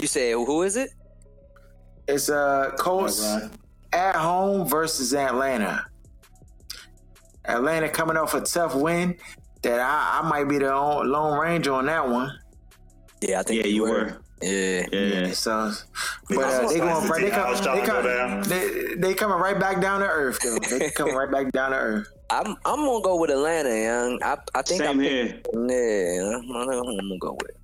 You 0.00 0.06
say 0.06 0.30
who 0.32 0.62
is 0.62 0.76
it? 0.76 0.90
It's 2.06 2.30
uh 2.30 2.70
Colts 2.78 3.20
at 3.92 4.14
home 4.14 4.68
versus 4.68 5.12
Atlanta. 5.12 5.84
Atlanta 7.44 7.88
coming 7.88 8.16
off 8.16 8.34
a 8.34 8.40
tough 8.40 8.76
win 8.76 9.16
that 9.62 9.80
I, 9.80 10.20
I 10.20 10.28
might 10.28 10.44
be 10.48 10.58
the 10.58 10.66
Lone 10.70 11.36
Ranger 11.36 11.72
on 11.72 11.86
that 11.86 12.08
one. 12.08 12.30
Yeah, 13.22 13.40
I 13.40 13.42
think 13.42 13.64
Yeah, 13.64 13.70
you 13.70 13.82
were. 13.82 14.20
Yeah. 14.42 14.86
Yeah. 14.92 15.30
So, 15.32 15.72
but 16.28 16.38
uh, 16.38 16.68
they 16.68 16.78
going 16.78 17.08
right. 17.08 17.22
They, 17.22 17.30
come, 17.30 17.54
they, 17.54 17.60
trying 17.60 17.86
go 17.86 18.02
come, 18.02 18.42
they, 18.44 18.94
they 18.96 19.14
coming 19.14 19.38
right 19.38 19.58
back 19.58 19.80
down 19.80 20.00
to 20.00 20.06
earth. 20.06 20.38
Though. 20.42 20.58
They 20.78 20.90
coming 20.96 21.14
right 21.14 21.30
back 21.30 21.52
down 21.52 21.72
to 21.72 21.76
earth. 21.76 22.08
I'm 22.30 22.56
I'm 22.64 22.84
gonna 22.84 23.02
go 23.02 23.16
with 23.20 23.30
Atlanta, 23.30 23.70
young. 23.70 24.20
I 24.22 24.36
I 24.54 24.62
think 24.62 24.82
Same 24.82 24.90
I'm 24.90 25.00
here. 25.00 25.40
Yeah, 25.52 26.36
I'm 26.36 26.48
gonna, 26.48 26.78
I'm 26.78 26.84
gonna 26.84 27.18
go 27.18 27.32
with. 27.40 27.56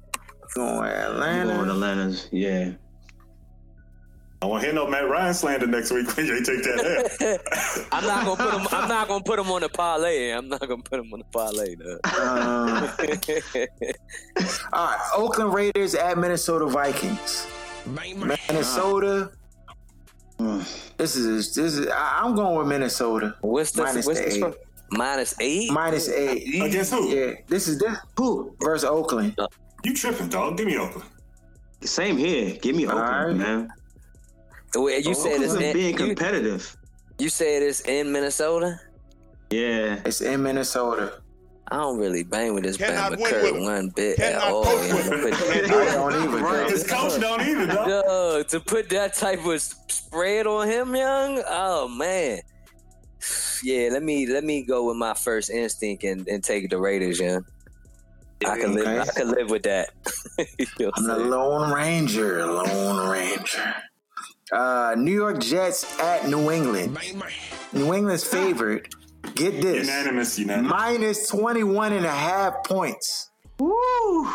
Going 0.54 0.78
I'm 0.78 0.84
Atlanta. 0.84 1.54
going 1.54 1.70
Atlanta's. 1.70 2.28
Yeah. 2.32 2.72
I 4.42 4.46
won't 4.46 4.62
hear 4.62 4.72
no 4.74 4.86
Matt 4.86 5.08
Ryan 5.08 5.32
slander 5.32 5.66
next 5.66 5.90
week 5.90 6.14
when 6.16 6.26
you 6.26 6.42
take 6.42 6.62
that 6.64 7.18
L. 7.20 7.86
I'm 7.92 8.04
not 8.06 8.24
gonna 8.26 8.50
put 8.50 8.60
him. 8.60 8.68
I'm 8.72 8.88
not 8.88 9.08
gonna 9.08 9.24
put 9.24 9.38
him 9.38 9.50
on 9.50 9.62
the 9.62 9.68
parlay. 9.70 10.30
I'm 10.30 10.48
not 10.48 10.60
gonna 10.60 10.82
put 10.82 11.00
him 11.00 11.12
on 11.12 11.20
the 11.20 11.24
parlay, 11.26 11.74
though. 11.76 11.98
Um, 12.20 12.90
all 14.72 14.86
right, 14.86 15.10
Oakland 15.16 15.54
Raiders 15.54 15.94
at 15.94 16.18
Minnesota 16.18 16.66
Vikings. 16.66 17.46
Minnesota. 17.86 19.30
This 20.96 21.16
is 21.16 21.54
this 21.54 21.78
is. 21.78 21.88
I- 21.88 22.20
I'm 22.22 22.34
going 22.34 22.58
with 22.58 22.66
Minnesota. 22.66 23.36
What's 23.40 23.70
the 23.70 23.84
Minus 23.84 24.06
what's 24.06 24.20
the 24.20 24.26
the 24.40 24.46
eight. 24.48 24.54
Minus 24.90 25.34
eight. 25.40 25.70
Minus 25.72 26.08
eight. 26.08 26.62
Against 26.62 26.92
who? 26.92 27.08
Yeah, 27.08 27.32
this 27.48 27.68
is 27.68 27.78
this 27.78 27.96
Who? 28.18 28.54
versus 28.60 28.84
Oakland. 28.84 29.36
You 29.84 29.94
tripping, 29.94 30.28
dog? 30.28 30.56
Give 30.56 30.66
me 30.66 30.78
Oakland. 30.78 31.08
Same 31.82 32.16
here. 32.16 32.56
Give 32.56 32.76
me 32.76 32.86
Oakland, 32.86 33.38
right. 33.40 33.46
man. 33.46 33.72
Wait, 34.76 35.04
you 35.04 35.12
oh, 35.12 35.14
said 35.14 35.40
it's 35.40 35.54
in, 35.54 35.72
being 35.72 35.96
competitive. 35.96 36.76
you 37.18 37.28
said 37.28 37.62
it's 37.62 37.80
in 37.82 38.10
Minnesota. 38.10 38.80
Yeah. 39.50 40.00
It's 40.04 40.20
in 40.20 40.42
Minnesota. 40.42 41.20
I 41.68 41.78
don't 41.78 41.98
really 41.98 42.24
bang 42.24 42.54
with 42.54 42.64
this 42.64 42.76
Cannot 42.76 43.12
Bama 43.12 43.22
win 43.22 43.30
Kirk 43.30 43.54
one 43.62 43.88
bit 43.88 44.18
at 44.20 44.42
all. 44.42 44.64
you 44.86 44.92
know, 44.92 45.80
I 45.80 45.94
don't 45.94 46.24
even. 46.24 46.42
Right. 46.42 46.70
His 46.70 46.86
coach 46.86 47.18
don't 47.20 47.40
either, 47.40 47.66
dog. 47.66 47.88
Yo, 47.88 48.42
to 48.48 48.60
put 48.60 48.90
that 48.90 49.14
type 49.14 49.40
of 49.46 49.52
s- 49.54 49.74
spread 49.88 50.46
on 50.46 50.68
him, 50.68 50.94
young. 50.94 51.42
Oh 51.48 51.88
man. 51.88 52.40
Yeah, 53.62 53.88
let 53.92 54.02
me 54.02 54.26
let 54.26 54.44
me 54.44 54.62
go 54.62 54.86
with 54.88 54.98
my 54.98 55.14
first 55.14 55.50
instinct 55.50 56.04
and, 56.04 56.28
and 56.28 56.44
take 56.44 56.68
the 56.68 56.78
Raiders, 56.78 57.18
young. 57.18 57.46
I 58.46 58.58
can 58.58 58.74
live. 58.74 58.86
Okay. 58.86 59.00
I 59.00 59.06
can 59.06 59.30
live 59.30 59.50
with 59.50 59.62
that. 59.62 59.90
You 60.58 60.66
know 60.80 60.90
I'm 60.96 61.10
I'm 61.10 61.18
the? 61.22 61.28
Lone 61.28 61.72
Ranger. 61.72 62.44
Lone 62.44 63.08
Ranger. 63.08 63.74
Uh, 64.52 64.94
New 64.98 65.12
York 65.12 65.40
Jets 65.40 65.98
at 66.00 66.28
New 66.28 66.50
England. 66.50 66.96
New 67.72 67.94
England's 67.94 68.24
favorite. 68.24 68.94
Get 69.34 69.60
this. 69.62 69.86
Unanimous, 69.88 70.38
unanimous. 70.38 70.70
Minus 70.70 71.28
21 71.28 71.92
and 71.94 72.04
a 72.06 72.10
half 72.10 72.62
points. 72.64 73.30
Woo. 73.58 74.28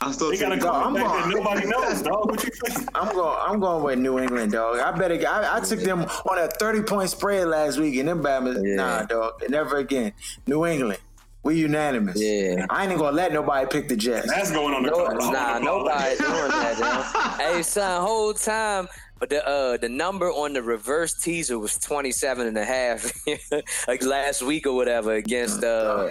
I'm 0.00 0.12
still 0.12 0.30
They 0.30 0.38
got 0.38 0.52
a 0.52 0.56
taking- 0.56 0.70
I'm 0.70 0.94
going- 0.94 1.30
nobody 1.30 1.66
knows, 1.66 2.02
dog. 2.02 2.30
What 2.30 2.44
you 2.44 2.50
think? 2.50 2.88
I'm 2.94 3.12
going. 3.14 3.36
I'm 3.40 3.58
going 3.60 3.82
with 3.82 3.98
New 3.98 4.18
England, 4.18 4.52
dog. 4.52 4.78
I 4.78 4.92
better. 4.96 5.14
I, 5.26 5.56
I 5.56 5.60
took 5.60 5.80
them 5.80 6.02
on 6.02 6.38
a 6.38 6.46
30 6.48 6.82
point 6.82 7.10
spread 7.10 7.48
last 7.48 7.78
week, 7.78 7.96
and 7.96 8.08
them 8.08 8.22
Bama. 8.22 8.60
Yeah. 8.64 8.74
Nah, 8.76 9.02
dog. 9.04 9.42
Never 9.48 9.78
again. 9.78 10.12
New 10.46 10.66
England. 10.66 11.00
We 11.48 11.60
unanimous. 11.60 12.20
Yeah. 12.20 12.66
I 12.68 12.86
ain't 12.86 12.98
gonna 12.98 13.16
let 13.16 13.32
nobody 13.32 13.66
pick 13.66 13.88
the 13.88 13.96
Jets. 13.96 14.28
That's 14.28 14.50
going 14.50 14.74
on 14.74 14.82
the 14.82 14.90
no, 14.90 15.06
club. 15.06 15.32
Nah, 15.32 15.58
nobody 15.58 16.16
doing 16.18 16.50
that. 16.50 17.36
hey, 17.40 17.62
son, 17.62 18.02
whole 18.02 18.34
time 18.34 18.86
but 19.18 19.30
the 19.30 19.48
uh, 19.48 19.78
the 19.78 19.88
number 19.88 20.26
on 20.30 20.52
the 20.52 20.62
reverse 20.62 21.14
teaser 21.14 21.58
was 21.58 21.78
27 21.78 22.46
and 22.46 22.58
a 22.58 22.64
half 22.64 23.10
like 23.88 24.04
last 24.04 24.42
week 24.42 24.66
or 24.66 24.74
whatever 24.74 25.14
against 25.14 25.64
uh, 25.64 25.66
uh 25.66 26.10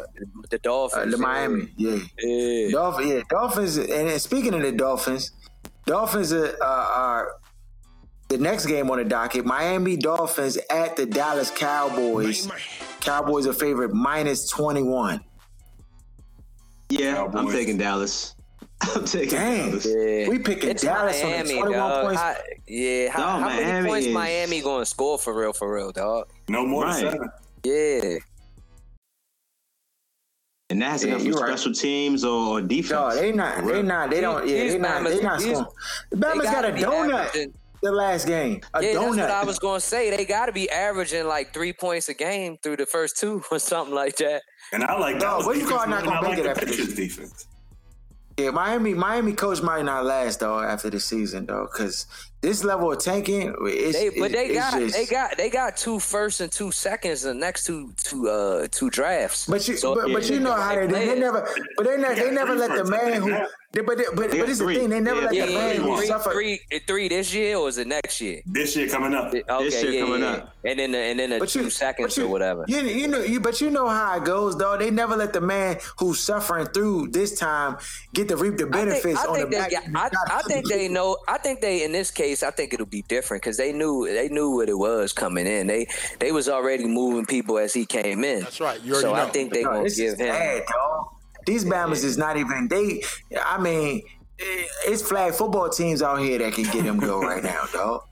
the 0.49 0.57
Dolphins. 0.57 1.13
Uh, 1.13 1.17
the 1.17 1.21
Miami, 1.21 1.69
yeah. 1.77 1.99
Yeah. 2.19 2.99
Yeah. 2.99 3.21
Dolphins, 3.29 3.77
and 3.77 4.19
speaking 4.19 4.55
of 4.55 4.63
the 4.63 4.71
Dolphins, 4.71 5.31
Dolphins 5.85 6.33
are, 6.33 6.55
are, 6.61 7.31
the 8.27 8.39
next 8.39 8.65
game 8.65 8.89
on 8.89 8.97
the 8.97 9.05
docket 9.05 9.45
Miami 9.45 9.97
Dolphins 9.97 10.57
at 10.69 10.97
the 10.97 11.05
Dallas 11.05 11.51
Cowboys. 11.51 12.49
Cowboys 12.99 13.47
are 13.47 13.53
favorite 13.53 13.93
minus 13.93 14.49
21. 14.49 15.21
Yeah, 16.89 17.15
Cowboys. 17.15 17.35
I'm 17.35 17.51
taking 17.51 17.77
Dallas. 17.77 18.35
I'm 18.81 19.05
taking 19.05 19.29
Dang. 19.29 19.69
Dallas. 19.69 19.85
Yeah. 19.85 20.29
We 20.29 20.39
picking 20.39 20.69
it's 20.69 20.83
Dallas 20.83 21.21
Miami, 21.21 21.61
on 21.61 21.71
dog. 21.71 22.05
Points. 22.05 22.21
Yeah, 22.67 23.11
how, 23.11 23.19
dog, 23.19 23.41
how 23.41 23.47
many 23.49 23.88
points 23.88 24.07
is... 24.07 24.13
Miami 24.13 24.61
going 24.61 24.81
to 24.81 24.85
score 24.85 25.17
for 25.17 25.33
real? 25.33 25.53
For 25.53 25.73
real, 25.73 25.91
dog. 25.91 26.27
No 26.47 26.65
more 26.65 26.85
right. 26.85 27.01
than 27.01 27.11
seven. 27.11 27.29
Yeah. 27.63 28.17
And 30.69 30.81
that 30.81 30.91
has 30.91 31.05
yeah, 31.05 31.17
special 31.17 31.71
right. 31.71 31.79
teams 31.79 32.25
or 32.25 32.61
defense. 32.61 32.91
No, 32.91 33.15
they 33.15 33.31
not. 33.31 33.65
They 33.65 33.81
not. 33.81 34.09
They 34.09 34.21
don't. 34.21 34.47
Yeah, 34.47 34.67
they 34.67 34.77
not. 34.77 35.03
They 35.03 35.21
not. 35.21 35.41
Scoring. 35.41 35.65
The 36.09 36.17
Bama's 36.17 36.43
got 36.43 36.65
a 36.65 36.71
donut. 36.71 37.27
Averaging. 37.27 37.53
The 37.83 37.91
last 37.91 38.25
game, 38.25 38.61
a 38.73 38.83
yeah, 38.83 38.93
donut. 38.93 39.15
That's 39.15 39.17
what 39.17 39.31
I 39.31 39.43
was 39.43 39.59
gonna 39.59 39.79
say. 39.79 40.09
They 40.09 40.25
got 40.25 40.47
to 40.47 40.51
be 40.51 40.69
averaging 40.69 41.27
like 41.27 41.53
three 41.53 41.71
points 41.71 42.09
a 42.09 42.13
game 42.15 42.57
through 42.63 42.77
the 42.77 42.88
first 42.88 43.17
two 43.17 43.43
or 43.51 43.59
something 43.59 43.93
like 43.93 44.17
that. 44.17 44.41
And 44.74 44.84
I 44.84 44.97
like 44.97 45.15
No, 45.15 45.22
Dallas 45.22 45.45
what 45.45 45.55
you 45.55 45.63
defense 45.63 45.80
call 45.80 45.88
not 45.89 46.03
gonna 46.03 46.22
make 46.22 46.30
like 46.32 46.39
it 46.39 46.43
the 46.43 46.49
after 46.51 46.65
this? 46.65 46.76
Patriots 46.78 46.95
defense. 46.95 47.47
Yeah, 48.39 48.51
Miami, 48.51 48.93
Miami 48.93 49.34
coach 49.34 49.63
might 49.63 49.84
not 49.84 50.05
last 50.05 50.41
though 50.41 50.59
after 50.59 50.91
the 50.91 50.99
season 50.99 51.47
though, 51.47 51.68
because 51.72 52.05
this 52.41 52.63
level 52.63 52.91
of 52.91 52.99
tanking, 52.99 53.55
it's, 53.61 53.97
They, 53.97 54.09
but 54.11 54.32
they 54.32 54.45
it's 54.49 54.53
got 54.59 54.80
just- 54.80 54.93
they 54.95 55.05
got 55.07 55.38
they 55.38 55.49
got 55.49 55.76
two 55.76 55.99
first 55.99 56.39
and 56.41 56.51
two 56.51 56.72
seconds 56.72 57.26
in 57.26 57.39
the 57.39 57.45
next 57.45 57.65
two 57.65 57.91
two 58.03 58.30
uh 58.30 58.68
two 58.72 58.91
drafts. 58.91 59.47
But 59.47 59.68
you, 59.68 59.76
So, 59.76 59.95
but, 59.95 60.13
but 60.13 60.30
you 60.30 60.39
know 60.39 60.53
how 60.53 60.76
they, 60.76 60.82
they, 60.86 60.88
players. 60.88 61.20
never, 61.20 61.49
but 61.78 61.86
they, 61.88 61.97
ne- 61.97 62.13
they 62.13 62.26
got 62.26 62.34
never 62.34 62.53
let 62.53 62.76
the 62.76 62.84
man 62.91 63.22
who, 63.24 63.30
yeah. 63.30 63.45
They, 63.78 63.84
but 63.84 63.97
they, 63.97 64.03
but 64.13 64.32
They 64.32 64.38
but 64.38 64.38
got 64.38 64.49
it's 64.49 64.59
the 64.59 64.65
thing 64.67 64.89
they 64.89 64.99
never 64.99 65.21
Yeah, 65.21 65.25
let 65.28 65.36
Yeah, 65.36 65.45
the 65.45 65.51
yeah, 65.51 65.57
man 65.57 65.75
yeah, 65.75 65.82
who 65.82 65.97
three, 65.97 66.07
suffer. 66.07 66.32
three, 66.32 66.59
three 66.88 67.07
this 67.07 67.34
year 67.34 67.57
or 67.57 67.69
is 67.69 67.78
it 67.78 67.88
next 67.88 68.19
year? 68.21 68.41
This 68.45 68.75
year 68.75 68.88
coming 68.88 69.13
up. 69.13 69.34
Okay, 69.34 69.43
year 69.84 69.91
yeah, 69.91 70.01
coming 70.01 70.21
yeah, 70.21 70.28
up. 70.28 70.53
and 70.63 70.80
then 70.80 70.91
the, 70.91 70.97
and 70.97 71.19
then 71.19 71.30
the 71.30 71.39
But 71.39 71.49
two 71.49 71.63
you, 71.63 71.69
seconds 71.69 72.17
you, 72.17 72.25
or 72.25 72.30
whatever. 72.30 72.65
You, 72.67 72.80
you 72.80 73.07
know, 73.07 73.19
you, 73.19 73.39
but 73.39 73.61
you 73.61 73.69
know 73.69 73.88
how 73.88 74.17
it 74.17 74.25
goes, 74.25 74.57
though. 74.57 74.78
They 74.78 74.89
never 74.91 75.15
let 75.15 75.34
the 75.34 75.41
man 75.41 75.78
who's 75.99 76.19
suffering 76.19 76.65
through 76.67 77.09
this 77.09 77.38
time 77.38 77.78
get 78.13 78.28
to 78.30 78.38
reap 78.38 78.57
the 78.57 78.67
benefits 78.67 79.05
I 79.05 79.25
think, 79.25 79.28
I 79.28 79.30
on 79.30 79.36
think 79.36 79.49
the 79.51 79.55
they 79.55 79.57
back. 79.57 79.71
got, 79.93 80.13
I, 80.30 80.38
I 80.39 80.41
think 80.43 80.67
they 80.67 80.88
know. 80.88 81.17
I 81.28 81.38
think 81.38 81.61
they 81.61 81.84
in 81.84 81.91
this 81.91 82.11
case. 82.11 82.43
I 82.43 82.51
think 82.51 82.73
it'll 82.73 82.86
be 82.86 83.03
different 83.03 83.43
because 83.43 83.57
they 83.57 83.71
knew 83.73 84.05
they 84.07 84.30
knew 84.30 84.51
what 84.55 84.69
it 84.69 84.78
was 84.78 85.13
coming 85.13 85.45
in. 85.47 85.67
They 85.67 85.88
they 86.19 86.32
was 86.32 86.49
already 86.49 86.86
moving 86.88 87.25
people 87.25 87.57
as 87.59 87.73
he 87.73 87.86
came 87.86 88.23
in. 88.23 88.41
That's 88.41 88.59
right. 88.59 88.82
You 88.82 88.93
already 88.93 89.07
so 89.07 89.13
I 89.13 89.30
think 89.32 89.53
they 89.53 89.63
No, 89.63 89.71
gonna 89.71 89.89
give 89.89 90.17
him. 90.17 90.28
bad, 90.28 90.63
dog. 90.67 91.07
These 91.48 91.66
Bama's 91.66 92.04
is 92.04 92.18
not 92.18 92.38
even 92.38 92.68
they. 92.68 93.02
I 93.43 93.58
mean, 93.60 94.04
eh, 94.39 94.64
it's 94.86 95.02
flag 95.02 95.34
football 95.34 95.70
teams 95.70 96.02
out 96.04 96.18
here 96.20 96.38
that 96.39 96.54
can 96.54 96.66
get 96.66 96.84
them 96.84 96.98
go 97.00 97.20
right 97.22 97.41
now, 97.43 97.64
dog. 97.74 98.04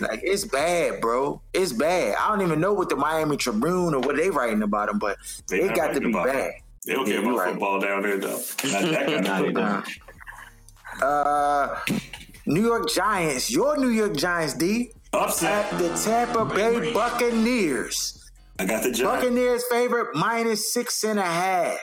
Like 0.00 0.20
it's 0.22 0.44
bad, 0.44 1.00
bro. 1.00 1.40
It's 1.54 1.72
bad. 1.72 2.16
I 2.20 2.28
don't 2.28 2.42
even 2.42 2.60
know 2.60 2.74
what 2.74 2.88
the 2.90 2.96
Miami 2.96 3.36
Tribune 3.38 3.94
or 3.94 4.00
what 4.00 4.16
they 4.16 4.28
writing 4.30 4.62
about 4.62 4.88
them, 4.88 4.98
but 4.98 5.16
They 5.48 5.60
they, 5.60 5.74
got 5.74 5.94
to 5.94 6.00
be 6.00 6.12
bad. 6.12 6.52
They 6.84 6.92
don't 6.92 7.06
Yeah, 7.06 7.14
care 7.14 7.22
about 7.22 7.38
right. 7.38 7.50
football 7.52 7.80
down 7.80 8.02
there, 8.02 8.18
though. 8.18 8.36
Not 8.36 8.82
that 8.82 9.06
kind 9.06 9.26
of 9.26 9.36
football. 9.54 9.82
Uh, 11.02 11.78
New 12.46 12.62
York 12.62 12.88
Giants, 12.90 13.50
your 13.50 13.76
New 13.76 13.88
York 13.90 14.16
Giants, 14.16 14.54
D, 14.54 14.90
Upset. 15.12 15.72
at 15.72 15.78
the 15.78 15.88
Tampa 15.96 16.44
Bay 16.44 16.92
Buccaneers. 16.92 18.22
I 18.58 18.64
got 18.66 18.82
the 18.82 18.92
Giants. 18.92 19.02
Buccaneers 19.02 19.64
favorite 19.70 20.14
minus 20.14 20.72
six 20.72 21.04
and 21.04 21.18
a 21.18 21.24
half. 21.24 21.78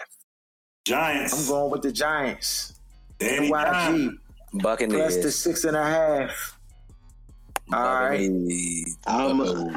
Giants. 0.94 1.34
I'm 1.34 1.48
going 1.48 1.72
with 1.72 1.82
the 1.82 1.92
Giants. 1.92 2.74
Danny 3.20 3.50
YG 3.50 3.64
Dimes. 3.72 4.18
Buccaneers. 4.56 5.14
plus 5.14 5.24
the 5.24 5.32
six 5.32 5.64
and 5.64 5.78
a 5.78 5.84
half. 5.84 6.58
All 7.72 7.84
right. 7.84 8.18
Buccaneers. 8.30 8.98
I'm- 9.08 9.76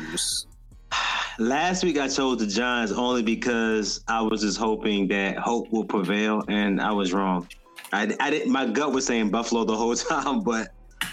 Last 1.39 1.85
week 1.85 1.99
I 1.99 2.09
chose 2.09 2.39
the 2.39 2.47
Giants 2.47 2.93
only 2.93 3.23
because 3.23 4.03
I 4.09 4.21
was 4.23 4.41
just 4.41 4.59
hoping 4.59 5.07
that 5.09 5.37
hope 5.39 5.71
will 5.71 5.85
prevail, 5.85 6.43
and 6.49 6.81
I 6.81 6.91
was 6.93 7.13
wrong. 7.13 7.47
I, 7.93 8.13
I 8.21 8.31
didn't. 8.31 8.51
My 8.51 8.67
gut 8.67 8.93
was 8.93 9.05
saying 9.07 9.31
Buffalo 9.31 9.65
the 9.65 9.77
whole 9.77 9.95
time, 9.95 10.41
but 10.43 10.69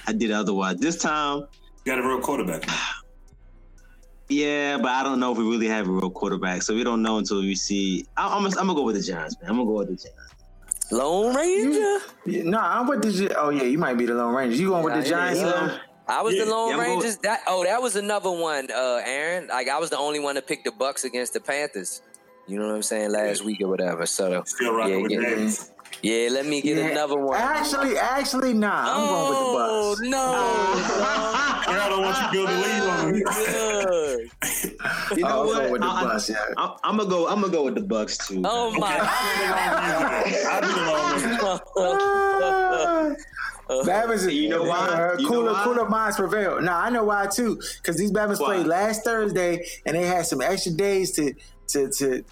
I 0.08 0.14
did 0.14 0.32
otherwise. 0.32 0.78
This 0.78 0.98
time, 0.98 1.40
You 1.86 1.92
got 1.92 2.00
a 2.00 2.08
real 2.08 2.20
quarterback. 2.20 2.64
yeah, 4.30 4.78
but 4.78 4.88
I 4.92 5.04
don't 5.04 5.20
know 5.20 5.32
if 5.32 5.38
we 5.38 5.44
really 5.44 5.68
have 5.68 5.88
a 5.88 5.92
real 5.92 6.10
quarterback, 6.10 6.62
so 6.64 6.74
we 6.74 6.84
don't 6.84 7.02
know 7.02 7.18
until 7.18 7.42
we 7.42 7.56
see. 7.56 8.06
I, 8.18 8.28
I'm, 8.36 8.44
gonna- 8.44 8.60
I'm 8.60 8.68
gonna 8.68 8.76
go 8.76 8.84
with 8.84 8.96
the 8.96 9.02
Giants, 9.02 9.36
man. 9.42 9.52
I'm 9.52 9.58
gonna 9.58 9.68
go 9.70 9.78
with 9.78 9.90
the 9.90 9.96
Giants. 9.96 10.92
Lone 10.92 11.36
Ranger. 11.36 12.06
Yeah, 12.26 12.44
Nah, 12.44 12.80
I'm 12.80 12.88
with 12.88 13.02
the. 13.02 13.12
Gi- 13.12 13.34
Oh 13.36 13.50
yeah, 13.50 13.64
you 13.64 13.78
might 13.78 13.96
be 13.98 14.06
the 14.06 14.14
Lone 14.14 14.34
Ranger. 14.36 14.56
You 14.56 14.70
going 14.70 14.84
with 14.84 14.94
the 14.96 15.04
Giants? 15.10 15.40
yeah. 15.42 15.46
though? 15.52 15.78
I 16.08 16.22
was 16.22 16.36
Yeah, 16.36 16.46
the 16.46 16.52
Lone 16.52 16.70
yeah, 16.70 16.78
I'm 16.84 17.00
going- 17.00 17.16
That 17.24 17.42
oh, 17.48 17.64
that 17.64 17.82
was 17.82 17.96
another 17.96 18.30
one, 18.32 18.70
uh, 18.72 19.02
Aaron. 19.06 19.48
Like 19.48 19.70
I 19.70 19.80
was 19.80 19.90
the 19.90 19.98
only 19.98 20.20
one 20.20 20.36
to 20.36 20.42
pick 20.42 20.64
the 20.64 20.72
Bucks 20.72 21.04
against 21.04 21.34
the 21.34 21.40
Panthers. 21.40 22.02
You 22.46 22.60
know 22.60 22.68
what 22.68 22.76
I'm 22.76 22.82
saying? 22.84 23.12
Last 23.12 23.44
week 23.46 23.62
or 23.62 23.70
whatever. 23.70 24.06
So 24.06 24.44
Still 24.46 24.74
rocking 24.76 24.96
yeah, 24.98 25.02
with 25.02 25.12
yeah, 25.14 25.20
Davis. 25.22 25.72
Yeah. 26.02 26.30
Let 26.32 26.46
me 26.46 26.62
get 26.62 26.78
Yeah. 26.78 26.88
another 26.88 27.18
one. 27.20 27.40
Actually, 27.40 27.98
actually, 27.98 28.54
nah. 28.54 28.82
I'm 28.82 29.02
oh 29.04 29.08
going 29.10 29.30
with 29.30 29.40
the 29.40 29.54
Bucks. 29.54 30.02
Oh 30.02 30.10
no! 30.10 30.34
I 31.66 31.88
don't 31.90 32.02
want 32.04 32.18
you 32.18 32.24
to 32.26 32.32
build 32.32 32.50
a 32.50 32.52
lead 32.62 32.84
on 32.90 33.12
me. 33.12 33.20
Good. 33.24 34.30
You 35.16 35.22
know 35.22 35.28
I'll 35.28 35.44
go 35.46 35.50
what? 35.62 35.72
with 35.72 35.82
the 35.82 35.88
I, 35.88 36.04
Bucks. 36.04 36.30
Yeah. 36.30 36.36
I, 36.58 36.76
I'm 36.84 36.98
gonna 36.98 37.10
go. 37.10 37.28
I'm 37.28 37.42
gonna 37.42 37.52
go 37.54 37.64
with 37.66 37.76
the 37.76 37.82
Bucks 37.82 38.18
too. 38.28 38.42
Oh 38.46 38.72
my! 38.80 38.98
I'll 39.00 40.62
be 40.62 40.68
the 40.68 40.82
Lone 40.88 41.12
Ranger. 43.08 43.24
Bama's, 43.70 44.26
You 44.34 44.50
know 44.50 44.64
why? 44.64 44.78
Uh, 44.88 45.16
You 45.18 45.24
know 45.24 45.30
cooler, 45.30 45.54
why? 45.54 45.64
cooler 45.64 45.90
minds 45.90 46.18
prevail. 46.18 46.62
Nah, 46.62 46.80
I 46.82 46.90
know 46.90 47.04
why 47.04 47.28
too. 47.28 47.60
Because 47.82 47.98
these 47.98 48.12
Bama's 48.12 48.40
Why? 48.40 48.56
played 48.56 48.68
last 48.68 49.04
Thursday, 49.04 49.66
and 49.86 49.96
they 49.96 50.06
had 50.06 50.26
some 50.26 50.42
extra 50.42 50.72
days 50.74 51.12
to 51.14 51.34
to 51.70 51.90
to 51.90 52.24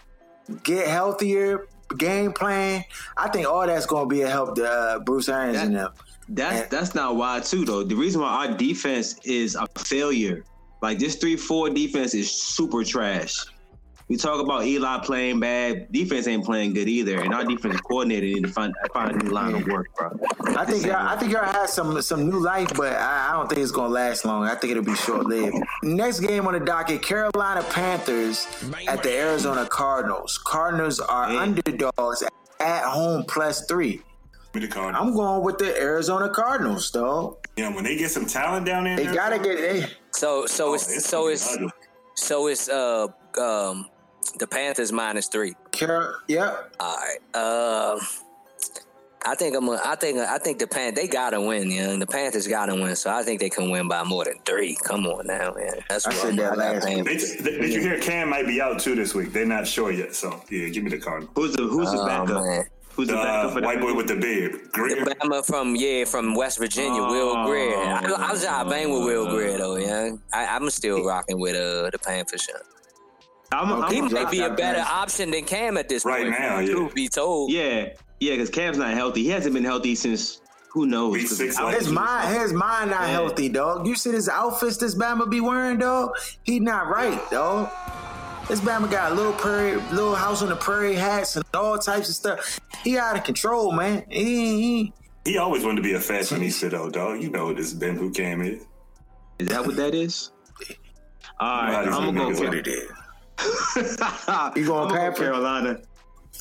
get 0.64 0.88
healthier, 0.88 1.68
game 1.95 2.31
plan. 2.31 2.83
I 3.17 3.29
think 3.29 3.47
all 3.47 3.65
that's 3.65 3.85
going 3.85 4.09
to 4.09 4.15
be 4.15 4.21
a 4.21 4.29
help 4.29 4.55
to 4.55 4.69
uh, 4.69 4.99
Bruce 4.99 5.29
Arians 5.29 5.59
and 5.59 5.75
them. 5.75 5.91
That's 6.29 6.69
that's 6.69 6.95
not 6.95 7.17
why 7.17 7.41
too 7.41 7.65
though. 7.65 7.83
The 7.83 7.95
reason 7.95 8.21
why 8.21 8.47
our 8.47 8.57
defense 8.57 9.19
is 9.23 9.55
a 9.55 9.67
failure, 9.77 10.45
like 10.81 10.97
this 10.97 11.15
three 11.15 11.35
four 11.35 11.69
defense 11.69 12.13
is 12.13 12.31
super 12.31 12.83
trash. 12.83 13.45
We 14.12 14.18
talk 14.18 14.43
about 14.43 14.66
Eli 14.66 14.97
playing 15.05 15.39
bad, 15.39 15.89
defense 15.89 16.28
ain't 16.28 16.43
playing 16.43 16.74
good 16.74 16.89
either, 16.89 17.22
and 17.22 17.34
our 17.34 17.45
defense 17.45 17.80
coordinator 17.80 18.26
need 18.26 18.43
to 18.43 18.49
find 18.49 18.76
find 18.91 19.09
a 19.09 19.24
new 19.24 19.32
line 19.32 19.55
of 19.55 19.66
work, 19.68 19.88
bro. 19.95 20.09
I 20.47 20.66
think 20.66 20.86
y'all, 20.86 21.07
I 21.07 21.16
think 21.16 21.32
y'all 21.32 21.45
had 21.45 21.70
some 21.70 22.01
some 22.01 22.30
new 22.30 22.38
life, 22.38 22.68
but 22.76 22.91
I, 22.91 23.30
I 23.30 23.32
don't 23.38 23.47
think 23.47 23.62
it's 23.62 23.72
gonna 23.72 23.88
last 23.88 24.26
long. 24.26 24.43
I 24.43 24.55
think 24.55 24.72
it'll 24.72 24.84
be 24.84 24.95
short 24.95 25.28
lived. 25.28 25.55
Next 25.84 26.20
game 26.20 26.45
on 26.45 26.51
the 26.51 26.59
docket: 26.59 27.01
Carolina 27.01 27.64
Panthers 27.70 28.45
at 28.86 29.01
the 29.01 29.14
Arizona 29.18 29.66
Cardinals. 29.66 30.38
Cardinals 30.39 30.99
are 30.99 31.28
underdogs 31.28 32.22
at 32.59 32.84
home 32.84 33.24
plus 33.30 33.66
three. 33.66 34.01
The 34.51 34.70
I'm 34.78 35.14
going 35.16 35.41
with 35.45 35.57
the 35.57 35.74
Arizona 35.80 36.28
Cardinals, 36.28 36.91
though. 36.91 37.38
Yeah, 37.55 37.74
when 37.74 37.86
they 37.86 37.95
get 37.95 38.12
some 38.12 38.26
talent 38.26 38.66
down 38.66 38.84
there, 38.84 38.97
They 38.97 39.05
gotta 39.05 39.39
get 39.39 39.55
they. 39.55 39.86
So 40.12 40.47
so 40.47 40.72
Oh, 40.72 40.74
it's 40.74 40.97
it's 40.97 41.05
so 41.05 41.30
it's 41.30 41.55
ugly. 41.55 41.70
so 42.16 42.47
it's 42.47 42.68
uh 42.68 43.07
um 43.39 43.88
the 44.38 44.47
Panthers 44.47 44.91
minus 44.91 45.28
three. 45.28 45.55
Car- 45.74 46.15
yep. 46.28 46.74
All 46.80 46.95
right. 46.97 47.17
Um, 47.36 47.99
I 49.24 49.36
think 49.36 49.55
I'm. 49.55 49.67
A, 49.69 49.80
I 49.86 49.95
think. 49.95 50.17
I 50.17 50.39
think 50.39 50.57
the 50.57 50.65
Pan. 50.65 50.95
They 50.95 51.07
gotta 51.07 51.39
win. 51.39 51.69
Yeah, 51.69 51.95
the 51.95 52.07
Panthers 52.07 52.47
gotta 52.47 52.74
win. 52.74 52.95
So 52.95 53.11
I 53.11 53.22
think 53.22 53.39
they 53.39 53.49
can 53.51 53.69
win 53.69 53.88
by 53.88 54.03
more 54.03 54.26
than 54.26 54.39
three. 54.45 54.76
Come 54.84 55.05
on 55.05 55.28
now, 55.28 55.53
man. 55.53 55.74
That's 55.89 56.07
I 56.07 56.09
what 56.09 56.17
said 56.19 56.30
I'm 56.32 56.36
that 56.38 56.57
last 56.57 56.88
Pan- 56.88 57.03
They, 57.03 57.17
did, 57.17 57.43
did 57.43 57.72
you 57.74 57.82
hear 57.82 57.99
Cam 57.99 58.30
might 58.30 58.47
be 58.47 58.59
out 58.59 58.80
too 58.80 58.95
this 58.95 59.13
week? 59.13 59.32
They're 59.32 59.45
not 59.45 59.67
sure 59.67 59.91
yet. 59.91 60.15
So 60.15 60.41
yeah, 60.49 60.69
give 60.69 60.84
me 60.84 60.89
the 60.89 60.97
Cardinals. 60.97 61.32
Who's 61.36 61.55
the 61.55 61.63
who's 61.63 61.91
the 61.91 61.99
Oh, 61.99 62.05
backup? 62.07 62.43
man. 62.43 62.63
Who's 62.95 63.07
the 63.09 63.13
The 63.13 63.19
backup 63.22 63.51
for 63.53 63.59
uh, 63.59 63.61
white 63.61 63.80
boy 63.80 63.93
with 63.93 64.07
the 64.07 64.15
beard, 64.15 64.59
Grier. 64.72 65.05
The 65.05 65.15
Bama 65.15 65.45
from 65.45 65.76
yeah 65.76 66.05
from 66.05 66.34
West 66.34 66.57
Virginia, 66.57 67.01
Will 67.03 67.36
Oh. 67.38 67.45
Grier. 67.45 67.76
I, 67.78 68.01
I 68.28 68.32
was 68.32 68.43
I 68.43 68.63
bang 68.67 68.89
with 68.91 69.03
Will 69.05 69.28
Grier 69.30 69.57
though. 69.59 69.76
Yeah, 69.78 70.15
I, 70.34 70.47
I'm 70.47 70.67
still 70.72 71.05
rocking 71.05 71.39
with 71.39 71.55
uh 71.55 71.91
the 71.91 71.99
Panthers. 71.99 72.47
Yeah. 72.49 72.57
I'm, 73.51 73.71
I'm, 73.83 73.91
He 73.91 73.99
I'm- 73.99 74.11
might 74.13 74.31
be 74.31 74.41
a 74.41 74.49
better 74.49 74.79
Allen. 74.79 74.91
option 75.03 75.31
than 75.31 75.43
Cam 75.43 75.77
at 75.77 75.89
this 75.89 76.05
Right 76.05 76.23
point. 76.23 76.39
now, 76.39 76.59
yeah. 76.59 76.71
Truth 76.73 76.93
be 76.95 77.07
told. 77.09 77.51
yeah, 77.51 77.89
yeah, 78.19 78.31
because 78.31 78.49
Cam's 78.49 78.77
not 78.77 78.93
healthy. 78.93 79.23
He 79.23 79.29
hasn't 79.29 79.53
been 79.53 79.63
healthy 79.65 79.95
since 79.95 80.39
who 80.69 80.85
knows. 80.85 81.13
Week 81.13 81.27
six, 81.27 81.57
I- 81.57 81.73
His 81.73 81.89
mind, 81.89 82.35
his 82.39 82.53
mind 82.53 82.91
not 82.91 83.01
Yeah. 83.01 83.07
healthy, 83.11 83.49
dog. 83.49 83.85
You 83.87 83.95
see 83.95 84.11
this 84.11 84.29
outfits 84.29 84.77
this 84.77 84.95
Bama 84.95 85.29
be 85.29 85.41
wearing, 85.41 85.78
dog. 85.79 86.11
He 86.43 86.59
not 86.59 86.87
right, 86.87 87.19
dog. 87.29 87.69
This 88.47 88.61
Bama 88.61 88.89
got 88.89 89.11
a 89.11 89.15
little 89.15 89.33
prairie, 89.33 89.75
little 89.91 90.15
house 90.15 90.41
on 90.41 90.49
the 90.49 90.55
prairie 90.55 90.95
hats 90.95 91.36
and 91.36 91.45
all 91.53 91.78
types 91.78 92.09
of 92.09 92.15
stuff. 92.15 92.59
He 92.83 92.97
out 92.97 93.17
of 93.17 93.23
control, 93.23 93.71
man. 93.71 94.05
He, 94.09 94.23
he, 94.61 94.93
He 95.25 95.37
always 95.37 95.63
wanted 95.63 95.78
to 95.78 95.82
be 95.83 95.93
a 95.93 95.99
fashionista, 95.99 96.71
though, 96.71 96.89
dog. 96.89 97.21
You 97.21 97.29
know 97.29 97.47
what 97.47 97.57
this 97.57 97.73
Ben 97.73 97.95
who 97.97 98.11
came 98.11 98.41
in. 98.41 98.61
Is 99.39 99.47
that 99.49 99.65
what 99.65 99.75
that 99.75 99.93
is? 99.93 100.32
All 101.39 101.63
right, 101.63 101.87
I'm 101.87 102.13
gonna 102.13 102.13
go 102.13 102.29
what 102.29 102.39
with 102.49 102.53
it 102.53 102.67
is. 102.67 102.91
You 104.55 104.66
going 104.66 104.84
I'm 104.84 104.88
gonna 104.89 104.93
Panther? 104.93 105.24
Carolina? 105.24 105.82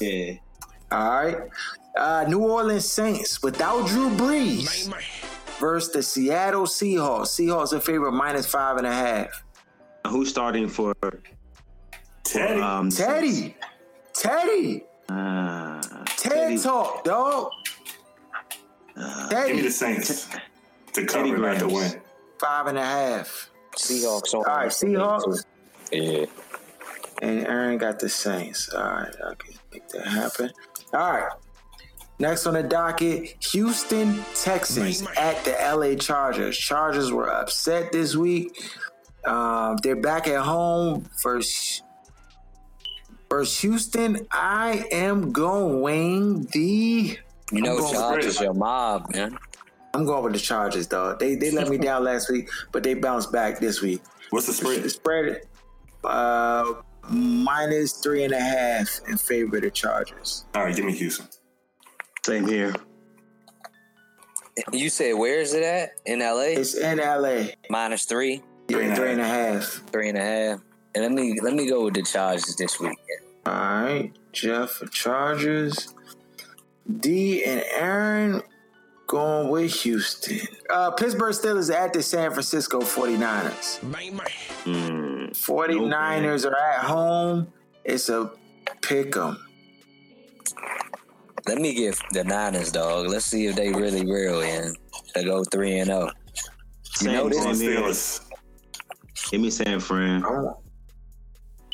Yeah. 0.01 0.35
All 0.93 1.11
right. 1.11 1.37
Uh, 1.97 2.25
New 2.29 2.41
Orleans 2.41 2.85
Saints 2.91 3.43
without 3.43 3.87
Drew 3.89 4.11
Brees 4.11 4.93
versus 5.59 5.93
the 5.93 6.03
Seattle 6.03 6.63
Seahawks. 6.65 7.29
Seahawks 7.29 7.73
are 7.73 7.81
favorite 7.81 8.13
minus 8.13 8.47
five 8.47 8.77
and 8.77 8.87
a 8.87 8.93
half. 8.93 9.43
Who's 10.07 10.29
starting 10.31 10.69
for 10.69 10.95
Teddy? 12.25 12.61
um, 12.61 12.91
Teddy, 12.91 13.57
Teddy, 14.15 14.85
Uh, 15.09 15.81
Ted 16.07 16.33
Teddy. 16.33 16.59
talk, 16.59 17.05
dog. 17.05 17.51
Give 18.97 19.05
me 19.05 19.29
Teddy, 19.31 19.61
the 19.63 19.71
Saints 19.71 20.29
to 20.93 21.07
Teddy 21.07 21.31
cover, 21.31 21.39
not 21.39 21.59
to 21.61 21.69
win. 21.69 22.01
five 22.39 22.67
and 22.67 22.79
a 22.79 22.85
half. 22.85 23.51
Seahawks. 23.77 24.35
All 24.35 24.43
right, 24.45 24.69
Seahawks. 24.69 25.45
Yeah. 25.93 26.27
And 27.21 27.47
Aaron 27.47 27.79
got 27.79 27.99
the 27.99 28.09
Saints. 28.09 28.69
All 28.71 28.83
right, 28.83 29.15
I 29.25 29.35
can 29.35 29.55
make 29.73 29.89
that 29.89 30.07
happen. 30.07 30.51
All 30.93 31.13
right. 31.13 31.31
Next 32.19 32.47
on 32.47 32.53
the 32.53 32.63
docket, 32.63 33.35
Houston 33.53 34.23
Texans 34.35 35.07
at 35.17 35.43
the 35.45 35.53
LA 35.53 35.95
Chargers. 35.95 36.57
Chargers 36.57 37.11
were 37.11 37.31
upset 37.31 37.93
this 37.93 38.15
week. 38.15 38.63
Um, 39.25 39.79
they're 39.83 39.97
back 39.97 40.29
at 40.29 40.43
home 40.43 41.09
versus, 41.23 41.83
versus 43.31 43.59
Houston. 43.61 44.27
I 44.31 44.85
am 44.93 45.33
going 45.33 46.45
the. 46.53 47.19
You 47.53 47.63
know, 47.63 47.91
Chargers 47.91 48.39
your 48.39 48.55
mob, 48.55 49.15
man. 49.15 49.39
I'm 49.95 50.05
going 50.05 50.23
with 50.23 50.35
the 50.35 50.39
Chargers, 50.39 50.87
dog. 50.87 51.19
They 51.19 51.35
they 51.35 51.51
let 51.51 51.69
me 51.69 51.79
down 51.79 52.05
last 52.05 52.31
week, 52.31 52.49
but 52.71 52.83
they 52.83 52.95
bounced 52.95 53.33
back 53.33 53.59
this 53.59 53.81
week. 53.81 54.03
What's 54.29 54.47
the 54.47 54.53
spread? 54.53 54.83
The 54.83 54.91
spread 54.91 55.43
uh, 56.05 56.75
minus 57.11 57.93
three 57.95 58.25
and 58.25 58.33
a 58.33 58.41
half 58.41 59.01
in 59.09 59.17
favor 59.19 59.57
of 59.57 59.63
the 59.63 59.71
Chargers. 59.71 60.45
All 60.55 60.65
right, 60.65 60.75
give 60.75 60.85
me 60.85 60.93
Houston. 60.97 61.27
Same 62.25 62.47
here. 62.47 62.75
You 64.73 64.91
said 64.91 65.15
where 65.15 65.41
is 65.41 65.55
it 65.55 65.63
at? 65.63 65.93
In 66.07 66.21
LA? 66.21 66.55
It's 66.59 66.75
in 66.75 66.99
LA. 66.99 67.53
Minus 67.71 68.05
three, 68.05 68.43
Yeah, 68.69 68.95
three 68.95 69.13
and 69.13 69.21
a 69.21 69.25
half. 69.27 69.65
three 69.93 70.09
and 70.09 70.19
a 70.19 70.23
half. 70.23 70.61
And 70.95 71.03
let 71.05 71.13
me 71.13 71.39
let 71.41 71.55
me 71.55 71.69
go 71.69 71.85
with 71.85 71.95
the 71.95 72.03
Chargers 72.03 72.57
this 72.57 72.79
weekend. 72.81 72.99
All 73.47 73.53
right, 73.55 74.13
Jeff 74.33 74.71
for 74.71 74.87
Chargers. 74.87 75.95
D 76.99 77.45
and 77.45 77.63
Aaron 77.75 78.43
going 79.07 79.49
with 79.49 79.73
Houston. 79.83 80.41
Uh, 80.69 80.91
Pittsburgh 80.91 81.33
Steelers 81.33 81.73
at 81.75 81.93
the 81.93 82.03
San 82.03 82.31
Francisco 82.33 82.81
49ers. 82.81 83.81
Mm, 84.65 85.20
49ers 85.33 86.45
are 86.51 86.57
at 86.57 86.85
home. 86.85 87.49
It's 87.85 88.09
a 88.09 88.31
pick 88.83 89.17
'em. 89.17 89.39
Let 91.47 91.59
me 91.59 91.75
give 91.75 91.99
the 92.13 92.23
Niners, 92.25 92.71
dog. 92.73 93.09
Let's 93.09 93.25
see 93.27 93.47
if 93.47 93.57
they 93.57 93.73
really 93.73 94.05
real 94.05 94.43
and 94.43 94.77
they 95.15 95.25
go 95.25 95.43
three 95.45 95.79
and 95.79 95.87
zero. 95.87 96.07
You 96.07 96.13
Same 96.85 97.13
know 97.15 97.29
this. 97.29 97.43
same 97.43 97.55
here. 97.57 97.81
Steelers. 97.81 98.21
Give 99.31 99.41
me 99.41 99.51
San 99.51 99.81
Fran. 99.81 100.25
I'm, 100.25 100.49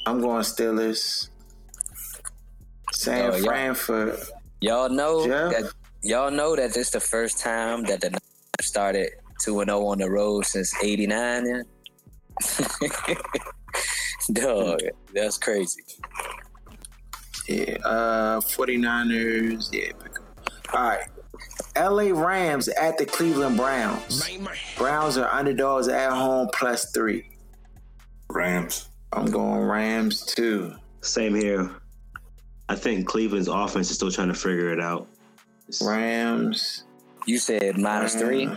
I'm 0.06 0.20
going 0.20 0.42
Steelers. 0.42 1.30
San 2.92 3.30
Oh, 3.32 3.36
yeah. 3.36 3.44
Fran 3.44 3.74
for 3.74 4.18
Y'all 4.60 4.88
know 4.88 5.26
Jeff? 5.26 5.52
that 5.52 5.72
y'all 6.02 6.30
know 6.30 6.56
that 6.56 6.72
this 6.72 6.90
the 6.90 7.00
first 7.00 7.40
time 7.40 7.82
that 7.84 8.00
the 8.00 8.10
Niners 8.10 8.22
started 8.62 9.10
two 9.42 9.60
and 9.60 9.68
zero 9.68 9.86
on 9.88 9.98
the 9.98 10.08
road 10.10 10.46
since 10.46 10.72
'89. 10.82 11.62
Yeah? 13.08 13.14
dog, 14.32 14.80
that's 15.14 15.38
crazy. 15.38 15.82
Yeah, 17.48 17.76
uh, 17.84 18.40
49ers. 18.40 19.68
Yeah, 19.72 19.92
pick 20.02 20.12
'em. 20.18 20.24
All 20.74 20.82
right. 20.82 21.08
LA 21.76 22.10
Rams 22.18 22.68
at 22.68 22.98
the 22.98 23.06
Cleveland 23.06 23.56
Browns. 23.56 24.28
Browns 24.76 25.16
are 25.18 25.28
underdogs 25.32 25.88
at 25.88 26.10
home 26.12 26.48
plus 26.54 26.90
three. 26.92 27.28
Rams. 28.30 28.88
I'm 29.12 29.26
going 29.30 29.60
Rams 29.60 30.24
too. 30.24 30.74
Same 31.02 31.34
here. 31.34 31.70
I 32.68 32.74
think 32.74 33.06
Cleveland's 33.06 33.48
offense 33.48 33.90
is 33.90 33.96
still 33.96 34.10
trying 34.10 34.28
to 34.28 34.34
figure 34.34 34.72
it 34.72 34.80
out. 34.80 35.06
Rams. 35.82 36.84
You 37.26 37.38
said 37.38 37.78
minus 37.78 38.14
three. 38.14 38.46
Uh, 38.46 38.56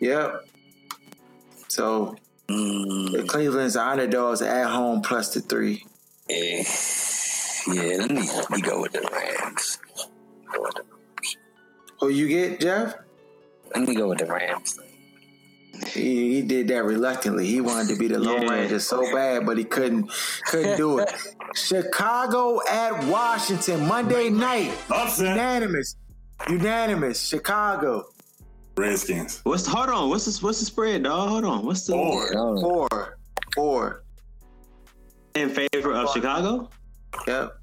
Yep. 0.00 0.44
So 1.68 2.16
Mm, 2.50 3.12
the 3.12 3.22
Cleveland's 3.24 3.76
are 3.76 3.92
underdogs 3.92 4.40
at 4.40 4.68
home 4.70 5.02
plus 5.02 5.34
the 5.34 5.40
three. 5.40 5.84
yeah, 6.28 6.62
yeah. 7.66 7.96
Let 7.98 8.10
me 8.10 8.22
let 8.22 8.50
me 8.50 8.60
go 8.62 8.80
with 8.80 8.92
the 8.92 9.06
Rams. 9.12 9.78
Go 10.52 10.70
Who 12.00 12.08
you 12.08 12.26
get, 12.28 12.60
Jeff? 12.60 12.94
Let 13.74 13.86
me 13.86 13.94
go 13.94 14.08
with 14.08 14.18
the 14.18 14.26
Rams. 14.26 14.78
He, 15.88 16.34
he 16.34 16.42
did 16.42 16.68
that 16.68 16.84
reluctantly. 16.84 17.46
He 17.46 17.60
wanted 17.60 17.88
to 17.92 17.98
be 17.98 18.08
the 18.08 18.18
Lone 18.18 18.42
Yeah. 18.42 18.50
Ranger 18.50 18.80
so 18.80 19.02
bad, 19.12 19.44
but 19.46 19.58
he 19.58 19.64
couldn't 19.64 20.10
couldn't 20.46 20.76
do 20.76 20.98
it. 20.98 21.12
Chicago 21.54 22.60
at 22.68 23.04
Washington 23.08 23.86
Monday 23.86 24.30
night. 24.30 24.72
Upset. 24.90 25.28
Unanimous. 25.28 25.96
Unanimous. 26.48 27.20
Chicago. 27.20 28.08
Redskins. 28.78 29.40
What's 29.42 29.64
the, 29.64 29.70
hold 29.70 29.88
on? 29.88 30.08
What's 30.08 30.24
the 30.24 30.46
what's 30.46 30.60
the 30.60 30.66
spread, 30.66 31.02
dog? 31.02 31.28
Hold 31.28 31.44
on. 31.44 31.66
What's 31.66 31.86
the 31.86 31.92
Four. 31.92 32.32
Four. 32.60 33.18
Four. 33.54 34.04
in 35.34 35.50
favor 35.50 35.92
of 35.92 36.10
Chicago? 36.12 36.70
Yep. 37.26 37.58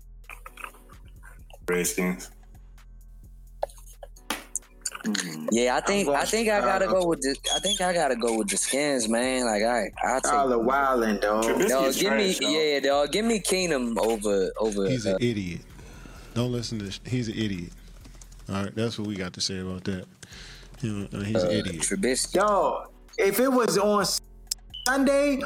Redskins. 1.67 2.31
Yeah, 5.51 5.75
I 5.75 5.81
think 5.81 6.09
I 6.09 6.25
think 6.25 6.49
I 6.49 6.59
gotta 6.61 6.87
go 6.87 7.05
with 7.05 7.21
the 7.21 7.35
I 7.55 7.59
think 7.59 7.79
I 7.79 7.93
gotta 7.93 8.15
go 8.15 8.37
with 8.37 8.49
the 8.49 8.57
skins, 8.57 9.07
man. 9.07 9.45
Like 9.45 9.61
I 9.63 9.91
I 10.03 10.19
All 10.35 10.47
the 10.49 10.57
take 10.57 10.67
wildin', 10.67 11.21
dog. 11.21 11.45
Trubisky 11.45 11.69
dog, 11.69 11.85
is 11.87 12.01
give 12.01 12.13
me 12.13 12.33
trash, 12.33 12.39
dog. 12.39 12.51
yeah, 12.51 12.79
dog, 12.79 13.11
give 13.11 13.25
me 13.25 13.39
Keenum 13.39 13.97
over 13.99 14.51
over 14.59 14.89
He's 14.89 15.05
uh, 15.05 15.11
an 15.11 15.17
idiot. 15.21 15.61
Don't 16.33 16.51
listen 16.51 16.79
to. 16.79 16.85
This. 16.85 16.99
He's 17.05 17.27
an 17.27 17.35
idiot. 17.35 17.71
All 18.49 18.63
right, 18.63 18.75
that's 18.75 18.97
what 18.99 19.07
we 19.07 19.15
got 19.15 19.33
to 19.33 19.41
say 19.41 19.59
about 19.59 19.83
that. 19.85 20.05
You 20.86 21.07
know, 21.12 21.40
uh, 21.40 21.45
uh, 21.45 21.49
idiot. 21.49 21.82
Trubisky. 21.82 22.34
Dog, 22.34 22.91
if 23.18 23.40
it 23.40 23.52
was 23.52 23.78
on 23.78 24.06
Sunday, 24.88 25.41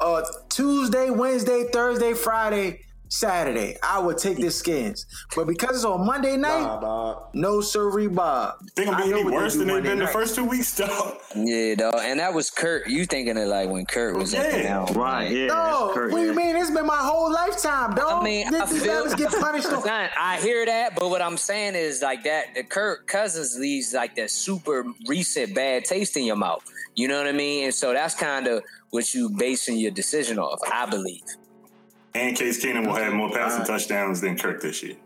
uh, 0.00 0.22
Tuesday, 0.48 1.10
Wednesday, 1.10 1.68
Thursday, 1.72 2.14
Friday, 2.14 2.80
Saturday, 3.12 3.76
I 3.82 3.98
would 3.98 4.16
take 4.16 4.38
the 4.38 4.50
skins. 4.50 5.04
But 5.36 5.46
because 5.46 5.76
it's 5.76 5.84
on 5.84 6.06
Monday 6.06 6.36
night, 6.38 6.62
Nah, 6.62 6.80
dog. 6.80 7.22
no 7.34 7.60
sirree, 7.60 8.06
Bob. 8.08 8.54
They 8.74 8.86
gonna 8.86 8.96
I 8.96 9.02
be 9.02 9.10
know 9.10 9.18
any 9.20 9.30
worse 9.30 9.52
than 9.54 9.66
they've 9.66 9.76
Monday 9.76 9.90
been 9.90 9.98
the 9.98 10.06
first 10.06 10.34
two 10.34 10.44
weeks, 10.44 10.74
dog. 10.74 11.18
Yeah, 11.36 11.74
dog. 11.74 11.96
And 12.02 12.20
that 12.20 12.32
was 12.32 12.50
Kirk. 12.50 12.88
You 12.88 13.04
thinking 13.04 13.36
it 13.36 13.46
like 13.48 13.68
when 13.68 13.84
Kirk 13.84 14.16
was 14.16 14.32
at 14.32 14.50
the 14.50 14.58
Yeah. 14.60 14.86
helm. 14.86 14.94
Right, 14.96 15.30
yeah. 15.30 15.46
No, 15.48 15.90
Kurt, 15.92 16.10
what 16.10 16.20
do 16.20 16.24
you 16.24 16.32
mean? 16.34 16.56
It's 16.56 16.70
been 16.70 16.86
my 16.86 16.96
whole 16.96 17.30
lifetime, 17.30 17.94
dog. 17.94 18.22
I 18.22 18.24
mean, 18.24 18.50
These 18.50 18.60
I 18.60 18.66
these 18.66 18.82
feel 18.82 19.04
guys 19.04 19.14
get 19.14 19.30
punished. 19.40 19.66
on- 19.72 19.82
I 20.18 20.38
hear 20.40 20.64
that, 20.64 20.94
but 20.96 21.10
what 21.10 21.20
I'm 21.20 21.36
saying 21.36 21.74
is 21.74 22.00
like 22.00 22.24
that 22.24 22.54
the 22.54 22.62
Kirk 22.64 23.06
Cousins 23.06 23.58
leaves 23.58 23.92
like 23.92 24.16
that 24.16 24.30
super 24.30 24.84
recent 25.06 25.54
bad 25.54 25.84
taste 25.84 26.16
in 26.16 26.24
your 26.24 26.36
mouth. 26.36 26.64
You 26.94 27.08
know 27.08 27.18
what 27.18 27.26
I 27.26 27.32
mean? 27.32 27.64
And 27.64 27.74
so 27.74 27.92
that's 27.92 28.14
kind 28.14 28.46
of 28.46 28.62
what 28.90 29.12
you 29.12 29.28
basing 29.28 29.76
your 29.76 29.90
decision 29.90 30.38
off, 30.38 30.60
I 30.72 30.86
believe. 30.86 31.22
And 32.14 32.36
Case 32.36 32.62
Keenum 32.64 32.86
will 32.86 32.94
have 32.94 33.14
more 33.14 33.30
passing 33.30 33.64
touchdowns 33.64 34.20
than 34.20 34.36
Kirk 34.36 34.60
this 34.60 34.82
year. 34.82 34.96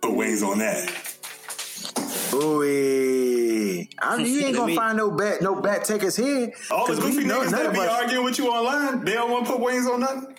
Put 0.00 0.14
wings 0.14 0.42
on 0.42 0.58
that. 0.58 0.90
Ooh, 2.34 2.62
I 4.00 4.16
mean, 4.16 4.26
you 4.26 4.40
ain't 4.46 4.56
gonna 4.56 4.74
find 4.74 4.96
no 4.96 5.10
bet, 5.10 5.42
no 5.42 5.60
bet 5.60 5.84
takers 5.84 6.14
here. 6.16 6.52
All 6.70 6.86
the 6.86 6.94
'cause 6.94 7.04
we 7.04 7.10
goofy 7.12 7.24
know 7.26 7.40
niggas 7.40 7.50
none 7.50 7.64
that 7.64 7.72
be 7.72 7.80
arguing 7.80 8.24
with 8.24 8.38
you 8.38 8.48
online, 8.48 9.04
they 9.04 9.14
don't 9.14 9.30
want 9.30 9.46
to 9.46 9.52
put 9.52 9.60
wings 9.60 9.86
on 9.86 10.00
nothing. 10.00 10.34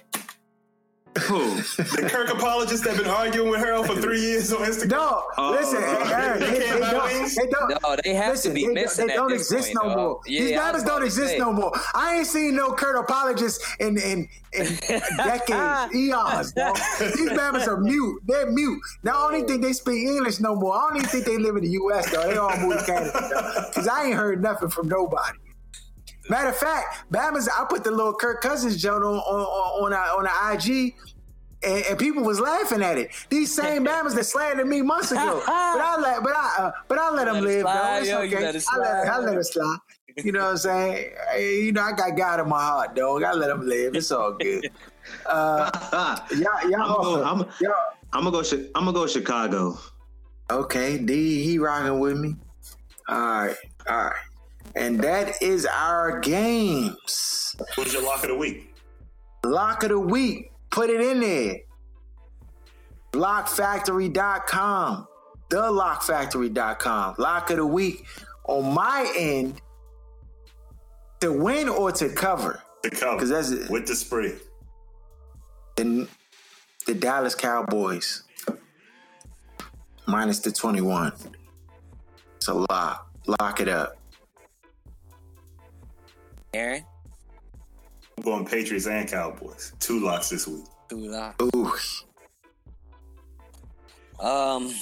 Who? 1.27 1.55
The 1.55 2.07
Kirk 2.11 2.29
apologists 2.29 2.85
that 2.85 2.97
been 2.97 3.07
arguing 3.07 3.49
with 3.49 3.59
Harold 3.59 3.87
for 3.87 3.95
three 3.95 4.19
years 4.21 4.51
on 4.53 4.59
Instagram. 4.61 4.89
No, 4.91 5.23
Oh, 5.37 5.51
listen, 5.51 5.77
uh, 5.83 6.09
Aaron, 6.11 6.41
you 6.41 6.47
they, 6.47 6.59
can't 6.59 6.73
they 6.75 6.79
buy 6.79 6.91
don't, 6.91 7.13
wings? 7.13 7.35
they 7.35 7.47
don't. 7.47 7.69
No, 7.83 7.95
they 8.03 8.13
have 8.13 8.31
listen, 8.31 8.51
to 8.51 8.55
be 8.55 8.67
they, 8.67 8.73
missing 8.73 9.07
They 9.07 9.13
at 9.13 9.17
don't 9.17 9.29
this 9.29 9.51
exist 9.51 9.73
point, 9.73 9.75
no 9.75 9.89
dog. 9.89 9.97
more. 9.97 10.19
Yeah, 10.27 10.41
These 10.41 10.51
I 10.53 10.55
matters 10.55 10.83
don't 10.83 11.03
exist 11.03 11.31
say. 11.33 11.37
no 11.39 11.53
more. 11.53 11.71
I 11.95 12.15
ain't 12.17 12.27
seen 12.27 12.55
no 12.55 12.71
Kirk 12.73 12.97
apologists 12.99 13.75
in 13.79 13.97
in, 13.97 14.27
in 14.53 14.65
decades, 15.17 15.95
eons. 15.95 16.51
Dog. 16.53 16.77
These 17.15 17.31
mammals 17.33 17.67
are 17.67 17.77
mute. 17.79 18.21
They're 18.25 18.51
mute. 18.51 18.81
Now 19.03 19.11
I 19.27 19.31
don't 19.31 19.35
even 19.35 19.47
think 19.47 19.61
they 19.63 19.73
speak 19.73 20.07
English 20.07 20.39
no 20.39 20.55
more. 20.55 20.75
I 20.75 20.89
don't 20.89 20.97
even 20.97 21.09
think 21.09 21.25
they 21.25 21.37
live 21.37 21.55
in 21.57 21.63
the 21.63 21.71
U.S. 21.71 22.09
though. 22.11 22.23
They 22.29 22.37
all 22.37 22.55
moved 22.57 22.79
to 22.79 22.85
Canada 22.85 23.65
because 23.69 23.87
I 23.87 24.05
ain't 24.05 24.15
heard 24.15 24.41
nothing 24.41 24.69
from 24.69 24.87
nobody. 24.87 25.37
Matter 26.30 26.49
of 26.49 26.57
fact, 26.57 27.11
Bama's. 27.11 27.49
I 27.49 27.65
put 27.68 27.84
the 27.84 27.91
little 27.91 28.14
Kirk 28.14 28.41
Cousins 28.41 28.81
joke 28.81 29.03
on 29.03 29.15
on 29.15 29.93
on, 29.93 29.93
on, 29.93 30.27
on 30.27 30.57
the 30.57 30.77
IG. 30.81 30.95
And, 31.61 31.85
and, 31.88 31.99
people 31.99 32.23
was 32.23 32.39
laughing 32.39 32.81
at 32.81 32.97
it. 32.97 33.11
These 33.30 33.53
same 33.53 33.84
Bama's 33.85 34.15
that 34.15 34.23
slandered 34.26 34.65
me 34.65 34.81
months 34.81 35.11
ago. 35.11 35.41
but 35.45 35.51
I 35.51 35.99
let, 35.99 36.23
but 36.23 36.31
I, 36.34 36.56
uh, 36.57 36.72
but 36.88 36.97
I 36.97 37.11
let 37.11 37.26
them 37.26 37.43
live 37.43 37.65
though. 37.65 37.97
It's 37.97 38.07
yo, 38.07 38.19
okay. 38.22 38.39
let 38.39 38.56
it 38.56 38.64
I 38.72 38.77
let, 38.77 39.07
I 39.07 39.19
let 39.19 39.38
it 39.38 39.43
slide. 39.43 39.77
You 40.23 40.31
know 40.31 40.39
what 40.39 40.51
I'm 40.51 40.57
saying? 40.57 41.11
Hey, 41.31 41.64
you 41.64 41.72
know, 41.73 41.81
I 41.81 41.91
got 41.91 42.15
God 42.15 42.39
in 42.39 42.47
my 42.47 42.61
heart, 42.61 42.95
dog. 42.95 43.23
I 43.23 43.34
let 43.34 43.47
them 43.47 43.68
live. 43.68 43.95
It's 43.95 44.11
all 44.11 44.34
good. 44.34 44.69
Uh, 45.26 46.18
y'all, 46.31 46.69
y'all, 46.69 46.76
I'm 46.76 46.91
also, 46.91 47.23
gonna 47.23 47.43
go, 47.43 47.49
y'all, 47.61 47.73
I'm 48.14 48.23
gonna 48.26 48.31
go. 48.31 48.43
Chi- 48.43 48.69
I'm 48.76 48.85
gonna 48.85 48.93
go 48.93 49.07
Chicago. 49.07 49.80
Okay, 50.51 50.99
D, 50.99 51.43
he 51.43 51.57
rocking 51.57 51.99
with 51.99 52.15
me. 52.15 52.35
All 53.07 53.18
right, 53.18 53.56
all 53.89 53.97
right. 54.03 54.14
And 54.75 54.99
that 55.01 55.41
is 55.41 55.65
our 55.65 56.19
games. 56.19 57.55
What's 57.75 57.93
your 57.93 58.03
lock 58.03 58.23
of 58.23 58.29
the 58.29 58.35
week? 58.35 58.73
Lock 59.43 59.83
of 59.83 59.89
the 59.89 59.99
week. 59.99 60.51
Put 60.69 60.89
it 60.89 61.01
in 61.01 61.19
there. 61.19 61.57
Lockfactory.com. 63.13 65.07
TheLockFactory.com. 65.49 67.15
Lock 67.17 67.49
of 67.49 67.57
the 67.57 67.65
week. 67.65 68.05
On 68.47 68.73
my 68.73 69.11
end, 69.17 69.61
to 71.19 71.31
win 71.31 71.69
or 71.69 71.91
to 71.91 72.09
cover. 72.09 72.61
To 72.83 72.89
cover. 72.89 73.15
Because 73.15 73.29
that's 73.29 73.51
it. 73.51 73.69
With 73.69 73.87
the 73.87 73.95
spread. 73.95 74.39
The, 75.75 76.07
the 76.85 76.93
Dallas 76.93 77.35
Cowboys. 77.35 78.23
Minus 80.07 80.39
the 80.39 80.51
21. 80.51 81.13
It's 82.37 82.47
a 82.47 82.53
lock. 82.53 83.11
Lock 83.27 83.59
it 83.59 83.67
up. 83.67 83.98
Aaron, 86.53 86.84
I'm 88.17 88.23
going 88.23 88.45
Patriots 88.45 88.88
and 88.88 89.07
Cowboys. 89.09 89.73
Two 89.80 89.99
locks 89.99 90.30
this 90.30 90.47
week. 90.47 90.65
two 90.89 90.97
lock. 91.09 91.41
Ooh. 91.55 91.71
Um, 94.26 94.73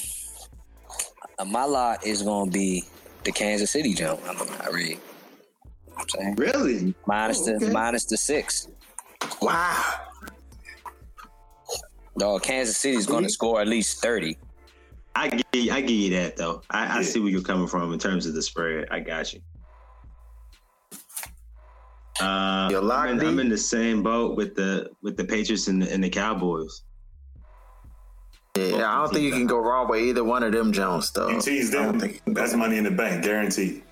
uh, 1.37 1.45
my 1.45 1.65
lot 1.65 2.05
is 2.05 2.23
gonna 2.23 2.49
be 2.49 2.83
the 3.23 3.31
Kansas 3.31 3.71
City 3.71 3.93
jump. 3.93 4.21
I'm 4.27 4.37
not 4.37 4.73
ready. 4.73 4.99
I'm 5.97 6.07
saying 6.09 6.35
Really? 6.35 6.95
minus 7.05 7.39
Oh, 7.47 7.55
okay. 7.55 7.65
the 7.65 7.71
minus 7.71 8.05
the 8.05 8.17
six. 8.17 8.67
Wow. 9.41 9.93
Dog, 12.17 12.41
Kansas 12.43 12.77
City's 12.77 13.05
gonna 13.05 13.29
score 13.29 13.61
at 13.61 13.67
least 13.67 14.01
thirty. 14.01 14.37
I 15.15 15.29
give 15.29 15.43
you, 15.53 15.71
I 15.71 15.81
give 15.81 15.91
you 15.91 16.09
that 16.11 16.37
though. 16.37 16.61
I, 16.69 16.85
I 16.85 16.95
Yeah. 16.97 17.01
see 17.03 17.19
where 17.19 17.29
you're 17.29 17.41
coming 17.41 17.67
from 17.67 17.91
in 17.93 17.99
terms 17.99 18.25
of 18.25 18.33
the 18.33 18.41
spread. 18.41 18.87
I 18.89 18.99
got 19.01 19.33
you. 19.33 19.41
Uh, 22.19 22.67
Your 22.71 22.81
lock, 22.81 23.07
I'm, 23.07 23.13
in, 23.13 23.19
D? 23.19 23.25
I'm 23.27 23.39
in 23.39 23.49
the 23.49 23.57
same 23.57 24.01
boat 24.03 24.35
with 24.35 24.55
the 24.55 24.89
with 25.01 25.17
the 25.17 25.23
Patriots 25.23 25.67
and 25.67 25.81
the, 25.81 25.91
and 25.93 26.03
the 26.03 26.09
Cowboys. 26.09 26.83
Yeah, 28.55 28.91
I 28.91 29.03
don't 29.03 29.13
think 29.13 29.23
you 29.23 29.31
can 29.31 29.45
go 29.45 29.59
wrong 29.59 29.87
with 29.87 30.01
either 30.01 30.23
one 30.23 30.41
of 30.41 30.51
them 30.51 30.71
Jones, 30.71 31.11
though. 31.11 31.29
You 31.29 31.39
tease 31.39 31.75
I 31.75 31.85
them. 31.85 31.99
think 31.99 32.13
you 32.13 32.19
can 32.21 32.33
go 32.33 32.41
That's 32.41 32.55
money 32.55 32.77
in 32.77 32.85
the 32.85 32.91
bank, 32.91 33.23
guaranteed. 33.23 33.83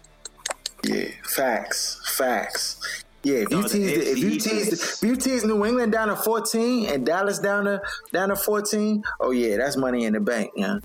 Yeah, 0.84 1.06
facts, 1.24 2.02
facts. 2.18 3.04
Yeah, 3.22 3.38
if 3.38 3.52
you 3.52 3.58
No, 3.58 3.62
the 3.64 3.70
tease, 3.70 4.08
if 4.08 4.18
you 4.18 4.40
tease, 4.40 5.02
if 5.02 5.04
you 5.08 5.16
tease 5.16 5.44
New 5.44 5.66
England 5.66 5.92
down 5.92 6.08
to 6.08 6.16
fourteen 6.16 6.88
and 6.88 7.06
Dallas 7.06 7.40
down 7.40 7.66
to 7.66 7.82
down 8.12 8.30
to 8.30 8.36
fourteen, 8.36 9.04
oh 9.20 9.32
yeah, 9.32 9.58
that's 9.58 9.78
money 9.78 10.06
in 10.06 10.14
the 10.14 10.20
bank, 10.20 10.52
yeah. 10.56 10.80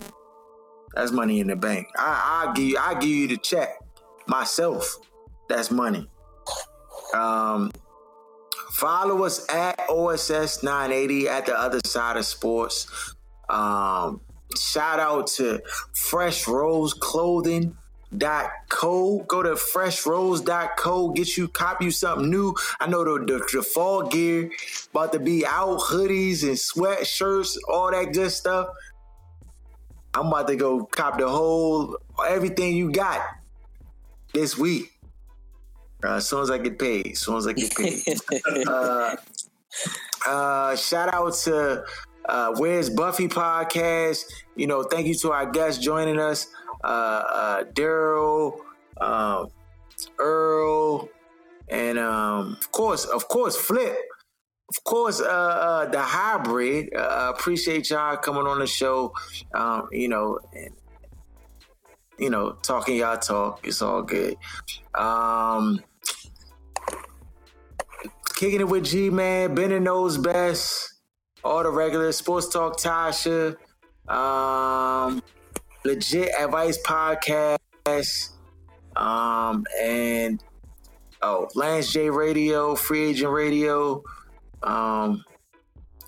That's 0.95 1.13
money 1.13 1.41
in 1.41 1.47
the 1.47 1.57
bank. 1.57 1.87
I 1.97 2.49
I 2.49 2.53
give 2.55 2.65
you, 2.65 2.79
I 2.79 2.95
give 2.95 3.11
you 3.11 3.29
the 3.29 3.37
check 3.37 3.79
myself. 4.27 4.99
That's 5.49 5.71
money. 5.71 6.09
Um, 7.15 7.73
follow 8.73 9.25
us 9.25 9.49
at 9.51 9.81
OSS 9.89 10.63
nine 10.63 10.93
eighty 10.93 11.29
at 11.29 11.47
the 11.47 11.59
other 11.59 11.81
side 11.85 12.17
of 12.17 12.25
sports. 12.25 13.15
Um, 13.49 14.21
shout 14.57 15.01
out 15.01 15.27
to 15.29 15.63
Fresh 15.93 16.47
Rose 16.47 16.95
Clothing 16.95 17.77
dot 18.17 18.51
co. 18.69 19.21
Go 19.21 19.43
to 19.43 19.51
freshrose.co 19.51 21.11
get 21.11 21.37
you 21.37 21.49
copy 21.49 21.87
you 21.87 21.91
something 21.91 22.31
new. 22.31 22.55
I 22.81 22.87
know 22.87 23.05
the, 23.05 23.25
the, 23.25 23.49
the 23.53 23.63
fall 23.63 24.09
gear 24.09 24.51
about 24.91 25.13
to 25.13 25.19
be 25.19 25.47
out 25.47 25.81
hoodies 25.81 26.43
and 26.43 26.57
sweatshirts 26.57 27.57
all 27.69 27.91
that 27.91 28.13
good 28.13 28.31
stuff. 28.31 28.69
I'm 30.15 30.27
about 30.27 30.49
to 30.49 30.57
go 30.57 30.85
cop 30.87 31.19
the 31.19 31.29
whole 31.29 31.97
everything 32.27 32.77
you 32.77 32.91
got 32.91 33.21
this 34.35 34.59
week 34.59 34.93
uh, 36.05 36.15
as 36.15 36.29
soon 36.29 36.43
as 36.43 36.51
i 36.51 36.59
get 36.59 36.79
paid 36.79 37.07
as 37.09 37.21
soon 37.21 37.37
as 37.37 37.47
i 37.47 37.53
get 37.53 37.75
paid 37.75 38.03
uh, 38.69 39.17
uh, 40.27 40.77
shout 40.77 41.13
out 41.15 41.33
to 41.35 41.83
uh, 42.31 42.53
Where's 42.57 42.91
Buffy 42.91 43.29
podcast. 43.29 44.25
You 44.57 44.67
know, 44.67 44.83
thank 44.83 45.07
you 45.07 45.15
to 45.17 45.33
our 45.33 45.51
guests 45.51 45.83
joining 45.83 46.19
us, 46.19 46.49
uh, 46.85 46.87
uh, 46.87 47.65
Daryl, 47.65 48.59
um, 49.01 49.49
Earl, 50.19 51.09
and 51.69 51.99
um, 51.99 52.57
of 52.61 52.73
course, 52.73 53.05
of 53.05 53.29
course, 53.29 53.57
Flip. 53.57 53.97
Of 54.69 54.85
course, 54.85 55.21
uh, 55.21 55.25
uh, 55.25 55.87
the 55.87 56.01
hybrid. 56.01 56.95
Uh, 56.95 57.33
appreciate 57.35 57.91
y'all 57.91 58.17
coming 58.17 58.47
on 58.47 58.61
the 58.61 58.69
show. 58.69 59.13
Um, 59.53 59.89
you 59.91 60.09
know, 60.09 60.39
and, 60.55 60.71
you 62.21 62.31
know, 62.31 62.53
talking 62.63 62.97
y'all 62.97 63.19
talk. 63.19 63.67
It's 63.67 63.83
all 63.83 64.03
good. 64.03 64.37
Um, 64.95 65.81
kicking 68.41 68.61
it 68.61 68.69
with 68.69 68.87
G 68.87 69.11
Man, 69.11 69.55
Bending 69.55 69.85
knows 69.85 70.17
best. 70.17 70.95
All 71.45 71.63
the 71.63 71.69
regular 71.69 72.11
sports 72.11 72.49
talk, 72.49 72.79
Tasha, 72.79 73.55
um, 74.09 75.23
legit 75.85 76.31
advice 76.39 76.79
podcast, 76.83 78.31
um, 78.97 79.67
and 79.79 80.43
oh, 81.21 81.51
Lance 81.55 81.93
J 81.93 82.09
Radio, 82.09 82.75
Free 82.75 83.11
Agent 83.11 83.31
Radio, 83.31 84.03
um, 84.63 85.23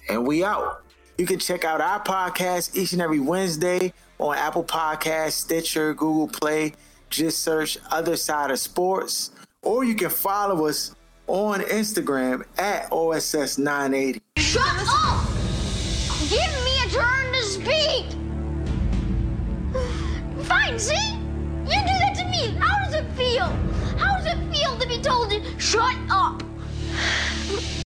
and 0.08 0.26
we 0.26 0.42
out. 0.42 0.84
You 1.18 1.26
can 1.26 1.38
check 1.38 1.66
out 1.66 1.82
our 1.82 2.02
podcast 2.02 2.74
each 2.74 2.94
and 2.94 3.02
every 3.02 3.20
Wednesday 3.20 3.92
on 4.18 4.38
Apple 4.38 4.64
Podcasts, 4.64 5.32
Stitcher, 5.32 5.92
Google 5.92 6.28
Play. 6.28 6.72
Just 7.10 7.40
search 7.40 7.76
Other 7.90 8.16
Side 8.16 8.50
of 8.50 8.58
Sports, 8.58 9.32
or 9.62 9.84
you 9.84 9.94
can 9.94 10.08
follow 10.08 10.66
us 10.66 10.94
on 11.26 11.60
Instagram 11.60 12.44
at 12.58 12.90
OSS980. 12.90 14.20
Shut 14.38 14.62
up! 14.66 15.26
Give 16.28 16.52
me 16.64 16.80
a 16.84 16.88
turn 16.90 17.32
to 17.32 17.42
speak! 17.42 18.06
Fine, 20.46 20.78
see? 20.78 21.14
You 21.64 21.78
do 21.80 21.94
that 22.00 22.14
to 22.16 22.24
me. 22.26 22.54
How 22.58 22.84
does 22.84 22.94
it 22.94 23.10
feel? 23.12 23.46
How 23.98 24.18
does 24.18 24.26
it 24.26 24.38
feel 24.54 24.76
to 24.78 24.86
be 24.88 25.00
told 25.00 25.30
to 25.30 25.42
shut 25.60 25.96
up? 26.10 26.42